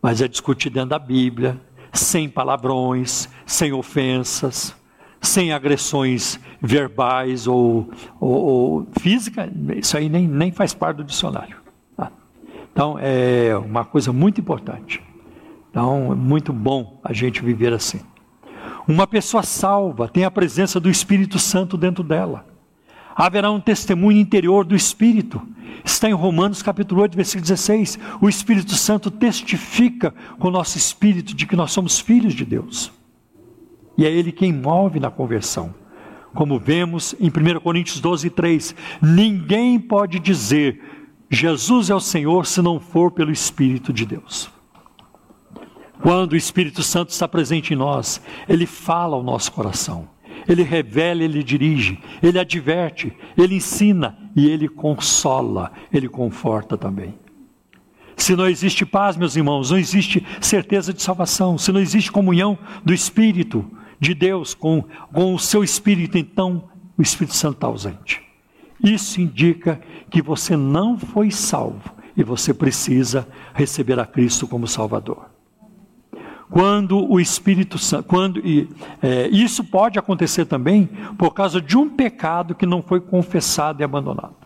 Mas 0.00 0.22
é 0.22 0.26
discutir 0.26 0.70
dentro 0.70 0.88
da 0.88 0.98
Bíblia, 0.98 1.60
sem 1.92 2.28
palavrões, 2.28 3.28
sem 3.44 3.72
ofensas, 3.72 4.74
sem 5.20 5.52
agressões 5.52 6.40
verbais 6.60 7.46
ou, 7.46 7.90
ou, 8.18 8.30
ou 8.30 8.88
físicas, 8.98 9.50
isso 9.76 9.96
aí 9.96 10.08
nem, 10.08 10.26
nem 10.26 10.50
faz 10.50 10.74
parte 10.74 10.96
do 10.98 11.04
dicionário. 11.04 11.56
Tá? 11.96 12.10
Então 12.72 12.96
é 12.98 13.56
uma 13.56 13.84
coisa 13.84 14.12
muito 14.12 14.40
importante. 14.40 15.02
Então 15.70 16.12
é 16.12 16.16
muito 16.16 16.52
bom 16.52 17.00
a 17.04 17.12
gente 17.12 17.42
viver 17.42 17.72
assim. 17.72 18.00
Uma 18.86 19.06
pessoa 19.06 19.42
salva 19.42 20.08
tem 20.08 20.24
a 20.24 20.30
presença 20.30 20.80
do 20.80 20.90
Espírito 20.90 21.38
Santo 21.38 21.76
dentro 21.76 22.02
dela. 22.02 22.51
Haverá 23.14 23.50
um 23.50 23.60
testemunho 23.60 24.18
interior 24.18 24.64
do 24.64 24.74
Espírito. 24.74 25.40
Está 25.84 26.08
em 26.08 26.12
Romanos 26.12 26.62
capítulo 26.62 27.02
8, 27.02 27.16
versículo 27.16 27.42
16. 27.42 27.98
O 28.20 28.28
Espírito 28.28 28.74
Santo 28.74 29.10
testifica 29.10 30.14
com 30.38 30.48
o 30.48 30.50
nosso 30.50 30.78
espírito 30.78 31.34
de 31.34 31.46
que 31.46 31.56
nós 31.56 31.72
somos 31.72 31.98
filhos 31.98 32.34
de 32.34 32.44
Deus. 32.44 32.92
E 33.96 34.06
é 34.06 34.10
Ele 34.10 34.32
quem 34.32 34.52
move 34.52 35.00
na 35.00 35.10
conversão. 35.10 35.74
Como 36.34 36.58
vemos 36.58 37.14
em 37.20 37.28
1 37.28 37.60
Coríntios 37.60 38.00
12, 38.00 38.30
3. 38.30 38.74
Ninguém 39.02 39.78
pode 39.78 40.18
dizer 40.18 40.80
Jesus 41.28 41.88
é 41.88 41.94
o 41.94 42.00
Senhor 42.00 42.44
se 42.46 42.60
não 42.60 42.78
for 42.78 43.10
pelo 43.10 43.30
Espírito 43.30 43.90
de 43.90 44.04
Deus. 44.04 44.50
Quando 46.02 46.32
o 46.32 46.36
Espírito 46.36 46.82
Santo 46.82 47.10
está 47.10 47.26
presente 47.26 47.72
em 47.72 47.76
nós, 47.76 48.20
ele 48.48 48.66
fala 48.66 49.16
ao 49.16 49.22
nosso 49.22 49.52
coração, 49.52 50.08
ele 50.48 50.62
revela, 50.62 51.22
ele 51.22 51.42
dirige, 51.42 51.98
ele 52.22 52.38
adverte, 52.38 53.12
ele 53.36 53.56
ensina 53.56 54.18
e 54.34 54.48
ele 54.48 54.68
consola, 54.68 55.72
ele 55.92 56.08
conforta 56.08 56.76
também. 56.76 57.14
Se 58.16 58.36
não 58.36 58.48
existe 58.48 58.84
paz, 58.84 59.16
meus 59.16 59.36
irmãos, 59.36 59.70
não 59.70 59.78
existe 59.78 60.24
certeza 60.40 60.92
de 60.92 61.02
salvação, 61.02 61.58
se 61.58 61.72
não 61.72 61.80
existe 61.80 62.12
comunhão 62.12 62.58
do 62.84 62.92
Espírito 62.92 63.68
de 63.98 64.14
Deus 64.14 64.54
com, 64.54 64.84
com 65.12 65.34
o 65.34 65.38
seu 65.38 65.64
Espírito, 65.64 66.18
então 66.18 66.68
o 66.96 67.02
Espírito 67.02 67.34
Santo 67.34 67.54
está 67.54 67.66
ausente. 67.66 68.20
Isso 68.82 69.20
indica 69.20 69.80
que 70.10 70.20
você 70.20 70.56
não 70.56 70.98
foi 70.98 71.30
salvo 71.30 71.94
e 72.16 72.22
você 72.22 72.52
precisa 72.52 73.26
receber 73.54 73.98
a 73.98 74.04
Cristo 74.04 74.46
como 74.46 74.66
Salvador 74.66 75.31
quando 76.52 77.10
o 77.10 77.18
Espírito 77.18 77.78
Santo, 77.78 78.06
quando 78.06 78.38
e, 78.46 78.68
é, 79.00 79.26
isso 79.28 79.64
pode 79.64 79.98
acontecer 79.98 80.44
também 80.44 80.86
por 81.16 81.32
causa 81.32 81.62
de 81.62 81.78
um 81.78 81.88
pecado 81.88 82.54
que 82.54 82.66
não 82.66 82.82
foi 82.82 83.00
confessado 83.00 83.80
e 83.80 83.84
abandonado. 83.84 84.36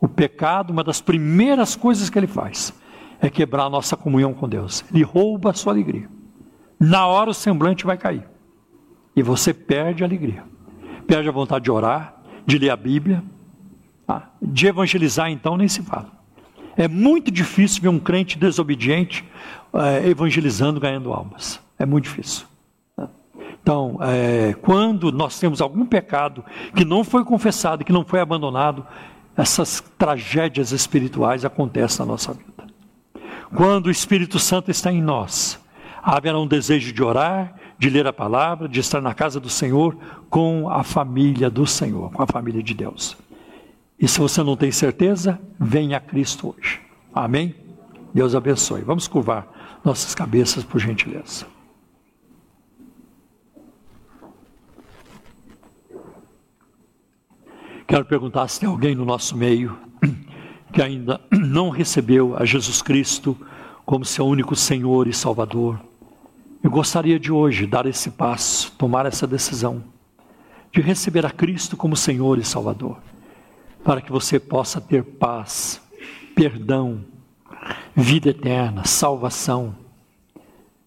O 0.00 0.06
pecado, 0.06 0.70
uma 0.70 0.84
das 0.84 1.00
primeiras 1.00 1.74
coisas 1.74 2.08
que 2.08 2.16
ele 2.16 2.28
faz 2.28 2.72
é 3.20 3.28
quebrar 3.28 3.64
a 3.64 3.70
nossa 3.70 3.96
comunhão 3.96 4.32
com 4.32 4.48
Deus. 4.48 4.84
Ele 4.94 5.02
rouba 5.02 5.50
a 5.50 5.52
sua 5.52 5.72
alegria. 5.72 6.08
Na 6.78 7.04
hora 7.08 7.30
o 7.30 7.34
semblante 7.34 7.84
vai 7.84 7.98
cair 7.98 8.22
e 9.14 9.20
você 9.20 9.52
perde 9.52 10.04
a 10.04 10.06
alegria, 10.06 10.44
perde 11.08 11.28
a 11.28 11.32
vontade 11.32 11.64
de 11.64 11.72
orar, 11.72 12.22
de 12.46 12.56
ler 12.56 12.70
a 12.70 12.76
Bíblia, 12.76 13.24
tá? 14.06 14.30
de 14.40 14.68
evangelizar. 14.68 15.28
Então 15.28 15.56
nem 15.56 15.66
se 15.66 15.82
fala. 15.82 16.19
É 16.80 16.88
muito 16.88 17.30
difícil 17.30 17.82
ver 17.82 17.88
um 17.88 17.98
crente 17.98 18.38
desobediente 18.38 19.22
é, 19.74 20.08
evangelizando, 20.08 20.80
ganhando 20.80 21.12
almas. 21.12 21.60
É 21.78 21.84
muito 21.84 22.04
difícil. 22.04 22.46
Né? 22.96 23.06
Então, 23.62 23.98
é, 24.00 24.54
quando 24.62 25.12
nós 25.12 25.38
temos 25.38 25.60
algum 25.60 25.84
pecado 25.84 26.42
que 26.74 26.82
não 26.82 27.04
foi 27.04 27.22
confessado, 27.22 27.84
que 27.84 27.92
não 27.92 28.02
foi 28.02 28.18
abandonado, 28.18 28.86
essas 29.36 29.84
tragédias 29.98 30.72
espirituais 30.72 31.44
acontecem 31.44 31.98
na 31.98 32.12
nossa 32.12 32.32
vida. 32.32 32.66
Quando 33.54 33.88
o 33.88 33.90
Espírito 33.90 34.38
Santo 34.38 34.70
está 34.70 34.90
em 34.90 35.02
nós, 35.02 35.60
haverá 36.02 36.40
um 36.40 36.46
desejo 36.46 36.94
de 36.94 37.02
orar, 37.02 37.56
de 37.78 37.90
ler 37.90 38.06
a 38.06 38.12
palavra, 38.12 38.66
de 38.66 38.80
estar 38.80 39.02
na 39.02 39.12
casa 39.12 39.38
do 39.38 39.50
Senhor 39.50 39.94
com 40.30 40.70
a 40.70 40.82
família 40.82 41.50
do 41.50 41.66
Senhor, 41.66 42.10
com 42.10 42.22
a 42.22 42.26
família 42.26 42.62
de 42.62 42.72
Deus. 42.72 43.18
E 44.00 44.08
se 44.08 44.18
você 44.18 44.42
não 44.42 44.56
tem 44.56 44.72
certeza, 44.72 45.38
venha 45.58 45.98
a 45.98 46.00
Cristo 46.00 46.54
hoje. 46.56 46.80
Amém? 47.12 47.54
Deus 48.14 48.34
abençoe. 48.34 48.80
Vamos 48.80 49.06
curvar 49.06 49.80
nossas 49.84 50.14
cabeças, 50.14 50.64
por 50.64 50.80
gentileza. 50.80 51.46
Quero 57.86 58.04
perguntar 58.04 58.48
se 58.48 58.60
tem 58.60 58.68
alguém 58.68 58.94
no 58.94 59.04
nosso 59.04 59.36
meio 59.36 59.76
que 60.72 60.80
ainda 60.80 61.20
não 61.30 61.68
recebeu 61.68 62.36
a 62.36 62.44
Jesus 62.44 62.80
Cristo 62.80 63.36
como 63.84 64.04
seu 64.04 64.24
único 64.24 64.56
Senhor 64.56 65.08
e 65.08 65.12
Salvador. 65.12 65.78
Eu 66.62 66.70
gostaria 66.70 67.18
de 67.18 67.32
hoje 67.32 67.66
dar 67.66 67.86
esse 67.86 68.10
passo, 68.10 68.72
tomar 68.78 69.04
essa 69.04 69.26
decisão 69.26 69.82
de 70.72 70.80
receber 70.80 71.26
a 71.26 71.30
Cristo 71.30 71.76
como 71.76 71.96
Senhor 71.96 72.38
e 72.38 72.44
Salvador 72.44 72.98
para 73.84 74.00
que 74.00 74.12
você 74.12 74.38
possa 74.38 74.80
ter 74.80 75.02
paz, 75.02 75.80
perdão, 76.34 77.04
vida 77.94 78.30
eterna, 78.30 78.84
salvação, 78.84 79.74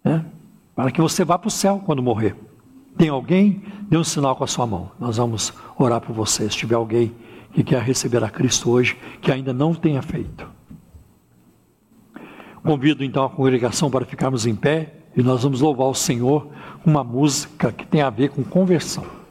né? 0.04 0.26
para 0.76 0.92
que 0.92 1.02
você 1.02 1.24
vá 1.24 1.38
para 1.38 1.48
o 1.48 1.52
céu 1.52 1.82
quando 1.86 2.02
morrer. 2.02 2.36
Tem 2.98 3.10
alguém? 3.10 3.64
Dê 3.90 3.98
um 3.98 4.04
sinal 4.04 4.36
com 4.36 4.44
a 4.44 4.48
sua 4.48 4.68
mão. 4.68 4.92
Nós 5.00 5.18
vamos 5.18 5.54
orar 5.78 6.00
por 6.00 6.14
você. 6.14 6.50
Se 6.50 6.58
tiver 6.58 6.76
alguém 6.76 7.12
que 7.52 7.64
quer 7.64 7.82
receber 7.82 8.24
a 8.24 8.30
Cristo 8.30 8.70
hoje, 8.70 8.98
que 9.22 9.32
ainda 9.32 9.54
não 9.54 9.74
tenha 9.74 10.02
feito. 10.02 10.48
Convido 12.64 13.04
então 13.04 13.26
a 13.26 13.30
congregação 13.30 13.90
para 13.92 14.06
ficarmos 14.06 14.46
em 14.46 14.56
pé 14.56 14.94
e 15.16 15.22
nós 15.22 15.44
vamos 15.44 15.62
louvar 15.62 15.88
o 15.88 15.94
Senhor 15.94 16.48
com 16.84 16.90
uma 16.90 17.04
música 17.04 17.72
que 17.72 17.86
tem 17.86 18.02
a 18.02 18.10
ver 18.10 18.30
com 18.30 18.44
conversão 18.44 19.23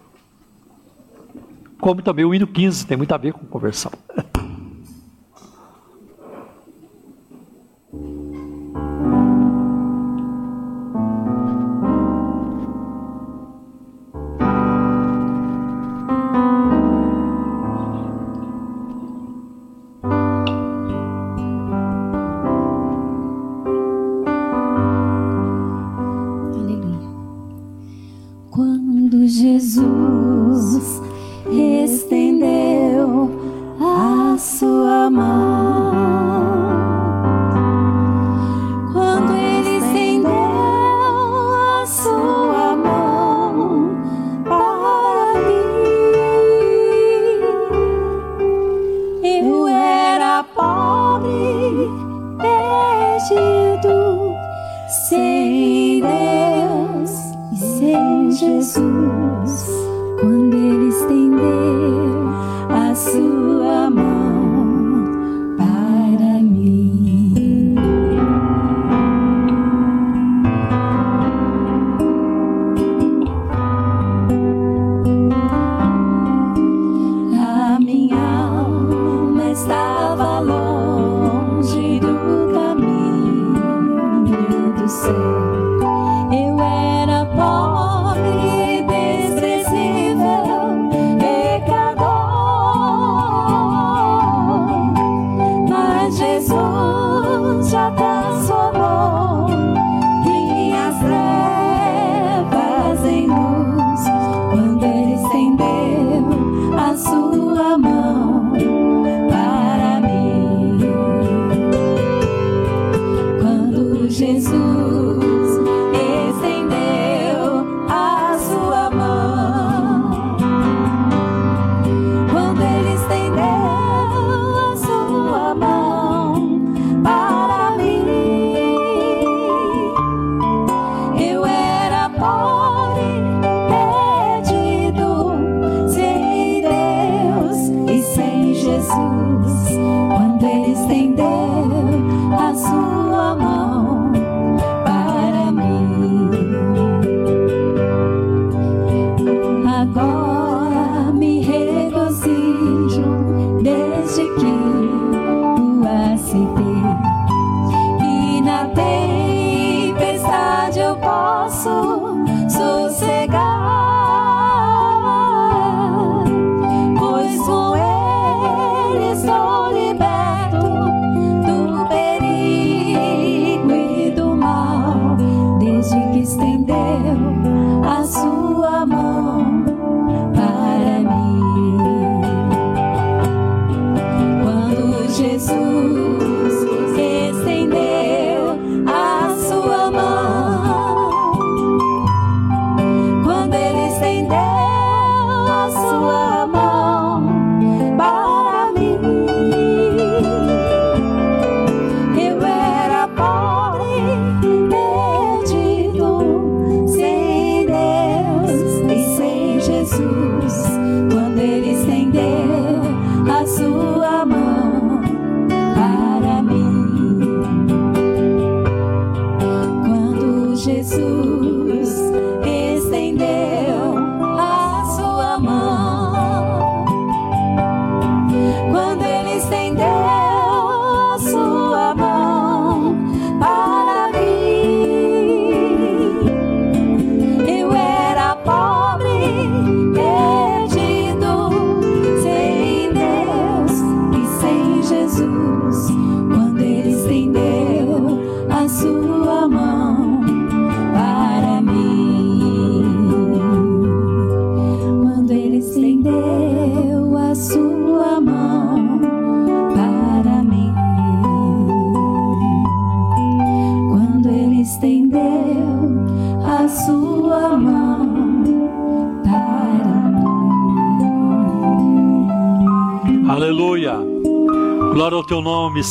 como 1.82 2.00
também 2.00 2.24
o 2.24 2.32
hino 2.32 2.46
15, 2.46 2.86
tem 2.86 2.96
muito 2.96 3.12
a 3.12 3.18
ver 3.18 3.32
com 3.32 3.44
conversão. 3.44 3.90
Aleluia. 26.54 27.08
Quando 28.52 29.26
Jesus 29.26 31.01
suara 34.62 34.91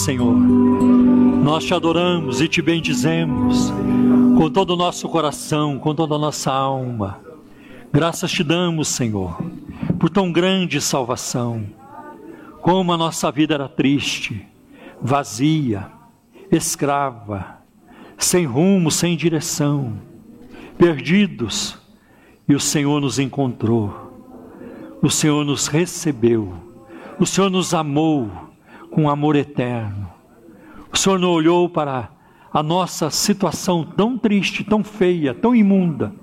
Senhor. 0.02 0.36
Nós 0.36 1.64
te 1.64 1.76
adoramos 1.76 2.42
e 2.42 2.48
te 2.48 2.60
bendizemos 2.60 3.72
com 4.36 4.50
todo 4.50 4.72
o 4.72 4.76
nosso 4.76 5.08
coração, 5.08 5.78
com 5.78 5.94
toda 5.94 6.16
a 6.16 6.18
nossa 6.18 6.52
alma. 6.52 7.20
Graças 7.94 8.32
te 8.32 8.44
damos, 8.44 8.88
Senhor, 8.88 9.40
por 10.00 10.10
tão 10.10 10.32
grande 10.32 10.82
salvação. 10.82 11.68
Como 12.64 12.92
a 12.92 12.98
nossa 12.98 13.32
vida 13.32 13.54
era 13.54 13.70
triste, 13.70 14.44
vazia, 15.00 15.88
escrava, 16.52 17.60
sem 18.18 18.44
rumo, 18.44 18.90
sem 18.90 19.16
direção, 19.16 20.00
perdidos, 20.80 21.78
e 22.50 22.56
o 22.56 22.60
Senhor 22.60 23.00
nos 23.00 23.20
encontrou. 23.20 24.12
O 25.00 25.12
Senhor 25.12 25.46
nos 25.46 25.68
recebeu. 25.68 26.56
O 27.20 27.26
Senhor 27.28 27.52
nos 27.52 27.72
amou 27.72 28.51
com 28.92 29.10
amor 29.10 29.36
eterno. 29.36 30.12
O 30.94 30.98
Senhor 30.98 31.18
não 31.18 31.32
olhou 31.32 31.70
para 31.70 32.10
a 32.54 32.62
nossa 32.62 33.10
situação 33.10 33.84
tão 33.84 34.18
triste, 34.18 34.64
tão 34.64 34.84
feia, 34.84 35.34
tão 35.34 35.56
imunda. 35.56 36.14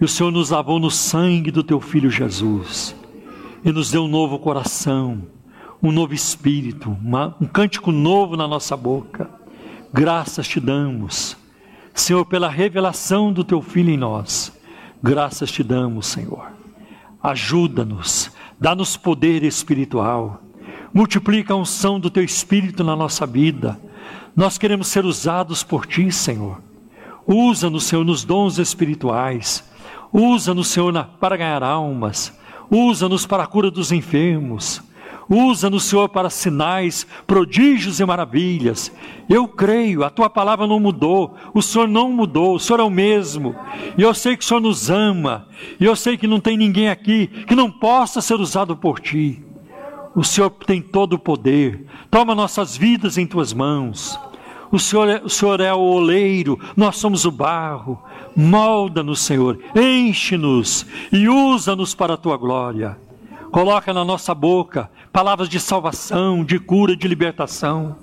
E 0.00 0.04
o 0.04 0.08
Senhor 0.08 0.32
nos 0.32 0.50
lavou 0.50 0.80
no 0.80 0.90
sangue 0.90 1.52
do 1.52 1.62
teu 1.62 1.80
filho 1.80 2.10
Jesus. 2.10 2.94
E 3.64 3.70
nos 3.70 3.92
deu 3.92 4.02
um 4.02 4.08
novo 4.08 4.38
coração, 4.38 5.22
um 5.80 5.92
novo 5.92 6.12
espírito, 6.12 6.90
uma, 6.90 7.36
um 7.40 7.46
cântico 7.46 7.92
novo 7.92 8.36
na 8.36 8.48
nossa 8.48 8.76
boca. 8.76 9.30
Graças 9.92 10.48
te 10.48 10.58
damos, 10.58 11.36
Senhor, 11.94 12.26
pela 12.26 12.48
revelação 12.48 13.32
do 13.32 13.44
teu 13.44 13.62
filho 13.62 13.90
em 13.90 13.96
nós. 13.96 14.52
Graças 15.00 15.52
te 15.52 15.62
damos, 15.62 16.08
Senhor. 16.08 16.50
Ajuda-nos, 17.22 18.32
dá-nos 18.58 18.96
poder 18.96 19.44
espiritual 19.44 20.43
multiplica 20.94 21.52
a 21.52 21.56
unção 21.56 21.98
do 21.98 22.08
teu 22.08 22.22
espírito 22.22 22.84
na 22.84 22.94
nossa 22.94 23.26
vida. 23.26 23.78
Nós 24.36 24.56
queremos 24.56 24.86
ser 24.86 25.04
usados 25.04 25.64
por 25.64 25.86
ti, 25.86 26.10
Senhor. 26.12 26.60
Usa-nos, 27.26 27.84
Senhor, 27.84 28.04
nos 28.04 28.22
dons 28.22 28.58
espirituais. 28.58 29.64
Usa-nos, 30.12 30.68
Senhor, 30.68 30.92
para 31.18 31.36
ganhar 31.36 31.64
almas. 31.64 32.32
Usa-nos 32.70 33.26
para 33.26 33.42
a 33.42 33.46
cura 33.46 33.70
dos 33.70 33.90
enfermos. 33.90 34.80
Usa-nos, 35.28 35.84
Senhor, 35.84 36.08
para 36.08 36.30
sinais, 36.30 37.06
prodígios 37.26 37.98
e 37.98 38.04
maravilhas. 38.04 38.92
Eu 39.28 39.48
creio, 39.48 40.04
a 40.04 40.10
tua 40.10 40.28
palavra 40.28 40.66
não 40.66 40.78
mudou, 40.78 41.34
o 41.54 41.62
Senhor 41.62 41.88
não 41.88 42.12
mudou, 42.12 42.54
o 42.54 42.60
Senhor 42.60 42.78
é 42.80 42.82
o 42.82 42.90
mesmo. 42.90 43.56
E 43.96 44.02
eu 44.02 44.12
sei 44.14 44.36
que 44.36 44.44
o 44.44 44.46
Senhor 44.46 44.60
nos 44.60 44.90
ama. 44.90 45.48
E 45.80 45.84
eu 45.84 45.96
sei 45.96 46.16
que 46.16 46.26
não 46.26 46.40
tem 46.40 46.56
ninguém 46.56 46.88
aqui 46.88 47.26
que 47.26 47.54
não 47.54 47.70
possa 47.70 48.20
ser 48.20 48.34
usado 48.34 48.76
por 48.76 49.00
ti. 49.00 49.43
O 50.14 50.22
Senhor 50.22 50.50
tem 50.50 50.80
todo 50.80 51.14
o 51.14 51.18
poder. 51.18 51.86
Toma 52.10 52.34
nossas 52.34 52.76
vidas 52.76 53.18
em 53.18 53.26
tuas 53.26 53.52
mãos. 53.52 54.18
O 54.70 54.78
Senhor, 54.78 55.08
é, 55.08 55.20
o 55.24 55.28
Senhor 55.28 55.60
é 55.60 55.72
o 55.72 55.78
oleiro, 55.78 56.58
nós 56.76 56.96
somos 56.96 57.24
o 57.24 57.30
barro. 57.30 58.02
Molda-nos, 58.36 59.20
Senhor, 59.20 59.58
enche-nos 59.74 60.86
e 61.12 61.28
usa-nos 61.28 61.94
para 61.94 62.14
a 62.14 62.16
tua 62.16 62.36
glória. 62.36 62.98
Coloca 63.50 63.92
na 63.92 64.04
nossa 64.04 64.34
boca 64.34 64.90
palavras 65.12 65.48
de 65.48 65.60
salvação, 65.60 66.44
de 66.44 66.58
cura, 66.58 66.96
de 66.96 67.06
libertação. 67.06 67.96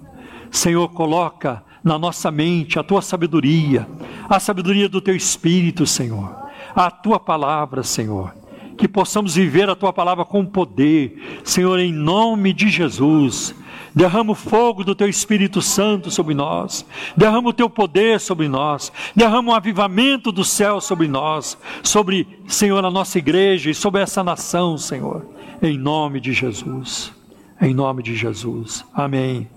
Senhor, 0.49 0.87
coloca 0.89 1.63
na 1.83 1.97
nossa 1.97 2.31
mente 2.31 2.79
a 2.79 2.83
tua 2.83 3.01
sabedoria, 3.01 3.87
a 4.29 4.39
sabedoria 4.39 4.87
do 4.87 5.01
teu 5.01 5.15
espírito, 5.15 5.85
Senhor, 5.85 6.33
a 6.73 6.89
tua 6.89 7.19
palavra, 7.19 7.83
Senhor 7.83 8.40
que 8.81 8.87
possamos 8.87 9.35
viver 9.35 9.69
a 9.69 9.75
tua 9.75 9.93
palavra 9.93 10.25
com 10.25 10.43
poder, 10.43 11.39
Senhor, 11.43 11.77
em 11.77 11.93
nome 11.93 12.51
de 12.51 12.67
Jesus. 12.67 13.53
Derrama 13.93 14.31
o 14.31 14.35
fogo 14.35 14.83
do 14.83 14.95
teu 14.95 15.07
Espírito 15.07 15.61
Santo 15.61 16.09
sobre 16.09 16.33
nós, 16.33 16.83
derrama 17.15 17.49
o 17.49 17.53
teu 17.53 17.69
poder 17.69 18.19
sobre 18.19 18.47
nós, 18.47 18.91
derrama 19.15 19.51
o 19.51 19.55
avivamento 19.55 20.31
do 20.31 20.43
céu 20.43 20.81
sobre 20.81 21.07
nós, 21.07 21.55
sobre, 21.83 22.27
Senhor, 22.47 22.83
a 22.83 22.89
nossa 22.89 23.19
igreja 23.19 23.69
e 23.69 23.75
sobre 23.75 24.01
essa 24.01 24.23
nação, 24.23 24.79
Senhor, 24.79 25.27
em 25.61 25.77
nome 25.77 26.19
de 26.19 26.33
Jesus. 26.33 27.13
Em 27.61 27.75
nome 27.75 28.01
de 28.01 28.15
Jesus. 28.15 28.83
Amém. 28.95 29.47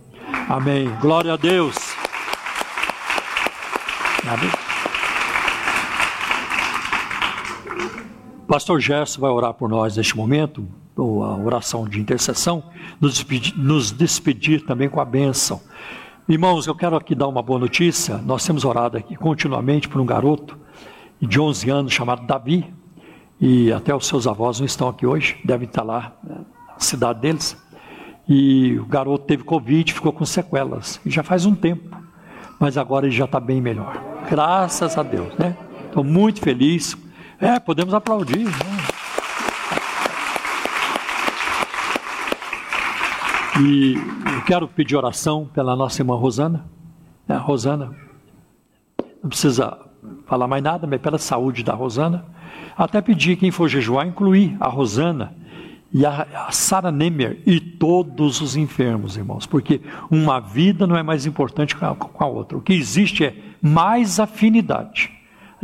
Amém. 0.51 0.91
Glória 1.01 1.33
a 1.33 1.37
Deus. 1.37 1.77
Amém. 4.27 4.54
Pastor 8.55 8.79
Gerson 8.79 9.21
vai 9.21 9.33
orar 9.33 9.53
por 9.53 9.69
nós 9.69 9.97
neste 9.97 10.17
momento, 10.17 10.65
a 10.97 11.45
oração 11.45 11.89
de 11.89 12.01
intercessão, 12.01 12.63
nos 13.01 13.15
despedir, 13.15 13.53
nos 13.59 13.91
despedir 13.91 14.65
também 14.65 14.89
com 14.89 15.01
a 15.01 15.05
bênção. 15.05 15.61
Irmãos, 16.29 16.65
eu 16.69 16.75
quero 16.77 16.95
aqui 16.95 17.17
dar 17.17 17.27
uma 17.27 17.43
boa 17.43 17.59
notícia. 17.59 18.17
Nós 18.19 18.47
temos 18.47 18.65
orado 18.65 18.97
aqui 18.97 19.17
continuamente 19.17 19.89
por 19.89 20.01
um 20.01 20.07
garoto 20.07 20.57
de 21.21 21.41
11 21.41 21.69
anos 21.69 21.93
chamado 21.93 22.25
Davi, 22.29 22.73
e 23.41 23.73
até 23.73 23.93
os 23.93 24.07
seus 24.07 24.25
avós 24.25 24.61
não 24.61 24.67
estão 24.67 24.89
aqui 24.89 25.05
hoje, 25.05 25.37
devem 25.45 25.67
estar 25.67 25.83
lá 25.83 26.17
né, 26.23 26.37
na 26.69 26.79
cidade 26.79 27.23
deles. 27.23 27.57
E 28.29 28.79
o 28.79 28.87
garoto 28.87 29.25
teve 29.25 29.43
Covid, 29.43 29.93
ficou 29.93 30.13
com 30.13 30.25
sequelas, 30.25 31.01
e 31.05 31.11
já 31.11 31.25
faz 31.25 31.45
um 31.45 31.57
tempo, 31.57 31.91
mas 32.61 32.79
agora 32.79 33.07
ele 33.07 33.17
já 33.17 33.25
está 33.25 33.41
bem 33.41 33.61
melhor. 33.61 34.01
Graças 34.31 34.97
a 34.97 35.03
Deus, 35.03 35.37
né? 35.37 35.57
Estou 35.89 36.05
muito 36.05 36.41
feliz 36.41 36.97
é, 37.41 37.59
podemos 37.59 37.95
aplaudir. 37.95 38.45
Né? 38.45 38.53
E 43.61 43.95
eu 44.35 44.43
quero 44.45 44.67
pedir 44.67 44.97
oração 44.97 45.49
pela 45.55 45.77
nossa 45.77 46.03
irmã 46.03 46.17
Rosana. 46.17 46.65
É, 47.29 47.35
Rosana, 47.37 47.95
não 49.23 49.29
precisa 49.29 49.79
falar 50.27 50.49
mais 50.49 50.63
nada, 50.63 50.87
mas 50.87 51.01
pela 51.01 51.19
saúde 51.19 51.63
da 51.63 51.73
Rosana. 51.73 52.25
Até 52.77 53.01
pedir 53.01 53.37
quem 53.37 53.53
for 53.53 53.69
jejuar, 53.69 54.07
incluir 54.07 54.57
a 54.59 54.69
Rosana 54.69 55.35
e 55.93 56.05
a, 56.05 56.27
a 56.49 56.51
Sara 56.51 56.91
Nemer 56.91 57.41
e 57.47 57.61
todos 57.61 58.41
os 58.41 58.57
enfermos, 58.57 59.17
irmãos, 59.17 59.47
porque 59.47 59.81
uma 60.11 60.41
vida 60.41 60.85
não 60.85 60.97
é 60.97 61.03
mais 61.05 61.25
importante 61.25 61.77
com 61.77 61.87
a, 61.87 61.95
com 61.95 62.25
a 62.25 62.27
outra. 62.27 62.59
O 62.59 62.61
que 62.61 62.73
existe 62.73 63.25
é 63.25 63.37
mais 63.63 64.19
afinidade. 64.19 65.14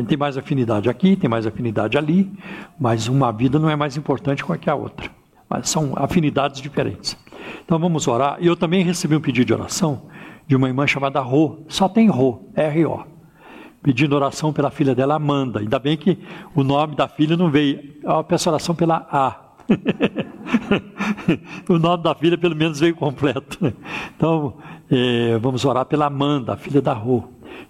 Gente 0.01 0.09
tem 0.09 0.18
mais 0.18 0.39
afinidade 0.39 0.89
aqui, 0.89 1.14
tem 1.14 1.28
mais 1.28 1.47
afinidade 1.47 1.98
ali, 1.98 2.32
mas 2.78 3.06
uma 3.06 3.31
vida 3.31 3.59
não 3.59 3.68
é 3.68 3.77
mais 3.77 3.98
importante 3.98 4.43
que 4.59 4.70
a 4.70 4.74
outra. 4.74 5.10
Mas 5.47 5.68
são 5.68 5.93
afinidades 5.94 6.62
diferentes. 6.62 7.18
Então 7.62 7.78
vamos 7.78 8.09
orar. 8.09 8.39
Eu 8.40 8.56
também 8.56 8.82
recebi 8.82 9.14
um 9.14 9.20
pedido 9.20 9.44
de 9.44 9.52
oração 9.52 10.05
de 10.47 10.56
uma 10.56 10.68
irmã 10.68 10.86
chamada 10.86 11.20
Rô, 11.20 11.59
só 11.68 11.86
tem 11.86 12.09
Rô, 12.09 12.48
R-O. 12.56 13.05
Pedindo 13.82 14.16
oração 14.16 14.55
pela 14.55 14.70
filha 14.70 14.94
dela, 14.94 15.16
Amanda. 15.16 15.60
Ainda 15.60 15.78
bem 15.78 15.98
que 15.98 16.16
o 16.55 16.64
nome 16.64 16.97
da 16.97 17.06
filha 17.06 17.36
não 17.36 17.51
veio. 17.51 17.97
Eu 18.02 18.24
peço 18.24 18.48
oração 18.48 18.74
pela 18.74 19.06
A. 19.10 19.51
o 21.68 21.78
nome 21.78 22.02
da 22.02 22.14
filha 22.14 22.39
pelo 22.39 22.56
menos 22.56 22.81
veio 22.81 22.97
completo. 22.97 23.70
Então, 24.16 24.55
é, 24.90 25.36
vamos 25.39 25.66
orar 25.66 25.85
pela 25.85 26.06
Amanda, 26.06 26.55
a 26.55 26.56
filha 26.56 26.81
da 26.81 26.94
Rô. 26.94 27.24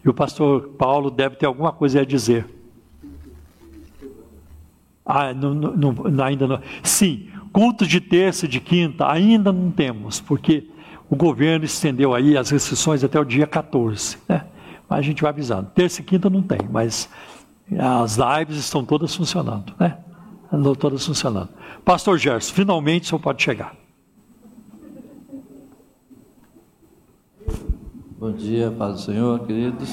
E 0.04 0.08
o 0.08 0.14
pastor 0.14 0.68
Paulo 0.78 1.10
deve 1.10 1.36
ter 1.36 1.46
alguma 1.46 1.72
coisa 1.72 2.00
a 2.00 2.04
dizer. 2.04 2.46
Ah, 5.04 5.34
não, 5.34 5.54
não, 5.54 6.24
ainda 6.24 6.46
não. 6.46 6.60
Sim, 6.82 7.28
culto 7.52 7.86
de 7.86 8.00
terça 8.00 8.46
e 8.46 8.48
de 8.48 8.60
quinta 8.60 9.10
ainda 9.10 9.52
não 9.52 9.70
temos, 9.70 10.20
porque 10.20 10.68
o 11.08 11.16
governo 11.16 11.64
estendeu 11.64 12.14
aí 12.14 12.36
as 12.36 12.50
restrições 12.50 13.02
até 13.02 13.18
o 13.18 13.24
dia 13.24 13.46
14. 13.46 14.18
Né? 14.28 14.44
Mas 14.88 14.98
a 15.00 15.02
gente 15.02 15.22
vai 15.22 15.30
avisando. 15.30 15.70
Terça 15.74 16.00
e 16.00 16.04
quinta 16.04 16.30
não 16.30 16.42
tem, 16.42 16.60
mas 16.70 17.08
as 17.78 18.16
lives 18.16 18.56
estão 18.56 18.84
todas 18.84 19.14
funcionando, 19.14 19.72
né? 19.78 19.98
Estão 20.44 20.74
todas 20.74 21.06
funcionando. 21.06 21.48
Pastor 21.84 22.18
Gerson, 22.18 22.54
finalmente 22.54 23.04
o 23.04 23.06
senhor 23.06 23.20
pode 23.20 23.42
chegar. 23.42 23.79
Bom 28.20 28.32
dia, 28.32 28.70
paz 28.70 28.96
do 28.96 29.00
Senhor, 29.00 29.40
queridos. 29.46 29.88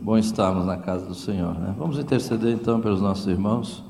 Bom 0.00 0.18
estarmos 0.18 0.66
na 0.66 0.76
casa 0.76 1.06
do 1.06 1.14
Senhor, 1.14 1.56
né? 1.56 1.72
Vamos 1.78 1.96
interceder 1.96 2.52
então 2.52 2.80
pelos 2.80 3.00
nossos 3.00 3.24
irmãos. 3.28 3.84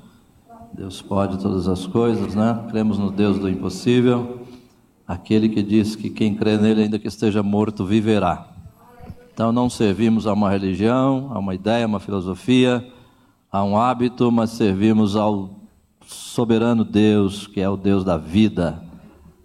Deus 0.75 1.01
pode 1.01 1.39
todas 1.39 1.67
as 1.67 1.87
coisas, 1.87 2.35
né? 2.35 2.67
Cremos 2.69 2.99
no 2.99 3.11
Deus 3.11 3.39
do 3.39 3.49
impossível, 3.49 4.43
aquele 5.09 5.49
que 5.49 5.63
diz 5.63 5.97
que 5.97 6.11
quem 6.11 6.35
crê 6.35 6.59
nele, 6.59 6.83
ainda 6.83 6.99
que 6.99 7.09
esteja 7.09 7.43
morto, 7.43 7.83
viverá. 7.83 8.47
Então 9.33 9.51
não 9.51 9.71
servimos 9.71 10.27
a 10.27 10.35
uma 10.35 10.51
religião, 10.51 11.31
a 11.33 11.39
uma 11.39 11.55
ideia, 11.55 11.87
a 11.87 11.89
uma 11.89 11.99
filosofia, 11.99 12.87
a 13.51 13.65
um 13.65 13.75
hábito, 13.75 14.31
mas 14.31 14.51
servimos 14.51 15.17
ao 15.17 15.63
soberano 16.05 16.85
Deus, 16.85 17.47
que 17.47 17.63
é 17.63 17.71
o 17.71 17.79
Deus 17.79 18.05
da 18.05 18.19
vida, 18.19 18.83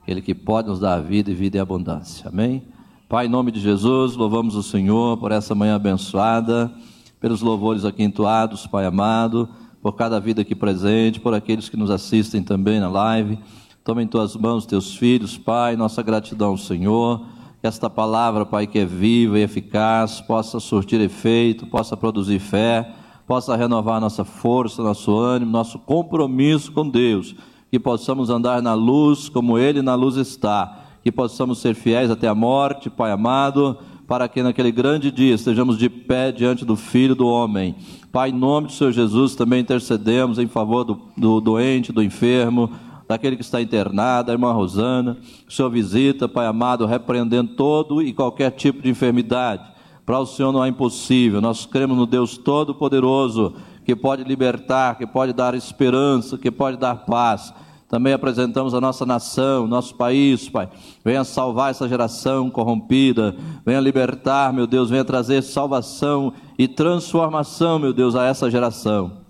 aquele 0.02 0.22
que 0.22 0.36
pode 0.36 0.68
nos 0.68 0.82
dar 0.82 1.00
vida 1.00 1.32
e 1.32 1.34
vida 1.34 1.60
em 1.60 1.62
abundância. 1.62 2.28
Amém? 2.28 2.75
Pai, 3.07 3.27
em 3.27 3.30
nome 3.30 3.52
de 3.52 3.60
Jesus, 3.60 4.15
louvamos 4.15 4.56
o 4.56 4.64
Senhor 4.64 5.15
por 5.18 5.32
essa 5.32 5.53
manhã 5.53 5.76
abençoada, 5.76 6.73
pelos 7.19 7.40
louvores 7.40 7.86
aqui 7.86 8.02
entoados, 8.02 8.65
Pai 8.65 8.84
amado, 8.84 9.48
por 9.80 9.94
cada 9.94 10.19
vida 10.19 10.41
aqui 10.41 10.56
presente, 10.56 11.19
por 11.19 11.32
aqueles 11.32 11.69
que 11.69 11.77
nos 11.77 11.91
assistem 11.91 12.41
também 12.41 12.80
na 12.80 12.90
live. 12.90 13.38
Toma 13.84 14.02
em 14.02 14.07
tuas 14.07 14.36
mãos 14.36 14.65
teus 14.65 14.95
filhos, 14.95 15.38
Pai, 15.38 15.76
nossa 15.76 16.02
gratidão, 16.02 16.57
Senhor. 16.57 17.22
Que 17.61 17.68
esta 17.68 17.91
palavra, 17.91 18.44
Pai, 18.44 18.65
que 18.65 18.80
é 18.80 18.86
viva 18.86 19.38
e 19.38 19.44
eficaz, 19.44 20.19
possa 20.19 20.60
surtir 20.60 20.99
efeito, 20.99 21.68
possa 21.68 21.95
produzir 21.95 22.40
fé, 22.40 22.91
possa 23.27 23.56
renovar 23.56 24.02
nossa 24.02 24.26
força, 24.26 24.82
nosso 24.82 25.15
ânimo, 25.15 25.52
nosso 25.52 25.77
compromisso 25.77 26.72
com 26.72 26.90
Deus. 26.90 27.36
Que 27.69 27.77
possamos 27.77 28.32
andar 28.32 28.64
na 28.64 28.73
luz 28.73 29.30
como 29.30 29.60
Ele 29.60 29.84
na 29.84 29.94
luz 29.94 30.15
está. 30.15 30.85
Que 31.06 31.11
possamos 31.11 31.60
ser 31.60 31.76
fiéis 31.76 32.10
até 32.10 32.27
a 32.27 32.36
morte, 32.36 32.90
Pai 32.90 33.11
amado 33.11 33.77
para 34.07 34.27
que 34.27 34.44
naquele 34.44 34.72
grande 34.72 35.11
dia 35.11 35.34
estejamos 35.34 35.77
de 35.77 35.90
pé 35.90 36.32
diante 36.32 36.64
do 36.64 36.76
Filho 36.76 37.15
do 37.15 37.27
Homem. 37.27 37.76
Pai, 38.11 38.30
em 38.30 38.34
nome 38.34 38.68
do 38.68 38.73
Senhor 38.73 38.91
Jesus, 38.91 39.36
também 39.36 39.61
intercedemos 39.61 40.38
em 40.38 40.48
favor 40.48 40.84
do, 40.84 41.02
do 41.18 41.41
doente, 41.41 41.91
do 41.91 42.03
enfermo, 42.03 42.72
daquele 43.07 43.36
que 43.36 43.41
está 43.41 43.61
internado, 43.61 44.30
a 44.30 44.34
irmã 44.34 44.52
Rosana. 44.52 45.18
O 45.48 45.52
Senhor 45.52 45.69
visita, 45.69 46.27
Pai 46.27 46.45
amado, 46.45 46.86
repreendendo 46.86 47.56
todo 47.56 48.02
e 48.02 48.14
qualquer 48.14 48.52
tipo 48.52 48.82
de 48.82 48.90
enfermidade. 48.90 49.64
Para 50.06 50.19
o 50.19 50.26
Senhor 50.26 50.52
não 50.52 50.64
é 50.64 50.68
impossível. 50.68 51.41
Nós 51.41 51.65
cremos 51.65 51.98
no 51.98 52.06
Deus 52.06 52.38
Todo-Poderoso, 52.38 53.56
que 53.84 53.95
pode 53.95 54.23
libertar, 54.23 54.98
que 54.98 55.07
pode 55.07 55.34
dar 55.34 55.56
esperança, 55.56 56.38
que 56.38 56.52
pode 56.52 56.77
dar 56.77 56.95
paz. 57.06 57.53
Também 57.88 58.14
apresentamos 58.14 58.74
a 58.74 58.82
nossa 58.82 59.06
nação, 59.06 59.68
nosso 59.68 59.95
país, 59.95 60.49
Pai. 60.49 60.70
Venha 61.03 61.24
salvar 61.24 61.72
essa 61.72 61.88
geração 61.88 62.49
corrompida. 62.49 63.36
Venha 63.66 63.80
libertar, 63.80 64.52
meu 64.52 64.66
Deus. 64.66 64.90
Venha 64.90 65.06
trazer 65.06 65.44
salvação 65.44 66.34
e 66.57 66.68
transformação, 66.68 67.78
meu 67.78 67.94
Deus, 67.94 68.16
a 68.16 68.26
essa 68.26 68.49
geração. 68.49 69.26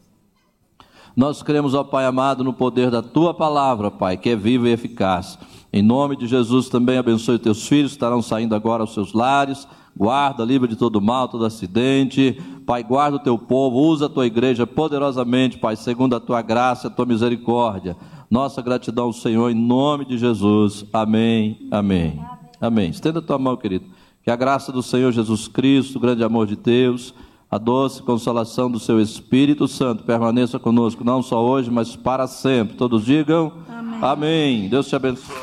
Nós 1.16 1.42
cremos, 1.42 1.74
ó 1.74 1.84
Pai 1.84 2.06
amado, 2.06 2.44
no 2.44 2.54
poder 2.54 2.92
da 2.92 3.02
tua 3.02 3.34
palavra, 3.34 3.90
Pai, 3.90 4.18
que 4.18 4.30
é 4.30 4.36
viva 4.36 4.68
e 4.68 4.74
eficaz. 4.74 5.40
Em 5.72 5.82
nome 5.82 6.16
de 6.16 6.28
Jesus 6.28 6.70
também 6.70 6.98
abençoe 6.98 7.40
teus 7.40 7.68
filhos, 7.68 7.92
estarão 7.92 8.22
saindo 8.22 8.56
agora 8.56 8.84
aos 8.84 8.94
seus 8.94 9.14
lares. 9.14 9.68
Guarda, 9.98 10.44
livre 10.44 10.68
de 10.68 10.76
todo 10.76 11.02
mal, 11.02 11.30
todo 11.30 11.46
acidente. 11.46 12.42
Pai, 12.66 12.84
guarda 12.84 13.16
o 13.16 13.20
teu 13.20 13.38
povo, 13.38 13.78
usa 13.78 14.08
a 14.08 14.10
tua 14.10 14.26
igreja 14.26 14.68
poderosamente, 14.68 15.58
Pai, 15.58 15.78
segundo 15.78 16.16
a 16.16 16.20
tua 16.20 16.42
graça 16.42 16.88
e 16.88 16.90
a 16.90 16.94
tua 16.94 17.06
misericórdia. 17.06 17.96
Nossa 18.30 18.62
gratidão 18.62 19.06
ao 19.06 19.14
Senhor, 19.14 19.50
em 19.50 19.56
nome 19.56 20.06
de 20.06 20.18
Jesus. 20.18 20.86
Amém, 20.92 21.68
amém. 21.72 22.20
Amém. 22.60 22.90
Estenda 22.90 23.20
a 23.20 23.22
tua 23.22 23.38
mão, 23.38 23.56
querido. 23.56 23.86
Que 24.24 24.32
a 24.32 24.36
graça 24.36 24.72
do 24.72 24.82
Senhor 24.82 25.12
Jesus 25.12 25.48
Cristo, 25.48 25.98
o 25.98 26.00
grande 26.00 26.24
amor 26.24 26.48
de 26.48 26.56
Deus, 26.56 27.14
a 27.50 27.58
doce 27.58 28.02
consolação 28.02 28.70
do 28.72 28.80
seu 28.80 29.00
Espírito 29.00 29.68
Santo 29.68 30.04
permaneça 30.04 30.58
conosco, 30.58 31.04
não 31.04 31.22
só 31.22 31.46
hoje, 31.46 31.70
mas 31.70 31.96
para 31.96 32.28
sempre. 32.28 32.76
Todos 32.76 33.06
digam 33.06 33.52
amém. 33.70 34.00
amém. 34.02 34.70
Deus 34.70 34.88
te 34.88 34.96
abençoe. 34.96 35.36